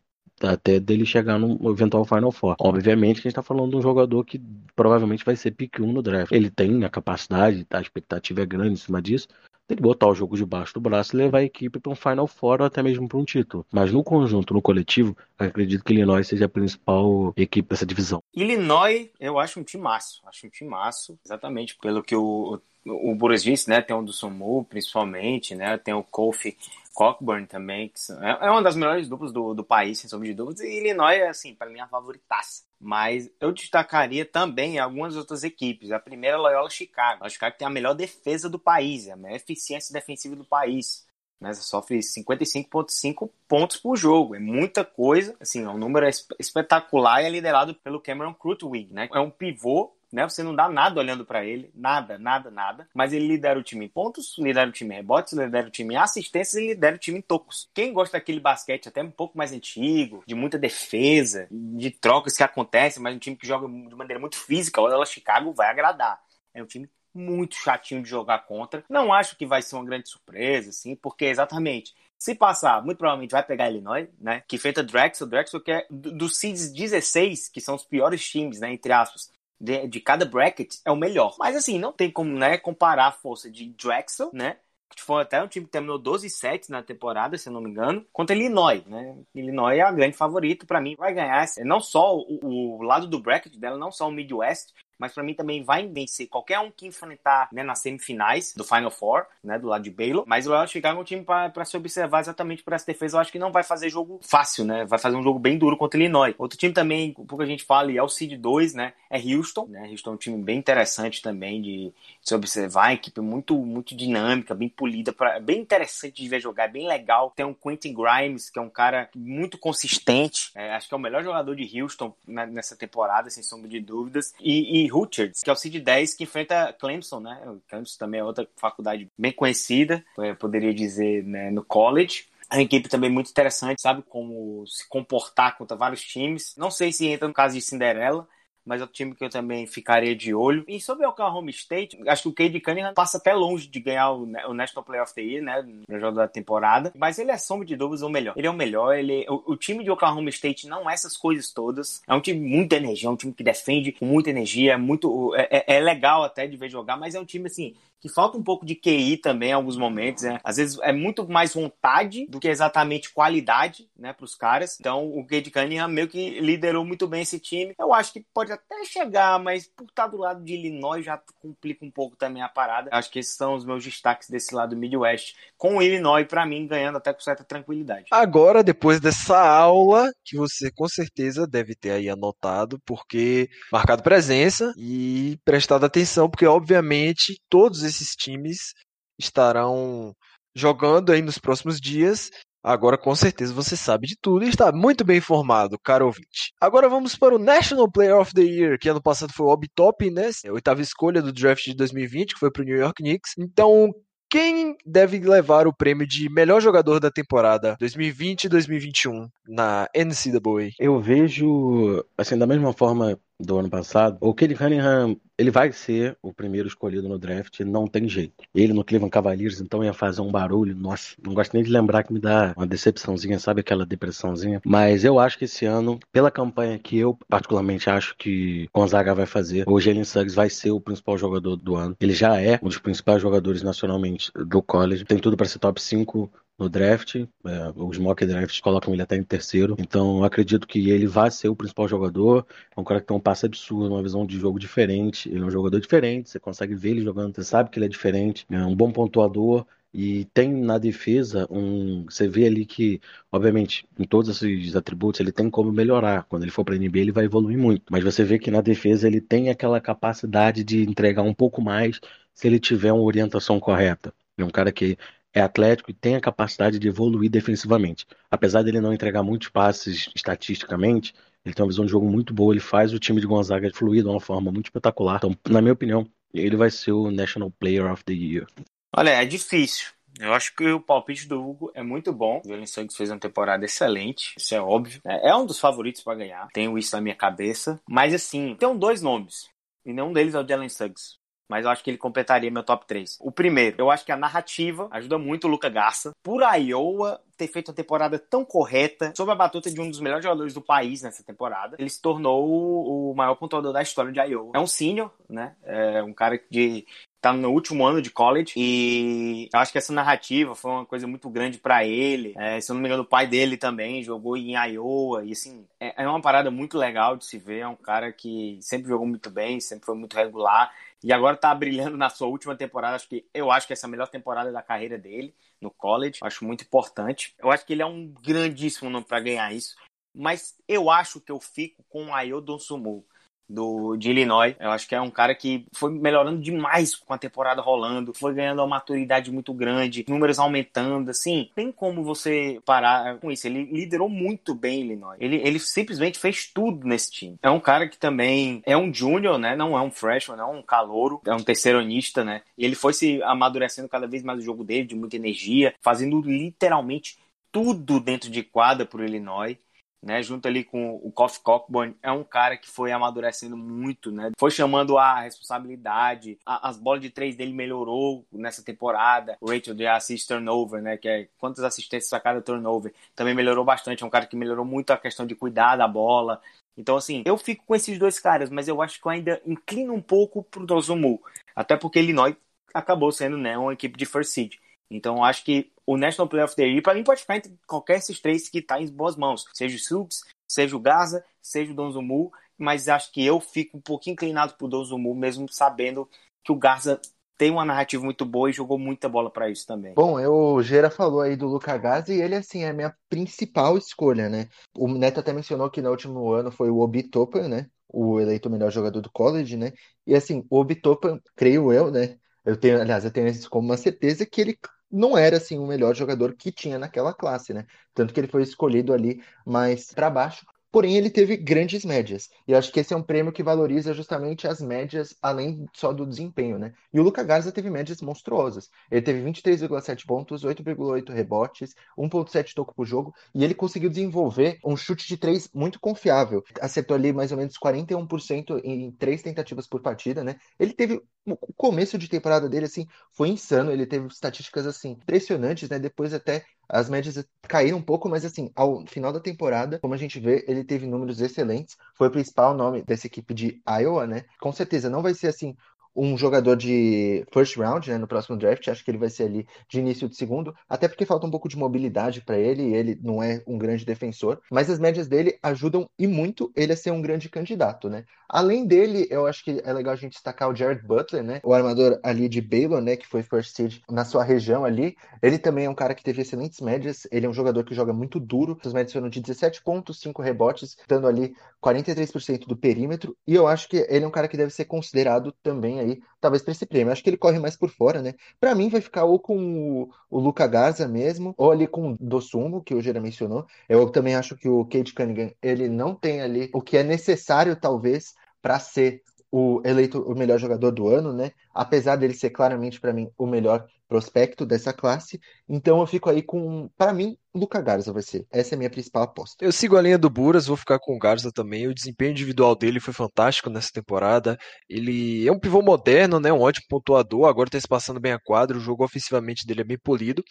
até 0.50 0.81
dele 0.81 1.07
chegar 1.07 1.38
no 1.38 1.70
eventual 1.70 2.05
Final 2.05 2.33
Four. 2.33 2.57
Obviamente 2.61 3.20
que 3.20 3.28
a 3.28 3.31
gente 3.31 3.38
está 3.38 3.42
falando 3.42 3.70
de 3.70 3.76
um 3.76 3.83
jogador 3.83 4.24
que 4.24 4.40
provavelmente 4.74 5.24
vai 5.24 5.37
ser 5.37 5.52
pick 5.52 5.78
1 5.81 5.92
no 5.92 6.02
draft. 6.02 6.33
Ele 6.33 6.50
tem 6.50 6.85
a 6.85 6.90
capacidade, 6.90 7.66
a 7.70 7.81
expectativa 7.81 8.42
é 8.42 8.46
grande 8.46 8.72
em 8.72 8.76
cima 8.76 9.00
disso, 9.00 9.28
ele 9.68 9.81
botar 9.81 10.09
o 10.09 10.14
jogo 10.14 10.37
debaixo 10.37 10.74
do 10.74 10.81
braço 10.81 11.14
e 11.14 11.18
levar 11.18 11.38
a 11.38 11.44
equipe 11.44 11.78
para 11.78 11.92
um 11.92 11.94
Final 11.94 12.26
Four 12.26 12.61
ou 12.61 12.66
até 12.66 12.83
mesmo 12.83 13.09
para 13.09 13.18
um 13.18 13.24
título. 13.24 13.66
Mas 13.72 13.92
no 13.92 14.02
conjunto, 14.02 14.52
no 14.52 14.61
coletivo, 14.61 15.16
acredito 15.38 15.85
que 15.85 15.92
Illinois 15.92 16.26
seja 16.26 16.46
a 16.46 16.48
principal 16.48 17.33
equipe 17.37 17.68
dessa 17.68 17.87
divisão. 17.87 18.22
Illinois, 18.35 19.11
eu 19.18 19.38
acho 19.38 19.61
um 19.61 19.64
time 19.64 19.83
maço. 19.83 20.20
Acho 20.26 20.46
um 20.46 20.50
time 20.50 20.68
maço, 20.68 21.18
exatamente 21.24 21.76
pelo 21.78 22.02
que 22.02 22.14
o, 22.14 22.61
o, 22.85 23.16
disse, 23.37 23.68
né? 23.68 23.81
Tem 23.81 23.95
o 23.95 24.03
do 24.03 24.12
Sumu, 24.12 24.64
principalmente, 24.64 25.55
né? 25.55 25.79
Tem 25.79 25.95
o 25.95 26.03
Kofi 26.03 26.57
Cockburn 26.92 27.47
também, 27.47 27.88
que 27.88 28.01
é, 28.21 28.47
é 28.47 28.51
uma 28.51 28.62
das 28.62 28.77
melhores 28.77 29.09
duplas 29.09 29.33
do, 29.33 29.55
do 29.55 29.64
país, 29.64 29.99
sem 29.99 30.11
sombra 30.11 30.29
de 30.29 30.35
dúvidas, 30.35 30.61
e 30.61 30.79
Illinois 30.79 31.18
é, 31.18 31.29
assim, 31.29 31.55
para 31.55 31.71
mim, 31.71 31.81
a 31.81 31.88
favoritaça. 31.88 32.64
Mas 32.79 33.31
eu 33.40 33.53
destacaria 33.53 34.25
também 34.25 34.79
algumas 34.79 35.16
outras 35.16 35.45
equipes. 35.45 35.92
A 35.92 35.99
primeira 35.99 36.37
é 36.37 36.40
Loyola 36.40 36.68
Chicago. 36.68 37.25
A 37.25 37.29
Chicago 37.29 37.57
tem 37.57 37.66
a 37.66 37.71
melhor 37.71 37.95
defesa 37.95 38.49
do 38.49 38.59
país, 38.59 39.09
a 39.09 39.16
melhor 39.16 39.37
eficiência 39.37 39.92
defensiva 39.92 40.35
do 40.35 40.45
país. 40.45 41.07
Né? 41.40 41.55
Sofre 41.55 41.99
55,5 41.99 43.31
pontos 43.47 43.77
por 43.77 43.97
jogo. 43.97 44.35
É 44.35 44.40
muita 44.40 44.85
coisa. 44.85 45.37
Assim, 45.40 45.64
é 45.64 45.68
um 45.68 45.79
número 45.79 46.09
espetacular 46.38 47.23
e 47.23 47.27
é 47.27 47.31
liderado 47.31 47.75
pelo 47.75 48.01
Cameron 48.01 48.35
Krutwig. 48.35 48.92
Né? 48.92 49.09
É 49.14 49.21
um 49.21 49.31
pivô 49.31 49.92
né? 50.12 50.29
Você 50.29 50.42
não 50.42 50.55
dá 50.55 50.68
nada 50.68 51.01
olhando 51.01 51.25
para 51.25 51.44
ele, 51.44 51.70
nada, 51.75 52.18
nada, 52.18 52.51
nada. 52.51 52.88
Mas 52.94 53.12
ele 53.12 53.27
lidera 53.27 53.59
o 53.59 53.62
time 53.62 53.87
em 53.87 53.88
pontos, 53.88 54.37
lidera 54.38 54.68
o 54.68 54.72
time 54.72 54.94
em 54.94 54.98
rebotes, 54.98 55.33
lidera 55.33 55.66
o 55.66 55.70
time 55.70 55.94
em 55.94 55.96
assistências 55.96 56.62
e 56.62 56.68
lidera 56.68 56.96
o 56.96 56.98
time 56.98 57.18
em 57.18 57.22
tocos. 57.22 57.70
Quem 57.75 57.92
gosta 57.92 58.18
daquele 58.18 58.40
basquete 58.40 58.88
até 58.88 59.03
um 59.03 59.11
pouco 59.11 59.37
mais 59.38 59.53
antigo, 59.53 60.22
de 60.27 60.35
muita 60.35 60.59
defesa, 60.59 61.48
de 61.51 61.90
trocas 61.90 62.37
que 62.37 62.42
acontecem, 62.42 63.03
mas 63.03 63.14
um 63.14 63.18
time 63.18 63.37
que 63.37 63.46
joga 63.46 63.66
de 63.66 63.94
maneira 63.94 64.20
muito 64.20 64.37
física, 64.37 64.81
o 64.81 64.88
Ela 64.88 65.07
Chicago 65.07 65.53
vai 65.53 65.68
agradar. 65.68 66.20
É 66.53 66.62
um 66.62 66.66
time 66.66 66.88
muito 67.14 67.55
chatinho 67.57 68.03
de 68.03 68.09
jogar 68.09 68.46
contra. 68.46 68.85
Não 68.88 69.12
acho 69.12 69.37
que 69.37 69.46
vai 69.46 69.62
ser 69.62 69.77
uma 69.77 69.85
grande 69.85 70.09
surpresa, 70.09 70.70
assim, 70.70 70.96
porque 70.96 71.27
exatamente 71.27 71.94
se 72.22 72.37
passar, 72.37 72.85
muito 72.85 72.98
provavelmente 72.98 73.33
vai 73.33 73.42
pegar 73.42 73.68
Illinois, 73.68 74.09
né? 74.20 74.44
Que 74.46 74.57
feita 74.57 74.81
Drexel, 74.81 75.27
Drexel 75.27 75.61
que 75.61 75.72
é 75.72 75.87
dos 75.90 76.38
seeds 76.38 76.72
16, 76.72 77.48
que 77.48 77.61
são 77.61 77.75
os 77.75 77.83
piores 77.83 78.25
times, 78.25 78.61
né? 78.61 78.72
Entre 78.72 78.92
aspas, 78.92 79.29
de, 79.62 79.87
de 79.87 80.01
cada 80.01 80.25
bracket 80.25 80.75
é 80.85 80.90
o 80.90 80.96
melhor. 80.96 81.37
Mas 81.38 81.55
assim, 81.55 81.79
não 81.79 81.92
tem 81.92 82.11
como 82.11 82.37
né, 82.37 82.59
comparar 82.59 83.07
a 83.07 83.12
força 83.12 83.48
de 83.48 83.68
Drexel, 83.70 84.31
né? 84.33 84.57
que 84.94 85.03
foi 85.03 85.22
até 85.22 85.42
um 85.42 85.48
time 85.48 85.64
que 85.64 85.72
terminou 85.72 85.98
12 85.98 86.29
7 86.29 86.70
na 86.70 86.83
temporada, 86.83 87.38
se 87.38 87.48
eu 87.48 87.53
não 87.53 87.61
me 87.61 87.70
engano, 87.70 88.05
contra 88.12 88.37
Illinois, 88.37 88.85
né? 88.85 89.16
Illinois 89.35 89.79
é 89.79 89.81
a 89.81 89.90
grande 89.90 90.16
favorito, 90.16 90.66
para 90.66 90.81
mim 90.81 90.94
vai 90.96 91.14
ganhar 91.14 91.46
não 91.64 91.81
só 91.81 92.14
o, 92.14 92.77
o, 92.79 92.83
lado 92.83 93.07
do 93.07 93.18
bracket 93.18 93.57
dela, 93.57 93.79
não 93.79 93.90
só 93.90 94.09
o 94.09 94.12
Midwest, 94.12 94.72
mas 94.98 95.12
para 95.12 95.22
mim 95.22 95.35
também 95.35 95.62
vai 95.62 95.87
vencer 95.87 96.28
qualquer 96.28 96.59
um 96.61 96.70
que 96.70 96.87
enfrentar 96.87 97.48
né, 97.52 97.62
nas 97.62 97.81
semifinais 97.81 98.55
do 98.55 98.64
Final 98.64 98.90
Four, 98.90 99.26
né, 99.42 99.59
do 99.59 99.68
lado 99.68 99.83
de 99.83 99.90
Baylor. 99.90 100.24
Mas 100.26 100.48
acho 100.48 100.81
que 100.81 100.87
é 100.87 100.92
um 100.92 101.05
time 101.05 101.24
para 101.24 101.64
se 101.64 101.76
observar 101.76 102.20
exatamente 102.20 102.62
por 102.62 102.72
essa 102.72 102.87
defesa. 102.87 103.16
Eu 103.16 103.20
acho 103.20 103.33
que 103.33 103.38
não 103.38 103.52
vai 103.52 103.62
fazer 103.62 103.88
jogo 103.90 104.20
fácil, 104.22 104.64
né? 104.64 104.85
Vai 104.85 104.98
fazer 104.98 105.16
um 105.16 105.22
jogo 105.22 105.38
bem 105.38 105.59
duro 105.59 105.76
contra 105.76 105.98
Illinois. 105.98 106.35
Outro 106.38 106.59
time 106.59 106.72
também, 106.72 107.12
pouco 107.12 107.42
a 107.42 107.46
gente 107.46 107.64
fala, 107.64 107.90
e 107.90 107.96
é 107.96 108.02
o 108.02 108.09
Seed 108.09 108.38
2, 108.38 108.74
né? 108.74 108.92
É 109.11 109.18
Houston, 109.18 109.66
né? 109.66 109.88
Houston 109.90 110.11
é 110.11 110.14
um 110.14 110.16
time 110.16 110.42
bem 110.42 110.59
interessante 110.59 111.22
também 111.22 111.61
de 111.61 111.92
se 112.22 112.35
observar, 112.35 112.92
equipe 112.92 113.20
muito, 113.20 113.56
muito 113.56 113.96
dinâmica, 113.96 114.54
bem 114.54 114.68
polida, 114.68 115.12
pra, 115.12 115.40
bem 115.40 115.61
interessante 115.61 116.22
de 116.22 116.28
ver 116.28 116.40
jogar, 116.40 116.68
bem 116.68 116.87
legal. 116.87 117.32
Tem 117.35 117.44
o 117.44 117.54
Quentin 117.54 117.92
Grimes, 117.92 118.48
que 118.48 118.58
é 118.58 118.62
um 118.62 118.70
cara 118.70 119.11
muito 119.14 119.58
consistente, 119.58 120.50
é, 120.54 120.72
acho 120.74 120.88
que 120.88 120.94
é 120.94 120.96
o 120.96 121.00
melhor 121.00 121.24
jogador 121.24 121.56
de 121.56 121.82
Houston 121.82 122.14
nessa 122.26 122.76
temporada, 122.76 123.28
sem 123.28 123.42
sombra 123.42 123.68
de 123.68 123.80
dúvidas. 123.80 124.32
E, 124.40 124.85
e 124.85 124.85
Richards, 124.85 125.42
que 125.42 125.50
é 125.50 125.52
o 125.52 125.56
Seed 125.56 125.82
10, 125.82 126.14
que 126.14 126.24
enfrenta 126.24 126.72
Clemson, 126.78 127.20
né? 127.20 127.42
O 127.46 127.61
Clemson 127.68 127.98
também 127.98 128.20
é 128.20 128.24
outra 128.24 128.48
faculdade 128.56 129.11
bem 129.18 129.32
conhecida, 129.32 130.04
poderia 130.38 130.72
dizer, 130.72 131.24
né, 131.24 131.50
no 131.50 131.64
college. 131.64 132.26
A 132.48 132.61
equipe 132.61 132.88
também 132.88 133.11
muito 133.11 133.30
interessante, 133.30 133.80
sabe 133.80 134.02
como 134.02 134.66
se 134.66 134.87
comportar 134.87 135.56
contra 135.56 135.74
vários 135.76 136.02
times. 136.02 136.54
Não 136.56 136.70
sei 136.70 136.92
se 136.92 137.06
entra 137.06 137.26
no 137.26 137.32
caso 137.32 137.54
de 137.54 137.62
Cinderela, 137.62 138.28
mas 138.64 138.81
é 138.81 138.85
o 138.85 138.88
time 138.88 139.14
que 139.14 139.25
eu 139.25 139.31
também 139.31 139.66
ficaria 139.66 140.14
de 140.14 140.35
olho. 140.35 140.64
E 140.68 140.81
sobre 140.81 141.05
o 141.07 141.09
Oklahoma 141.09 141.51
State, 141.51 141.98
acho 142.07 142.22
que 142.22 142.29
o 142.29 142.33
Cade 142.33 142.61
Cunningham 142.61 142.94
passa 142.94 143.18
até 143.18 143.35
longe 143.35 143.68
de 143.68 143.81
ganhar 143.81 144.11
o, 144.12 144.27
National 144.55 144.85
Player 144.85 145.03
of 145.03 145.40
né, 145.40 145.64
no 145.88 145.98
jogo 145.98 146.16
da 146.16 146.29
temporada, 146.29 146.92
mas 146.96 147.18
ele 147.18 147.31
é 147.31 147.38
sombra 147.38 147.66
de 147.66 147.77
dúvidas 147.77 148.03
o 148.03 148.09
melhor. 148.09 148.35
Ele 148.37 148.46
é 148.46 148.51
o 148.51 148.55
melhor, 148.55 148.96
ele 148.96 149.27
o, 149.29 149.53
o, 149.53 149.57
time 149.57 149.85
de 149.85 149.90
Oklahoma 149.90 150.29
State 150.31 150.66
não 150.66 150.88
é 150.88 150.94
essas 150.94 151.16
coisas 151.16 151.51
todas. 151.53 152.03
É 152.07 152.14
um 152.14 152.20
time 152.20 152.40
muita 152.40 152.77
energia, 152.77 153.09
é 153.09 153.12
um 153.12 153.16
time 153.16 153.33
que 153.33 153.42
defende 153.42 153.92
com 153.92 154.07
muita 154.07 154.31
energia, 154.31 154.75
é 154.75 154.77
muito 154.77 155.35
é, 155.35 155.48
é, 155.51 155.77
é 155.77 155.81
legal 155.81 156.22
até 156.22 156.46
de 156.46 156.57
ver 156.57 156.70
jogar, 156.70 156.96
mas 156.96 157.14
é 157.14 157.20
um 157.20 157.25
time 157.25 157.46
assim 157.46 157.75
que 158.02 158.08
falta 158.08 158.36
um 158.36 158.42
pouco 158.42 158.66
de 158.66 158.74
QI 158.74 159.16
também 159.16 159.50
em 159.50 159.52
alguns 159.52 159.76
momentos, 159.76 160.24
né? 160.24 160.40
Às 160.42 160.56
vezes 160.56 160.76
é 160.82 160.92
muito 160.92 161.26
mais 161.28 161.54
vontade 161.54 162.26
do 162.26 162.40
que 162.40 162.48
exatamente 162.48 163.12
qualidade, 163.12 163.88
né, 163.96 164.12
para 164.12 164.24
os 164.24 164.34
caras. 164.34 164.76
Então 164.80 165.06
o 165.06 165.24
Cade 165.24 165.52
Cunningham 165.52 165.86
meio 165.86 166.08
que 166.08 166.40
liderou 166.40 166.84
muito 166.84 167.06
bem 167.06 167.22
esse 167.22 167.38
time. 167.38 167.74
Eu 167.78 167.94
acho 167.94 168.12
que 168.12 168.26
pode 168.34 168.50
até 168.50 168.84
chegar, 168.84 169.38
mas 169.38 169.68
por 169.68 169.84
estar 169.84 170.08
do 170.08 170.16
lado 170.16 170.42
de 170.42 170.54
Illinois 170.54 171.04
já 171.04 171.22
complica 171.40 171.84
um 171.84 171.90
pouco 171.92 172.16
também 172.16 172.42
a 172.42 172.48
parada. 172.48 172.90
Acho 172.92 173.08
que 173.08 173.20
esses 173.20 173.36
são 173.36 173.54
os 173.54 173.64
meus 173.64 173.84
destaques 173.84 174.28
desse 174.28 174.52
lado 174.52 174.70
do 174.70 174.76
Midwest, 174.76 175.36
com 175.56 175.76
o 175.76 175.82
Illinois 175.82 176.26
para 176.26 176.44
mim 176.44 176.66
ganhando 176.66 176.98
até 176.98 177.12
com 177.12 177.20
certa 177.20 177.44
tranquilidade. 177.44 178.06
Agora, 178.10 178.64
depois 178.64 178.98
dessa 178.98 179.38
aula 179.38 180.10
que 180.24 180.36
você 180.36 180.72
com 180.72 180.88
certeza 180.88 181.46
deve 181.46 181.76
ter 181.76 181.92
aí 181.92 182.08
anotado, 182.08 182.80
porque 182.84 183.48
marcado 183.70 184.02
presença 184.02 184.72
e 184.76 185.38
prestado 185.44 185.84
atenção, 185.84 186.28
porque 186.28 186.46
obviamente 186.46 187.40
todos 187.48 187.84
esses 187.84 187.91
times 188.16 188.72
estarão 189.18 190.14
jogando 190.55 191.12
aí 191.12 191.22
nos 191.22 191.38
próximos 191.38 191.81
dias. 191.81 192.31
Agora 192.64 192.96
com 192.96 193.14
certeza 193.14 193.52
você 193.52 193.76
sabe 193.76 194.07
de 194.07 194.16
tudo 194.20 194.44
e 194.44 194.48
está 194.48 194.70
muito 194.70 195.05
bem 195.05 195.18
informado, 195.18 195.76
caro 195.83 196.07
ouvinte. 196.07 196.52
Agora 196.61 196.88
vamos 196.88 197.16
para 197.16 197.35
o 197.35 197.38
National 197.38 197.90
Player 197.90 198.16
of 198.16 198.33
the 198.33 198.42
Year, 198.42 198.78
que 198.78 198.88
ano 198.88 199.02
passado 199.02 199.33
foi 199.33 199.46
o 199.46 199.59
Top, 199.74 200.09
né? 200.11 200.31
A 200.46 200.52
oitava 200.52 200.81
escolha 200.81 201.20
do 201.20 201.33
draft 201.33 201.64
de 201.64 201.74
2020, 201.74 202.35
que 202.35 202.38
foi 202.40 202.52
para 202.52 202.62
o 202.62 202.64
New 202.64 202.76
York 202.76 203.02
Knicks. 203.02 203.33
Então, 203.37 203.90
quem 204.31 204.76
deve 204.87 205.18
levar 205.18 205.66
o 205.66 205.76
prêmio 205.76 206.07
de 206.07 206.31
melhor 206.31 206.61
jogador 206.61 206.98
da 206.98 207.11
temporada 207.11 207.76
2020 207.78 208.44
e 208.44 208.48
2021 208.48 209.28
na 209.46 209.88
NCAA? 209.94 210.70
Eu 210.78 211.00
vejo, 211.00 212.02
assim, 212.16 212.38
da 212.38 212.46
mesma 212.46 212.72
forma 212.72 213.18
do 213.38 213.59
ano 213.59 213.68
passado, 213.68 214.16
o 214.20 214.33
Kate 214.33 214.55
Cunningham, 214.55 215.16
ele 215.42 215.50
vai 215.50 215.72
ser 215.72 216.16
o 216.22 216.33
primeiro 216.33 216.68
escolhido 216.68 217.09
no 217.09 217.18
draft, 217.18 217.61
não 217.61 217.87
tem 217.87 218.09
jeito. 218.09 218.44
Ele 218.55 218.72
no 218.72 218.85
Cleveland 218.85 219.11
Cavaliers, 219.11 219.61
então 219.61 219.83
ia 219.83 219.92
fazer 219.92 220.20
um 220.20 220.31
barulho, 220.31 220.74
nossa, 220.74 221.14
não 221.22 221.35
gosto 221.35 221.52
nem 221.55 221.64
de 221.64 221.70
lembrar 221.70 222.05
que 222.05 222.12
me 222.12 222.20
dá 222.20 222.55
uma 222.57 222.66
decepçãozinha, 222.66 223.38
sabe 223.38 223.61
aquela 223.61 223.85
depressãozinha? 223.85 224.61
Mas 224.64 225.05
eu 225.05 225.18
acho 225.18 225.37
que 225.37 225.44
esse 225.44 225.66
ano, 225.66 225.98
pela 226.12 226.31
campanha 226.31 226.78
que 226.78 226.96
eu 226.96 227.18
particularmente 227.28 227.90
acho 227.90 228.16
que 228.16 228.68
Gonzaga 228.72 229.14
vai 229.14 229.26
fazer, 229.26 229.64
o 229.66 229.81
Jalen 229.81 230.05
Suggs 230.05 230.35
vai 230.35 230.48
ser 230.48 230.70
o 230.70 230.81
principal 230.81 231.18
jogador 231.18 231.57
do 231.57 231.74
ano. 231.74 231.96
Ele 232.00 232.12
já 232.12 232.40
é 232.40 232.61
um 232.62 232.68
dos 232.68 232.78
principais 232.78 233.20
jogadores 233.20 233.62
nacionalmente 233.62 234.31
do 234.35 234.62
college, 234.62 235.05
tem 235.05 235.18
tudo 235.18 235.37
para 235.37 235.46
ser 235.46 235.59
top 235.59 235.83
5 235.83 236.31
no 236.58 236.68
draft. 236.68 237.16
É, 237.16 237.28
os 237.76 237.98
mock 237.98 238.24
drafts 238.24 238.60
colocam 238.60 238.92
ele 238.92 239.02
até 239.02 239.16
em 239.16 239.22
terceiro. 239.22 239.76
Então 239.78 240.22
acredito 240.24 240.66
que 240.66 240.90
ele 240.90 241.06
vai 241.06 241.30
ser 241.30 241.48
o 241.48 241.56
principal 241.56 241.88
jogador. 241.88 242.46
É 242.76 242.80
um 242.80 242.84
cara 242.84 243.00
que 243.00 243.06
tem 243.06 243.16
um 243.16 243.20
passe 243.20 243.46
absurdo, 243.46 243.94
uma 243.94 244.02
visão 244.02 244.26
de 244.26 244.38
jogo 244.38 244.58
diferente. 244.58 245.28
Ele 245.28 245.40
é 245.40 245.44
um 245.44 245.50
jogador 245.50 245.80
diferente, 245.80 246.30
você 246.30 246.38
consegue 246.40 246.74
ver 246.74 246.90
ele 246.90 247.02
jogando, 247.02 247.34
você 247.34 247.44
sabe 247.44 247.70
que 247.70 247.78
ele 247.78 247.86
é 247.86 247.88
diferente. 247.88 248.46
É 248.50 248.64
um 248.64 248.76
bom 248.76 248.92
pontuador. 248.92 249.66
E 249.94 250.24
tem 250.32 250.50
na 250.50 250.78
defesa 250.78 251.46
um. 251.50 252.04
Você 252.04 252.26
vê 252.26 252.46
ali 252.46 252.64
que, 252.64 252.98
obviamente, 253.30 253.86
em 253.98 254.04
todos 254.04 254.30
esses 254.30 254.74
atributos, 254.74 255.20
ele 255.20 255.30
tem 255.30 255.50
como 255.50 255.70
melhorar. 255.70 256.24
Quando 256.24 256.44
ele 256.44 256.50
for 256.50 256.64
para 256.64 256.74
a 256.74 256.78
NBA, 256.78 257.00
ele 257.00 257.12
vai 257.12 257.24
evoluir 257.26 257.58
muito. 257.58 257.84
Mas 257.90 258.02
você 258.02 258.24
vê 258.24 258.38
que 258.38 258.50
na 258.50 258.62
defesa 258.62 259.06
ele 259.06 259.20
tem 259.20 259.50
aquela 259.50 259.80
capacidade 259.82 260.64
de 260.64 260.82
entregar 260.82 261.22
um 261.22 261.34
pouco 261.34 261.60
mais 261.60 262.00
se 262.34 262.46
ele 262.46 262.58
tiver 262.58 262.92
uma 262.92 263.02
orientação 263.02 263.60
correta. 263.60 264.14
É 264.38 264.44
um 264.44 264.50
cara 264.50 264.72
que 264.72 264.96
é 265.33 265.40
atlético 265.40 265.90
e 265.90 265.95
tem 265.95 266.16
a 266.16 266.21
capacidade 266.21 266.79
de 266.79 266.88
evoluir 266.88 267.31
defensivamente. 267.31 268.07
Apesar 268.31 268.62
dele 268.62 268.81
não 268.81 268.92
entregar 268.92 269.23
muitos 269.23 269.49
passes 269.49 270.11
estatisticamente, 270.14 271.14
ele 271.45 271.55
tem 271.55 271.64
uma 271.64 271.71
visão 271.71 271.85
de 271.85 271.90
jogo 271.90 272.09
muito 272.09 272.33
boa, 272.33 272.53
ele 272.53 272.61
faz 272.61 272.92
o 272.92 272.99
time 272.99 273.21
de 273.21 273.27
Gonzaga 273.27 273.71
fluir 273.75 274.03
de 274.03 274.09
uma 274.09 274.21
forma 274.21 274.53
muito 274.53 274.66
espetacular. 274.66 275.16
Então, 275.16 275.37
na 275.49 275.61
minha 275.61 275.73
opinião, 275.73 276.07
ele 276.33 276.57
vai 276.57 276.71
ser 276.71 276.92
o 276.92 277.11
National 277.11 277.51
Player 277.51 277.90
of 277.90 278.05
the 278.05 278.12
Year. 278.12 278.47
Olha, 278.95 279.11
é 279.11 279.25
difícil. 279.25 279.88
Eu 280.21 280.35
acho 280.35 280.55
que 280.55 280.68
o 280.68 280.81
palpite 280.81 281.27
do 281.27 281.42
Hugo 281.42 281.73
é 281.75 281.83
muito 281.83 282.12
bom. 282.12 282.42
O 282.45 282.49
Jalen 282.49 282.66
Suggs 282.66 282.97
fez 282.97 283.11
uma 283.11 283.18
temporada 283.18 283.64
excelente, 283.64 284.35
isso 284.37 284.55
é 284.55 284.61
óbvio. 284.61 285.01
É 285.05 285.35
um 285.35 285.47
dos 285.47 285.59
favoritos 285.59 286.03
para 286.03 286.18
ganhar, 286.18 286.49
tenho 286.53 286.77
isso 286.79 286.95
na 286.95 287.01
minha 287.01 287.14
cabeça. 287.14 287.81
Mas 287.88 288.12
assim, 288.12 288.55
tem 288.57 288.77
dois 288.77 289.01
nomes, 289.01 289.49
e 289.87 289.92
nenhum 289.92 290.12
deles 290.12 290.35
é 290.35 290.40
o 290.40 290.47
Jalen 290.47 290.68
Suggs 290.68 291.21
mas 291.52 291.66
eu 291.66 291.70
acho 291.70 291.84
que 291.84 291.90
ele 291.90 291.98
completaria 291.98 292.50
meu 292.50 292.62
top 292.62 292.86
3. 292.86 293.18
O 293.20 293.30
primeiro, 293.30 293.76
eu 293.78 293.90
acho 293.90 294.06
que 294.06 294.10
a 294.10 294.16
narrativa 294.16 294.88
ajuda 294.90 295.18
muito 295.18 295.46
o 295.46 295.50
Luca 295.50 295.68
Garça. 295.68 296.12
Por 296.22 296.40
Iowa 296.40 297.20
ter 297.36 297.46
feito 297.46 297.68
uma 297.68 297.74
temporada 297.74 298.18
tão 298.18 298.42
correta, 298.42 299.12
sob 299.14 299.30
a 299.30 299.34
batuta 299.34 299.70
de 299.70 299.78
um 299.78 299.90
dos 299.90 300.00
melhores 300.00 300.24
jogadores 300.24 300.54
do 300.54 300.62
país 300.62 301.02
nessa 301.02 301.22
temporada, 301.22 301.76
ele 301.78 301.90
se 301.90 302.00
tornou 302.00 303.10
o 303.10 303.14
maior 303.14 303.34
pontuador 303.34 303.70
da 303.70 303.82
história 303.82 304.10
de 304.10 304.18
Iowa. 304.18 304.52
É 304.54 304.58
um 304.58 304.66
senior, 304.66 305.10
né? 305.28 305.54
É 305.62 306.02
um 306.02 306.14
cara 306.14 306.40
de 306.50 306.86
tá 307.20 307.32
no 307.32 307.50
último 307.52 307.86
ano 307.86 308.02
de 308.02 308.10
college 308.10 308.52
e 308.56 309.48
eu 309.54 309.60
acho 309.60 309.70
que 309.70 309.78
essa 309.78 309.92
narrativa 309.92 310.56
foi 310.56 310.72
uma 310.72 310.84
coisa 310.84 311.06
muito 311.06 311.30
grande 311.30 311.56
para 311.56 311.84
ele. 311.84 312.34
É, 312.36 312.60
se 312.60 312.72
eu 312.72 312.74
não 312.74 312.82
me 312.82 312.88
engano, 312.88 313.04
o 313.04 313.08
pai 313.08 313.28
dele 313.28 313.56
também 313.56 314.02
jogou 314.02 314.36
em 314.36 314.56
Iowa 314.56 315.24
e 315.24 315.30
assim 315.30 315.64
é, 315.78 316.02
é 316.02 316.08
uma 316.08 316.20
parada 316.20 316.50
muito 316.50 316.76
legal 316.76 317.16
de 317.16 317.24
se 317.24 317.38
ver. 317.38 317.60
É 317.60 317.68
um 317.68 317.76
cara 317.76 318.12
que 318.12 318.58
sempre 318.60 318.88
jogou 318.88 319.06
muito 319.06 319.30
bem, 319.30 319.60
sempre 319.60 319.86
foi 319.86 319.94
muito 319.94 320.16
regular 320.16 320.72
e 321.02 321.12
agora 321.12 321.36
tá 321.36 321.54
brilhando 321.54 321.96
na 321.96 322.08
sua 322.08 322.28
última 322.28 322.56
temporada. 322.56 322.96
Acho 322.96 323.08
que 323.08 323.26
eu 323.34 323.50
acho 323.50 323.66
que 323.66 323.72
essa 323.72 323.86
é 323.86 323.88
a 323.88 323.90
melhor 323.90 324.08
temporada 324.08 324.52
da 324.52 324.62
carreira 324.62 324.98
dele 324.98 325.34
no 325.60 325.70
college. 325.70 326.18
Acho 326.22 326.44
muito 326.44 326.64
importante. 326.64 327.34
Eu 327.38 327.50
acho 327.50 327.66
que 327.66 327.72
ele 327.72 327.82
é 327.82 327.86
um 327.86 328.08
grandíssimo 328.08 328.88
nome 328.88 329.04
para 329.04 329.20
ganhar 329.20 329.52
isso. 329.52 329.74
Mas 330.14 330.54
eu 330.68 330.90
acho 330.90 331.20
que 331.20 331.32
eu 331.32 331.40
fico 331.40 331.84
com 331.88 332.06
o 332.06 332.14
Ayo 332.14 332.40
Donsumu 332.40 333.04
do, 333.48 333.96
de 333.96 334.11
Illinois. 334.11 334.55
Eu 334.59 334.70
acho 334.70 334.88
que 334.88 334.94
é 334.94 335.00
um 335.00 335.11
cara 335.11 335.35
que 335.35 335.66
foi 335.72 335.90
melhorando 335.90 336.40
demais 336.40 336.94
com 336.94 337.12
a 337.12 337.18
temporada 337.18 337.61
rolando, 337.61 338.14
foi 338.14 338.35
ganhando 338.35 338.61
uma 338.61 338.68
maturidade 338.68 339.31
muito 339.31 339.52
grande, 339.52 340.05
números 340.09 340.38
aumentando, 340.38 341.11
assim, 341.11 341.50
tem 341.55 341.70
como 341.70 342.02
você 342.02 342.61
parar 342.64 343.18
com 343.18 343.31
isso. 343.31 343.46
Ele 343.46 343.64
liderou 343.64 344.09
muito 344.09 344.55
bem 344.55 344.81
Illinois. 344.81 345.18
Ele, 345.20 345.37
ele 345.37 345.59
simplesmente 345.59 346.18
fez 346.18 346.46
tudo 346.46 346.87
nesse 346.87 347.11
time. 347.11 347.38
É 347.42 347.50
um 347.50 347.61
cara 347.61 347.88
que 347.88 347.98
também 347.98 348.62
é 348.64 348.76
um 348.76 348.92
júnior, 348.92 349.38
né? 349.38 349.55
Não 349.55 349.76
é 349.76 349.81
um 349.81 349.90
freshman, 349.90 350.38
não 350.38 350.55
é 350.55 350.59
um 350.59 350.62
calouro, 350.62 351.20
é 351.26 351.35
um 351.35 351.42
terceironista, 351.42 352.24
né? 352.24 352.42
E 352.57 352.64
ele 352.64 352.74
foi 352.74 352.92
se 352.92 353.22
amadurecendo 353.22 353.88
cada 353.88 354.07
vez 354.07 354.22
mais 354.22 354.38
o 354.38 354.42
jogo 354.42 354.64
dele, 354.64 354.87
de 354.87 354.94
muita 354.94 355.16
energia, 355.16 355.74
fazendo 355.81 356.20
literalmente 356.20 357.18
tudo 357.50 358.00
dentro 358.00 358.31
de 358.31 358.42
quadra 358.42 358.87
pro 358.87 359.05
Illinois 359.05 359.59
né, 360.02 360.22
junto 360.22 360.48
ali 360.48 360.64
com 360.64 360.96
o 360.96 361.12
Kofi 361.12 361.40
Cockburn, 361.40 361.94
é 362.02 362.10
um 362.10 362.24
cara 362.24 362.56
que 362.56 362.68
foi 362.68 362.90
amadurecendo 362.90 363.56
muito, 363.56 364.10
né, 364.10 364.32
foi 364.38 364.50
chamando 364.50 364.98
a 364.98 365.20
responsabilidade, 365.20 366.38
a, 366.44 366.68
as 366.68 366.76
bolas 366.76 367.00
de 367.00 367.10
três 367.10 367.36
dele 367.36 367.52
melhorou 367.52 368.26
nessa 368.32 368.62
temporada, 368.64 369.36
o 369.40 369.50
Rachel 369.50 369.74
de 369.74 369.86
assist 369.86 370.26
turnover, 370.26 370.82
né, 370.82 370.96
que 370.96 371.08
é 371.08 371.28
quantas 371.38 371.62
assistências 371.62 372.12
a 372.12 372.20
cada 372.20 372.42
turnover, 372.42 372.92
também 373.14 373.34
melhorou 373.34 373.64
bastante, 373.64 374.02
é 374.02 374.06
um 374.06 374.10
cara 374.10 374.26
que 374.26 374.36
melhorou 374.36 374.64
muito 374.64 374.90
a 374.92 374.98
questão 374.98 375.26
de 375.26 375.34
cuidar 375.34 375.76
da 375.76 375.86
bola, 375.86 376.40
então 376.76 376.96
assim, 376.96 377.22
eu 377.24 377.36
fico 377.36 377.64
com 377.66 377.74
esses 377.74 377.98
dois 377.98 378.18
caras, 378.18 378.50
mas 378.50 378.66
eu 378.66 378.82
acho 378.82 379.00
que 379.00 379.06
eu 379.06 379.12
ainda 379.12 379.40
inclino 379.46 379.94
um 379.94 380.02
pouco 380.02 380.42
pro 380.42 380.66
Dozumu, 380.66 381.20
até 381.54 381.76
porque 381.76 382.00
Illinois 382.00 382.34
acabou 382.74 383.12
sendo, 383.12 383.36
né, 383.36 383.56
uma 383.56 383.72
equipe 383.72 383.96
de 383.96 384.06
first 384.06 384.32
seed, 384.32 384.54
então 384.96 385.24
acho 385.24 385.44
que 385.44 385.70
o 385.87 385.96
National 385.96 386.28
Player 386.28 386.46
of 386.46 386.57
the 386.57 386.64
Year, 386.64 386.83
para 386.83 386.94
mim, 386.94 387.05
pode 387.05 387.20
ficar 387.20 387.37
entre 387.37 387.52
qualquer 387.66 387.94
desses 387.94 388.20
três 388.20 388.48
que 388.48 388.59
está 388.59 388.81
em 388.81 388.87
boas 388.87 389.16
mãos. 389.16 389.44
Seja 389.52 389.76
o 389.76 389.78
Subs, 389.78 390.22
seja 390.46 390.76
o 390.76 390.81
Gaza, 390.81 391.24
seja 391.40 391.72
o 391.72 391.74
Donzumu, 391.74 392.31
mas 392.57 392.88
acho 392.88 393.11
que 393.12 393.24
eu 393.24 393.40
fico 393.40 393.76
um 393.76 393.81
pouquinho 393.81 394.14
inclinado 394.14 394.55
pro 394.55 394.68
Donzumu, 394.68 395.14
mesmo 395.14 395.46
sabendo 395.50 396.09
que 396.44 396.52
o 396.52 396.57
Gaza 396.57 397.00
tem 397.37 397.50
uma 397.50 397.64
narrativa 397.64 398.05
muito 398.05 398.24
boa 398.24 398.48
e 398.48 398.52
jogou 398.52 398.78
muita 398.78 399.09
bola 399.09 399.28
para 399.28 399.50
isso 399.50 399.66
também. 399.66 399.94
Bom, 399.94 400.20
eu, 400.20 400.33
o 400.33 400.62
Gera 400.62 400.88
falou 400.88 401.20
aí 401.20 401.35
do 401.35 401.48
Luca 401.48 401.76
Gaza 401.76 402.14
e 402.14 402.20
ele, 402.20 402.37
assim, 402.37 402.62
é 402.62 402.68
a 402.68 402.72
minha 402.72 402.94
principal 403.09 403.76
escolha, 403.76 404.28
né? 404.28 404.48
O 404.76 404.87
Neto 404.87 405.18
até 405.18 405.33
mencionou 405.33 405.68
que 405.68 405.83
no 405.83 405.90
último 405.90 406.31
ano 406.31 406.52
foi 406.52 406.70
o 406.70 406.78
Obi 406.78 407.02
Topan, 407.02 407.48
né? 407.48 407.68
O 407.88 408.20
eleito 408.20 408.48
melhor 408.48 408.70
jogador 408.70 409.00
do 409.00 409.11
college, 409.11 409.57
né? 409.57 409.72
E 410.07 410.14
assim, 410.14 410.46
o 410.48 410.61
Obi 410.61 410.76
Topan, 410.76 411.20
creio 411.35 411.72
eu, 411.72 411.90
né? 411.90 412.16
Eu 412.44 412.57
tenho, 412.57 412.81
aliás, 412.81 413.05
eu 413.05 413.11
tenho 413.11 413.33
como 413.48 413.68
uma 413.68 413.76
certeza 413.76 414.26
que 414.26 414.40
ele 414.40 414.59
não 414.92 415.16
era 415.16 415.37
assim 415.38 415.59
o 415.59 415.66
melhor 415.66 415.94
jogador 415.94 416.35
que 416.35 416.52
tinha 416.52 416.78
naquela 416.78 417.14
classe, 417.14 417.52
né? 417.55 417.66
Tanto 417.94 418.12
que 418.14 418.20
ele 418.20 418.28
foi 418.28 418.42
escolhido 418.42 418.92
ali 418.92 419.22
mais 419.46 419.92
para 419.92 420.11
baixo 420.11 420.46
porém 420.72 420.96
ele 420.96 421.11
teve 421.11 421.37
grandes 421.37 421.85
médias. 421.85 422.30
E 422.48 422.52
eu 422.52 422.58
acho 422.58 422.72
que 422.72 422.80
esse 422.80 422.94
é 422.94 422.96
um 422.96 423.02
prêmio 423.02 423.30
que 423.30 423.42
valoriza 423.42 423.92
justamente 423.92 424.48
as 424.48 424.61
médias, 424.62 425.14
além 425.20 425.66
só 425.74 425.92
do 425.92 426.06
desempenho, 426.06 426.58
né? 426.58 426.72
E 426.92 426.98
o 426.98 427.02
Luca 427.02 427.22
Garza 427.22 427.52
teve 427.52 427.68
médias 427.68 428.00
monstruosas. 428.00 428.70
Ele 428.90 429.02
teve 429.02 429.20
23,7 429.20 430.06
pontos, 430.06 430.44
8,8 430.44 431.12
rebotes, 431.12 431.76
1,7 431.96 432.54
toco 432.54 432.74
por 432.74 432.87
jogo, 432.87 433.14
e 433.35 433.44
ele 433.44 433.54
conseguiu 433.54 433.90
desenvolver 433.90 434.58
um 434.64 434.74
chute 434.74 435.06
de 435.06 435.18
três 435.18 435.50
muito 435.54 435.78
confiável. 435.78 436.42
Acertou 436.61 436.96
ali 436.96 437.12
mais 437.12 437.30
ou 437.30 437.38
menos 437.38 437.58
41% 437.58 438.61
em 438.64 438.90
três 438.92 439.22
tentativas 439.22 439.66
por 439.66 439.82
partida, 439.82 440.24
né? 440.24 440.37
Ele 440.58 440.72
teve 440.72 441.02
o 441.26 441.52
começo 441.54 441.96
de 441.98 442.08
temporada 442.08 442.48
dele 442.48 442.66
assim 442.66 442.87
foi 443.12 443.28
insano, 443.28 443.70
ele 443.70 443.87
teve 443.87 444.06
estatísticas 444.06 444.66
assim 444.66 444.92
impressionantes, 444.92 445.68
né? 445.68 445.78
Depois 445.78 446.12
até 446.14 446.44
as 446.72 446.88
médias 446.88 447.22
caíram 447.42 447.78
um 447.78 447.82
pouco, 447.82 448.08
mas 448.08 448.24
assim, 448.24 448.50
ao 448.56 448.87
final 448.87 449.12
da 449.12 449.20
temporada, 449.20 449.78
como 449.78 449.92
a 449.92 449.96
gente 449.98 450.18
vê, 450.18 450.42
ele 450.48 450.64
teve 450.64 450.87
números 450.87 451.20
excelentes. 451.20 451.76
Foi 451.94 452.08
o 452.08 452.11
principal 452.11 452.54
nome 452.54 452.82
dessa 452.82 453.06
equipe 453.06 453.35
de 453.35 453.62
Iowa, 453.68 454.06
né? 454.06 454.24
Com 454.40 454.50
certeza 454.52 454.88
não 454.88 455.02
vai 455.02 455.12
ser 455.12 455.28
assim 455.28 455.54
um 455.94 456.16
jogador 456.16 456.57
de 456.57 457.24
first 457.33 457.57
round, 457.57 457.90
né, 457.90 457.98
no 457.98 458.07
próximo 458.07 458.37
draft. 458.37 458.68
Acho 458.68 458.85
que 458.85 458.90
ele 458.90 458.98
vai 458.98 459.11
ser 459.11 459.24
ali 459.24 459.46
de 459.68 459.81
início 459.81 460.09
de 460.09 460.16
segundo, 460.16 460.55
até 460.68 460.88
porque 460.88 461.07
falta 461.07 461.26
um 461.26 461.31
pouco 461.31 461.48
de 461.48 461.57
mobilidade 461.57 462.22
para 462.22 462.38
ele. 462.38 462.74
Ele 462.74 462.98
não 463.02 463.22
é 463.22 463.42
um 463.46 463.59
grande 463.59 463.85
defensor, 463.85 464.40
mas 464.50 464.70
as 464.70 464.78
médias 464.78 465.09
dele 465.09 465.38
ajudam 465.42 465.88
e 465.98 466.07
muito 466.07 466.52
ele 466.57 466.72
a 466.72 466.76
ser 466.76 466.90
um 466.90 467.02
grande 467.02 467.28
candidato, 467.28 467.88
né? 467.88 468.05
Além 468.28 468.66
dele, 468.66 469.07
eu 469.11 469.26
acho 469.26 469.44
que 469.44 469.61
é 469.62 469.72
legal 469.72 469.92
a 469.92 469.96
gente 469.96 470.12
destacar 470.12 470.48
o 470.48 470.55
Jared 470.55 470.83
Butler, 470.87 471.22
né? 471.22 471.40
O 471.44 471.52
armador 471.52 472.00
ali 472.02 472.28
de 472.28 472.40
Baylor, 472.40 472.81
né, 472.81 472.96
que 472.96 473.07
foi 473.07 473.22
first 473.22 473.55
seed 473.55 473.81
na 473.90 474.07
sua 474.07 474.24
região 474.24 474.64
ali. 474.64 474.96
Ele 475.22 475.38
também 475.38 475.66
é 475.66 475.70
um 475.70 475.74
cara 475.74 475.94
que 475.94 476.02
teve 476.02 476.22
excelentes 476.22 476.61
médias. 476.61 477.07
Ele 477.12 477.26
é 477.26 477.28
um 477.28 477.35
jogador 477.35 477.62
que 477.62 477.74
joga 477.74 477.92
muito 477.92 478.18
duro. 478.18 478.59
As 478.64 478.72
médias 478.72 478.95
foram 478.95 479.11
de 479.11 479.20
17 479.20 479.62
pontos, 479.62 480.01
5 480.01 480.22
rebotes, 480.22 480.78
dando 480.88 481.07
ali 481.07 481.34
43% 481.62 482.47
do 482.47 482.57
perímetro. 482.57 483.14
E 483.26 483.34
eu 483.34 483.47
acho 483.47 483.68
que 483.68 483.86
ele 483.88 484.05
é 484.05 484.09
um 484.09 484.11
cara 484.11 484.28
que 484.28 484.36
deve 484.36 484.51
ser 484.51 484.64
considerado 484.64 485.32
também 485.43 485.82
aí, 485.83 486.01
talvez 486.20 486.43
para 486.43 486.53
esse 486.53 486.66
prêmio. 486.66 486.93
Acho 486.93 487.03
que 487.03 487.11
ele 487.11 487.16
corre 487.16 487.39
mais 487.39 487.57
por 487.57 487.70
fora, 487.70 488.01
né? 488.01 488.14
Para 488.41 488.55
mim 488.55 488.68
vai 488.68 488.80
ficar 488.80 489.05
ou 489.05 489.18
com 489.18 489.83
o, 489.83 489.91
o 490.11 490.18
Luca 490.18 490.47
Garza 490.47 490.89
mesmo, 490.89 491.35
ou 491.37 491.51
ali 491.53 491.66
com 491.66 491.93
o 491.93 491.97
Dossumo, 492.01 492.62
que 492.62 492.74
o 492.74 492.80
Gera 492.80 493.01
mencionou. 493.01 493.47
Eu 493.68 493.91
também 493.91 494.14
acho 494.14 494.37
que 494.37 494.49
o 494.49 494.64
Cade 494.64 494.95
Cunningham, 494.95 495.33
ele 495.43 495.68
não 495.68 495.95
tem 495.95 496.20
ali 496.20 496.51
o 496.53 496.61
que 496.62 496.76
é 496.76 496.83
necessário 496.83 497.57
talvez 497.57 498.14
para 498.41 498.59
ser 498.59 499.03
o 499.33 499.62
eleito 499.64 499.99
o 500.03 500.14
melhor 500.14 500.39
jogador 500.39 500.70
do 500.70 500.89
ano, 500.89 501.11
né? 501.11 501.33
Apesar 501.55 501.97
dele 501.97 502.12
ser 502.12 502.28
claramente 502.28 502.78
para 502.78 502.93
mim 502.93 503.09
o 503.16 503.26
melhor 503.26 503.66
prospecto 503.89 504.45
dessa 504.45 504.72
classe. 504.72 505.18
Então 505.49 505.80
eu 505.80 505.87
fico 505.87 506.11
aí 506.11 506.22
com, 506.22 506.68
para 506.76 506.93
mim, 506.93 507.16
Luca 507.35 507.61
Garza 507.61 507.93
vai 507.93 508.03
ser. 508.03 508.26
Essa 508.30 508.55
é 508.55 508.57
a 508.57 508.59
minha 508.59 508.70
principal 508.70 509.03
aposta. 509.03 509.43
Eu 509.43 509.53
sigo 509.53 509.76
a 509.76 509.83
linha 509.83 509.99
do 509.99 510.11
Buras, 510.11 510.47
vou 510.47 510.57
ficar 510.57 510.78
com 510.78 510.95
o 510.95 510.99
Garza 510.99 511.30
também. 511.33 511.66
O 511.66 511.74
desempenho 511.74 512.11
individual 512.11 512.55
dele 512.55 512.78
foi 512.78 512.93
fantástico 512.93 513.49
nessa 513.49 513.70
temporada. 513.72 514.39
Ele 514.68 515.26
é 515.26 515.33
um 515.33 515.39
pivô 515.39 515.62
moderno, 515.62 516.20
né? 516.20 516.30
Um 516.30 516.41
ótimo 516.41 516.66
pontuador. 516.68 517.26
Agora 517.26 517.49
está 517.49 517.61
se 517.61 517.68
passando 517.68 518.01
bem 518.01 518.12
a 518.12 518.18
quadro. 518.18 518.59
O 518.59 518.62
jogo 518.62 518.85
ofensivamente 518.85 519.47
dele 519.47 519.62
é 519.62 519.64
bem 519.64 519.78
polido. 519.78 520.22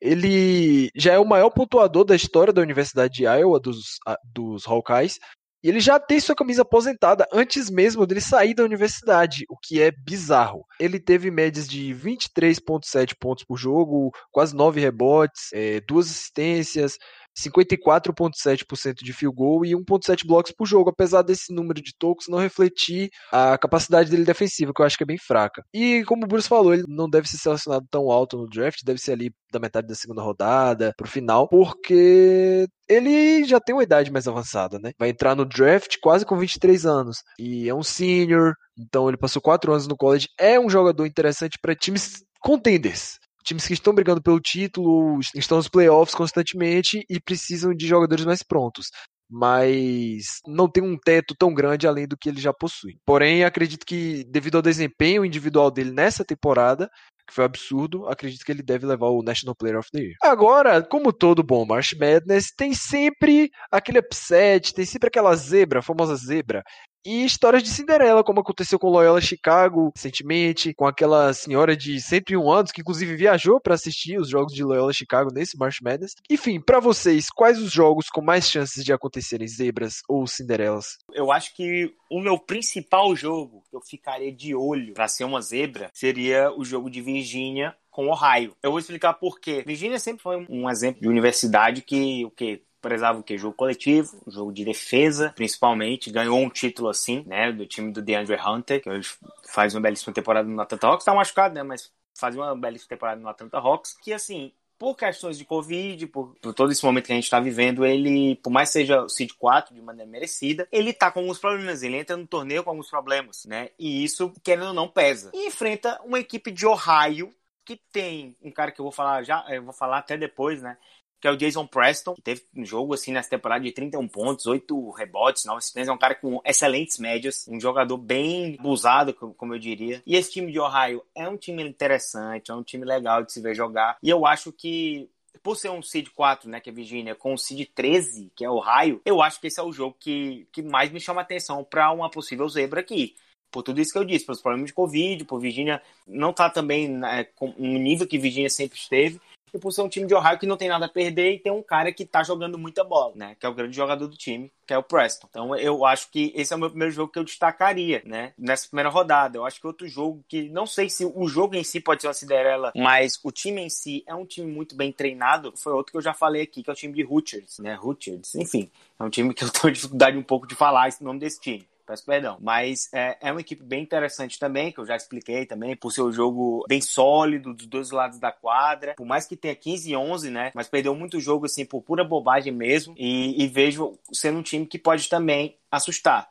Ele 0.00 0.90
já 0.94 1.14
é 1.14 1.18
o 1.18 1.24
maior 1.24 1.50
pontuador 1.50 2.04
da 2.04 2.16
história 2.16 2.52
da 2.52 2.62
Universidade 2.62 3.14
de 3.14 3.24
Iowa, 3.24 3.58
dos, 3.58 3.98
dos 4.34 4.66
Hawkeyes. 4.66 5.18
E 5.62 5.68
ele 5.68 5.78
já 5.80 6.00
tem 6.00 6.18
sua 6.18 6.34
camisa 6.34 6.62
aposentada 6.62 7.26
antes 7.32 7.70
mesmo 7.70 8.06
dele 8.06 8.20
sair 8.20 8.52
da 8.54 8.64
universidade, 8.64 9.44
o 9.48 9.56
que 9.56 9.80
é 9.80 9.90
bizarro. 9.90 10.66
Ele 10.78 10.98
teve 10.98 11.30
médias 11.30 11.68
de 11.68 11.94
23,7 11.94 13.14
pontos 13.18 13.44
por 13.44 13.56
jogo, 13.56 14.10
quase 14.30 14.56
9 14.56 14.80
rebotes, 14.80 15.50
é, 15.52 15.80
duas 15.80 16.06
assistências, 16.06 16.98
54,7% 17.38 18.94
de 19.02 19.12
field 19.12 19.34
goal 19.34 19.64
e 19.64 19.72
1,7 19.72 20.26
blocos 20.26 20.52
por 20.52 20.66
jogo, 20.66 20.90
apesar 20.90 21.22
desse 21.22 21.52
número 21.52 21.80
de 21.80 21.92
tocos 21.98 22.28
não 22.28 22.38
refletir 22.38 23.10
a 23.30 23.56
capacidade 23.58 24.10
dele 24.10 24.24
defensiva, 24.24 24.72
que 24.74 24.82
eu 24.82 24.86
acho 24.86 24.96
que 24.96 25.04
é 25.04 25.06
bem 25.06 25.18
fraca. 25.18 25.62
E 25.72 26.04
como 26.04 26.24
o 26.24 26.28
Bruce 26.28 26.48
falou, 26.48 26.74
ele 26.74 26.84
não 26.88 27.08
deve 27.08 27.28
ser 27.28 27.38
selecionado 27.38 27.86
tão 27.90 28.10
alto 28.10 28.36
no 28.36 28.48
draft, 28.48 28.80
deve 28.84 29.00
ser 29.00 29.12
ali 29.12 29.30
da 29.52 29.58
metade 29.58 29.86
da 29.86 29.94
segunda 29.94 30.22
rodada 30.22 30.92
pro 30.96 31.08
final, 31.08 31.48
porque 31.48 32.66
ele 32.88 33.44
já 33.44 33.60
tem 33.60 33.74
uma 33.74 33.82
idade 33.82 34.10
mais 34.10 34.26
avançada, 34.26 34.78
né? 34.78 34.92
Vai 34.98 35.10
entrar 35.10 35.34
no 35.34 35.44
draft 35.44 35.96
quase 36.02 36.24
com 36.24 36.38
23 36.38 36.86
anos 36.86 37.18
e 37.38 37.68
é 37.68 37.74
um 37.74 37.82
senior, 37.82 38.54
então 38.78 39.08
ele 39.08 39.16
passou 39.16 39.40
4 39.42 39.72
anos 39.72 39.86
no 39.86 39.96
college, 39.96 40.28
é 40.38 40.58
um 40.58 40.68
jogador 40.68 41.06
interessante 41.06 41.58
para 41.60 41.74
times 41.74 42.22
contenders 42.40 43.18
times 43.42 43.66
que 43.66 43.74
estão 43.74 43.94
brigando 43.94 44.22
pelo 44.22 44.40
título, 44.40 45.18
estão 45.34 45.58
nos 45.58 45.68
playoffs 45.68 46.14
constantemente 46.14 47.04
e 47.08 47.20
precisam 47.20 47.74
de 47.74 47.86
jogadores 47.86 48.24
mais 48.24 48.42
prontos. 48.42 48.88
Mas 49.30 50.40
não 50.46 50.68
tem 50.68 50.82
um 50.82 50.98
teto 50.98 51.34
tão 51.38 51.54
grande 51.54 51.86
além 51.86 52.06
do 52.06 52.16
que 52.18 52.28
ele 52.28 52.40
já 52.40 52.52
possui. 52.52 52.98
Porém, 53.04 53.44
acredito 53.44 53.86
que, 53.86 54.24
devido 54.24 54.56
ao 54.56 54.62
desempenho 54.62 55.24
individual 55.24 55.70
dele 55.70 55.90
nessa 55.90 56.22
temporada, 56.22 56.90
que 57.26 57.34
foi 57.34 57.44
absurdo, 57.44 58.06
acredito 58.08 58.44
que 58.44 58.52
ele 58.52 58.62
deve 58.62 58.84
levar 58.84 59.06
o 59.06 59.22
National 59.22 59.54
Player 59.56 59.78
of 59.78 59.88
the 59.90 60.00
Year. 60.00 60.14
Agora, 60.22 60.82
como 60.82 61.12
todo 61.12 61.42
bom 61.42 61.64
March 61.64 61.92
Madness, 61.98 62.52
tem 62.54 62.74
sempre 62.74 63.50
aquele 63.70 64.00
upset, 64.00 64.74
tem 64.74 64.84
sempre 64.84 65.08
aquela 65.08 65.34
zebra, 65.34 65.78
a 65.78 65.82
famosa 65.82 66.14
zebra, 66.16 66.62
e 67.04 67.24
histórias 67.24 67.62
de 67.62 67.68
Cinderela, 67.68 68.24
como 68.24 68.40
aconteceu 68.40 68.78
com 68.78 68.88
Loyola 68.88 69.20
Chicago 69.20 69.92
recentemente, 69.94 70.74
com 70.74 70.86
aquela 70.86 71.32
senhora 71.32 71.76
de 71.76 72.00
101 72.00 72.50
anos 72.50 72.72
que 72.72 72.80
inclusive 72.80 73.16
viajou 73.16 73.60
para 73.60 73.74
assistir 73.74 74.18
os 74.18 74.28
jogos 74.28 74.52
de 74.52 74.62
Loyola 74.62 74.92
Chicago 74.92 75.32
nesse 75.32 75.56
March 75.58 75.80
Madness. 75.82 76.14
Enfim, 76.30 76.60
para 76.60 76.80
vocês, 76.80 77.28
quais 77.28 77.58
os 77.58 77.72
jogos 77.72 78.08
com 78.08 78.20
mais 78.20 78.48
chances 78.48 78.84
de 78.84 78.92
acontecerem 78.92 79.46
zebras 79.46 80.02
ou 80.08 80.26
Cinderelas? 80.26 80.98
Eu 81.12 81.32
acho 81.32 81.54
que 81.54 81.94
o 82.10 82.20
meu 82.20 82.38
principal 82.38 83.14
jogo 83.16 83.62
que 83.68 83.76
eu 83.76 83.80
ficaria 83.80 84.32
de 84.32 84.54
olho 84.54 84.94
para 84.94 85.08
ser 85.08 85.24
uma 85.24 85.40
zebra 85.40 85.90
seria 85.92 86.52
o 86.56 86.64
jogo 86.64 86.90
de 86.90 87.00
Virgínia 87.00 87.74
com 87.90 88.08
Ohio. 88.08 88.56
Eu 88.62 88.70
vou 88.70 88.80
explicar 88.80 89.12
por 89.14 89.38
quê. 89.38 89.62
Virgínia 89.66 89.98
sempre 89.98 90.22
foi 90.22 90.46
um 90.48 90.68
exemplo 90.68 91.02
de 91.02 91.08
universidade 91.08 91.82
que 91.82 92.24
o 92.24 92.30
que 92.30 92.62
prezava 92.82 93.20
o 93.20 93.22
que? 93.22 93.38
Jogo 93.38 93.54
coletivo, 93.54 94.20
jogo 94.26 94.52
de 94.52 94.64
defesa, 94.64 95.32
principalmente. 95.34 96.10
Ganhou 96.10 96.38
um 96.38 96.50
título 96.50 96.88
assim, 96.88 97.24
né? 97.26 97.52
Do 97.52 97.64
time 97.64 97.92
do 97.92 98.02
DeAndre 98.02 98.36
Hunter, 98.36 98.82
que 98.82 98.90
hoje 98.90 99.14
faz 99.48 99.74
uma 99.74 99.80
belíssima 99.80 100.12
temporada 100.12 100.48
no 100.48 100.60
Atlanta 100.60 100.86
Hawks. 100.86 101.04
Tá 101.04 101.14
machucado, 101.14 101.54
né? 101.54 101.62
Mas 101.62 101.90
faz 102.18 102.36
uma 102.36 102.54
belíssima 102.54 102.90
temporada 102.90 103.20
no 103.20 103.28
Atlanta 103.28 103.56
Hawks. 103.56 103.96
Que 104.02 104.12
assim, 104.12 104.52
por 104.78 104.96
questões 104.96 105.38
de 105.38 105.44
Covid, 105.44 106.08
por, 106.08 106.34
por, 106.42 106.52
todo 106.52 106.72
esse 106.72 106.84
momento 106.84 107.06
que 107.06 107.12
a 107.12 107.14
gente 107.14 107.24
está 107.24 107.38
vivendo, 107.38 107.86
ele, 107.86 108.34
por 108.42 108.50
mais 108.50 108.68
seja 108.68 109.02
o 109.02 109.08
Seed 109.08 109.30
4 109.38 109.72
de 109.72 109.80
maneira 109.80 110.10
merecida, 110.10 110.66
ele 110.72 110.92
tá 110.92 111.08
com 111.08 111.20
alguns 111.20 111.38
problemas. 111.38 111.84
Ele 111.84 111.96
entra 111.96 112.16
no 112.16 112.26
torneio 112.26 112.64
com 112.64 112.70
alguns 112.70 112.90
problemas, 112.90 113.46
né? 113.46 113.68
E 113.78 114.02
isso, 114.02 114.32
querendo 114.42 114.66
ou 114.66 114.74
não, 114.74 114.88
pesa. 114.88 115.30
E 115.32 115.46
enfrenta 115.46 116.00
uma 116.04 116.18
equipe 116.18 116.50
de 116.50 116.66
Ohio 116.66 117.32
que 117.64 117.80
tem 117.92 118.36
um 118.42 118.50
cara 118.50 118.72
que 118.72 118.80
eu 118.80 118.84
vou 118.84 118.92
falar 118.92 119.22
já, 119.22 119.44
eu 119.48 119.62
vou 119.62 119.72
falar 119.72 119.98
até 119.98 120.16
depois, 120.16 120.60
né? 120.60 120.76
Que 121.22 121.28
é 121.28 121.30
o 121.30 121.36
Jason 121.36 121.64
Preston, 121.68 122.14
que 122.14 122.20
teve 122.20 122.42
um 122.54 122.64
jogo 122.64 122.94
assim 122.94 123.12
nessa 123.12 123.30
temporada 123.30 123.62
de 123.62 123.70
31 123.70 124.08
pontos, 124.08 124.44
8 124.44 124.90
rebotes, 124.90 125.44
9 125.44 125.58
assistências, 125.58 125.88
é 125.88 125.92
um 125.92 125.98
cara 125.98 126.16
com 126.16 126.42
excelentes 126.44 126.98
médias, 126.98 127.46
um 127.48 127.60
jogador 127.60 127.96
bem 127.96 128.56
abusado, 128.58 129.14
como 129.14 129.54
eu 129.54 129.58
diria. 129.58 130.02
E 130.04 130.16
esse 130.16 130.32
time 130.32 130.50
de 130.50 130.58
Ohio 130.58 131.00
é 131.14 131.28
um 131.28 131.36
time 131.36 131.62
interessante, 131.62 132.50
é 132.50 132.54
um 132.54 132.64
time 132.64 132.84
legal 132.84 133.22
de 133.22 133.32
se 133.32 133.40
ver 133.40 133.54
jogar. 133.54 133.98
E 134.02 134.10
eu 134.10 134.26
acho 134.26 134.50
que 134.50 135.08
por 135.44 135.56
ser 135.56 135.70
um 135.70 135.80
seed 135.80 136.08
4, 136.08 136.50
né, 136.50 136.58
que 136.58 136.70
é 136.70 136.72
Virginia, 136.72 137.14
com 137.14 137.34
o 137.34 137.38
seed 137.38 137.68
13, 137.72 138.32
que 138.34 138.44
é 138.44 138.50
Ohio, 138.50 139.00
eu 139.04 139.22
acho 139.22 139.40
que 139.40 139.46
esse 139.46 139.60
é 139.60 139.62
o 139.62 139.72
jogo 139.72 139.96
que, 140.00 140.48
que 140.50 140.60
mais 140.60 140.90
me 140.90 141.00
chama 141.00 141.20
atenção 141.20 141.62
para 141.62 141.92
uma 141.92 142.10
possível 142.10 142.48
zebra 142.48 142.80
aqui 142.80 143.14
por 143.52 143.62
tudo 143.62 143.80
isso 143.82 143.92
que 143.92 143.98
eu 143.98 144.04
disse, 144.04 144.24
pelos 144.24 144.40
problemas 144.40 144.68
de 144.68 144.72
Covid, 144.72 145.24
por 145.26 145.38
Virginia 145.38 145.82
não 146.06 146.32
tá 146.32 146.48
também 146.48 146.88
né, 146.88 147.24
com 147.36 147.54
um 147.58 147.78
nível 147.78 148.08
que 148.08 148.18
Virginia 148.18 148.48
sempre 148.48 148.78
esteve 148.78 149.20
e 149.54 149.58
por 149.58 149.72
ser 149.72 149.82
um 149.82 149.88
time 149.88 150.06
de 150.06 150.14
Ohio 150.14 150.38
que 150.38 150.46
não 150.46 150.56
tem 150.56 150.68
nada 150.68 150.86
a 150.86 150.88
perder 150.88 151.32
e 151.32 151.38
tem 151.38 151.52
um 151.52 151.62
cara 151.62 151.92
que 151.92 152.04
tá 152.04 152.22
jogando 152.22 152.58
muita 152.58 152.82
bola, 152.82 153.12
né? 153.14 153.36
Que 153.38 153.44
é 153.44 153.48
o 153.48 153.54
grande 153.54 153.76
jogador 153.76 154.06
do 154.06 154.16
time, 154.16 154.50
que 154.66 154.72
é 154.72 154.78
o 154.78 154.82
Preston. 154.82 155.26
Então 155.28 155.56
eu 155.56 155.84
acho 155.84 156.10
que 156.10 156.32
esse 156.34 156.52
é 156.52 156.56
o 156.56 156.58
meu 156.58 156.70
primeiro 156.70 156.92
jogo 156.92 157.12
que 157.12 157.18
eu 157.18 157.24
destacaria, 157.24 158.02
né? 158.04 158.32
Nessa 158.38 158.68
primeira 158.68 158.88
rodada. 158.88 159.36
Eu 159.36 159.44
acho 159.44 159.60
que 159.60 159.66
outro 159.66 159.86
jogo 159.86 160.24
que 160.28 160.48
não 160.48 160.66
sei 160.66 160.88
se 160.88 161.04
o 161.04 161.28
jogo 161.28 161.54
em 161.54 161.64
si 161.64 161.80
pode 161.80 162.00
ser 162.00 162.08
uma 162.08 162.14
Cinderela, 162.14 162.72
mas 162.74 163.18
o 163.22 163.30
time 163.30 163.60
em 163.60 163.68
si 163.68 164.02
é 164.06 164.14
um 164.14 164.24
time 164.24 164.50
muito 164.50 164.74
bem 164.74 164.90
treinado. 164.90 165.52
Foi 165.56 165.72
outro 165.72 165.92
que 165.92 165.98
eu 165.98 166.02
já 166.02 166.14
falei 166.14 166.42
aqui, 166.42 166.62
que 166.62 166.70
é 166.70 166.72
o 166.72 166.76
time 166.76 166.94
de 166.94 167.04
Hooters, 167.04 167.58
né? 167.58 167.78
Hooters, 167.80 168.34
enfim. 168.34 168.70
É 168.98 169.04
um 169.04 169.10
time 169.10 169.34
que 169.34 169.44
eu 169.44 169.50
tenho 169.50 169.72
dificuldade 169.72 170.16
um 170.16 170.22
pouco 170.22 170.46
de 170.46 170.54
falar 170.54 170.88
esse 170.88 171.02
nome 171.04 171.18
desse 171.18 171.40
time 171.40 171.66
peço 171.86 172.04
perdão. 172.04 172.38
Mas 172.40 172.88
é, 172.92 173.18
é, 173.20 173.32
uma 173.32 173.40
equipe 173.40 173.62
bem 173.62 173.82
interessante 173.82 174.38
também, 174.38 174.72
que 174.72 174.78
eu 174.78 174.86
já 174.86 174.96
expliquei 174.96 175.46
também, 175.46 175.76
por 175.76 175.92
seu 175.92 176.12
jogo 176.12 176.64
bem 176.68 176.80
sólido 176.80 177.54
dos 177.54 177.66
dois 177.66 177.90
lados 177.90 178.18
da 178.18 178.32
quadra. 178.32 178.94
Por 178.94 179.06
mais 179.06 179.26
que 179.26 179.36
tenha 179.36 179.54
15 179.54 179.90
e 179.90 179.96
11, 179.96 180.30
né? 180.30 180.52
Mas 180.54 180.68
perdeu 180.68 180.94
muito 180.94 181.20
jogo, 181.20 181.46
assim, 181.46 181.64
por 181.64 181.82
pura 181.82 182.04
bobagem 182.04 182.52
mesmo. 182.52 182.94
E, 182.96 183.42
e 183.42 183.46
vejo 183.46 183.98
sendo 184.12 184.38
um 184.38 184.42
time 184.42 184.66
que 184.66 184.78
pode 184.78 185.08
também 185.08 185.58
assustar. 185.70 186.28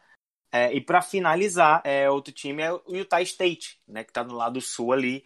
É, 0.54 0.74
e 0.74 0.82
para 0.82 1.02
finalizar, 1.02 1.82
é, 1.86 2.10
outro 2.10 2.34
time 2.34 2.62
é 2.62 2.74
o 2.74 2.82
Utah 2.90 3.22
State, 3.22 3.80
né? 3.88 4.04
Que 4.04 4.12
tá 4.12 4.22
do 4.22 4.36
lado 4.36 4.60
sul 4.60 4.92
ali 4.92 5.24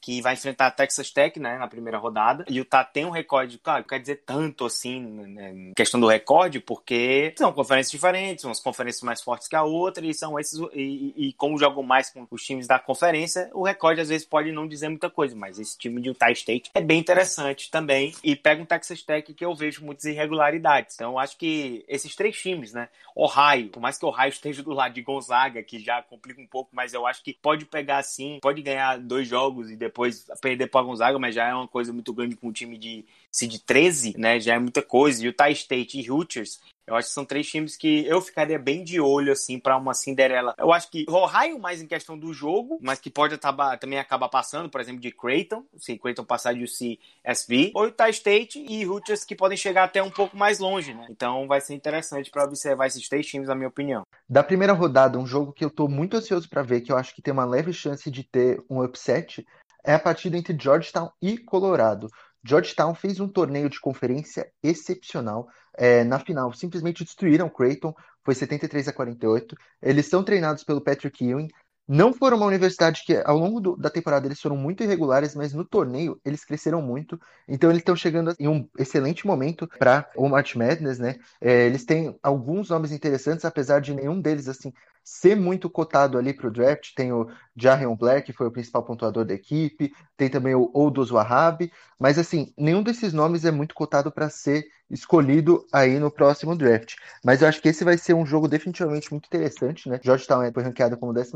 que 0.00 0.20
vai 0.20 0.34
enfrentar 0.34 0.66
a 0.66 0.70
Texas 0.70 1.10
Tech, 1.10 1.38
né, 1.40 1.58
na 1.58 1.66
primeira 1.66 1.98
rodada. 1.98 2.44
E 2.48 2.60
o 2.60 2.66
Utah 2.66 2.84
tem 2.84 3.04
um 3.04 3.10
recorde, 3.10 3.58
claro, 3.58 3.80
não 3.80 3.88
quer 3.88 4.00
dizer 4.00 4.22
tanto 4.24 4.66
assim, 4.66 5.00
né, 5.00 5.72
questão 5.76 6.00
do 6.00 6.06
recorde, 6.06 6.60
porque 6.60 7.34
são 7.36 7.52
conferências 7.52 7.90
diferentes, 7.90 8.44
umas 8.44 8.60
conferências 8.60 9.02
mais 9.02 9.22
fortes 9.22 9.48
que 9.48 9.56
a 9.56 9.62
outra, 9.62 10.04
e 10.04 10.14
são 10.14 10.38
esses, 10.38 10.58
e, 10.72 11.14
e, 11.16 11.32
como 11.34 11.58
jogam 11.58 11.82
mais 11.82 12.10
com 12.10 12.26
os 12.30 12.42
times 12.42 12.66
da 12.66 12.78
conferência, 12.78 13.50
o 13.52 13.64
recorde 13.64 14.00
às 14.00 14.08
vezes 14.08 14.26
pode 14.26 14.52
não 14.52 14.66
dizer 14.66 14.88
muita 14.88 15.10
coisa, 15.10 15.34
mas 15.34 15.58
esse 15.58 15.76
time 15.76 16.00
de 16.00 16.08
Utah 16.08 16.30
State 16.30 16.70
é 16.74 16.80
bem 16.80 16.98
interessante 16.98 17.70
também, 17.70 18.14
e 18.22 18.36
pega 18.36 18.62
um 18.62 18.66
Texas 18.66 19.02
Tech 19.02 19.32
que 19.32 19.44
eu 19.44 19.54
vejo 19.54 19.84
muitas 19.84 20.04
irregularidades. 20.04 20.94
Então 20.94 21.12
eu 21.12 21.18
acho 21.18 21.36
que 21.36 21.84
esses 21.88 22.14
três 22.14 22.36
times, 22.36 22.72
né, 22.72 22.88
Ohio, 23.14 23.70
por 23.70 23.80
mais 23.80 23.98
que 23.98 24.04
Ohio 24.04 24.28
esteja 24.28 24.62
do 24.62 24.72
lado 24.72 24.94
de 24.94 25.02
Gonzaga, 25.02 25.62
que 25.62 25.78
já 25.78 26.02
complica 26.02 26.40
um 26.40 26.46
pouco, 26.46 26.70
mas 26.74 26.92
eu 26.92 27.06
acho 27.06 27.22
que 27.22 27.32
pode 27.32 27.64
pegar 27.64 27.98
assim, 27.98 28.38
pode 28.42 28.62
ganhar 28.62 28.98
dois 28.98 29.26
jogos 29.26 29.70
e 29.70 29.76
depois 29.86 30.26
perder 30.40 30.68
para 30.68 30.82
Gonzaga, 30.82 31.18
mas 31.18 31.34
já 31.34 31.48
é 31.48 31.54
uma 31.54 31.68
coisa 31.68 31.92
muito 31.92 32.12
grande 32.12 32.36
com 32.36 32.48
um 32.48 32.52
time 32.52 32.76
de, 32.76 33.04
de 33.32 33.58
13, 33.58 34.14
né? 34.18 34.40
Já 34.40 34.54
é 34.54 34.58
muita 34.58 34.82
coisa. 34.82 35.22
E 35.22 35.26
o 35.26 35.30
Utah 35.30 35.50
State 35.50 36.00
e 36.00 36.10
Hooters 36.10 36.60
eu 36.86 36.94
acho 36.94 37.08
que 37.08 37.14
são 37.14 37.24
três 37.24 37.48
times 37.48 37.76
que 37.76 38.06
eu 38.06 38.20
ficaria 38.20 38.58
bem 38.58 38.84
de 38.84 39.00
olho, 39.00 39.32
assim, 39.32 39.58
para 39.58 39.76
uma 39.76 39.92
Cinderela. 39.92 40.54
Eu 40.56 40.72
acho 40.72 40.88
que 40.88 41.04
Ohio 41.08 41.58
mais 41.58 41.82
em 41.82 41.86
questão 41.86 42.16
do 42.16 42.32
jogo, 42.32 42.78
mas 42.80 43.00
que 43.00 43.10
pode 43.10 43.34
acabar, 43.34 43.76
também 43.76 43.98
acabar 43.98 44.28
passando, 44.28 44.70
por 44.70 44.80
exemplo, 44.80 45.00
de 45.00 45.10
Creighton, 45.10 45.64
se 45.76 45.98
Creighton 45.98 46.24
passar 46.24 46.54
de 46.54 46.62
UCSB, 46.62 47.72
ou 47.74 47.86
Utah 47.86 48.08
State 48.10 48.64
e 48.68 48.84
Rutgers 48.84 49.24
que 49.24 49.34
podem 49.34 49.56
chegar 49.56 49.84
até 49.84 50.00
um 50.00 50.10
pouco 50.10 50.36
mais 50.36 50.60
longe, 50.60 50.94
né? 50.94 51.08
Então 51.10 51.48
vai 51.48 51.60
ser 51.60 51.74
interessante 51.74 52.30
para 52.30 52.44
observar 52.44 52.86
esses 52.86 53.08
três 53.08 53.26
times, 53.26 53.48
na 53.48 53.56
minha 53.56 53.68
opinião. 53.68 54.02
Da 54.28 54.44
primeira 54.44 54.72
rodada, 54.72 55.18
um 55.18 55.26
jogo 55.26 55.52
que 55.52 55.64
eu 55.64 55.70
tô 55.70 55.88
muito 55.88 56.16
ansioso 56.16 56.48
para 56.48 56.62
ver, 56.62 56.82
que 56.82 56.92
eu 56.92 56.96
acho 56.96 57.12
que 57.12 57.22
tem 57.22 57.32
uma 57.32 57.44
leve 57.44 57.72
chance 57.72 58.08
de 58.08 58.22
ter 58.22 58.62
um 58.70 58.80
upset, 58.80 59.44
é 59.86 59.94
a 59.94 59.98
partida 59.98 60.36
entre 60.36 60.56
Georgetown 60.60 61.10
e 61.22 61.38
Colorado. 61.38 62.08
Georgetown 62.44 62.94
fez 62.94 63.20
um 63.20 63.28
torneio 63.28 63.70
de 63.70 63.80
conferência 63.80 64.50
excepcional. 64.62 65.48
É, 65.76 66.04
na 66.04 66.18
final, 66.18 66.52
simplesmente 66.52 67.04
destruíram 67.04 67.48
Creighton, 67.48 67.94
foi 68.24 68.34
73 68.34 68.88
a 68.88 68.92
48. 68.92 69.56
Eles 69.80 70.06
são 70.06 70.22
treinados 70.24 70.64
pelo 70.64 70.80
Patrick 70.80 71.24
Ewing. 71.24 71.48
Não 71.88 72.12
foram 72.12 72.36
uma 72.36 72.46
universidade 72.46 73.04
que, 73.04 73.16
ao 73.24 73.38
longo 73.38 73.60
do, 73.60 73.76
da 73.76 73.88
temporada, 73.88 74.26
eles 74.26 74.40
foram 74.40 74.56
muito 74.56 74.82
irregulares, 74.82 75.36
mas 75.36 75.52
no 75.52 75.64
torneio 75.64 76.20
eles 76.24 76.44
cresceram 76.44 76.82
muito. 76.82 77.20
Então, 77.46 77.70
eles 77.70 77.80
estão 77.80 77.94
chegando 77.94 78.34
em 78.40 78.48
um 78.48 78.68
excelente 78.76 79.24
momento 79.24 79.68
para 79.78 80.10
o 80.16 80.28
March 80.28 80.56
Madness, 80.56 80.98
né? 80.98 81.16
É, 81.40 81.66
eles 81.66 81.84
têm 81.84 82.18
alguns 82.20 82.70
nomes 82.70 82.90
interessantes, 82.90 83.44
apesar 83.44 83.80
de 83.80 83.94
nenhum 83.94 84.20
deles, 84.20 84.48
assim, 84.48 84.72
ser 85.06 85.36
muito 85.36 85.70
cotado 85.70 86.18
ali 86.18 86.34
para 86.34 86.48
o 86.48 86.50
draft. 86.50 86.92
Tem 86.96 87.12
o 87.12 87.28
Jarion 87.54 87.94
Black, 87.94 88.26
que 88.26 88.32
foi 88.32 88.48
o 88.48 88.50
principal 88.50 88.82
pontuador 88.82 89.24
da 89.24 89.34
equipe, 89.34 89.94
tem 90.16 90.28
também 90.28 90.56
o 90.56 90.68
Odos 90.74 91.12
Wahab, 91.12 91.70
mas 91.96 92.18
assim, 92.18 92.52
nenhum 92.58 92.82
desses 92.82 93.12
nomes 93.12 93.44
é 93.44 93.52
muito 93.52 93.72
cotado 93.72 94.10
para 94.10 94.28
ser 94.28 94.66
escolhido 94.90 95.64
aí 95.72 96.00
no 96.00 96.10
próximo 96.10 96.56
draft. 96.56 96.96
Mas 97.24 97.40
eu 97.40 97.48
acho 97.48 97.62
que 97.62 97.68
esse 97.68 97.84
vai 97.84 97.96
ser 97.96 98.14
um 98.14 98.26
jogo 98.26 98.48
definitivamente 98.48 99.10
muito 99.12 99.26
interessante, 99.26 99.88
né? 99.88 100.00
Georgetown 100.02 100.52
foi 100.52 100.62
ranqueado 100.64 100.96
como 100.98 101.12
12 101.12 101.32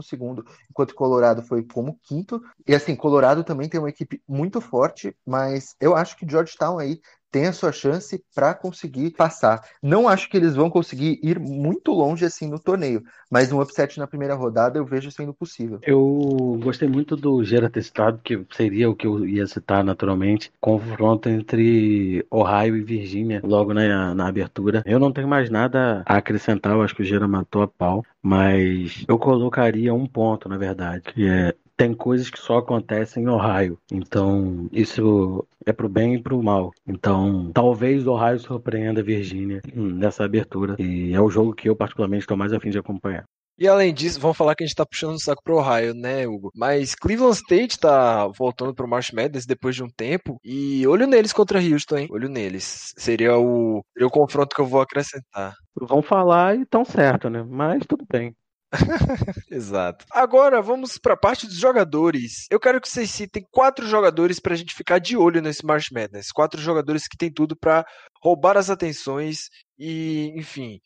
enquanto 0.69 0.95
Colorado 0.95 1.43
foi 1.43 1.63
como 1.63 1.99
quinto. 2.03 2.43
E 2.67 2.75
assim, 2.75 2.97
Colorado 2.97 3.45
também 3.45 3.69
tem 3.69 3.79
uma 3.79 3.89
equipe 3.89 4.21
muito 4.27 4.61
forte, 4.61 5.17
mas 5.25 5.77
eu 5.81 5.95
acho 5.95 6.17
que 6.17 6.29
Georgetown 6.29 6.79
aí 6.79 7.01
tem 7.31 7.47
a 7.47 7.53
sua 7.53 7.73
chance 7.73 8.23
para 8.35 8.55
conseguir 8.55 9.11
passar. 9.11 9.63
Não 9.83 10.09
acho 10.09 10.29
que 10.29 10.37
eles 10.37 10.55
vão 10.55 10.69
conseguir 10.69 11.19
ir 11.23 11.39
muito 11.39 11.93
longe 11.93 12.25
assim 12.25 12.49
no 12.49 12.59
torneio, 12.59 13.03
mas 13.31 13.53
um 13.53 13.61
upset 13.61 13.99
na 13.99 14.07
primeira 14.07 14.35
rodada 14.35 14.79
eu 14.79 14.85
vejo 14.85 15.11
sendo 15.11 15.33
possível. 15.33 15.79
Eu 15.83 16.59
gostei 16.63 16.89
muito 16.89 17.17
do 17.17 17.43
Gera 17.45 17.71
testado, 17.71 18.21
que 18.23 18.45
seria 18.53 18.91
o 18.91 18.95
que 18.95 19.07
eu 19.07 19.27
ia 19.27 19.47
citar 19.47 19.85
naturalmente, 19.85 20.53
confronto 20.61 21.29
entre 21.29 22.25
Ohio 22.31 22.77
e 22.77 22.83
Virgínia 22.83 23.41
logo 23.45 23.73
na, 23.73 24.15
na 24.15 24.29
abertura. 24.29 24.83
Eu 24.85 24.99
não 24.99 25.13
tenho 25.13 25.29
mais 25.29 25.51
nada 25.51 26.03
a 26.07 26.17
acrescentar, 26.17 26.73
eu 26.73 26.83
acho 26.83 26.95
que 26.95 27.03
o 27.03 27.05
Gera 27.05 27.29
matou 27.29 27.63
a 27.63 27.69
pau, 27.69 28.05
mas 28.23 29.05
eu 29.09 29.19
colocaria 29.19 29.95
um 29.95 30.07
ponto, 30.07 30.49
na 30.49 30.59
verdade, 30.59 31.03
que 31.03 31.27
é 31.27 31.55
tem 31.81 31.95
coisas 31.95 32.29
que 32.29 32.39
só 32.39 32.59
acontecem 32.59 33.23
em 33.23 33.29
Ohio. 33.29 33.79
Então, 33.91 34.69
isso 34.71 35.47
é 35.65 35.73
pro 35.73 35.89
bem 35.89 36.17
e 36.17 36.23
pro 36.23 36.43
mal. 36.43 36.73
Então, 36.87 37.51
talvez 37.55 38.07
Ohio 38.07 38.39
surpreenda 38.39 39.01
a 39.01 39.05
Virgínia 39.05 39.63
nessa 39.75 40.23
abertura. 40.23 40.77
E 40.79 41.15
é 41.15 41.21
o 41.23 41.31
jogo 41.31 41.55
que 41.55 41.71
eu, 41.71 41.75
particularmente, 41.75 42.25
estou 42.25 42.37
mais 42.37 42.53
afim 42.53 42.69
de 42.69 42.79
acompanhar. 42.79 43.25
E 43.59 43.67
além 43.67 43.95
disso, 43.95 44.21
vamos 44.21 44.37
falar 44.37 44.55
que 44.55 44.63
a 44.63 44.67
gente 44.67 44.77
tá 44.77 44.85
puxando 44.85 45.15
o 45.15 45.19
saco 45.19 45.43
pro 45.43 45.57
Ohio, 45.57 45.95
né, 45.95 46.27
Hugo? 46.27 46.51
Mas 46.55 46.95
Cleveland 46.95 47.37
State 47.37 47.79
tá 47.79 48.27
voltando 48.29 48.75
pro 48.75 48.89
March 48.89 49.13
Madness 49.15 49.47
depois 49.47 49.75
de 49.75 49.83
um 49.83 49.89
tempo. 49.89 50.39
E 50.45 50.87
olho 50.87 51.07
neles 51.07 51.33
contra 51.33 51.63
Houston, 51.63 51.97
hein? 51.97 52.09
Olho 52.11 52.29
neles. 52.29 52.93
Seria 52.99 53.39
o, 53.39 53.83
seria 53.95 54.07
o 54.07 54.11
confronto 54.11 54.55
que 54.55 54.61
eu 54.61 54.67
vou 54.67 54.83
acrescentar. 54.83 55.55
Vão 55.75 56.03
falar 56.03 56.59
e 56.59 56.67
tão 56.67 56.85
certo, 56.85 57.31
né? 57.31 57.43
Mas 57.43 57.87
tudo 57.87 58.05
bem. 58.11 58.35
Exato. 59.51 60.05
Agora 60.13 60.63
vamos 60.63 60.97
para 60.97 61.15
a 61.15 61.17
parte 61.17 61.47
dos 61.47 61.57
jogadores. 61.57 62.47
Eu 62.51 62.61
quero 62.61 62.81
que 62.81 62.89
vocês 62.89 63.11
citem 63.11 63.45
quatro 63.51 63.87
jogadores 63.87 64.39
para 64.39 64.55
a 64.55 64.57
gente 64.57 64.75
ficar 64.75 64.99
de 64.99 65.17
olho 65.17 65.43
nesse 65.43 65.65
March 65.65 65.91
Madness. 65.93 66.31
Quatro 66.33 66.61
jogadores 66.61 67.09
que 67.09 67.17
tem 67.17 67.33
tudo 67.33 67.57
para 67.57 67.85
roubar 68.23 68.57
as 68.57 68.71
atenções 68.71 69.49
e, 69.79 70.33
enfim, 70.37 70.81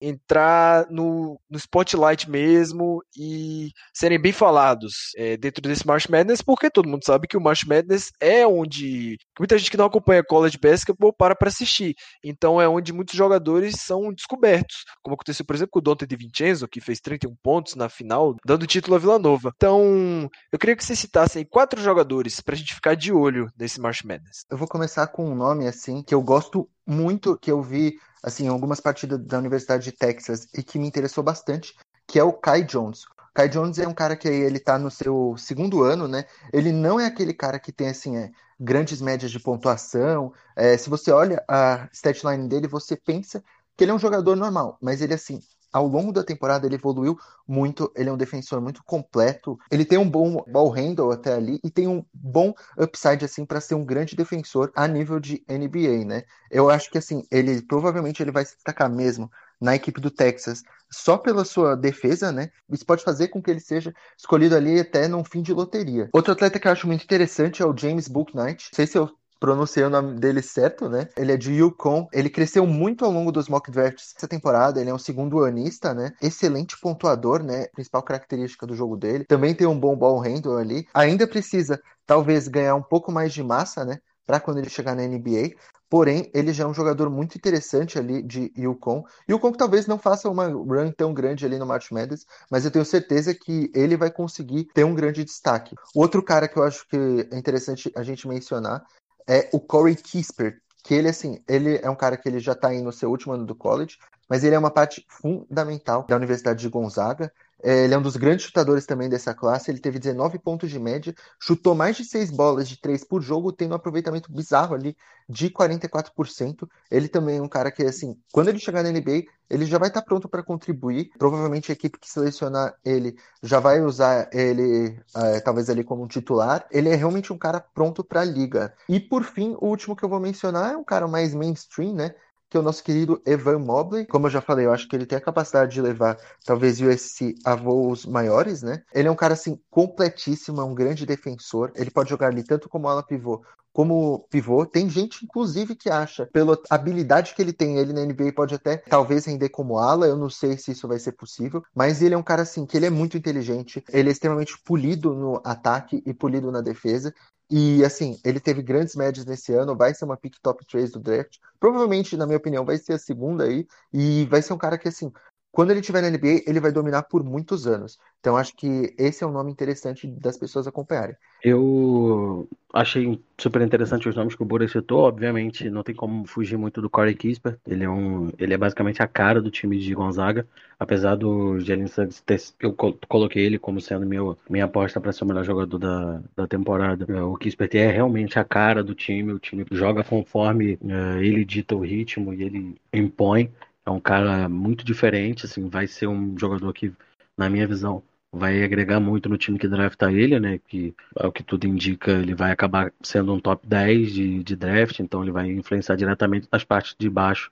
entrar 0.00 0.86
no, 0.90 1.38
no 1.48 1.58
spotlight 1.58 2.30
mesmo 2.30 3.02
e 3.16 3.70
serem 3.94 4.20
bem 4.20 4.32
falados 4.32 5.10
é, 5.16 5.36
dentro 5.36 5.62
desse 5.62 5.86
March 5.86 6.08
Madness, 6.08 6.42
porque 6.42 6.70
todo 6.70 6.88
mundo 6.88 7.04
sabe 7.04 7.28
que 7.28 7.36
o 7.36 7.40
March 7.40 7.64
Madness 7.64 8.10
é 8.20 8.46
onde 8.46 9.16
muita 9.38 9.58
gente 9.58 9.70
que 9.70 9.76
não 9.76 9.86
acompanha 9.86 10.24
college 10.24 10.58
basketball 10.58 11.12
para 11.12 11.34
para 11.34 11.48
assistir. 11.48 11.94
Então 12.24 12.60
é 12.60 12.68
onde 12.68 12.92
muitos 12.92 13.14
jogadores 13.14 13.76
são 13.80 14.12
descobertos, 14.12 14.84
como 15.02 15.14
aconteceu, 15.14 15.44
por 15.44 15.54
exemplo, 15.54 15.72
com 15.72 15.78
o 15.78 15.82
Dante 15.82 16.06
de 16.06 16.16
Vincenzo, 16.16 16.68
que 16.68 16.80
fez 16.80 17.00
31 17.00 17.34
pontos 17.42 17.74
na 17.74 17.88
final, 17.88 18.34
dando 18.44 18.66
título 18.66 18.96
a 18.96 18.98
Vila 18.98 19.18
Nova. 19.18 19.52
Então, 19.56 20.28
eu 20.52 20.58
queria 20.58 20.76
que 20.76 20.84
vocês 20.84 20.98
citassem 20.98 21.44
quatro 21.44 21.80
jogadores 21.82 22.40
para 22.40 22.54
a 22.54 22.58
gente 22.58 22.74
ficar 22.74 22.94
de 22.94 23.12
olho 23.12 23.48
nesse 23.58 23.80
March 23.80 24.02
Madness. 24.04 24.44
Eu 24.50 24.56
vou 24.56 24.68
começar 24.68 25.06
com 25.08 25.30
um 25.30 25.34
nome 25.34 25.66
assim 25.66 26.02
que 26.02 26.14
eu 26.14 26.22
gosto 26.22 26.68
muito, 26.86 27.38
que 27.38 27.50
eu 27.50 27.62
vi 27.62 27.94
assim, 28.22 28.48
algumas 28.48 28.80
partidas 28.80 29.18
da 29.24 29.38
Universidade 29.38 29.84
de 29.84 29.92
Texas 29.92 30.46
e 30.56 30.62
que 30.62 30.78
me 30.78 30.86
interessou 30.86 31.22
bastante, 31.22 31.74
que 32.06 32.18
é 32.18 32.24
o 32.24 32.32
Kai 32.32 32.64
Jones. 32.64 33.04
Kai 33.34 33.48
Jones 33.48 33.78
é 33.78 33.86
um 33.86 33.94
cara 33.94 34.16
que 34.16 34.28
ele 34.28 34.58
tá 34.58 34.78
no 34.78 34.90
seu 34.90 35.34
segundo 35.38 35.82
ano, 35.82 36.08
né? 36.08 36.24
Ele 36.52 36.72
não 36.72 36.98
é 36.98 37.06
aquele 37.06 37.32
cara 37.32 37.58
que 37.58 37.72
tem, 37.72 37.88
assim, 37.88 38.16
é, 38.16 38.30
grandes 38.58 39.00
médias 39.00 39.30
de 39.30 39.38
pontuação. 39.38 40.32
É, 40.56 40.76
se 40.76 40.90
você 40.90 41.10
olha 41.12 41.42
a 41.48 41.88
statline 41.92 42.48
dele, 42.48 42.66
você 42.66 42.96
pensa 42.96 43.42
que 43.76 43.84
ele 43.84 43.92
é 43.92 43.94
um 43.94 43.98
jogador 43.98 44.36
normal, 44.36 44.76
mas 44.82 45.00
ele, 45.00 45.14
assim, 45.14 45.40
ao 45.72 45.86
longo 45.86 46.12
da 46.12 46.22
temporada 46.22 46.66
ele 46.66 46.76
evoluiu 46.76 47.18
muito, 47.46 47.92
ele 47.96 48.08
é 48.08 48.12
um 48.12 48.16
defensor 48.16 48.60
muito 48.60 48.82
completo, 48.84 49.58
ele 49.70 49.84
tem 49.84 49.98
um 49.98 50.08
bom 50.08 50.44
ball 50.48 50.70
handle 50.70 51.12
até 51.12 51.34
ali 51.34 51.60
e 51.64 51.70
tem 51.70 51.88
um 51.88 52.04
bom 52.12 52.52
upside 52.78 53.24
assim 53.24 53.44
para 53.44 53.60
ser 53.60 53.74
um 53.74 53.84
grande 53.84 54.16
defensor 54.16 54.70
a 54.74 54.86
nível 54.86 55.18
de 55.20 55.44
NBA, 55.48 56.04
né? 56.04 56.22
Eu 56.50 56.70
acho 56.70 56.90
que 56.90 56.98
assim, 56.98 57.24
ele 57.30 57.62
provavelmente 57.62 58.22
ele 58.22 58.32
vai 58.32 58.44
se 58.44 58.54
destacar 58.54 58.90
mesmo 58.90 59.30
na 59.60 59.74
equipe 59.74 60.00
do 60.00 60.10
Texas 60.10 60.62
só 60.90 61.16
pela 61.16 61.44
sua 61.44 61.76
defesa, 61.76 62.32
né? 62.32 62.50
Isso 62.70 62.84
pode 62.84 63.04
fazer 63.04 63.28
com 63.28 63.42
que 63.42 63.50
ele 63.50 63.60
seja 63.60 63.94
escolhido 64.18 64.56
ali 64.56 64.80
até 64.80 65.06
num 65.06 65.22
fim 65.22 65.42
de 65.42 65.52
loteria. 65.52 66.08
Outro 66.12 66.32
atleta 66.32 66.58
que 66.58 66.66
eu 66.66 66.72
acho 66.72 66.86
muito 66.86 67.04
interessante 67.04 67.62
é 67.62 67.66
o 67.66 67.76
James 67.76 68.08
Booknight. 68.08 68.70
Não 68.72 68.76
sei 68.76 68.86
se 68.86 68.98
eu 68.98 69.08
pronunciei 69.40 69.84
o 69.84 69.90
nome 69.90 70.20
dele 70.20 70.42
certo, 70.42 70.88
né? 70.88 71.08
Ele 71.16 71.32
é 71.32 71.36
de 71.36 71.52
Yukon. 71.54 72.06
Ele 72.12 72.28
cresceu 72.28 72.66
muito 72.66 73.04
ao 73.04 73.10
longo 73.10 73.32
dos 73.32 73.48
mock 73.48 73.70
drafts 73.70 74.12
essa 74.16 74.28
temporada. 74.28 74.80
Ele 74.80 74.90
é 74.90 74.94
um 74.94 74.98
segundo 74.98 75.42
anista, 75.42 75.94
né? 75.94 76.12
Excelente 76.22 76.78
pontuador, 76.78 77.42
né? 77.42 77.66
Principal 77.68 78.02
característica 78.02 78.66
do 78.66 78.76
jogo 78.76 78.96
dele. 78.96 79.24
Também 79.24 79.54
tem 79.54 79.66
um 79.66 79.80
bom 79.80 79.96
ball 79.96 80.20
handle 80.20 80.58
ali. 80.58 80.86
Ainda 80.92 81.26
precisa, 81.26 81.80
talvez, 82.06 82.46
ganhar 82.46 82.74
um 82.74 82.82
pouco 82.82 83.10
mais 83.10 83.32
de 83.32 83.42
massa, 83.42 83.84
né? 83.84 83.98
Para 84.26 84.38
quando 84.38 84.58
ele 84.58 84.68
chegar 84.68 84.94
na 84.94 85.02
NBA. 85.02 85.56
Porém, 85.90 86.30
ele 86.32 86.52
já 86.52 86.62
é 86.62 86.66
um 86.68 86.72
jogador 86.72 87.10
muito 87.10 87.34
interessante 87.34 87.98
ali 87.98 88.22
de 88.22 88.52
Yukon. 88.56 89.02
Yukon 89.28 89.50
que 89.50 89.58
talvez 89.58 89.88
não 89.88 89.98
faça 89.98 90.30
uma 90.30 90.46
run 90.46 90.92
tão 90.96 91.12
grande 91.12 91.44
ali 91.44 91.58
no 91.58 91.66
March 91.66 91.90
Madness, 91.90 92.24
mas 92.48 92.64
eu 92.64 92.70
tenho 92.70 92.84
certeza 92.84 93.34
que 93.34 93.72
ele 93.74 93.96
vai 93.96 94.08
conseguir 94.08 94.68
ter 94.72 94.84
um 94.84 94.94
grande 94.94 95.24
destaque. 95.24 95.74
Outro 95.92 96.22
cara 96.22 96.46
que 96.46 96.56
eu 96.56 96.62
acho 96.62 96.86
que 96.86 97.26
é 97.32 97.36
interessante 97.36 97.90
a 97.96 98.04
gente 98.04 98.28
mencionar 98.28 98.84
é 99.30 99.48
o 99.52 99.60
Corey 99.60 99.94
Kispert, 99.94 100.58
que 100.82 100.92
ele, 100.92 101.08
assim, 101.08 101.40
ele 101.48 101.78
é 101.80 101.88
um 101.88 101.94
cara 101.94 102.16
que 102.16 102.28
ele 102.28 102.40
já 102.40 102.50
está 102.50 102.68
aí 102.68 102.82
no 102.82 102.92
seu 102.92 103.08
último 103.08 103.32
ano 103.32 103.46
do 103.46 103.54
college, 103.54 103.96
mas 104.28 104.42
ele 104.42 104.56
é 104.56 104.58
uma 104.58 104.72
parte 104.72 105.06
fundamental 105.08 106.04
da 106.08 106.16
Universidade 106.16 106.60
de 106.60 106.68
Gonzaga. 106.68 107.32
É, 107.62 107.84
ele 107.84 107.94
é 107.94 107.98
um 107.98 108.02
dos 108.02 108.16
grandes 108.16 108.46
chutadores 108.46 108.86
também 108.86 109.08
dessa 109.08 109.34
classe. 109.34 109.70
Ele 109.70 109.80
teve 109.80 109.98
19 109.98 110.38
pontos 110.38 110.70
de 110.70 110.78
média, 110.78 111.14
chutou 111.40 111.74
mais 111.74 111.96
de 111.96 112.04
6 112.04 112.30
bolas 112.30 112.68
de 112.68 112.80
3 112.80 113.04
por 113.04 113.22
jogo, 113.22 113.52
tendo 113.52 113.72
um 113.72 113.76
aproveitamento 113.76 114.32
bizarro 114.32 114.74
ali 114.74 114.96
de 115.28 115.50
44%. 115.50 116.68
Ele 116.90 117.08
também 117.08 117.38
é 117.38 117.42
um 117.42 117.48
cara 117.48 117.70
que, 117.70 117.82
assim, 117.82 118.16
quando 118.32 118.48
ele 118.48 118.58
chegar 118.58 118.82
na 118.82 118.90
NBA, 118.90 119.24
ele 119.48 119.66
já 119.66 119.78
vai 119.78 119.88
estar 119.88 120.02
pronto 120.02 120.28
para 120.28 120.42
contribuir. 120.42 121.10
Provavelmente 121.18 121.70
a 121.70 121.74
equipe 121.74 121.98
que 121.98 122.10
selecionar 122.10 122.74
ele 122.84 123.16
já 123.42 123.60
vai 123.60 123.80
usar 123.82 124.28
ele, 124.32 125.00
é, 125.16 125.40
talvez 125.40 125.68
ali 125.68 125.84
como 125.84 126.04
um 126.04 126.08
titular. 126.08 126.66
Ele 126.70 126.88
é 126.88 126.94
realmente 126.94 127.32
um 127.32 127.38
cara 127.38 127.60
pronto 127.60 128.02
para 128.04 128.20
a 128.20 128.24
liga. 128.24 128.72
E 128.88 128.98
por 129.00 129.24
fim, 129.24 129.56
o 129.60 129.66
último 129.66 129.96
que 129.96 130.04
eu 130.04 130.08
vou 130.08 130.20
mencionar 130.20 130.72
é 130.72 130.76
um 130.76 130.84
cara 130.84 131.06
mais 131.06 131.34
mainstream, 131.34 131.94
né? 131.94 132.14
Que 132.50 132.56
é 132.56 132.60
o 132.60 132.62
nosso 132.62 132.82
querido 132.82 133.22
Evan 133.24 133.60
Mobley. 133.60 134.04
Como 134.06 134.26
eu 134.26 134.30
já 134.30 134.40
falei, 134.40 134.66
eu 134.66 134.72
acho 134.72 134.88
que 134.88 134.96
ele 134.96 135.06
tem 135.06 135.16
a 135.16 135.20
capacidade 135.20 135.72
de 135.72 135.80
levar 135.80 136.18
talvez 136.44 136.80
o 136.80 136.88
USC 136.88 137.36
a 137.44 137.54
voos 137.54 138.04
maiores, 138.04 138.62
né? 138.62 138.82
Ele 138.92 139.06
é 139.06 139.10
um 139.10 139.16
cara 139.16 139.34
assim 139.34 139.58
completíssimo, 139.70 140.60
é 140.60 140.64
um 140.64 140.74
grande 140.74 141.06
defensor. 141.06 141.70
Ele 141.76 141.90
pode 141.90 142.10
jogar 142.10 142.26
ali 142.26 142.42
tanto 142.42 142.68
como 142.68 142.88
ala 142.88 143.02
pivô 143.02 143.42
como 143.72 144.26
pivô. 144.30 144.66
Tem 144.66 144.88
gente, 144.88 145.24
inclusive, 145.24 145.74
que 145.74 145.88
acha, 145.88 146.26
pela 146.32 146.58
habilidade 146.68 147.34
que 147.34 147.42
ele 147.42 147.52
tem, 147.52 147.78
ele 147.78 147.92
na 147.92 148.04
NBA 148.04 148.32
pode 148.34 148.54
até 148.54 148.78
talvez 148.78 149.24
render 149.26 149.48
como 149.48 149.78
ala. 149.78 150.06
Eu 150.06 150.16
não 150.16 150.28
sei 150.28 150.56
se 150.56 150.72
isso 150.72 150.88
vai 150.88 150.98
ser 150.98 151.12
possível, 151.12 151.62
mas 151.74 152.02
ele 152.02 152.14
é 152.14 152.18
um 152.18 152.22
cara 152.22 152.42
assim 152.42 152.66
que 152.66 152.76
ele 152.76 152.86
é 152.86 152.90
muito 152.90 153.16
inteligente, 153.16 153.82
ele 153.90 154.08
é 154.08 154.12
extremamente 154.12 154.58
polido 154.64 155.14
no 155.14 155.40
ataque 155.44 156.02
e 156.04 156.12
polido 156.12 156.50
na 156.50 156.60
defesa. 156.60 157.14
E 157.50 157.84
assim, 157.84 158.18
ele 158.24 158.38
teve 158.38 158.62
grandes 158.62 158.94
médias 158.94 159.26
nesse 159.26 159.52
ano, 159.52 159.76
vai 159.76 159.92
ser 159.92 160.04
uma 160.04 160.16
pick 160.16 160.36
top 160.40 160.64
3 160.66 160.92
do 160.92 161.00
draft. 161.00 161.38
Provavelmente, 161.58 162.16
na 162.16 162.26
minha 162.26 162.38
opinião, 162.38 162.64
vai 162.64 162.78
ser 162.78 162.92
a 162.94 162.98
segunda 162.98 163.44
aí. 163.44 163.66
E 163.92 164.24
vai 164.26 164.40
ser 164.40 164.52
um 164.52 164.58
cara 164.58 164.78
que, 164.78 164.88
assim, 164.88 165.12
quando 165.52 165.70
ele 165.70 165.80
estiver 165.80 166.00
na 166.00 166.10
NBA, 166.10 166.42
ele 166.46 166.60
vai 166.60 166.70
dominar 166.70 167.02
por 167.02 167.24
muitos 167.24 167.66
anos. 167.66 167.98
Então, 168.20 168.36
acho 168.36 168.54
que 168.54 168.94
esse 168.96 169.24
é 169.24 169.26
um 169.26 169.32
nome 169.32 169.50
interessante 169.50 170.06
das 170.06 170.36
pessoas 170.36 170.66
acompanharem. 170.66 171.16
Eu 171.42 172.46
achei 172.72 173.18
super 173.38 173.62
interessante 173.62 174.08
os 174.08 174.14
nomes 174.14 174.34
que 174.34 174.42
o 174.42 174.46
Bura 174.46 174.68
citou. 174.68 175.00
Obviamente, 175.00 175.68
não 175.70 175.82
tem 175.82 175.94
como 175.94 176.26
fugir 176.26 176.56
muito 176.56 176.80
do 176.80 176.90
Corey 176.90 177.14
Kispert. 177.14 177.56
Ele 177.66 177.82
é, 177.82 177.88
um, 177.88 178.30
ele 178.38 178.54
é 178.54 178.58
basicamente 178.58 179.02
a 179.02 179.08
cara 179.08 179.40
do 179.40 179.50
time 179.50 179.78
de 179.78 179.94
Gonzaga. 179.94 180.46
Apesar 180.78 181.16
do 181.16 181.58
Jalen 181.60 181.88
Suggs 181.88 182.22
ter, 182.22 182.40
eu 182.60 182.74
coloquei 183.08 183.44
ele 183.44 183.58
como 183.58 183.80
sendo 183.80 184.06
meu, 184.06 184.36
minha 184.48 184.66
aposta 184.66 185.00
para 185.00 185.12
ser 185.12 185.24
o 185.24 185.26
melhor 185.26 185.44
jogador 185.44 185.78
da, 185.78 186.22
da 186.36 186.46
temporada. 186.46 187.06
É, 187.08 187.22
o 187.22 187.36
Kispert 187.36 187.74
é 187.74 187.90
realmente 187.90 188.38
a 188.38 188.44
cara 188.44 188.84
do 188.84 188.94
time. 188.94 189.32
O 189.32 189.38
time 189.38 189.66
joga 189.72 190.04
conforme 190.04 190.74
uh, 190.74 191.18
ele 191.20 191.44
dita 191.44 191.74
o 191.74 191.80
ritmo 191.80 192.32
e 192.34 192.42
ele 192.44 192.76
impõe. 192.92 193.50
É 193.90 193.92
um 193.92 194.00
cara 194.00 194.48
muito 194.48 194.84
diferente, 194.84 195.46
assim, 195.46 195.68
vai 195.68 195.88
ser 195.88 196.06
um 196.06 196.38
jogador 196.38 196.72
que, 196.72 196.92
na 197.36 197.50
minha 197.50 197.66
visão, 197.66 198.04
vai 198.30 198.62
agregar 198.62 199.00
muito 199.00 199.28
no 199.28 199.36
time 199.36 199.58
que 199.58 199.66
drafta 199.66 200.12
ele, 200.12 200.38
né? 200.38 200.58
Que 200.58 200.94
ao 201.16 201.32
que 201.32 201.42
tudo 201.42 201.66
indica, 201.66 202.12
ele 202.12 202.32
vai 202.32 202.52
acabar 202.52 202.92
sendo 203.02 203.34
um 203.34 203.40
top 203.40 203.66
10 203.66 204.12
de, 204.12 204.44
de 204.44 204.54
draft, 204.54 205.00
então 205.00 205.22
ele 205.22 205.32
vai 205.32 205.50
influenciar 205.50 205.96
diretamente 205.96 206.46
nas 206.52 206.62
partes 206.62 206.94
de 206.96 207.10
baixo 207.10 207.50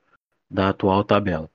da 0.49 0.69
atual 0.69 1.03
tabela. 1.03 1.51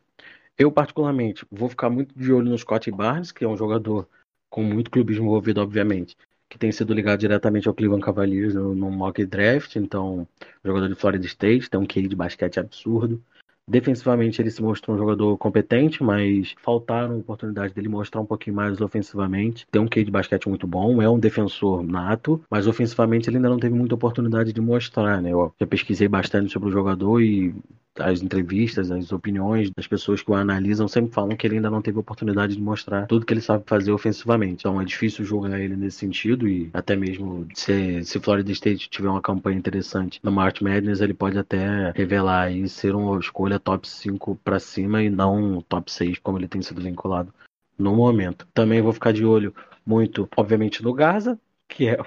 Eu, 0.58 0.70
particularmente, 0.70 1.46
vou 1.50 1.70
ficar 1.70 1.90
muito 1.90 2.14
de 2.14 2.34
olho 2.34 2.50
no 2.50 2.58
Scott 2.58 2.92
Barnes, 2.92 3.32
que 3.32 3.46
é 3.46 3.48
um 3.48 3.56
jogador 3.56 4.06
com 4.50 4.64
muito 4.64 4.92
clubismo 4.92 5.24
envolvido, 5.26 5.62
obviamente, 5.62 6.18
que 6.50 6.58
tem 6.58 6.74
sido 6.74 6.94
ligado 6.94 7.22
diretamente 7.22 7.70
ao 7.70 7.74
Cleveland 7.74 8.04
Cavaliers 8.04 8.54
no, 8.54 8.76
no 8.76 8.92
mock 8.92 9.26
draft, 9.26 9.78
então, 9.78 10.28
jogador 10.64 10.90
de 10.90 10.96
Florida 10.96 11.26
State, 11.26 11.70
tem 11.70 11.80
um 11.80 11.88
QI 11.88 12.10
de 12.10 12.18
basquete 12.18 12.60
absurdo. 12.60 13.24
Defensivamente 13.68 14.42
ele 14.42 14.52
se 14.52 14.62
mostrou 14.62 14.96
um 14.96 15.00
jogador 15.00 15.38
competente, 15.38 16.04
mas 16.04 16.54
faltaram 16.62 17.20
oportunidades 17.20 17.74
dele 17.74 17.88
mostrar 17.88 18.20
um 18.20 18.26
pouquinho 18.26 18.56
mais 18.56 18.82
ofensivamente. 18.82 19.66
Tem 19.72 19.82
um 19.82 19.88
QI 19.88 20.04
de 20.04 20.12
basquete 20.12 20.50
muito 20.50 20.68
bom, 20.68 21.02
é 21.02 21.10
um 21.10 21.18
defensor 21.20 21.82
nato, 21.82 22.44
mas 22.50 22.68
ofensivamente 22.68 23.30
ele 23.30 23.38
ainda 23.38 23.50
não 23.50 23.60
teve 23.60 23.74
muita 23.74 23.96
oportunidade 23.96 24.52
de 24.52 24.60
mostrar, 24.60 25.22
né? 25.22 25.32
Eu 25.32 25.54
já 25.60 25.66
pesquisei 25.66 26.08
bastante 26.10 26.52
sobre 26.52 26.70
o 26.70 26.72
jogador 26.72 27.22
e 27.22 27.56
as 28.00 28.22
entrevistas, 28.22 28.92
as 28.92 29.12
opiniões 29.12 29.70
das 29.76 29.88
pessoas 29.88 30.22
que 30.22 30.32
o 30.32 30.36
analisam 30.36 30.88
sempre 30.88 31.14
falam 31.14 31.36
que 31.36 31.46
ele 31.46 31.56
ainda 31.56 31.70
não 31.70 31.82
teve 31.82 32.00
oportunidade 32.00 32.56
de 32.56 32.62
mostrar 32.62 33.06
tudo 33.08 33.26
que 33.26 33.34
ele 33.34 33.42
sabe 33.42 33.64
fazer 33.66 33.92
ofensivamente. 33.92 34.62
Então 34.62 34.82
é 34.82 34.86
difícil 34.86 35.24
julgar 35.24 35.60
ele 35.60 35.76
nesse 35.76 35.98
sentido 35.98 36.48
e 36.48 36.70
até 36.74 36.96
mesmo 36.96 37.48
se, 37.54 38.04
se 38.04 38.20
Florida 38.20 38.52
State 38.52 38.90
tiver 38.90 39.10
uma 39.10 39.22
campanha 39.22 39.58
interessante 39.58 40.20
no 40.24 40.32
March 40.32 40.62
Madness, 40.62 41.02
ele 41.02 41.14
pode 41.14 41.38
até 41.38 41.92
revelar 41.92 42.52
e 42.52 42.68
ser 42.68 42.96
uma 42.96 43.20
escolha 43.20 43.60
top 43.60 43.88
5 43.88 44.40
para 44.44 44.60
cima 44.60 45.04
e 45.04 45.10
não 45.10 45.62
top 45.62 45.92
6 45.92 46.20
como 46.20 46.38
ele 46.38 46.48
tem 46.48 46.62
sido 46.62 46.82
vinculado 46.82 47.34
no 47.78 47.96
momento. 47.96 48.48
Também 48.54 48.82
vou 48.82 48.94
ficar 48.94 49.12
de 49.12 49.26
olho 49.26 49.54
muito, 49.86 50.28
obviamente, 50.38 50.82
no 50.82 50.94
Garza, 50.94 51.40
que 51.68 51.88
é 51.88 51.98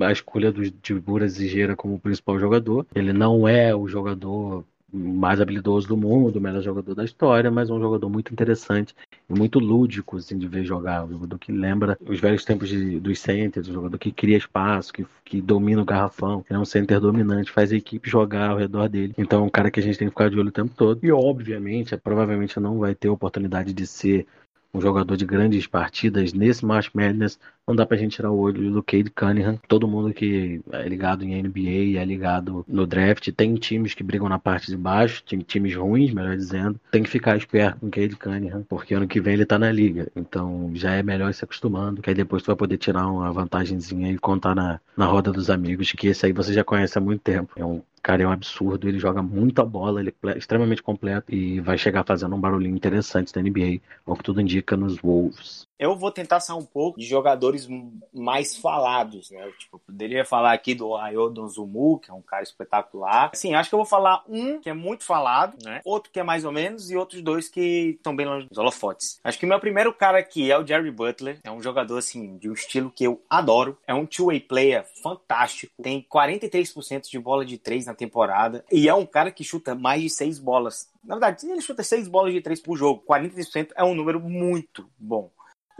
a 0.00 0.12
escolha 0.12 0.52
do, 0.52 0.68
de 0.68 0.94
Buras 0.94 1.38
e 1.40 1.48
Gera 1.48 1.76
como 1.76 1.98
principal 1.98 2.38
jogador. 2.38 2.86
Ele 2.94 3.12
não 3.12 3.48
é 3.48 3.74
o 3.74 3.88
jogador 3.88 4.64
mais 4.92 5.40
habilidoso 5.40 5.88
do 5.88 5.96
mundo, 5.96 6.36
o 6.36 6.40
melhor 6.40 6.62
jogador 6.62 6.94
da 6.94 7.04
história, 7.04 7.50
mas 7.50 7.70
um 7.70 7.80
jogador 7.80 8.08
muito 8.08 8.32
interessante 8.32 8.94
e 9.28 9.32
muito 9.32 9.58
lúdico 9.58 10.16
assim, 10.16 10.38
de 10.38 10.46
ver 10.46 10.64
jogar. 10.64 11.04
Um 11.04 11.10
jogador 11.10 11.38
que 11.38 11.52
lembra 11.52 11.98
os 12.06 12.20
velhos 12.20 12.44
tempos 12.44 12.68
de, 12.68 12.98
dos 12.98 13.18
centers, 13.18 13.68
um 13.68 13.72
jogador 13.72 13.98
que 13.98 14.10
cria 14.10 14.36
espaço, 14.36 14.92
que, 14.92 15.06
que 15.24 15.40
domina 15.40 15.82
o 15.82 15.84
garrafão, 15.84 16.42
que 16.42 16.52
é 16.52 16.58
um 16.58 16.64
center 16.64 17.00
dominante, 17.00 17.50
faz 17.50 17.72
a 17.72 17.76
equipe 17.76 18.08
jogar 18.08 18.50
ao 18.50 18.58
redor 18.58 18.88
dele. 18.88 19.14
Então 19.16 19.42
é 19.42 19.46
um 19.46 19.50
cara 19.50 19.70
que 19.70 19.80
a 19.80 19.82
gente 19.82 19.98
tem 19.98 20.08
que 20.08 20.12
ficar 20.12 20.30
de 20.30 20.38
olho 20.38 20.48
o 20.48 20.52
tempo 20.52 20.72
todo. 20.76 21.00
E 21.02 21.12
obviamente, 21.12 21.96
provavelmente 21.96 22.58
não 22.58 22.78
vai 22.78 22.94
ter 22.94 23.08
oportunidade 23.08 23.72
de 23.72 23.86
ser 23.86 24.26
um 24.72 24.80
jogador 24.80 25.16
de 25.16 25.26
grandes 25.26 25.66
partidas 25.66 26.32
nesse 26.32 26.64
March 26.64 26.90
Madness, 26.94 27.38
não 27.66 27.76
dá 27.76 27.86
pra 27.86 27.96
gente 27.96 28.16
tirar 28.16 28.30
o 28.30 28.38
olho 28.38 28.72
do 28.72 28.82
Cade 28.82 29.10
Cunningham. 29.10 29.58
Todo 29.68 29.86
mundo 29.86 30.12
que 30.12 30.60
é 30.72 30.88
ligado 30.88 31.24
em 31.24 31.40
NBA, 31.40 32.00
é 32.00 32.04
ligado 32.04 32.64
no 32.66 32.86
draft, 32.86 33.30
tem 33.32 33.54
times 33.54 33.94
que 33.94 34.02
brigam 34.02 34.28
na 34.28 34.38
parte 34.38 34.66
de 34.66 34.76
baixo, 34.76 35.22
times 35.24 35.74
ruins, 35.76 36.12
melhor 36.12 36.36
dizendo. 36.36 36.80
Tem 36.90 37.02
que 37.02 37.10
ficar 37.10 37.36
esperto 37.36 37.78
com 37.78 37.86
o 37.86 37.90
Cade 37.90 38.16
Cunningham, 38.16 38.64
porque 38.68 38.94
ano 38.94 39.06
que 39.06 39.20
vem 39.20 39.34
ele 39.34 39.46
tá 39.46 39.58
na 39.58 39.70
liga. 39.70 40.10
Então 40.16 40.70
já 40.74 40.92
é 40.94 41.02
melhor 41.02 41.32
se 41.32 41.44
acostumando, 41.44 42.02
que 42.02 42.10
aí 42.10 42.16
depois 42.16 42.42
tu 42.42 42.46
vai 42.46 42.56
poder 42.56 42.76
tirar 42.76 43.06
uma 43.06 43.32
vantagemzinha 43.32 44.10
e 44.10 44.18
contar 44.18 44.54
na, 44.54 44.80
na 44.96 45.06
roda 45.06 45.30
dos 45.30 45.48
amigos, 45.48 45.92
que 45.92 46.08
esse 46.08 46.26
aí 46.26 46.32
você 46.32 46.52
já 46.52 46.64
conhece 46.64 46.98
há 46.98 47.00
muito 47.00 47.20
tempo. 47.20 47.52
É 47.56 47.64
um 47.64 47.82
cara 48.02 48.22
é 48.22 48.26
um 48.26 48.32
absurdo, 48.32 48.88
ele 48.88 48.98
joga 48.98 49.22
muita 49.22 49.64
bola, 49.64 50.00
ele 50.00 50.14
é 50.26 50.38
extremamente 50.38 50.82
completo 50.82 51.34
e 51.34 51.60
vai 51.60 51.78
chegar 51.78 52.04
fazendo 52.04 52.34
um 52.34 52.40
barulhinho 52.40 52.76
interessante 52.76 53.32
da 53.32 53.42
NBA, 53.42 53.80
ao 54.06 54.16
que 54.16 54.22
tudo 54.24 54.40
indica 54.40 54.76
nos 54.76 54.98
Wolves. 54.98 55.69
Eu 55.80 55.96
vou 55.96 56.12
tentar 56.12 56.40
sair 56.40 56.56
um 56.56 56.64
pouco 56.64 57.00
de 57.00 57.06
jogadores 57.06 57.66
mais 58.12 58.54
falados, 58.54 59.30
né? 59.30 59.50
Tipo, 59.58 59.76
eu 59.76 59.78
poderia 59.78 60.26
falar 60.26 60.52
aqui 60.52 60.74
do 60.74 60.94
Ayodon 60.94 61.48
Zumu, 61.48 61.98
que 61.98 62.10
é 62.10 62.12
um 62.12 62.20
cara 62.20 62.42
espetacular. 62.42 63.30
Sim, 63.32 63.54
acho 63.54 63.70
que 63.70 63.74
eu 63.74 63.78
vou 63.78 63.86
falar 63.86 64.22
um 64.28 64.60
que 64.60 64.68
é 64.68 64.74
muito 64.74 65.04
falado, 65.04 65.56
né? 65.64 65.80
Outro 65.82 66.12
que 66.12 66.20
é 66.20 66.22
mais 66.22 66.44
ou 66.44 66.52
menos 66.52 66.90
e 66.90 66.96
outros 66.98 67.22
dois 67.22 67.48
que 67.48 67.96
estão 67.96 68.14
bem 68.14 68.26
longe 68.26 68.46
dos 68.46 68.58
holofotes. 68.58 69.18
Acho 69.24 69.38
que 69.38 69.46
o 69.46 69.48
meu 69.48 69.58
primeiro 69.58 69.90
cara 69.90 70.18
aqui 70.18 70.52
é 70.52 70.58
o 70.58 70.66
Jerry 70.66 70.90
Butler. 70.90 71.38
É 71.42 71.50
um 71.50 71.62
jogador, 71.62 71.96
assim, 71.96 72.36
de 72.36 72.50
um 72.50 72.52
estilo 72.52 72.90
que 72.90 73.04
eu 73.04 73.22
adoro. 73.30 73.78
É 73.86 73.94
um 73.94 74.04
two-way 74.04 74.40
player 74.40 74.84
fantástico. 75.02 75.72
Tem 75.82 76.06
43% 76.12 77.08
de 77.08 77.18
bola 77.18 77.42
de 77.42 77.56
três 77.56 77.86
na 77.86 77.94
temporada. 77.94 78.62
E 78.70 78.86
é 78.86 78.92
um 78.92 79.06
cara 79.06 79.30
que 79.30 79.42
chuta 79.42 79.74
mais 79.74 80.02
de 80.02 80.10
seis 80.10 80.38
bolas. 80.38 80.90
Na 81.02 81.14
verdade, 81.14 81.50
ele 81.50 81.62
chuta 81.62 81.82
seis 81.82 82.06
bolas 82.06 82.34
de 82.34 82.42
três 82.42 82.60
por 82.60 82.76
jogo. 82.76 83.02
43% 83.08 83.70
é 83.74 83.82
um 83.82 83.94
número 83.94 84.20
muito 84.20 84.86
bom 84.98 85.30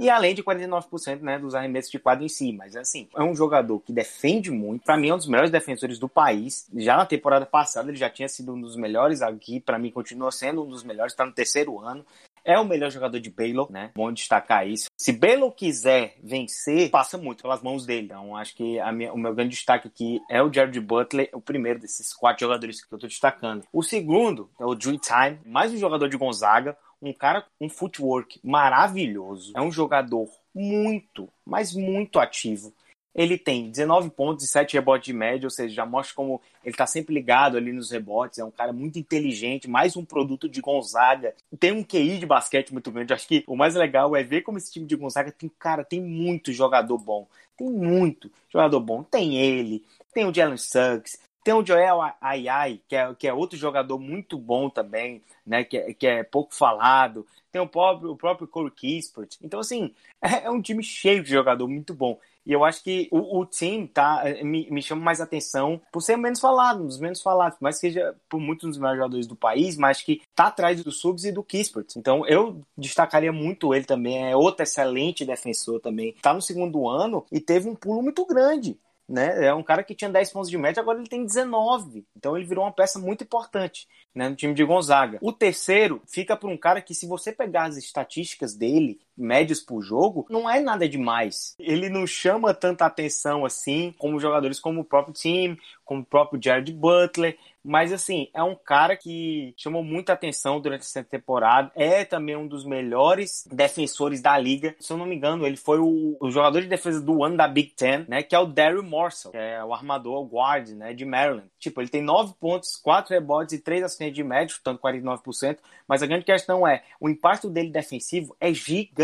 e 0.01 0.09
além 0.09 0.35
de 0.35 0.43
49% 0.43 1.21
né, 1.21 1.39
dos 1.39 1.55
arremessos 1.55 1.91
de 1.91 1.99
quadro 1.99 2.25
em 2.25 2.29
si. 2.29 2.53
Mas 2.53 2.75
assim, 2.75 3.07
é 3.15 3.23
um 3.23 3.35
jogador 3.35 3.79
que 3.81 3.93
defende 3.93 4.51
muito. 4.51 4.83
Para 4.85 4.97
mim, 4.97 5.11
é 5.11 5.15
um 5.15 5.19
dos 5.19 5.29
melhores 5.29 5.51
defensores 5.51 5.99
do 5.99 6.09
país. 6.09 6.69
Já 6.75 6.97
na 6.97 7.05
temporada 7.05 7.45
passada, 7.45 7.91
ele 7.91 7.99
já 7.99 8.09
tinha 8.09 8.29
sido 8.29 8.55
um 8.55 8.61
dos 8.61 8.77
melhores 8.77 9.21
aqui. 9.21 9.61
Para 9.61 9.79
mim, 9.79 9.91
continua 9.91 10.33
sendo 10.33 10.65
um 10.65 10.69
dos 10.69 10.83
melhores. 10.83 11.13
Está 11.13 11.27
no 11.27 11.33
terceiro 11.33 11.79
ano. 11.79 12.05
É 12.43 12.59
o 12.59 12.65
melhor 12.65 12.91
jogador 12.91 13.21
de 13.21 13.31
Baylor, 13.31 13.71
né? 13.71 13.91
Bom 13.95 14.11
destacar 14.11 14.67
isso. 14.67 14.89
Se 14.97 15.13
Baylor 15.13 15.53
quiser 15.53 16.17
vencer, 16.23 16.91
passa 16.91 17.19
muito 17.19 17.43
pelas 17.43 17.63
mãos 17.63 17.85
dele. 17.85 18.07
Então, 18.07 18.35
acho 18.35 18.57
que 18.57 18.79
minha, 18.95 19.13
o 19.13 19.19
meu 19.19 19.35
grande 19.35 19.51
destaque 19.51 19.89
aqui 19.89 20.21
é 20.31 20.43
o 20.43 20.51
Jared 20.51 20.81
Butler, 20.81 21.29
o 21.35 21.41
primeiro 21.41 21.79
desses 21.79 22.15
quatro 22.15 22.41
jogadores 22.41 22.83
que 22.83 22.93
eu 22.93 22.99
tô 22.99 23.07
destacando. 23.07 23.65
O 23.71 23.83
segundo 23.83 24.49
é 24.59 24.65
o 24.65 24.75
Drew 24.75 24.99
Time, 24.99 25.39
mais 25.45 25.71
um 25.71 25.77
jogador 25.77 26.09
de 26.09 26.17
Gonzaga 26.17 26.75
um 27.01 27.13
cara 27.13 27.45
com 27.59 27.69
footwork 27.69 28.41
maravilhoso. 28.43 29.53
É 29.57 29.61
um 29.61 29.73
jogador 29.73 30.29
muito, 30.55 31.29
mas 31.45 31.75
muito 31.75 32.19
ativo. 32.19 32.73
Ele 33.13 33.37
tem 33.37 33.71
19 33.71 34.11
pontos 34.11 34.45
e 34.45 34.49
7 34.49 34.75
rebotes 34.75 35.07
de 35.07 35.13
média, 35.13 35.47
ou 35.47 35.51
seja, 35.51 35.75
já 35.75 35.87
mostra 35.87 36.15
como 36.15 36.41
ele 36.65 36.75
está 36.75 36.87
sempre 36.87 37.13
ligado 37.13 37.57
ali 37.57 37.73
nos 37.73 37.91
rebotes. 37.91 38.39
É 38.39 38.45
um 38.45 38.53
cara 38.53 38.73
muito 38.73 38.99
inteligente, 38.99 39.69
mais 39.69 39.97
um 39.97 40.05
produto 40.05 40.49
de 40.49 40.61
Gonzaga. 40.61 41.35
Tem 41.59 41.73
um 41.73 41.83
QI 41.83 42.19
de 42.19 42.27
basquete 42.27 42.73
muito 42.73 42.91
grande. 42.93 43.13
Acho 43.13 43.27
que 43.27 43.43
o 43.49 43.57
mais 43.57 43.75
legal 43.75 44.15
é 44.15 44.23
ver 44.23 44.43
como 44.43 44.59
esse 44.59 44.73
time 44.73 44.87
de 44.87 44.95
Gonzaga 44.95 45.33
tem, 45.33 45.51
cara, 45.59 45.85
tem 45.85 46.01
muito 46.01 46.53
jogador 46.53 46.99
bom. 46.99 47.27
Tem 47.57 47.69
muito 47.69 48.31
jogador 48.49 48.79
bom. 48.79 49.03
Tem 49.03 49.37
ele, 49.37 49.85
tem 50.15 50.25
o 50.25 50.33
Jalen 50.33 50.57
Suggs, 50.57 51.19
tem 51.43 51.55
o 51.55 51.65
Joel 51.65 52.01
Ayai, 52.21 52.81
que 52.89 52.95
é, 52.95 53.15
que 53.15 53.27
é 53.27 53.33
outro 53.33 53.59
jogador 53.59 53.99
muito 53.99 54.39
bom 54.39 54.69
também, 54.69 55.23
né? 55.47 55.65
Que, 55.65 55.79
é, 55.79 55.95
que 55.95 56.07
é 56.07 56.23
pouco 56.23 56.55
falado. 56.55 57.27
Tem 57.51 57.61
o 57.61 57.67
próprio, 57.67 58.13
o 58.13 58.17
próprio 58.17 58.47
Corey 58.47 58.71
Kispert. 58.71 59.37
Então, 59.43 59.59
assim, 59.59 59.95
é, 60.21 60.51
um 60.51 60.61
time 60.61 60.83
cheio 60.83 61.23
de 61.23 61.31
jogador 61.31 61.67
muito 61.67 61.95
bom. 61.95 62.19
E 62.45 62.53
eu 62.53 62.65
acho 62.65 62.83
que 62.83 63.09
o, 63.11 63.41
o 63.41 63.47
time 63.47 63.87
tá, 63.87 64.25
me, 64.43 64.71
me 64.71 64.83
chama 64.83 65.03
mais 65.03 65.21
atenção 65.21 65.81
por 65.93 66.01
ser 66.01 66.17
menos 66.17 66.41
falado, 66.41 66.85
dos 66.85 66.99
menos 66.99 67.21
falados, 67.21 67.59
mas 67.61 67.79
seja 67.79 68.15
por 68.29 68.41
muitos 68.41 68.69
dos 68.69 68.79
melhores 68.79 68.99
jogadores 68.99 69.27
do 69.27 69.37
país, 69.37 69.77
mas 69.77 70.01
que 70.01 70.23
tá 70.35 70.47
atrás 70.47 70.83
do 70.83 70.91
Subs 70.91 71.25
e 71.25 71.33
do 71.33 71.45
Kispert. 71.45 71.97
Então 71.97 72.27
eu 72.27 72.61
destacaria 72.77 73.33
muito 73.33 73.75
ele 73.75 73.85
também, 73.85 74.31
é 74.31 74.35
outro 74.35 74.63
excelente 74.63 75.25
defensor 75.25 75.81
também. 75.81 76.15
Tá 76.23 76.33
no 76.33 76.41
segundo 76.41 76.89
ano 76.89 77.25
e 77.31 77.41
teve 77.41 77.69
um 77.69 77.75
pulo 77.75 78.03
muito 78.03 78.25
grande 78.25 78.79
né? 79.11 79.47
É 79.47 79.53
um 79.53 79.63
cara 79.63 79.83
que 79.83 79.95
tinha 79.95 80.09
10 80.09 80.33
pontos 80.33 80.49
de 80.49 80.57
média, 80.57 80.81
agora 80.81 80.99
ele 80.99 81.09
tem 81.09 81.25
19. 81.25 82.07
Então 82.17 82.37
ele 82.37 82.47
virou 82.47 82.65
uma 82.65 82.73
peça 82.73 82.99
muito 82.99 83.25
importante 83.25 83.89
né, 84.15 84.29
no 84.29 84.37
time 84.37 84.55
de 84.55 84.65
Gonzaga. 84.65 85.19
O 85.21 85.33
terceiro 85.33 86.01
fica 86.07 86.37
para 86.37 86.49
um 86.49 86.57
cara 86.57 86.81
que, 86.81 86.95
se 86.95 87.07
você 87.07 87.33
pegar 87.33 87.65
as 87.65 87.77
estatísticas 87.77 88.55
dele, 88.55 89.01
médios 89.21 89.61
por 89.61 89.83
jogo, 89.83 90.27
não 90.29 90.49
é 90.49 90.61
nada 90.61 90.89
demais. 90.89 91.55
Ele 91.59 91.89
não 91.89 92.07
chama 92.07 92.55
tanta 92.55 92.87
atenção 92.87 93.45
assim 93.45 93.95
como 93.99 94.19
jogadores 94.21 94.59
como 94.59 94.81
o 94.81 94.85
próprio 94.85 95.15
time, 95.15 95.59
como 95.85 96.03
o 96.03 96.07
próprio 96.07 96.41
Jared 96.43 96.73
Butler. 96.73 97.37
Mas 97.63 97.93
assim, 97.93 98.29
é 98.33 98.43
um 98.43 98.55
cara 98.55 98.97
que 98.97 99.53
chamou 99.57 99.83
muita 99.83 100.13
atenção 100.13 100.61
durante 100.61 100.83
essa 100.83 101.05
temporada. 101.05 101.71
É 101.75 102.05
também 102.05 102.37
um 102.37 102.47
dos 102.47 102.65
melhores 102.65 103.47
defensores 103.51 104.23
da 104.23 104.39
liga. 104.39 104.75
Se 104.81 104.93
eu 104.93 104.97
não 104.97 105.05
me 105.05 105.15
engano, 105.15 105.47
ele 105.47 105.57
foi 105.57 105.79
o, 105.79 106.17
o 106.21 106.31
jogador 106.31 106.63
de 106.63 106.69
defesa 106.69 107.01
do 107.01 107.23
ano 107.23 107.37
da 107.37 107.47
Big 107.47 107.71
Ten, 107.71 108.07
né? 108.09 108.23
Que 108.23 108.35
é 108.35 108.39
o 108.39 108.47
Daryl 108.47 108.83
Morsell, 108.83 109.33
que 109.33 109.37
é 109.37 109.63
o 109.63 109.75
armador, 109.75 110.23
o 110.23 110.27
guard, 110.27 110.71
né? 110.71 110.95
De 110.95 111.05
Maryland. 111.05 111.49
Tipo, 111.59 111.81
ele 111.81 111.91
tem 111.91 112.03
9 112.03 112.35
pontos, 112.41 112.77
4 112.77 113.13
rebotes 113.13 113.53
e 113.53 113.59
3 113.59 113.83
assistências 113.83 114.15
de 114.15 114.25
médio, 114.25 114.55
chutando 114.55 114.79
49%. 114.79 115.59
Mas 115.87 116.03
a 116.03 116.07
grande 116.07 116.25
questão 116.25 116.67
é, 116.67 116.83
o 116.99 117.11
impacto 117.11 117.51
dele 117.51 117.71
defensivo 117.71 118.35
é 118.41 118.55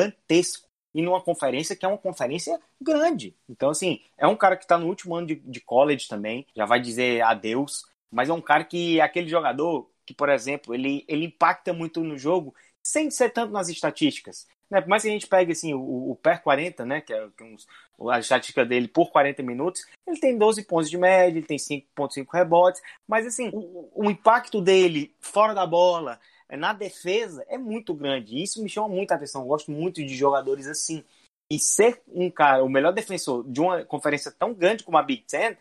gigantesco 0.06 0.66
e 0.94 1.02
numa 1.02 1.20
conferência 1.20 1.76
que 1.76 1.84
é 1.84 1.88
uma 1.88 1.98
conferência 1.98 2.58
grande. 2.80 3.36
Então, 3.48 3.70
assim, 3.70 4.00
é 4.16 4.26
um 4.26 4.36
cara 4.36 4.56
que 4.56 4.64
está 4.64 4.78
no 4.78 4.86
último 4.86 5.14
ano 5.14 5.26
de, 5.26 5.36
de, 5.36 5.60
college 5.60 6.08
também, 6.08 6.46
já 6.56 6.64
vai 6.64 6.80
dizer 6.80 7.22
adeus 7.22 7.84
mas 8.10 8.28
é 8.28 8.32
um 8.32 8.40
cara 8.40 8.64
que 8.64 9.00
é 9.00 9.02
aquele 9.02 9.28
jogador 9.28 9.90
que, 10.04 10.14
por 10.14 10.28
exemplo, 10.28 10.74
ele, 10.74 11.04
ele 11.08 11.26
impacta 11.26 11.72
muito 11.72 12.02
no 12.02 12.16
jogo 12.16 12.54
sem 12.82 13.10
ser 13.10 13.30
tanto 13.30 13.52
nas 13.52 13.68
estatísticas. 13.68 14.46
Né? 14.70 14.80
Por 14.80 14.88
mais 14.88 15.02
que 15.02 15.08
a 15.08 15.12
gente 15.12 15.26
pegue 15.26 15.52
assim, 15.52 15.74
o, 15.74 16.12
o 16.12 16.16
PER 16.16 16.42
40, 16.42 16.86
né, 16.86 17.00
que 17.00 17.12
é 17.12 17.28
uns, 17.42 17.66
a 18.08 18.18
estatística 18.18 18.64
dele 18.64 18.88
por 18.88 19.10
40 19.10 19.42
minutos, 19.42 19.84
ele 20.06 20.18
tem 20.18 20.38
12 20.38 20.64
pontos 20.64 20.88
de 20.88 20.96
média, 20.96 21.38
ele 21.38 21.46
tem 21.46 21.58
5.5 21.58 22.26
rebotes, 22.32 22.80
mas 23.06 23.26
assim, 23.26 23.50
o, 23.52 23.90
o 23.94 24.10
impacto 24.10 24.60
dele 24.60 25.14
fora 25.20 25.52
da 25.52 25.66
bola, 25.66 26.20
na 26.54 26.74
defesa, 26.74 27.42
é 27.48 27.56
muito 27.56 27.94
grande. 27.94 28.42
Isso 28.42 28.62
me 28.62 28.68
chama 28.68 28.88
muita 28.88 29.14
atenção. 29.14 29.40
Eu 29.40 29.48
gosto 29.48 29.70
muito 29.70 30.04
de 30.04 30.14
jogadores 30.14 30.66
assim. 30.66 31.02
E 31.50 31.58
ser 31.58 32.02
um 32.08 32.30
cara, 32.30 32.62
o 32.62 32.68
melhor 32.68 32.92
defensor 32.92 33.42
de 33.48 33.60
uma 33.60 33.84
conferência 33.84 34.30
tão 34.30 34.52
grande 34.52 34.84
como 34.84 34.98
a 34.98 35.02
Big 35.02 35.22
Ten, 35.22 35.56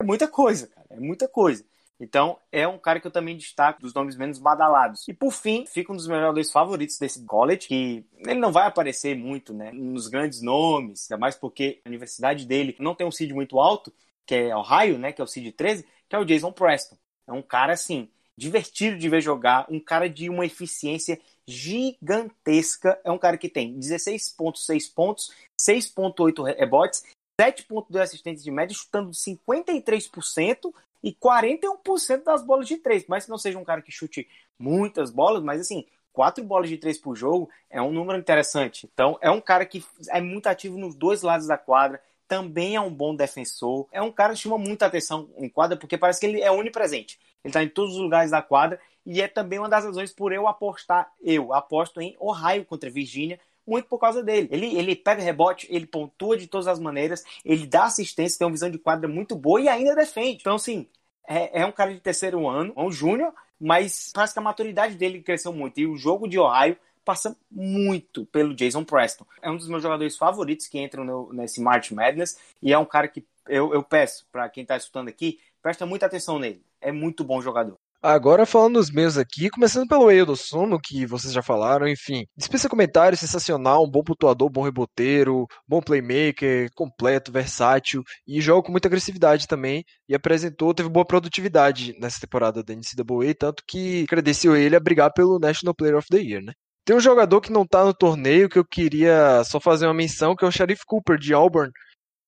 é 0.00 0.04
muita 0.04 0.28
coisa, 0.28 0.66
cara. 0.66 0.86
É 0.90 1.00
muita 1.00 1.26
coisa. 1.26 1.64
Então, 2.00 2.38
é 2.52 2.66
um 2.66 2.78
cara 2.78 3.00
que 3.00 3.06
eu 3.06 3.10
também 3.10 3.36
destaco 3.36 3.80
dos 3.80 3.92
nomes 3.92 4.16
menos 4.16 4.38
badalados. 4.38 5.06
E 5.08 5.12
por 5.12 5.32
fim, 5.32 5.66
fica 5.66 5.92
um 5.92 5.96
dos 5.96 6.04
jogadores 6.04 6.52
favoritos 6.52 6.98
desse 6.98 7.24
college, 7.24 7.66
que 7.66 8.06
ele 8.18 8.38
não 8.38 8.52
vai 8.52 8.66
aparecer 8.66 9.16
muito, 9.16 9.52
né, 9.52 9.72
nos 9.72 10.06
grandes 10.06 10.40
nomes, 10.40 11.10
ainda 11.10 11.20
mais 11.20 11.34
porque 11.34 11.80
a 11.84 11.88
universidade 11.88 12.46
dele 12.46 12.76
não 12.78 12.94
tem 12.94 13.06
um 13.06 13.10
seed 13.10 13.32
muito 13.32 13.58
alto, 13.58 13.92
que 14.24 14.34
é 14.34 14.56
Ohio, 14.56 14.96
né, 14.98 15.12
que 15.12 15.20
é 15.20 15.24
o 15.24 15.26
seed 15.26 15.52
13, 15.54 15.84
que 16.08 16.14
é 16.14 16.18
o 16.18 16.24
Jason 16.24 16.52
Preston. 16.52 16.96
É 17.26 17.32
um 17.32 17.42
cara 17.42 17.72
assim, 17.72 18.08
divertido 18.38 18.96
de 18.96 19.08
ver 19.08 19.20
jogar, 19.20 19.66
um 19.68 19.80
cara 19.80 20.08
de 20.08 20.30
uma 20.30 20.46
eficiência 20.46 21.20
gigantesca. 21.46 22.98
É 23.02 23.10
um 23.10 23.18
cara 23.18 23.36
que 23.36 23.48
tem 23.48 23.76
16,6 23.76 24.94
pontos, 24.94 25.32
6,8 25.60 26.56
rebotes, 26.56 27.02
7,2 27.40 28.00
assistentes 28.00 28.44
de 28.44 28.50
média, 28.52 28.76
chutando 28.76 29.10
53% 29.10 30.72
e 31.02 31.12
41% 31.12 32.22
das 32.22 32.44
bolas 32.44 32.68
de 32.68 32.76
três. 32.76 33.04
Mas 33.08 33.26
não 33.26 33.36
seja 33.36 33.58
um 33.58 33.64
cara 33.64 33.82
que 33.82 33.90
chute 33.90 34.28
muitas 34.56 35.10
bolas, 35.10 35.42
mas 35.42 35.60
assim, 35.60 35.84
quatro 36.12 36.44
bolas 36.44 36.68
de 36.68 36.78
três 36.78 36.96
por 36.96 37.16
jogo 37.16 37.50
é 37.68 37.82
um 37.82 37.92
número 37.92 38.18
interessante. 38.18 38.88
Então, 38.92 39.18
é 39.20 39.30
um 39.30 39.40
cara 39.40 39.66
que 39.66 39.84
é 40.10 40.20
muito 40.20 40.46
ativo 40.46 40.78
nos 40.78 40.94
dois 40.94 41.22
lados 41.22 41.48
da 41.48 41.58
quadra, 41.58 42.00
também 42.28 42.76
é 42.76 42.80
um 42.80 42.92
bom 42.92 43.16
defensor. 43.16 43.88
É 43.90 44.00
um 44.00 44.12
cara 44.12 44.34
que 44.34 44.40
chama 44.40 44.58
muita 44.58 44.86
atenção 44.86 45.28
em 45.38 45.48
quadra, 45.48 45.76
porque 45.76 45.98
parece 45.98 46.20
que 46.20 46.26
ele 46.26 46.40
é 46.40 46.52
onipresente. 46.52 47.18
Ele 47.44 47.50
está 47.50 47.62
em 47.62 47.68
todos 47.68 47.94
os 47.94 48.00
lugares 48.00 48.30
da 48.30 48.42
quadra 48.42 48.80
e 49.04 49.22
é 49.22 49.28
também 49.28 49.58
uma 49.58 49.68
das 49.68 49.84
razões 49.84 50.12
por 50.12 50.32
eu 50.32 50.46
apostar, 50.46 51.10
eu 51.22 51.54
aposto 51.54 52.00
em 52.00 52.16
Ohio 52.20 52.64
contra 52.64 52.90
Virgínia, 52.90 53.40
muito 53.66 53.86
por 53.86 53.98
causa 53.98 54.22
dele. 54.22 54.48
Ele, 54.50 54.76
ele 54.76 54.96
pega 54.96 55.22
rebote, 55.22 55.66
ele 55.70 55.86
pontua 55.86 56.36
de 56.36 56.46
todas 56.46 56.66
as 56.66 56.78
maneiras, 56.78 57.24
ele 57.44 57.66
dá 57.66 57.84
assistência, 57.84 58.38
tem 58.38 58.46
uma 58.46 58.52
visão 58.52 58.70
de 58.70 58.78
quadra 58.78 59.08
muito 59.08 59.36
boa 59.36 59.60
e 59.60 59.68
ainda 59.68 59.94
defende. 59.94 60.38
Então, 60.40 60.56
assim, 60.56 60.86
é, 61.26 61.60
é 61.62 61.66
um 61.66 61.72
cara 61.72 61.92
de 61.92 62.00
terceiro 62.00 62.48
ano, 62.48 62.72
é 62.76 62.80
um 62.80 62.90
júnior, 62.90 63.32
mas 63.60 64.10
parece 64.14 64.32
que 64.32 64.38
a 64.38 64.42
maturidade 64.42 64.94
dele 64.94 65.22
cresceu 65.22 65.52
muito. 65.52 65.78
E 65.78 65.86
o 65.86 65.96
jogo 65.96 66.26
de 66.26 66.38
Ohio 66.38 66.76
passa 67.04 67.36
muito 67.50 68.26
pelo 68.26 68.54
Jason 68.54 68.84
Preston. 68.84 69.24
É 69.40 69.50
um 69.50 69.56
dos 69.56 69.68
meus 69.68 69.82
jogadores 69.82 70.16
favoritos 70.16 70.66
que 70.66 70.78
entram 70.78 71.04
no, 71.04 71.32
nesse 71.32 71.60
March 71.60 71.90
Madness 71.92 72.38
e 72.62 72.72
é 72.72 72.78
um 72.78 72.84
cara 72.84 73.08
que 73.08 73.24
eu, 73.46 73.72
eu 73.72 73.82
peço 73.82 74.26
para 74.30 74.48
quem 74.50 74.62
está 74.62 74.76
escutando 74.76 75.08
aqui, 75.08 75.40
presta 75.62 75.86
muita 75.86 76.04
atenção 76.04 76.38
nele. 76.38 76.62
É 76.80 76.92
muito 76.92 77.24
bom 77.24 77.40
jogador. 77.40 77.78
Agora 78.00 78.46
falando 78.46 78.74
dos 78.74 78.92
meus 78.92 79.18
aqui, 79.18 79.50
começando 79.50 79.88
pelo 79.88 80.08
Eio 80.08 80.24
do 80.24 80.36
Suno, 80.36 80.78
que 80.80 81.04
vocês 81.04 81.32
já 81.32 81.42
falaram, 81.42 81.88
enfim. 81.88 82.24
Dispensa 82.36 82.68
comentário, 82.68 83.18
sensacional, 83.18 83.84
um 83.84 83.90
bom 83.90 84.04
pontuador, 84.04 84.48
bom 84.48 84.62
reboteiro, 84.62 85.48
bom 85.66 85.80
playmaker, 85.80 86.70
completo, 86.76 87.32
versátil 87.32 88.04
e 88.24 88.40
joga 88.40 88.62
com 88.62 88.70
muita 88.70 88.86
agressividade 88.86 89.48
também 89.48 89.84
e 90.08 90.14
apresentou, 90.14 90.72
teve 90.72 90.88
boa 90.88 91.04
produtividade 91.04 91.92
nessa 91.98 92.20
temporada 92.20 92.62
da 92.62 92.72
NCAA, 92.72 93.34
tanto 93.36 93.64
que 93.66 94.06
credenciou 94.06 94.54
ele 94.56 94.76
a 94.76 94.80
brigar 94.80 95.12
pelo 95.12 95.40
National 95.40 95.74
Player 95.74 95.96
of 95.96 96.06
the 96.08 96.18
Year, 96.18 96.40
né? 96.40 96.52
Tem 96.84 96.96
um 96.96 97.00
jogador 97.00 97.40
que 97.40 97.52
não 97.52 97.66
tá 97.66 97.84
no 97.84 97.92
torneio 97.92 98.48
que 98.48 98.58
eu 98.58 98.64
queria 98.64 99.42
só 99.44 99.58
fazer 99.60 99.86
uma 99.86 99.92
menção, 99.92 100.36
que 100.36 100.44
é 100.44 100.48
o 100.48 100.52
Sharif 100.52 100.82
Cooper 100.86 101.18
de 101.18 101.34
Auburn, 101.34 101.70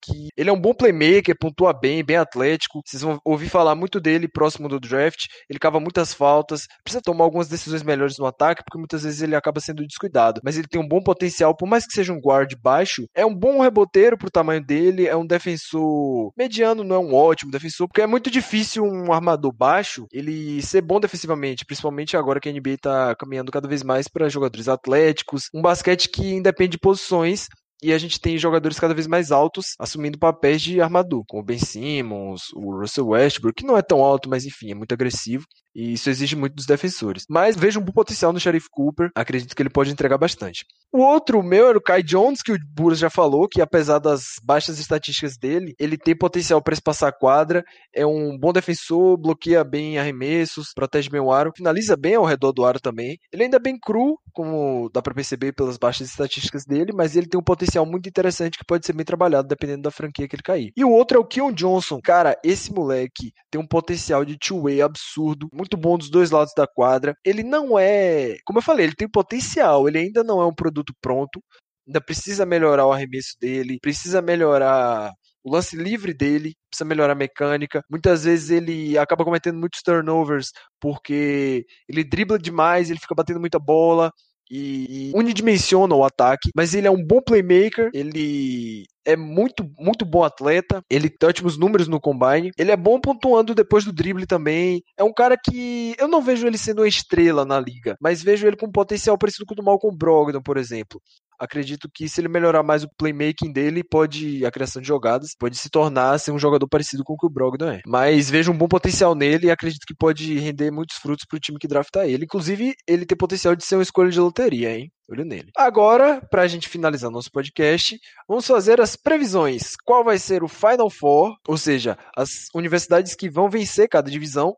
que 0.02 0.28
ele 0.36 0.50
é 0.50 0.52
um 0.52 0.60
bom 0.60 0.74
playmaker, 0.74 1.36
pontua 1.38 1.72
bem, 1.72 2.04
bem 2.04 2.16
atlético. 2.16 2.80
Vocês 2.84 3.02
vão 3.02 3.20
ouvir 3.24 3.48
falar 3.48 3.74
muito 3.74 4.00
dele 4.00 4.28
próximo 4.28 4.68
do 4.68 4.80
draft. 4.80 5.26
Ele 5.48 5.58
cava 5.58 5.80
muitas 5.80 6.14
faltas, 6.14 6.66
precisa 6.82 7.02
tomar 7.02 7.24
algumas 7.24 7.48
decisões 7.48 7.82
melhores 7.82 8.18
no 8.18 8.26
ataque, 8.26 8.62
porque 8.64 8.78
muitas 8.78 9.02
vezes 9.02 9.22
ele 9.22 9.36
acaba 9.36 9.60
sendo 9.60 9.86
descuidado. 9.86 10.40
Mas 10.44 10.56
ele 10.56 10.68
tem 10.68 10.80
um 10.80 10.88
bom 10.88 11.02
potencial, 11.02 11.56
por 11.56 11.68
mais 11.68 11.86
que 11.86 11.92
seja 11.92 12.12
um 12.12 12.20
guard 12.20 12.52
baixo, 12.62 13.06
é 13.14 13.24
um 13.24 13.34
bom 13.34 13.60
reboteiro 13.60 14.16
pro 14.16 14.30
tamanho 14.30 14.64
dele, 14.64 15.06
é 15.06 15.16
um 15.16 15.26
defensor 15.26 16.32
mediano, 16.36 16.84
não 16.84 16.96
é 16.96 16.98
um 16.98 17.14
ótimo 17.14 17.50
defensor, 17.50 17.86
porque 17.88 18.02
é 18.02 18.06
muito 18.06 18.30
difícil 18.30 18.84
um 18.84 19.12
armador 19.12 19.52
baixo 19.52 20.06
ele 20.12 20.62
ser 20.62 20.80
bom 20.80 21.00
defensivamente, 21.00 21.64
principalmente 21.64 22.16
agora 22.16 22.40
que 22.40 22.48
a 22.48 22.52
NBA 22.52 22.76
tá 22.80 23.14
caminhando 23.16 23.52
cada 23.52 23.68
vez 23.68 23.82
mais 23.82 24.08
para 24.08 24.28
jogadores 24.28 24.68
atléticos, 24.68 25.48
um 25.54 25.62
basquete 25.62 26.08
que 26.08 26.34
independe 26.34 26.72
de 26.72 26.78
posições 26.78 27.48
e 27.82 27.92
a 27.92 27.98
gente 27.98 28.20
tem 28.20 28.36
jogadores 28.38 28.78
cada 28.78 28.94
vez 28.94 29.06
mais 29.06 29.30
altos 29.30 29.74
assumindo 29.78 30.18
papéis 30.18 30.60
de 30.62 30.80
armador, 30.80 31.24
como 31.26 31.42
o 31.42 31.44
Ben 31.44 31.58
Simmons, 31.58 32.52
o 32.54 32.78
Russell 32.78 33.08
Westbrook, 33.08 33.62
que 33.62 33.66
não 33.66 33.76
é 33.76 33.82
tão 33.82 34.00
alto, 34.04 34.28
mas 34.28 34.44
enfim, 34.44 34.70
é 34.70 34.74
muito 34.74 34.92
agressivo. 34.92 35.44
E 35.74 35.92
isso 35.92 36.10
exige 36.10 36.36
muito 36.36 36.54
dos 36.54 36.66
defensores. 36.66 37.24
Mas 37.28 37.56
vejo 37.56 37.80
um 37.80 37.82
bom 37.82 37.92
potencial 37.92 38.32
no 38.32 38.40
Sheriff 38.40 38.66
Cooper. 38.70 39.10
Acredito 39.14 39.54
que 39.54 39.62
ele 39.62 39.70
pode 39.70 39.90
entregar 39.90 40.18
bastante. 40.18 40.64
O 40.92 40.98
outro 40.98 41.42
meu 41.42 41.68
era 41.68 41.78
o 41.78 41.82
Kai 41.82 42.02
Jones, 42.02 42.42
que 42.42 42.52
o 42.52 42.58
Buras 42.74 42.98
já 42.98 43.08
falou, 43.08 43.48
que 43.48 43.60
apesar 43.60 43.98
das 43.98 44.22
baixas 44.42 44.78
estatísticas 44.78 45.36
dele, 45.38 45.74
ele 45.78 45.96
tem 45.96 46.16
potencial 46.16 46.60
para 46.60 46.74
espaçar 46.74 47.08
a 47.08 47.16
quadra. 47.16 47.64
É 47.94 48.04
um 48.04 48.36
bom 48.38 48.52
defensor, 48.52 49.16
bloqueia 49.16 49.62
bem 49.62 49.98
arremessos, 49.98 50.72
protege 50.74 51.08
bem 51.08 51.20
o 51.20 51.32
aro, 51.32 51.52
finaliza 51.56 51.96
bem 51.96 52.16
ao 52.16 52.24
redor 52.24 52.52
do 52.52 52.64
aro 52.64 52.80
também. 52.80 53.16
Ele 53.32 53.44
ainda 53.44 53.56
é 53.56 53.60
bem 53.60 53.78
cru, 53.80 54.18
como 54.32 54.90
dá 54.92 55.00
para 55.00 55.14
perceber 55.14 55.52
pelas 55.52 55.78
baixas 55.78 56.08
estatísticas 56.08 56.64
dele, 56.64 56.92
mas 56.92 57.16
ele 57.16 57.28
tem 57.28 57.38
um 57.38 57.42
potencial 57.42 57.60
potencial 57.70 57.86
muito 57.86 58.08
interessante 58.08 58.58
que 58.58 58.64
pode 58.64 58.84
ser 58.84 58.92
bem 58.92 59.04
trabalhado 59.04 59.48
dependendo 59.48 59.82
da 59.82 59.90
franquia 59.90 60.26
que 60.26 60.34
ele 60.34 60.42
cair. 60.42 60.72
E 60.76 60.84
o 60.84 60.90
outro 60.90 61.16
é 61.16 61.20
o 61.20 61.24
Keon 61.24 61.52
Johnson. 61.52 62.00
Cara, 62.02 62.36
esse 62.44 62.72
moleque 62.72 63.32
tem 63.50 63.60
um 63.60 63.66
potencial 63.66 64.24
de 64.24 64.38
two-way 64.38 64.82
absurdo, 64.82 65.48
muito 65.60 65.76
bom 65.76 65.96
dos 65.96 66.10
dois 66.10 66.30
lados 66.30 66.52
da 66.56 66.66
quadra. 66.66 67.14
Ele 67.24 67.42
não 67.42 67.78
é, 67.78 68.36
como 68.44 68.58
eu 68.58 68.62
falei, 68.62 68.86
ele 68.86 68.94
tem 68.94 69.08
potencial, 69.08 69.88
ele 69.88 69.98
ainda 69.98 70.24
não 70.24 70.40
é 70.40 70.46
um 70.46 70.54
produto 70.54 70.92
pronto, 71.00 71.40
ainda 71.86 72.00
precisa 72.00 72.46
melhorar 72.46 72.86
o 72.86 72.92
arremesso 72.92 73.36
dele, 73.40 73.78
precisa 73.80 74.22
melhorar 74.22 75.12
o 75.44 75.52
lance 75.52 75.76
livre 75.76 76.12
dele, 76.14 76.54
precisa 76.70 76.88
melhorar 76.88 77.12
a 77.12 77.16
mecânica. 77.16 77.82
Muitas 77.90 78.24
vezes 78.24 78.50
ele 78.50 78.98
acaba 78.98 79.24
cometendo 79.24 79.58
muitos 79.58 79.80
turnovers 79.82 80.48
porque 80.80 81.64
ele 81.88 82.04
dribla 82.04 82.38
demais, 82.38 82.90
ele 82.90 83.00
fica 83.00 83.14
batendo 83.14 83.40
muita 83.40 83.58
bola 83.58 84.10
e 84.50 85.12
unidimensiona 85.14 85.94
o 85.94 86.04
ataque, 86.04 86.50
mas 86.56 86.74
ele 86.74 86.88
é 86.88 86.90
um 86.90 87.04
bom 87.04 87.20
playmaker, 87.22 87.88
ele 87.94 88.84
é 89.04 89.16
muito, 89.16 89.68
muito 89.78 90.04
bom 90.04 90.22
atleta, 90.22 90.82
ele 90.90 91.08
tem 91.08 91.28
ótimos 91.28 91.58
números 91.58 91.88
no 91.88 92.00
combine, 92.00 92.52
ele 92.58 92.70
é 92.70 92.76
bom 92.76 93.00
pontuando 93.00 93.54
depois 93.54 93.84
do 93.84 93.92
drible 93.92 94.26
também. 94.26 94.82
É 94.96 95.04
um 95.04 95.12
cara 95.12 95.36
que 95.36 95.94
eu 95.98 96.08
não 96.08 96.22
vejo 96.22 96.46
ele 96.46 96.58
sendo 96.58 96.82
uma 96.82 96.88
estrela 96.88 97.44
na 97.44 97.58
liga, 97.58 97.96
mas 98.00 98.22
vejo 98.22 98.46
ele 98.46 98.56
com 98.56 98.70
potencial 98.70 99.16
parecido 99.18 99.46
com 99.46 99.54
o 99.54 99.56
do 99.56 99.62
Malcolm 99.62 99.96
Brogdon, 99.96 100.42
por 100.42 100.56
exemplo 100.56 101.00
acredito 101.40 101.88
que 101.92 102.08
se 102.08 102.20
ele 102.20 102.28
melhorar 102.28 102.62
mais 102.62 102.84
o 102.84 102.90
playmaking 102.96 103.52
dele, 103.52 103.82
pode 103.82 104.44
a 104.44 104.50
criação 104.50 104.82
de 104.82 104.86
jogadas, 104.86 105.30
pode 105.38 105.56
se 105.56 105.70
tornar 105.70 106.18
ser 106.18 106.32
um 106.32 106.38
jogador 106.38 106.68
parecido 106.68 107.02
com 107.02 107.14
o 107.14 107.16
que 107.16 107.26
o 107.26 107.30
Brogdon 107.30 107.70
é. 107.70 107.80
Mas 107.86 108.28
vejo 108.28 108.52
um 108.52 108.56
bom 108.56 108.68
potencial 108.68 109.14
nele 109.14 109.46
e 109.46 109.50
acredito 109.50 109.86
que 109.86 109.94
pode 109.94 110.38
render 110.38 110.70
muitos 110.70 110.96
frutos 110.96 111.24
pro 111.26 111.40
time 111.40 111.58
que 111.58 111.66
draftar 111.66 112.06
ele. 112.06 112.24
Inclusive, 112.24 112.74
ele 112.86 113.06
tem 113.06 113.16
potencial 113.16 113.56
de 113.56 113.64
ser 113.64 113.76
uma 113.76 113.82
escolha 113.82 114.10
de 114.10 114.20
loteria, 114.20 114.76
hein? 114.76 114.92
Olho 115.10 115.24
nele. 115.24 115.50
Agora, 115.56 116.20
pra 116.30 116.46
gente 116.46 116.68
finalizar 116.68 117.10
nosso 117.10 117.30
podcast, 117.32 117.98
vamos 118.28 118.46
fazer 118.46 118.80
as 118.80 118.94
previsões. 118.94 119.74
Qual 119.84 120.04
vai 120.04 120.18
ser 120.18 120.44
o 120.44 120.48
Final 120.48 120.88
Four, 120.88 121.34
ou 121.48 121.56
seja, 121.56 121.98
as 122.16 122.46
universidades 122.54 123.16
que 123.16 123.28
vão 123.28 123.50
vencer 123.50 123.88
cada 123.88 124.08
divisão 124.08 124.54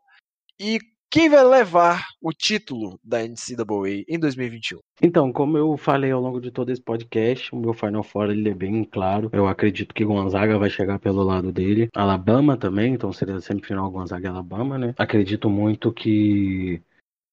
e 0.59 0.79
quem 1.13 1.29
vai 1.29 1.43
levar 1.43 2.07
o 2.19 2.31
título 2.33 2.99
da 3.03 3.19
NCAA 3.19 4.03
em 4.07 4.17
2021? 4.17 4.79
Então, 4.99 5.31
como 5.31 5.55
eu 5.55 5.77
falei 5.77 6.09
ao 6.09 6.19
longo 6.19 6.41
de 6.41 6.49
todo 6.49 6.71
esse 6.71 6.81
podcast, 6.81 7.53
o 7.53 7.59
meu 7.59 7.71
Final 7.71 8.01
Four 8.01 8.31
ele 8.31 8.49
é 8.49 8.53
bem 8.55 8.83
claro. 8.83 9.29
Eu 9.31 9.45
acredito 9.45 9.93
que 9.93 10.03
Gonzaga 10.03 10.57
vai 10.57 10.71
chegar 10.71 10.97
pelo 10.97 11.21
lado 11.21 11.51
dele. 11.51 11.87
Alabama 11.93 12.57
também, 12.57 12.95
então 12.95 13.13
seria 13.13 13.39
semifinal 13.39 13.91
Gonzaga 13.91 14.25
e 14.25 14.31
Alabama, 14.31 14.79
né? 14.79 14.95
Acredito 14.97 15.51
muito 15.51 15.93
que 15.93 16.81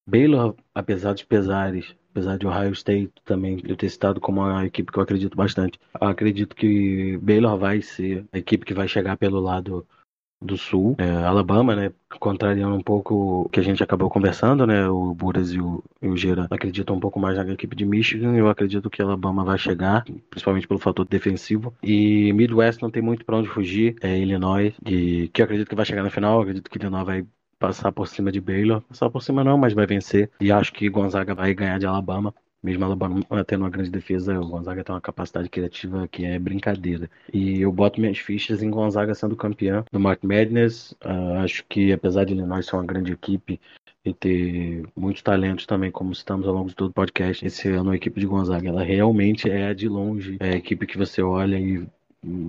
Baylor, 0.07 0.53
apesar 0.75 1.13
dos 1.13 1.23
pesares, 1.23 1.95
apesar 2.11 2.37
de 2.37 2.45
Ohio 2.45 2.73
State 2.73 3.11
também 3.25 3.63
eu 3.67 3.75
ter 3.75 3.89
citado 3.89 4.21
como 4.21 4.41
uma 4.41 4.63
equipe 4.63 4.91
que 4.91 4.99
eu 4.99 5.03
acredito 5.03 5.35
bastante, 5.35 5.79
acredito 5.95 6.55
que 6.55 7.17
Baylor 7.17 7.57
vai 7.57 7.81
ser 7.81 8.27
a 8.31 8.37
equipe 8.37 8.63
que 8.63 8.75
vai 8.75 8.87
chegar 8.87 9.17
pelo 9.17 9.39
lado 9.39 9.87
do 10.41 10.57
Sul, 10.57 10.95
é, 10.97 11.09
Alabama, 11.09 11.75
né? 11.75 11.91
Contrariando 12.19 12.75
um 12.75 12.81
pouco 12.81 13.43
o 13.43 13.49
que 13.49 13.59
a 13.59 13.63
gente 13.63 13.83
acabou 13.83 14.09
conversando, 14.09 14.65
né? 14.65 14.87
O 14.87 15.13
Buras 15.13 15.53
e 15.53 15.59
o, 15.59 15.83
e 16.01 16.07
o 16.07 16.17
Gera 16.17 16.47
acreditam 16.49 16.95
um 16.95 16.99
pouco 16.99 17.19
mais 17.19 17.37
na 17.37 17.53
equipe 17.53 17.75
de 17.75 17.85
Michigan. 17.85 18.35
Eu 18.35 18.49
acredito 18.49 18.89
que 18.89 19.01
Alabama 19.01 19.43
vai 19.43 19.57
chegar, 19.57 20.03
principalmente 20.29 20.67
pelo 20.67 20.79
fator 20.79 21.05
defensivo. 21.05 21.73
E 21.83 22.33
Midwest 22.33 22.81
não 22.81 22.89
tem 22.89 23.01
muito 23.01 23.23
para 23.23 23.37
onde 23.37 23.49
fugir. 23.49 23.95
É 24.01 24.17
Illinois, 24.17 24.73
e, 24.85 25.29
que 25.33 25.41
eu 25.41 25.45
acredito 25.45 25.69
que 25.69 25.75
vai 25.75 25.85
chegar 25.85 26.03
na 26.03 26.09
final. 26.09 26.35
Eu 26.35 26.41
acredito 26.41 26.69
que 26.69 26.77
Illinois 26.77 27.05
vai 27.05 27.25
passar 27.59 27.91
por 27.91 28.07
cima 28.07 28.31
de 28.31 28.41
Baylor. 28.41 28.81
Passar 28.81 29.09
por 29.09 29.21
cima 29.21 29.43
não, 29.43 29.57
mas 29.57 29.73
vai 29.73 29.85
vencer. 29.85 30.31
E 30.41 30.51
acho 30.51 30.73
que 30.73 30.89
Gonzaga 30.89 31.35
vai 31.35 31.53
ganhar 31.53 31.77
de 31.77 31.85
Alabama. 31.85 32.33
Mesmo 32.63 32.85
Alabama 32.85 33.21
tendo 33.45 33.61
uma 33.61 33.69
grande 33.69 33.89
defesa, 33.89 34.39
o 34.39 34.47
Gonzaga 34.47 34.83
tem 34.83 34.93
uma 34.93 35.01
capacidade 35.01 35.49
criativa 35.49 36.07
que 36.07 36.25
é 36.25 36.37
brincadeira. 36.37 37.09
E 37.33 37.61
eu 37.61 37.71
boto 37.71 37.99
minhas 37.99 38.19
fichas 38.19 38.61
em 38.61 38.69
Gonzaga 38.69 39.15
sendo 39.15 39.35
campeão 39.35 39.83
do 39.91 39.99
Mark 39.99 40.23
Madness. 40.23 40.91
Uh, 41.03 41.39
acho 41.43 41.65
que 41.67 41.91
apesar 41.91 42.25
de 42.25 42.35
nós 42.35 42.67
ser 42.67 42.75
uma 42.75 42.85
grande 42.85 43.11
equipe 43.11 43.59
e 44.05 44.13
ter 44.13 44.83
muitos 44.95 45.21
talentos 45.21 45.65
também, 45.65 45.91
como 45.91 46.13
citamos 46.13 46.47
ao 46.47 46.53
longo 46.53 46.69
de 46.69 46.75
todo 46.75 46.89
o 46.89 46.93
podcast, 46.93 47.45
esse 47.45 47.67
ano 47.69 47.91
a 47.91 47.95
equipe 47.95 48.19
de 48.19 48.27
Gonzaga, 48.27 48.69
ela 48.69 48.83
realmente 48.83 49.49
é 49.49 49.73
de 49.73 49.87
longe 49.87 50.37
é 50.39 50.49
a 50.49 50.55
equipe 50.55 50.87
que 50.87 50.97
você 50.97 51.21
olha 51.21 51.59
e, 51.59 51.87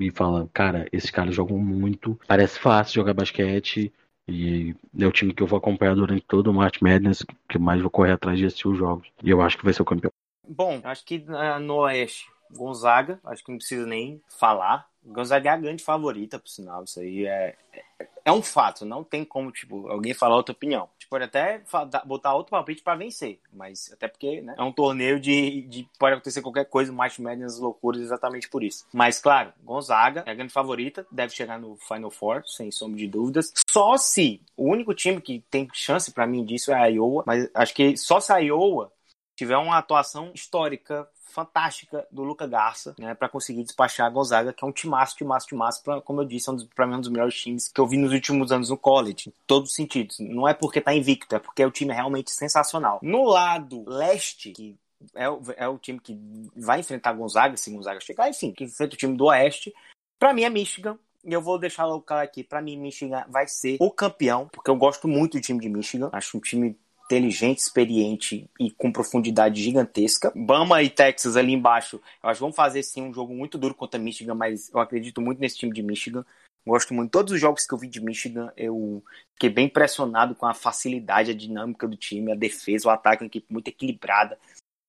e 0.00 0.10
fala, 0.10 0.48
cara, 0.52 0.86
esses 0.92 1.10
caras 1.10 1.34
jogam 1.34 1.58
muito, 1.58 2.18
parece 2.26 2.58
fácil 2.58 2.94
jogar 2.96 3.14
basquete, 3.14 3.92
E 4.28 4.74
é 4.98 5.06
o 5.06 5.12
time 5.12 5.34
que 5.34 5.42
eu 5.42 5.46
vou 5.46 5.58
acompanhar 5.58 5.94
durante 5.94 6.24
todo 6.26 6.50
o 6.50 6.54
March 6.54 6.80
Madness, 6.80 7.24
que 7.48 7.58
mais 7.58 7.80
vou 7.80 7.90
correr 7.90 8.12
atrás 8.12 8.38
de 8.38 8.46
assistir 8.46 8.68
os 8.68 8.78
jogos. 8.78 9.08
E 9.22 9.30
eu 9.30 9.42
acho 9.42 9.58
que 9.58 9.64
vai 9.64 9.72
ser 9.72 9.82
o 9.82 9.86
campeão. 9.86 10.12
Bom, 10.46 10.80
acho 10.84 11.04
que 11.04 11.24
no 11.60 11.76
Oeste, 11.76 12.26
Gonzaga, 12.50 13.20
acho 13.24 13.44
que 13.44 13.50
não 13.50 13.58
precisa 13.58 13.86
nem 13.86 14.20
falar. 14.38 14.86
Gonzaga 15.04 15.50
é 15.50 15.52
a 15.52 15.56
grande 15.56 15.82
favorita, 15.82 16.38
por 16.38 16.48
sinal. 16.48 16.84
Isso 16.84 17.00
aí 17.00 17.26
é, 17.26 17.56
é, 17.72 18.08
é 18.26 18.32
um 18.32 18.42
fato. 18.42 18.84
Não 18.84 19.02
tem 19.02 19.24
como, 19.24 19.50
tipo, 19.50 19.88
alguém 19.88 20.14
falar 20.14 20.36
outra 20.36 20.52
opinião. 20.52 20.88
Pode 21.12 21.24
até 21.24 21.60
botar 22.06 22.32
outro 22.32 22.52
palpite 22.52 22.82
para 22.82 22.96
vencer. 22.96 23.38
Mas 23.52 23.92
até 23.92 24.08
porque 24.08 24.40
né, 24.40 24.54
é 24.56 24.62
um 24.62 24.72
torneio 24.72 25.20
de, 25.20 25.60
de. 25.60 25.86
Pode 25.98 26.14
acontecer 26.14 26.40
qualquer 26.40 26.64
coisa, 26.64 26.90
mais 26.90 27.18
médias 27.18 27.58
loucuras, 27.58 28.00
exatamente 28.00 28.48
por 28.48 28.64
isso. 28.64 28.86
Mas, 28.94 29.20
claro, 29.20 29.52
Gonzaga 29.62 30.24
é 30.26 30.30
a 30.30 30.34
grande 30.34 30.54
favorita. 30.54 31.06
Deve 31.12 31.34
chegar 31.34 31.60
no 31.60 31.76
Final 31.76 32.10
Four, 32.10 32.42
sem 32.46 32.70
sombra 32.70 32.96
de 32.96 33.06
dúvidas. 33.06 33.52
Só 33.68 33.98
se. 33.98 34.40
O 34.56 34.70
único 34.70 34.94
time 34.94 35.20
que 35.20 35.44
tem 35.50 35.68
chance 35.74 36.10
para 36.10 36.26
mim 36.26 36.46
disso 36.46 36.72
é 36.72 36.76
a 36.76 36.86
Iowa. 36.86 37.24
Mas 37.26 37.46
acho 37.52 37.74
que 37.74 37.94
só 37.98 38.18
se 38.18 38.32
a 38.32 38.38
Iowa 38.38 38.90
tiver 39.36 39.58
uma 39.58 39.76
atuação 39.76 40.30
histórica 40.34 41.06
fantástica 41.32 42.06
do 42.10 42.22
Luca 42.22 42.46
Garça, 42.46 42.94
né, 42.98 43.14
para 43.14 43.28
conseguir 43.28 43.64
despachar 43.64 44.06
a 44.06 44.10
Gonzaga, 44.10 44.52
que 44.52 44.64
é 44.64 44.66
um 44.66 44.72
timaço, 44.72 45.16
timaço, 45.16 45.46
timaço, 45.46 45.82
pra, 45.82 46.00
como 46.00 46.20
eu 46.20 46.24
disse, 46.24 46.48
é 46.48 46.52
um 46.52 46.66
pra 46.74 46.86
mim 46.86 46.96
um 46.96 47.00
dos 47.00 47.10
melhores 47.10 47.34
times 47.34 47.68
que 47.68 47.80
eu 47.80 47.86
vi 47.86 47.96
nos 47.96 48.12
últimos 48.12 48.52
anos 48.52 48.68
no 48.68 48.76
college, 48.76 49.30
em 49.30 49.32
todos 49.46 49.70
os 49.70 49.74
sentidos. 49.74 50.18
Não 50.20 50.46
é 50.46 50.54
porque 50.54 50.80
tá 50.80 50.94
invicto, 50.94 51.34
é 51.34 51.38
porque 51.38 51.64
o 51.64 51.70
time 51.70 51.92
é 51.92 51.94
realmente 51.94 52.30
sensacional. 52.30 52.98
No 53.02 53.24
lado 53.24 53.84
leste, 53.86 54.52
que 54.52 54.76
é 55.14 55.28
o, 55.28 55.40
é 55.56 55.68
o 55.68 55.78
time 55.78 55.98
que 55.98 56.16
vai 56.56 56.80
enfrentar 56.80 57.12
Gonzaga, 57.12 57.56
se 57.56 57.72
Gonzaga 57.72 58.00
chegar, 58.00 58.28
enfim, 58.28 58.52
que 58.52 58.64
enfrenta 58.64 58.94
o 58.94 58.98
time 58.98 59.16
do 59.16 59.24
oeste, 59.24 59.74
para 60.18 60.32
mim 60.32 60.44
é 60.44 60.50
Michigan, 60.50 60.98
e 61.24 61.32
eu 61.32 61.40
vou 61.40 61.58
deixar 61.58 61.86
o 61.86 62.00
cara 62.00 62.22
aqui. 62.22 62.42
Para 62.42 62.60
mim, 62.60 62.76
Michigan 62.76 63.24
vai 63.28 63.46
ser 63.46 63.76
o 63.80 63.90
campeão, 63.90 64.48
porque 64.48 64.70
eu 64.70 64.76
gosto 64.76 65.06
muito 65.06 65.38
do 65.38 65.40
time 65.40 65.60
de 65.60 65.68
Michigan. 65.68 66.10
Acho 66.12 66.36
um 66.36 66.40
time 66.40 66.76
inteligente, 67.12 67.58
experiente 67.58 68.50
e 68.58 68.70
com 68.70 68.90
profundidade 68.90 69.62
gigantesca. 69.62 70.32
Bama 70.34 70.82
e 70.82 70.88
Texas 70.88 71.36
ali 71.36 71.52
embaixo, 71.52 72.00
eu 72.22 72.28
acho 72.28 72.38
que 72.38 72.44
vão 72.44 72.52
fazer 72.52 72.82
sim 72.82 73.02
um 73.02 73.12
jogo 73.12 73.34
muito 73.34 73.58
duro 73.58 73.74
contra 73.74 74.00
Michigan, 74.00 74.34
mas 74.34 74.70
eu 74.72 74.80
acredito 74.80 75.20
muito 75.20 75.38
nesse 75.38 75.58
time 75.58 75.72
de 75.72 75.82
Michigan. 75.82 76.24
Gosto 76.66 76.94
muito. 76.94 77.10
Todos 77.10 77.32
os 77.32 77.40
jogos 77.40 77.66
que 77.66 77.74
eu 77.74 77.78
vi 77.78 77.88
de 77.88 78.00
Michigan, 78.00 78.52
eu 78.56 79.02
fiquei 79.34 79.50
bem 79.50 79.66
impressionado 79.66 80.34
com 80.34 80.46
a 80.46 80.54
facilidade, 80.54 81.32
a 81.32 81.34
dinâmica 81.34 81.86
do 81.86 81.96
time, 81.96 82.32
a 82.32 82.36
defesa, 82.36 82.88
o 82.88 82.90
ataque, 82.90 83.24
uma 83.24 83.26
equipe 83.26 83.52
muito 83.52 83.68
equilibrada. 83.68 84.38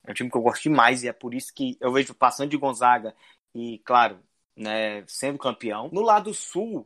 É 0.06 0.12
um 0.12 0.14
time 0.14 0.30
que 0.30 0.38
eu 0.38 0.42
gosto 0.42 0.64
demais 0.64 1.04
e 1.04 1.08
é 1.08 1.14
por 1.14 1.34
isso 1.34 1.54
que 1.54 1.78
eu 1.82 1.92
vejo 1.92 2.14
passando 2.14 2.50
de 2.50 2.58
Gonzaga 2.58 3.16
e, 3.56 3.80
claro, 3.80 4.20
né, 4.56 5.04
sendo 5.08 5.38
campeão. 5.38 5.90
No 5.92 6.02
lado 6.02 6.34
sul, 6.34 6.86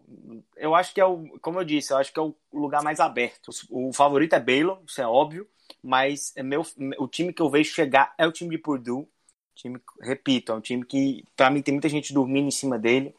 eu 0.55 0.73
acho 0.73 0.93
que 0.93 1.01
é 1.01 1.05
o, 1.05 1.37
como 1.41 1.59
eu 1.59 1.65
disse, 1.65 1.91
eu 1.91 1.97
acho 1.97 2.11
que 2.11 2.19
é 2.19 2.23
o 2.23 2.35
lugar 2.51 2.83
mais 2.83 2.99
aberto. 2.99 3.49
O 3.69 3.91
favorito 3.93 4.33
é 4.33 4.39
Baylor, 4.39 4.81
isso 4.87 5.01
é 5.01 5.07
óbvio, 5.07 5.47
mas 5.83 6.33
é 6.35 6.43
meu, 6.43 6.63
o 6.97 7.07
time 7.07 7.33
que 7.33 7.41
eu 7.41 7.49
vejo 7.49 7.73
chegar 7.73 8.13
é 8.17 8.25
o 8.25 8.31
time 8.31 8.49
de 8.49 8.57
Purdue. 8.57 9.07
Time, 9.55 9.79
repito, 10.01 10.51
é 10.51 10.55
um 10.55 10.61
time 10.61 10.85
que 10.85 11.23
para 11.35 11.49
mim 11.49 11.61
tem 11.61 11.73
muita 11.73 11.89
gente 11.89 12.13
dormindo 12.13 12.47
em 12.47 12.51
cima 12.51 12.77
dele, 12.77 13.15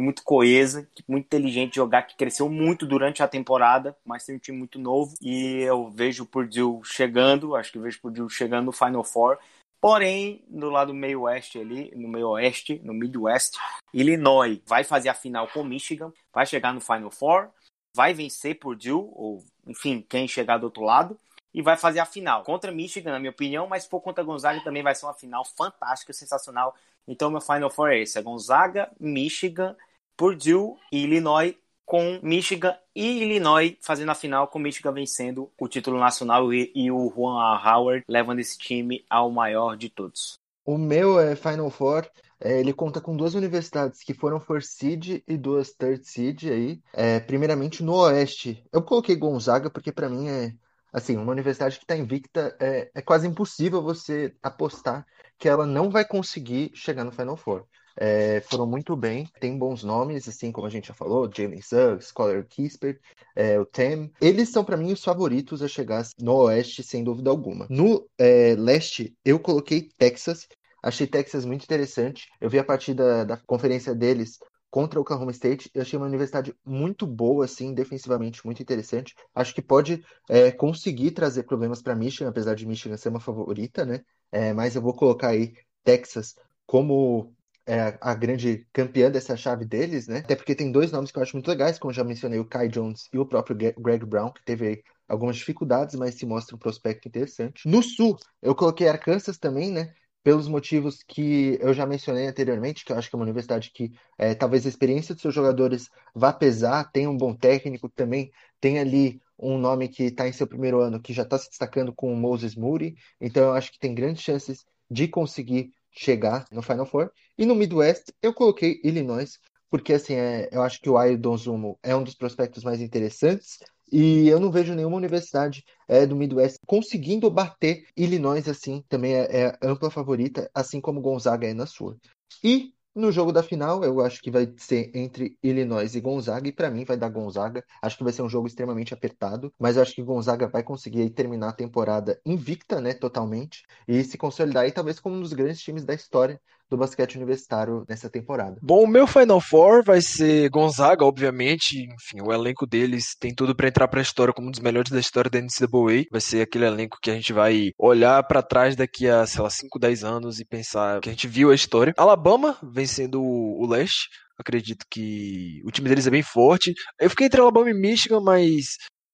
muito 0.00 0.22
coesa, 0.24 0.88
muito 1.06 1.26
inteligente 1.26 1.76
jogar, 1.76 2.02
que 2.02 2.16
cresceu 2.16 2.48
muito 2.48 2.86
durante 2.86 3.22
a 3.22 3.28
temporada, 3.28 3.96
mas 4.04 4.24
tem 4.24 4.34
um 4.34 4.38
time 4.38 4.58
muito 4.58 4.78
novo 4.78 5.14
e 5.20 5.60
eu 5.62 5.90
vejo 5.90 6.24
o 6.24 6.26
Purdue 6.26 6.80
chegando, 6.84 7.54
acho 7.54 7.70
que 7.70 7.78
vejo 7.78 7.98
o 7.98 8.00
Purdue 8.00 8.30
chegando 8.30 8.66
no 8.66 8.72
Final 8.72 9.04
Four. 9.04 9.38
Porém, 9.84 10.42
no 10.48 10.70
lado 10.70 10.94
meio 10.94 11.24
oeste 11.24 11.58
ali, 11.58 11.92
no 11.94 12.08
meio 12.08 12.30
oeste, 12.30 12.80
no 12.82 12.94
Midwest, 12.94 13.58
Illinois 13.92 14.58
vai 14.66 14.82
fazer 14.82 15.10
a 15.10 15.14
final 15.14 15.46
com 15.48 15.62
Michigan, 15.62 16.10
vai 16.32 16.46
chegar 16.46 16.72
no 16.72 16.80
Final 16.80 17.10
Four, 17.10 17.50
vai 17.94 18.14
vencer 18.14 18.58
Purdue, 18.58 18.92
ou 18.92 19.44
enfim, 19.66 20.00
quem 20.08 20.26
chegar 20.26 20.56
do 20.56 20.64
outro 20.64 20.82
lado, 20.82 21.20
e 21.52 21.60
vai 21.60 21.76
fazer 21.76 21.98
a 21.98 22.06
final 22.06 22.42
contra 22.44 22.72
Michigan, 22.72 23.12
na 23.12 23.18
minha 23.18 23.30
opinião, 23.30 23.66
mas 23.66 23.84
for 23.84 24.00
contra 24.00 24.24
Gonzaga 24.24 24.64
também 24.64 24.82
vai 24.82 24.94
ser 24.94 25.04
uma 25.04 25.12
final 25.12 25.44
fantástica, 25.44 26.14
sensacional. 26.14 26.74
Então, 27.06 27.30
meu 27.30 27.42
Final 27.42 27.68
Four 27.68 27.90
é 27.90 27.98
esse: 27.98 28.18
é 28.18 28.22
Gonzaga, 28.22 28.90
Michigan, 28.98 29.76
Purdue 30.16 30.78
e 30.90 31.04
Illinois 31.04 31.54
com 31.84 32.18
Michigan 32.22 32.76
e 32.94 33.22
Illinois 33.22 33.76
fazendo 33.80 34.10
a 34.10 34.14
final, 34.14 34.48
com 34.48 34.58
Michigan 34.58 34.92
vencendo 34.92 35.50
o 35.58 35.68
título 35.68 35.98
nacional 35.98 36.52
e, 36.52 36.72
e 36.74 36.90
o 36.90 37.12
Juan 37.14 37.60
Howard 37.62 38.04
levando 38.08 38.40
esse 38.40 38.58
time 38.58 39.04
ao 39.08 39.30
maior 39.30 39.76
de 39.76 39.88
todos. 39.88 40.38
O 40.64 40.78
meu 40.78 41.20
é 41.20 41.36
Final 41.36 41.70
Four. 41.70 42.08
É, 42.40 42.58
ele 42.58 42.72
conta 42.72 43.00
com 43.00 43.16
duas 43.16 43.34
universidades 43.34 44.02
que 44.02 44.12
foram 44.12 44.40
First 44.40 44.68
Seed 44.72 45.22
e 45.26 45.36
duas 45.36 45.72
Third 45.72 46.06
Seed 46.06 46.44
aí. 46.44 46.80
É, 46.92 47.20
primeiramente 47.20 47.82
no 47.82 47.94
Oeste. 47.94 48.64
Eu 48.72 48.82
coloquei 48.82 49.14
Gonzaga 49.16 49.70
porque 49.70 49.92
para 49.92 50.08
mim 50.08 50.28
é 50.28 50.52
assim, 50.92 51.16
uma 51.16 51.32
universidade 51.32 51.76
que 51.76 51.84
está 51.84 51.96
invicta 51.96 52.56
é, 52.60 52.90
é 52.94 53.02
quase 53.02 53.26
impossível 53.26 53.82
você 53.82 54.34
apostar 54.42 55.04
que 55.38 55.48
ela 55.48 55.66
não 55.66 55.90
vai 55.90 56.04
conseguir 56.04 56.70
chegar 56.74 57.04
no 57.04 57.12
Final 57.12 57.36
Four 57.36 57.66
é, 57.96 58.40
foram 58.40 58.66
muito 58.66 58.96
bem, 58.96 59.28
tem 59.40 59.56
bons 59.56 59.84
nomes, 59.84 60.28
assim 60.28 60.50
como 60.50 60.66
a 60.66 60.70
gente 60.70 60.88
já 60.88 60.94
falou, 60.94 61.30
Jalen 61.32 61.60
Suggs, 61.60 62.12
Collar 62.12 62.44
Kispert, 62.46 62.98
é, 63.36 63.58
o 63.58 63.64
Tem. 63.64 64.10
Eles 64.20 64.48
são 64.48 64.64
para 64.64 64.76
mim 64.76 64.92
os 64.92 65.04
favoritos 65.04 65.62
a 65.62 65.68
chegar 65.68 66.04
no 66.18 66.34
Oeste, 66.34 66.82
sem 66.82 67.04
dúvida 67.04 67.30
alguma. 67.30 67.66
No 67.70 68.08
é, 68.18 68.54
Leste, 68.56 69.16
eu 69.24 69.38
coloquei 69.38 69.88
Texas. 69.96 70.46
Achei 70.82 71.06
Texas 71.06 71.44
muito 71.44 71.64
interessante. 71.64 72.28
Eu 72.40 72.50
vi 72.50 72.58
a 72.58 72.64
partida 72.64 73.24
da 73.24 73.36
conferência 73.38 73.94
deles 73.94 74.38
contra 74.70 74.98
o 74.98 75.02
Oklahoma 75.02 75.30
State. 75.30 75.70
Eu 75.72 75.82
achei 75.82 75.96
uma 75.96 76.06
universidade 76.06 76.54
muito 76.64 77.06
boa, 77.06 77.44
assim, 77.44 77.72
defensivamente, 77.72 78.44
muito 78.44 78.60
interessante. 78.60 79.14
Acho 79.34 79.54
que 79.54 79.62
pode 79.62 80.04
é, 80.28 80.50
conseguir 80.50 81.12
trazer 81.12 81.44
problemas 81.44 81.80
para 81.80 81.94
Michigan, 81.94 82.28
apesar 82.28 82.54
de 82.54 82.66
Michigan 82.66 82.96
ser 82.96 83.08
uma 83.08 83.20
favorita, 83.20 83.86
né? 83.86 84.00
É, 84.32 84.52
mas 84.52 84.74
eu 84.74 84.82
vou 84.82 84.92
colocar 84.92 85.28
aí 85.28 85.54
Texas 85.84 86.34
como 86.66 87.32
é 87.66 87.96
a 88.00 88.14
grande 88.14 88.66
campeã 88.72 89.10
dessa 89.10 89.36
chave 89.36 89.64
deles, 89.64 90.06
né? 90.06 90.18
Até 90.18 90.36
porque 90.36 90.54
tem 90.54 90.70
dois 90.70 90.92
nomes 90.92 91.10
que 91.10 91.18
eu 91.18 91.22
acho 91.22 91.36
muito 91.36 91.48
legais, 91.48 91.78
como 91.78 91.92
já 91.92 92.04
mencionei, 92.04 92.38
o 92.38 92.44
Kai 92.44 92.68
Jones 92.68 93.08
e 93.12 93.18
o 93.18 93.26
próprio 93.26 93.56
Greg 93.56 94.04
Brown, 94.04 94.32
que 94.32 94.44
teve 94.44 94.82
algumas 95.08 95.36
dificuldades, 95.36 95.94
mas 95.94 96.14
se 96.14 96.26
mostra 96.26 96.56
um 96.56 96.58
prospecto 96.58 97.08
interessante. 97.08 97.68
No 97.68 97.82
sul, 97.82 98.16
eu 98.42 98.54
coloquei 98.54 98.88
Arkansas 98.88 99.38
também, 99.38 99.70
né? 99.70 99.92
Pelos 100.22 100.48
motivos 100.48 101.02
que 101.06 101.58
eu 101.60 101.74
já 101.74 101.84
mencionei 101.84 102.26
anteriormente, 102.26 102.84
que 102.84 102.92
eu 102.92 102.96
acho 102.96 103.10
que 103.10 103.16
é 103.16 103.18
uma 103.18 103.24
universidade 103.24 103.70
que 103.70 103.92
é, 104.16 104.34
talvez 104.34 104.64
a 104.64 104.70
experiência 104.70 105.14
dos 105.14 105.20
seus 105.20 105.34
jogadores 105.34 105.90
vá 106.14 106.32
pesar, 106.32 106.90
tem 106.90 107.06
um 107.06 107.16
bom 107.16 107.34
técnico 107.34 107.90
também, 107.90 108.30
tem 108.58 108.78
ali 108.78 109.20
um 109.38 109.58
nome 109.58 109.88
que 109.88 110.04
está 110.04 110.26
em 110.26 110.32
seu 110.32 110.46
primeiro 110.46 110.80
ano, 110.80 111.00
que 111.00 111.12
já 111.12 111.24
está 111.24 111.36
se 111.36 111.50
destacando 111.50 111.92
com 111.92 112.10
o 112.10 112.16
Moses 112.16 112.54
Moody, 112.54 112.94
então 113.20 113.44
eu 113.44 113.52
acho 113.52 113.70
que 113.70 113.78
tem 113.78 113.94
grandes 113.94 114.22
chances 114.22 114.64
de 114.90 115.08
conseguir 115.08 115.72
chegar 115.94 116.44
no 116.50 116.62
Final 116.62 116.86
Four. 116.86 117.10
E 117.38 117.46
no 117.46 117.54
Midwest, 117.54 118.12
eu 118.20 118.34
coloquei 118.34 118.80
Illinois, 118.82 119.38
porque 119.70 119.92
assim, 119.92 120.14
é, 120.14 120.48
eu 120.52 120.62
acho 120.62 120.80
que 120.80 120.90
o 120.90 120.98
Ayrton 120.98 121.36
Zumo 121.36 121.78
é 121.82 121.94
um 121.94 122.02
dos 122.02 122.14
prospectos 122.14 122.64
mais 122.64 122.80
interessantes. 122.80 123.58
E 123.92 124.26
eu 124.28 124.40
não 124.40 124.50
vejo 124.50 124.74
nenhuma 124.74 124.96
universidade 124.96 125.62
é, 125.86 126.04
do 126.04 126.16
Midwest 126.16 126.58
conseguindo 126.66 127.30
bater 127.30 127.84
Illinois 127.96 128.48
assim, 128.48 128.82
também 128.88 129.14
é, 129.14 129.44
é 129.44 129.58
ampla 129.62 129.90
favorita, 129.90 130.50
assim 130.52 130.80
como 130.80 131.00
Gonzaga 131.00 131.46
é 131.46 131.54
na 131.54 131.66
sua. 131.66 131.96
E 132.42 132.73
no 132.94 133.10
jogo 133.12 133.32
da 133.32 133.42
final, 133.42 133.82
eu 133.84 134.00
acho 134.00 134.22
que 134.22 134.30
vai 134.30 134.52
ser 134.56 134.90
entre 134.94 135.38
Illinois 135.42 135.94
e 135.94 136.00
Gonzaga, 136.00 136.48
e 136.48 136.52
para 136.52 136.70
mim 136.70 136.84
vai 136.84 136.96
dar 136.96 137.08
Gonzaga. 137.08 137.64
Acho 137.82 137.96
que 137.98 138.04
vai 138.04 138.12
ser 138.12 138.22
um 138.22 138.28
jogo 138.28 138.46
extremamente 138.46 138.94
apertado, 138.94 139.52
mas 139.58 139.76
eu 139.76 139.82
acho 139.82 139.94
que 139.94 140.02
Gonzaga 140.02 140.48
vai 140.48 140.62
conseguir 140.62 141.10
terminar 141.10 141.48
a 141.50 141.52
temporada 141.52 142.20
invicta, 142.24 142.80
né, 142.80 142.94
totalmente, 142.94 143.64
e 143.88 144.02
se 144.04 144.16
consolidar 144.16 144.64
aí 144.64 144.72
talvez 144.72 145.00
como 145.00 145.16
um 145.16 145.20
dos 145.20 145.32
grandes 145.32 145.60
times 145.62 145.84
da 145.84 145.94
história 145.94 146.40
do 146.74 146.78
basquete 146.78 147.16
universitário 147.16 147.84
nessa 147.88 148.10
temporada. 148.10 148.56
Bom, 148.60 148.84
o 148.84 148.88
meu 148.88 149.06
Final 149.06 149.40
Four 149.40 149.84
vai 149.84 150.00
ser 150.00 150.48
Gonzaga, 150.50 151.04
obviamente. 151.04 151.78
Enfim, 151.78 152.22
o 152.22 152.32
elenco 152.32 152.66
deles 152.66 153.14
tem 153.18 153.34
tudo 153.34 153.54
para 153.54 153.68
entrar 153.68 153.88
para 153.88 154.00
a 154.00 154.02
história 154.02 154.34
como 154.34 154.48
um 154.48 154.50
dos 154.50 154.60
melhores 154.60 154.90
da 154.90 155.00
história 155.00 155.30
da 155.30 155.40
NCAA. 155.40 156.04
Vai 156.10 156.20
ser 156.20 156.42
aquele 156.42 156.66
elenco 156.66 156.98
que 157.00 157.10
a 157.10 157.14
gente 157.14 157.32
vai 157.32 157.70
olhar 157.78 158.22
para 158.24 158.42
trás 158.42 158.76
daqui 158.76 159.08
a, 159.08 159.26
sei 159.26 159.40
lá, 159.40 159.50
5, 159.50 159.78
10 159.78 160.04
anos 160.04 160.40
e 160.40 160.44
pensar 160.44 161.00
que 161.00 161.08
a 161.08 161.12
gente 161.12 161.28
viu 161.28 161.50
a 161.50 161.54
história. 161.54 161.94
Alabama 161.96 162.56
vencendo 162.62 163.22
o 163.22 163.66
leste. 163.66 164.08
Acredito 164.36 164.84
que 164.90 165.60
o 165.64 165.70
time 165.70 165.88
deles 165.88 166.08
é 166.08 166.10
bem 166.10 166.22
forte. 166.22 166.74
Eu 167.00 167.08
fiquei 167.08 167.28
entre 167.28 167.40
Alabama 167.40 167.70
e 167.70 167.74
Michigan, 167.74 168.20
mas 168.20 168.64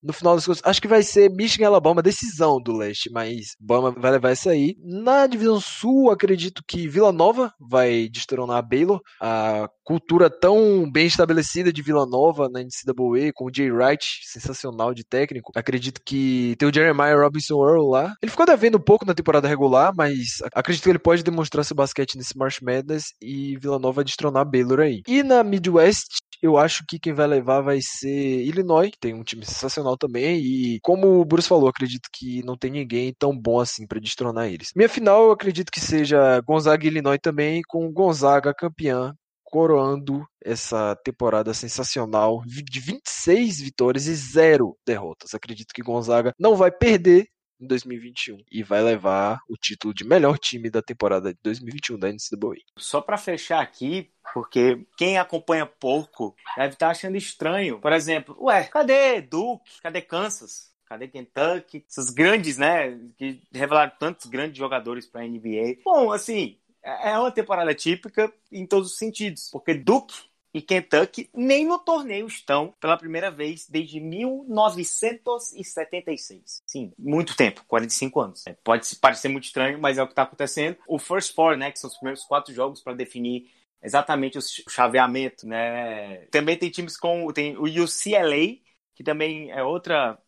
no 0.02 0.12
final 0.12 0.34
das 0.34 0.46
contas, 0.46 0.62
acho 0.64 0.80
que 0.80 0.88
vai 0.88 1.02
ser 1.02 1.30
Michigan 1.30 1.64
e 1.64 1.66
Alabama, 1.66 2.02
decisão 2.02 2.60
do 2.60 2.76
leste, 2.76 3.10
mas 3.12 3.54
Alabama 3.68 3.94
vai 3.98 4.12
levar 4.12 4.30
essa 4.30 4.50
aí. 4.50 4.76
Na 4.82 5.26
divisão 5.26 5.60
sul, 5.60 6.10
acredito 6.10 6.62
que 6.66 6.88
Vila 6.88 7.12
Nova 7.12 7.52
vai 7.60 8.08
destronar 8.08 8.58
a 8.58 8.62
Baylor. 8.62 9.00
A 9.20 9.68
cultura 9.84 10.30
tão 10.30 10.90
bem 10.90 11.06
estabelecida 11.06 11.72
de 11.72 11.82
Vila 11.82 12.06
Nova 12.06 12.48
na 12.48 12.60
NCAA, 12.60 13.32
com 13.34 13.46
o 13.46 13.50
Jay 13.52 13.70
Wright, 13.70 14.04
sensacional 14.24 14.94
de 14.94 15.04
técnico. 15.04 15.52
Acredito 15.54 16.00
que 16.04 16.54
tem 16.58 16.68
o 16.68 16.72
Jeremiah 16.72 17.16
Robinson 17.16 17.54
Earl 17.54 17.90
lá. 17.90 18.14
Ele 18.22 18.30
ficou 18.30 18.46
devendo 18.46 18.78
um 18.78 18.82
pouco 18.82 19.04
na 19.04 19.14
temporada 19.14 19.48
regular, 19.48 19.92
mas 19.96 20.38
acredito 20.54 20.84
que 20.84 20.90
ele 20.90 20.98
pode 20.98 21.22
demonstrar 21.22 21.64
seu 21.64 21.76
basquete 21.76 22.16
nesse 22.16 22.36
March 22.36 22.60
Madness 22.62 23.06
e 23.20 23.56
Vila 23.58 23.78
Nova 23.78 24.04
destronar 24.04 24.42
a 24.42 24.44
Baylor 24.44 24.80
aí. 24.80 25.02
E 25.06 25.22
na 25.22 25.42
Midwest, 25.42 26.20
eu 26.42 26.56
acho 26.56 26.84
que 26.88 26.98
quem 26.98 27.12
vai 27.12 27.26
levar 27.26 27.60
vai 27.60 27.80
ser 27.82 28.42
Illinois, 28.42 28.90
que 28.90 28.98
tem 28.98 29.14
um 29.14 29.22
time 29.22 29.44
sensacional 29.44 29.89
também. 29.96 30.38
E 30.38 30.80
como 30.80 31.20
o 31.20 31.24
Bruce 31.24 31.48
falou, 31.48 31.68
acredito 31.68 32.08
que 32.12 32.42
não 32.44 32.56
tem 32.56 32.70
ninguém 32.70 33.14
tão 33.18 33.36
bom 33.36 33.60
assim 33.60 33.86
para 33.86 34.00
destronar 34.00 34.48
eles. 34.48 34.70
Minha 34.74 34.88
final, 34.88 35.24
eu 35.26 35.32
acredito 35.32 35.70
que 35.70 35.80
seja 35.80 36.40
Gonzaga 36.40 36.84
e 36.84 36.88
Illinois 36.88 37.18
também, 37.22 37.62
com 37.68 37.92
Gonzaga 37.92 38.54
campeã 38.54 39.14
coroando 39.50 40.24
essa 40.42 40.96
temporada 41.04 41.52
sensacional 41.52 42.42
de 42.46 42.80
26 42.80 43.60
vitórias 43.60 44.06
e 44.06 44.14
zero 44.14 44.76
derrotas. 44.86 45.34
Acredito 45.34 45.74
que 45.74 45.82
Gonzaga 45.82 46.32
não 46.38 46.54
vai 46.54 46.70
perder 46.70 47.26
em 47.60 47.66
2021 47.66 48.38
e 48.50 48.62
vai 48.62 48.82
levar 48.82 49.38
o 49.48 49.54
título 49.54 49.92
de 49.92 50.04
melhor 50.04 50.38
time 50.38 50.70
da 50.70 50.80
temporada 50.80 51.32
de 51.32 51.38
2021 51.42 51.98
da 51.98 52.08
NCAA. 52.08 52.56
Só 52.78 53.00
para 53.00 53.18
fechar 53.18 53.60
aqui, 53.60 54.10
porque 54.32 54.86
quem 54.96 55.18
acompanha 55.18 55.66
pouco 55.66 56.34
deve 56.56 56.74
estar 56.74 56.90
achando 56.90 57.16
estranho. 57.16 57.80
Por 57.80 57.92
exemplo, 57.92 58.36
ué, 58.40 58.64
cadê 58.64 59.20
Duke? 59.20 59.80
Cadê 59.82 60.00
Kansas? 60.00 60.70
Cadê 60.86 61.06
Kentucky? 61.06 61.84
Essas 61.88 62.10
grandes, 62.10 62.58
né? 62.58 62.98
Que 63.16 63.40
revelaram 63.52 63.92
tantos 63.98 64.26
grandes 64.26 64.58
jogadores 64.58 65.06
para 65.06 65.20
a 65.20 65.24
NBA. 65.24 65.78
Bom, 65.84 66.10
assim, 66.10 66.58
é 66.82 67.16
uma 67.16 67.30
temporada 67.30 67.72
típica 67.74 68.32
em 68.50 68.66
todos 68.66 68.90
os 68.90 68.98
sentidos, 68.98 69.48
porque 69.52 69.72
Duke 69.72 70.30
e 70.52 70.60
Kentucky 70.60 71.30
nem 71.32 71.64
no 71.64 71.78
torneio 71.78 72.26
estão 72.26 72.74
pela 72.80 72.96
primeira 72.96 73.30
vez 73.30 73.68
desde 73.68 74.00
1976. 74.00 76.60
Sim, 76.66 76.92
muito 76.98 77.36
tempo, 77.36 77.64
45 77.68 78.20
anos. 78.20 78.44
É, 78.46 78.56
pode 78.64 78.96
parecer 78.96 79.28
muito 79.28 79.44
estranho, 79.44 79.78
mas 79.78 79.96
é 79.96 80.02
o 80.02 80.06
que 80.06 80.12
está 80.12 80.22
acontecendo. 80.22 80.76
O 80.88 80.98
First 80.98 81.36
Four, 81.36 81.56
né, 81.56 81.70
que 81.70 81.78
são 81.78 81.88
os 81.88 81.96
primeiros 81.96 82.24
quatro 82.24 82.52
jogos 82.52 82.80
para 82.80 82.94
definir 82.94 83.48
exatamente 83.82 84.38
o 84.38 84.42
chaveamento, 84.68 85.46
né? 85.46 86.26
Também 86.26 86.56
tem 86.56 86.70
times 86.70 86.96
com 86.96 87.32
tem 87.32 87.56
o 87.56 87.64
UCLA, 87.64 88.58
que 88.94 89.02
também 89.02 89.50
é 89.50 89.62
outra 89.62 90.18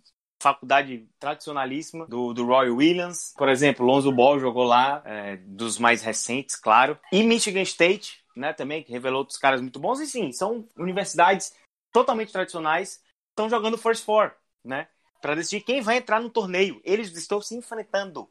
faculdade 0.42 1.09
tradicionalíssima 1.20 2.07
do, 2.07 2.34
do 2.34 2.44
Roy 2.44 2.68
Williams. 2.70 3.32
Por 3.36 3.48
exemplo, 3.48 3.86
Lonzo 3.86 4.11
Ball 4.11 4.40
jogou 4.40 4.64
lá, 4.64 5.00
é, 5.05 5.36
dos 5.36 5.78
mais 5.78 6.03
recentes, 6.03 6.57
claro. 6.57 6.98
E 7.12 7.22
Michigan 7.22 7.62
State, 7.62 8.22
né, 8.36 8.53
também, 8.53 8.82
que 8.82 8.90
revelou 8.90 9.20
outros 9.20 9.38
caras 9.38 9.61
muito 9.61 9.78
bons. 9.78 10.00
E 10.00 10.07
sim, 10.07 10.32
são 10.32 10.68
universidades 10.76 11.55
totalmente 11.92 12.32
tradicionais, 12.32 13.00
estão 13.30 13.48
jogando 13.48 13.78
First 13.78 14.05
Four, 14.05 14.32
né? 14.64 14.88
Para 15.20 15.36
decidir 15.36 15.62
quem 15.62 15.80
vai 15.80 15.98
entrar 15.98 16.20
no 16.20 16.28
torneio. 16.28 16.80
Eles 16.84 17.14
estão 17.16 17.40
se 17.40 17.55
enfrentando. 17.55 18.28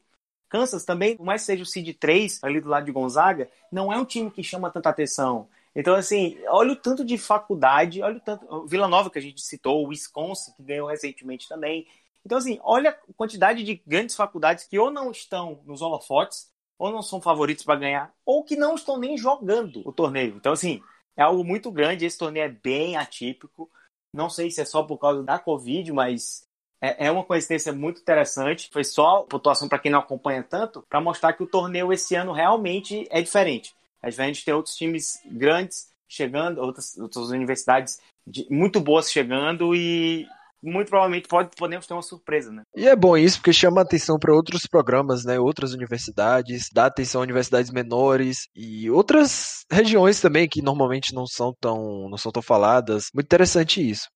Kansas 0.52 0.84
também, 0.84 1.16
por 1.16 1.26
mais 1.26 1.42
que 1.42 1.46
seja 1.46 1.64
o 1.64 1.66
Seed 1.66 1.96
3, 1.98 2.44
ali 2.44 2.60
do 2.60 2.68
lado 2.68 2.86
de 2.86 2.92
Gonzaga, 2.92 3.50
não 3.72 3.92
é 3.92 3.98
um 3.98 4.04
time 4.04 4.30
que 4.30 4.44
chama 4.44 4.70
tanta 4.70 4.90
atenção. 4.90 5.48
Então, 5.74 5.96
assim, 5.96 6.38
olha 6.50 6.74
o 6.74 6.76
tanto 6.76 7.06
de 7.06 7.18
faculdade, 7.18 8.02
olha 8.02 8.18
o 8.18 8.20
tanto. 8.20 8.68
Vila 8.68 8.86
Nova 8.86 9.10
que 9.10 9.18
a 9.18 9.22
gente 9.22 9.42
citou, 9.42 9.86
o 9.86 9.88
Wisconsin, 9.88 10.52
que 10.52 10.62
ganhou 10.62 10.90
recentemente 10.90 11.48
também. 11.48 11.88
Então, 12.26 12.38
assim, 12.38 12.60
olha 12.64 12.90
a 12.90 13.14
quantidade 13.14 13.64
de 13.64 13.82
grandes 13.88 14.14
faculdades 14.14 14.66
que 14.66 14.78
ou 14.78 14.92
não 14.92 15.10
estão 15.10 15.62
nos 15.66 15.82
holofotes, 15.82 16.52
ou 16.78 16.92
não 16.92 17.02
são 17.02 17.22
favoritos 17.22 17.64
para 17.64 17.80
ganhar, 17.80 18.14
ou 18.26 18.44
que 18.44 18.58
não 18.58 18.76
estão 18.76 19.00
nem 19.00 19.18
jogando 19.18 19.82
o 19.88 19.94
torneio. 19.94 20.36
Então, 20.36 20.52
assim, 20.52 20.82
é 21.16 21.22
algo 21.22 21.46
muito 21.46 21.72
grande. 21.72 22.06
Esse 22.06 22.18
torneio 22.18 22.44
é 22.44 22.50
bem 22.50 22.98
atípico. 22.98 23.72
Não 24.14 24.30
sei 24.30 24.52
se 24.52 24.60
é 24.60 24.66
só 24.66 24.84
por 24.84 24.98
causa 24.98 25.24
da 25.24 25.40
Covid, 25.40 25.94
mas 25.94 26.46
é, 26.82 27.08
é 27.08 27.12
uma 27.12 27.24
coincidência 27.24 27.72
muito 27.72 28.02
interessante. 28.02 28.70
Foi 28.72 28.84
só 28.84 29.22
pontuação 29.22 29.70
para 29.70 29.80
quem 29.80 29.92
não 29.92 30.00
acompanha 30.00 30.44
tanto, 30.44 30.84
para 30.90 31.00
mostrar 31.00 31.34
que 31.34 31.44
o 31.44 31.48
torneio 31.48 31.94
esse 31.94 32.16
ano 32.16 32.34
realmente 32.34 33.08
é 33.12 33.22
diferente. 33.22 33.74
É 34.02 34.10
diferente 34.10 34.40
de 34.40 34.46
ter 34.46 34.54
outros 34.54 34.76
times 34.76 35.22
grandes 35.26 35.92
chegando, 36.10 36.60
outras, 36.60 36.98
outras 36.98 37.30
universidades 37.30 38.00
de, 38.28 38.46
muito 38.50 38.82
boas 38.82 39.12
chegando 39.12 39.76
e 39.76 40.28
muito 40.62 40.90
provavelmente 40.90 41.28
pode, 41.28 41.50
podemos 41.58 41.88
ter 41.88 41.94
uma 41.94 42.02
surpresa, 42.02 42.52
né? 42.52 42.64
E 42.76 42.88
é 42.88 42.96
bom 42.96 43.18
isso 43.18 43.38
porque 43.38 43.54
chama 43.54 43.82
atenção 43.82 44.20
para 44.20 44.34
outros 44.34 44.68
programas, 44.68 45.24
né? 45.24 45.40
Outras 45.40 45.74
universidades, 45.74 46.68
dá 46.72 46.86
atenção 46.86 47.22
a 47.22 47.24
universidades 47.24 47.72
menores 47.72 48.48
e 48.56 48.90
outras 48.92 49.64
regiões 49.72 50.22
também 50.22 50.48
que 50.48 50.62
normalmente 50.62 51.16
não 51.16 51.26
são 51.26 51.54
tão, 51.60 52.10
não 52.10 52.18
são 52.18 52.32
tão 52.32 52.44
faladas. 52.44 53.06
Muito 53.14 53.26
interessante 53.26 53.88
isso. 53.88 54.08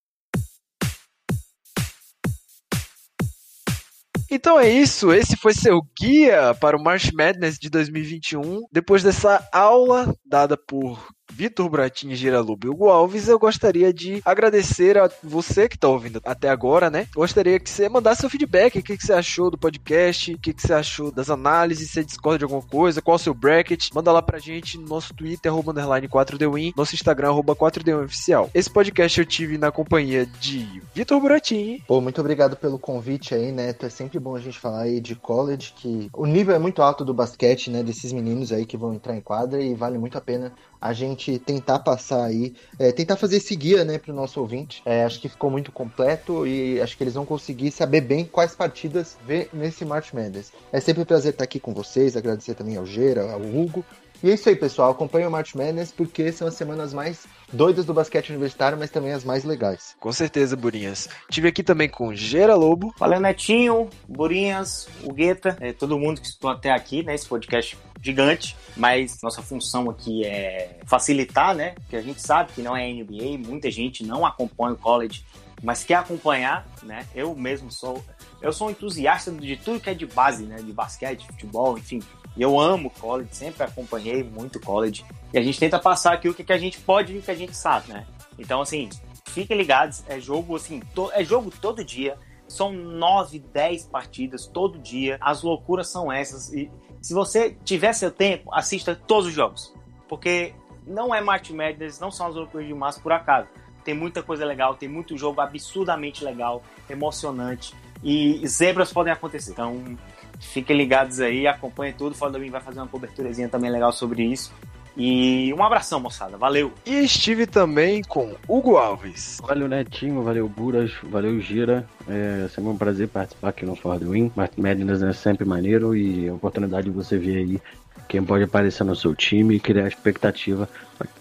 Então 4.35 4.59
é 4.59 4.67
isso, 4.67 5.13
esse 5.13 5.37
foi 5.37 5.53
seu 5.53 5.81
guia 5.97 6.53
para 6.59 6.75
o 6.75 6.83
March 6.83 7.09
Madness 7.13 7.57
de 7.57 7.69
2021. 7.69 8.63
Depois 8.69 9.01
dessa 9.01 9.47
aula 9.49 10.13
dada 10.25 10.57
por 10.57 11.07
Vitor 11.35 11.67
Bratin, 11.69 12.15
Giralube 12.15 12.65
e 12.65 12.69
Hugo 12.69 12.87
Alves, 12.87 13.27
eu 13.27 13.37
gostaria 13.37 13.91
de 13.91 14.21
agradecer 14.23 14.97
a 14.97 15.11
você 15.21 15.67
que 15.67 15.75
está 15.75 15.89
ouvindo 15.89 16.21
até 16.23 16.47
agora, 16.47 16.89
né? 16.89 17.07
Gostaria 17.13 17.59
que 17.59 17.69
você 17.69 17.89
mandasse 17.89 18.21
seu 18.21 18.29
feedback, 18.29 18.79
o 18.79 18.81
que, 18.81 18.95
que 18.95 19.05
você 19.05 19.11
achou 19.11 19.51
do 19.51 19.57
podcast, 19.57 20.33
o 20.33 20.39
que, 20.39 20.53
que 20.53 20.61
você 20.61 20.73
achou 20.73 21.11
das 21.11 21.29
análises, 21.29 21.91
se 21.91 22.05
discorda 22.05 22.37
de 22.37 22.43
alguma 22.45 22.61
coisa, 22.61 23.01
qual 23.01 23.15
o 23.15 23.19
seu 23.19 23.33
bracket, 23.33 23.89
manda 23.93 24.13
lá 24.13 24.21
pra 24.21 24.39
gente 24.39 24.77
no 24.77 24.87
nosso 24.87 25.13
Twitter, 25.13 25.51
arroba 25.51 25.71
underline 25.71 26.07
4DWin, 26.07 26.71
nosso 26.73 26.95
Instagram, 26.95 27.27
arroba 27.27 27.53
4DWin 27.53 28.05
oficial. 28.05 28.49
Esse 28.53 28.69
podcast 28.69 29.19
eu 29.19 29.25
tive 29.25 29.57
na 29.57 29.73
companhia 29.73 30.25
de 30.25 30.81
Vitor 30.93 31.19
Buratin. 31.19 31.83
Pô, 31.85 31.99
muito 31.99 32.21
obrigado 32.21 32.55
pelo 32.55 32.79
convite 32.79 33.35
aí, 33.35 33.51
né? 33.51 33.75
É 33.77 33.89
sempre 33.89 34.19
bom 34.19 34.37
a 34.37 34.39
gente 34.39 34.57
falar 34.57 34.83
aí 34.83 35.01
de 35.01 35.15
college, 35.15 35.73
que 35.75 36.09
o 36.13 36.25
nível 36.25 36.55
é 36.55 36.59
muito 36.59 36.81
alto 36.81 37.03
do 37.03 37.13
basquete, 37.13 37.69
né? 37.69 37.83
Desses 37.83 38.13
meninos 38.13 38.53
aí 38.53 38.65
que 38.65 38.77
vão 38.77 38.93
entrar 38.93 39.17
em 39.17 39.21
quadra 39.21 39.61
e 39.61 39.75
vale 39.75 39.97
muito 39.97 40.17
a 40.17 40.21
pena 40.21 40.53
a 40.85 40.93
gente 40.93 41.24
tentar 41.39 41.79
passar 41.79 42.23
aí, 42.25 42.53
é, 42.79 42.91
tentar 42.91 43.15
fazer 43.15 43.37
esse 43.37 43.55
guia, 43.55 43.83
né, 43.83 43.97
para 43.97 44.11
o 44.11 44.15
nosso 44.15 44.39
ouvinte. 44.39 44.81
É, 44.85 45.03
acho 45.03 45.19
que 45.19 45.29
ficou 45.29 45.49
muito 45.49 45.71
completo 45.71 46.45
e 46.47 46.79
acho 46.81 46.95
que 46.95 47.03
eles 47.03 47.13
vão 47.13 47.25
conseguir 47.25 47.71
saber 47.71 48.01
bem 48.01 48.25
quais 48.25 48.55
partidas 48.55 49.17
ver 49.25 49.49
nesse 49.53 49.83
March 49.85 50.13
Madness. 50.13 50.51
É 50.71 50.79
sempre 50.79 51.01
um 51.01 51.05
prazer 51.05 51.31
estar 51.31 51.43
aqui 51.43 51.59
com 51.59 51.73
vocês, 51.73 52.15
agradecer 52.15 52.55
também 52.55 52.77
ao 52.77 52.85
Gera, 52.85 53.31
ao 53.31 53.41
Hugo. 53.41 53.83
E 54.23 54.31
é 54.31 54.33
isso 54.33 54.49
aí, 54.49 54.55
pessoal. 54.55 54.91
Acompanhe 54.91 55.25
o 55.25 55.31
March 55.31 55.53
Madness 55.55 55.91
porque 55.91 56.31
são 56.31 56.47
as 56.47 56.55
semanas 56.55 56.93
mais 56.93 57.25
doidas 57.51 57.85
do 57.85 57.93
basquete 57.93 58.29
universitário, 58.29 58.77
mas 58.77 58.89
também 58.89 59.11
as 59.11 59.23
mais 59.23 59.43
legais. 59.43 59.95
Com 59.99 60.11
certeza, 60.11 60.55
Burinhas. 60.55 61.07
Tive 61.29 61.47
aqui 61.47 61.63
também 61.63 61.87
com 61.89 62.13
Gera 62.13 62.55
Lobo. 62.55 62.93
Valeu, 62.97 63.19
Netinho, 63.19 63.89
Burinhas, 64.07 64.87
o 65.03 65.13
Guetta, 65.13 65.57
é, 65.59 65.73
todo 65.73 65.97
mundo 65.97 66.21
que 66.21 66.27
estou 66.27 66.49
até 66.49 66.71
aqui, 66.71 67.03
né? 67.03 67.15
Esse 67.15 67.27
podcast 67.27 67.77
gigante, 68.01 68.55
mas 68.77 69.21
nossa 69.21 69.41
função 69.41 69.89
aqui 69.89 70.25
é 70.25 70.79
facilitar, 70.85 71.55
né? 71.55 71.71
Porque 71.75 71.95
a 71.95 72.01
gente 72.01 72.21
sabe 72.21 72.51
que 72.53 72.61
não 72.61 72.75
é 72.75 72.87
NBA, 72.91 73.37
muita 73.47 73.71
gente 73.71 74.05
não 74.05 74.25
acompanha 74.25 74.73
o 74.73 74.77
college, 74.77 75.25
mas 75.63 75.83
quer 75.83 75.95
acompanhar, 75.95 76.67
né? 76.83 77.05
Eu 77.15 77.33
mesmo 77.35 77.71
sou, 77.71 78.03
eu 78.41 78.51
sou 78.51 78.67
um 78.67 78.71
entusiasta 78.71 79.31
de 79.31 79.57
tudo 79.57 79.79
que 79.79 79.89
é 79.89 79.93
de 79.93 80.05
base, 80.05 80.45
né? 80.45 80.57
De 80.57 80.71
basquete, 80.71 81.25
futebol, 81.25 81.77
enfim. 81.77 82.01
Eu 82.37 82.59
amo 82.59 82.89
college, 82.89 83.29
sempre 83.31 83.63
acompanhei 83.63 84.23
muito 84.23 84.59
college. 84.59 85.05
E 85.33 85.37
a 85.37 85.41
gente 85.41 85.59
tenta 85.59 85.79
passar 85.79 86.13
aqui 86.13 86.27
o 86.27 86.33
que, 86.33 86.51
a 86.51 86.57
gente 86.57 86.79
pode 86.79 87.13
e 87.13 87.17
o 87.19 87.21
que 87.21 87.31
a 87.31 87.35
gente 87.35 87.55
sabe, 87.55 87.91
né? 87.91 88.05
Então, 88.37 88.61
assim, 88.61 88.89
fiquem 89.27 89.57
ligados, 89.57 90.03
é 90.07 90.19
jogo 90.19 90.55
assim, 90.55 90.81
to, 90.93 91.09
é 91.13 91.23
jogo 91.23 91.51
todo 91.61 91.83
dia. 91.83 92.17
São 92.47 92.71
nove, 92.71 93.39
dez 93.39 93.85
partidas 93.85 94.45
todo 94.45 94.77
dia. 94.77 95.17
As 95.19 95.41
loucuras 95.41 95.87
são 95.87 96.11
essas. 96.11 96.53
E 96.53 96.69
se 97.01 97.13
você 97.13 97.57
tiver 97.63 97.93
seu 97.93 98.11
tempo, 98.11 98.53
assista 98.53 98.95
todos 98.95 99.27
os 99.27 99.33
jogos. 99.33 99.73
Porque 100.07 100.53
não 100.85 101.15
é 101.15 101.21
March 101.21 101.49
Madness, 101.49 101.99
não 101.99 102.11
são 102.11 102.27
as 102.27 102.35
loucuras 102.35 102.67
de 102.67 102.73
massa 102.73 102.99
por 102.99 103.11
acaso. 103.11 103.47
Tem 103.83 103.93
muita 103.93 104.21
coisa 104.21 104.45
legal, 104.45 104.75
tem 104.75 104.89
muito 104.89 105.17
jogo 105.17 105.41
absurdamente 105.41 106.23
legal, 106.23 106.63
emocionante. 106.89 107.73
E 108.03 108.45
zebras 108.47 108.91
podem 108.91 109.11
acontecer. 109.11 109.51
Então, 109.51 109.97
fiquem 110.39 110.75
ligados 110.75 111.19
aí, 111.19 111.47
acompanhem 111.47 111.93
tudo. 111.93 112.13
O 112.13 112.15
Foda 112.15 112.39
vai 112.39 112.61
fazer 112.61 112.79
uma 112.79 112.87
coberturazinha 112.87 113.49
também 113.49 113.71
legal 113.71 113.91
sobre 113.91 114.23
isso. 114.23 114.53
E 114.97 115.53
um 115.53 115.61
abração, 115.61 115.99
moçada. 115.99 116.37
Valeu. 116.37 116.71
E 116.85 116.99
estive 116.99 117.45
também 117.45 118.01
com 118.01 118.33
Hugo 118.47 118.77
Alves. 118.77 119.41
Valeu, 119.45 119.67
Netinho. 119.67 120.23
Valeu, 120.23 120.47
Buras. 120.47 120.91
Valeu, 121.03 121.39
Gira. 121.41 121.85
É 122.07 122.47
sempre 122.47 122.71
um 122.71 122.77
prazer 122.77 123.09
participar 123.09 123.49
aqui 123.49 123.65
no 123.65 123.75
Ford 123.75 124.01
Win. 124.03 124.31
Madness 124.35 125.01
é 125.01 125.11
sempre 125.11 125.43
maneiro 125.43 125.95
e 125.95 126.29
a 126.29 126.33
oportunidade 126.33 126.89
de 126.89 126.95
você 126.95 127.17
ver 127.17 127.37
aí 127.37 127.61
quem 128.07 128.23
pode 128.23 128.43
aparecer 128.43 128.83
no 128.85 128.95
seu 128.95 129.13
time 129.13 129.55
e 129.55 129.59
criar 129.59 129.87
expectativa. 129.87 130.69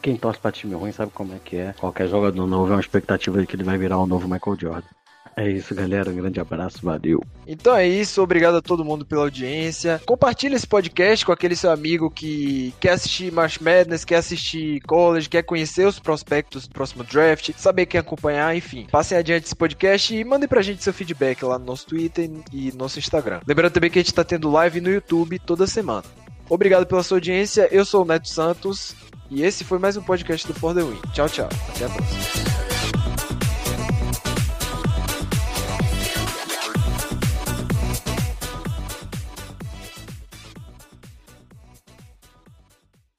Quem 0.01 0.17
torce 0.17 0.39
para 0.39 0.53
time 0.53 0.75
ruim 0.75 0.93
sabe 0.93 1.11
como 1.13 1.35
é 1.35 1.39
que 1.45 1.57
é. 1.57 1.75
Qualquer 1.79 2.09
jogador 2.09 2.47
novo 2.47 2.71
é 2.73 2.77
uma 2.77 2.81
expectativa 2.81 3.41
de 3.41 3.47
que 3.47 3.57
ele 3.57 3.65
vai 3.65 3.77
virar 3.77 3.99
o 3.99 4.05
um 4.05 4.07
novo 4.07 4.29
Michael 4.29 4.57
Jordan. 4.59 4.89
É 5.37 5.49
isso, 5.49 5.75
galera. 5.75 6.11
Um 6.11 6.17
grande 6.17 6.41
abraço, 6.41 6.79
valeu. 6.83 7.21
Então 7.47 7.77
é 7.77 7.87
isso, 7.87 8.23
obrigado 8.23 8.57
a 8.57 8.63
todo 8.63 8.85
mundo 8.85 9.05
pela 9.05 9.23
audiência. 9.23 10.01
Compartilhe 10.07 10.55
esse 10.55 10.67
podcast 10.67 11.27
com 11.27 11.33
aquele 11.33 11.57
seu 11.57 11.71
amigo 11.71 12.11
que 12.11 12.73
quer 12.81 12.93
assistir 12.93 13.33
March 13.33 13.59
Madness, 13.61 14.05
quer 14.05 14.17
assistir 14.17 14.81
college, 14.83 15.29
quer 15.29 15.43
conhecer 15.43 15.87
os 15.87 15.99
prospectos 15.99 16.67
do 16.67 16.73
próximo 16.73 17.05
draft, 17.05 17.51
saber 17.57 17.87
quem 17.87 18.01
acompanhar, 18.01 18.57
enfim. 18.57 18.87
Passem 18.91 19.19
adiante 19.19 19.47
esse 19.47 19.57
podcast 19.57 20.15
e 20.15 20.25
mandem 20.25 20.49
pra 20.49 20.63
gente 20.63 20.83
seu 20.83 20.93
feedback 20.93 21.45
lá 21.45 21.59
no 21.59 21.67
nosso 21.67 21.87
Twitter 21.87 22.31
e 22.53 22.73
nosso 22.73 22.99
Instagram. 22.99 23.41
Lembrando 23.47 23.73
também 23.73 23.91
que 23.91 23.99
a 23.99 24.03
gente 24.03 24.15
tá 24.15 24.25
tendo 24.25 24.51
live 24.51 24.81
no 24.81 24.91
YouTube 24.91 25.39
toda 25.41 25.67
semana. 25.67 26.05
Obrigado 26.49 26.87
pela 26.87 27.03
sua 27.03 27.17
audiência. 27.17 27.69
Eu 27.73 27.85
sou 27.85 28.03
o 28.03 28.05
Neto 28.05 28.29
Santos 28.29 28.95
E 29.31 29.43
esse 29.43 29.65
foi 29.65 29.79
mais 29.79 29.97
um 29.97 30.03
podcast 30.03 30.47
do 30.47 30.55
For 30.55 30.75
The 30.75 30.83
Win. 30.83 31.01
Tchau, 31.13 31.29
tchau. 31.29 31.49
Até 31.75 31.87
a 31.87 31.89
próxima. 31.89 32.74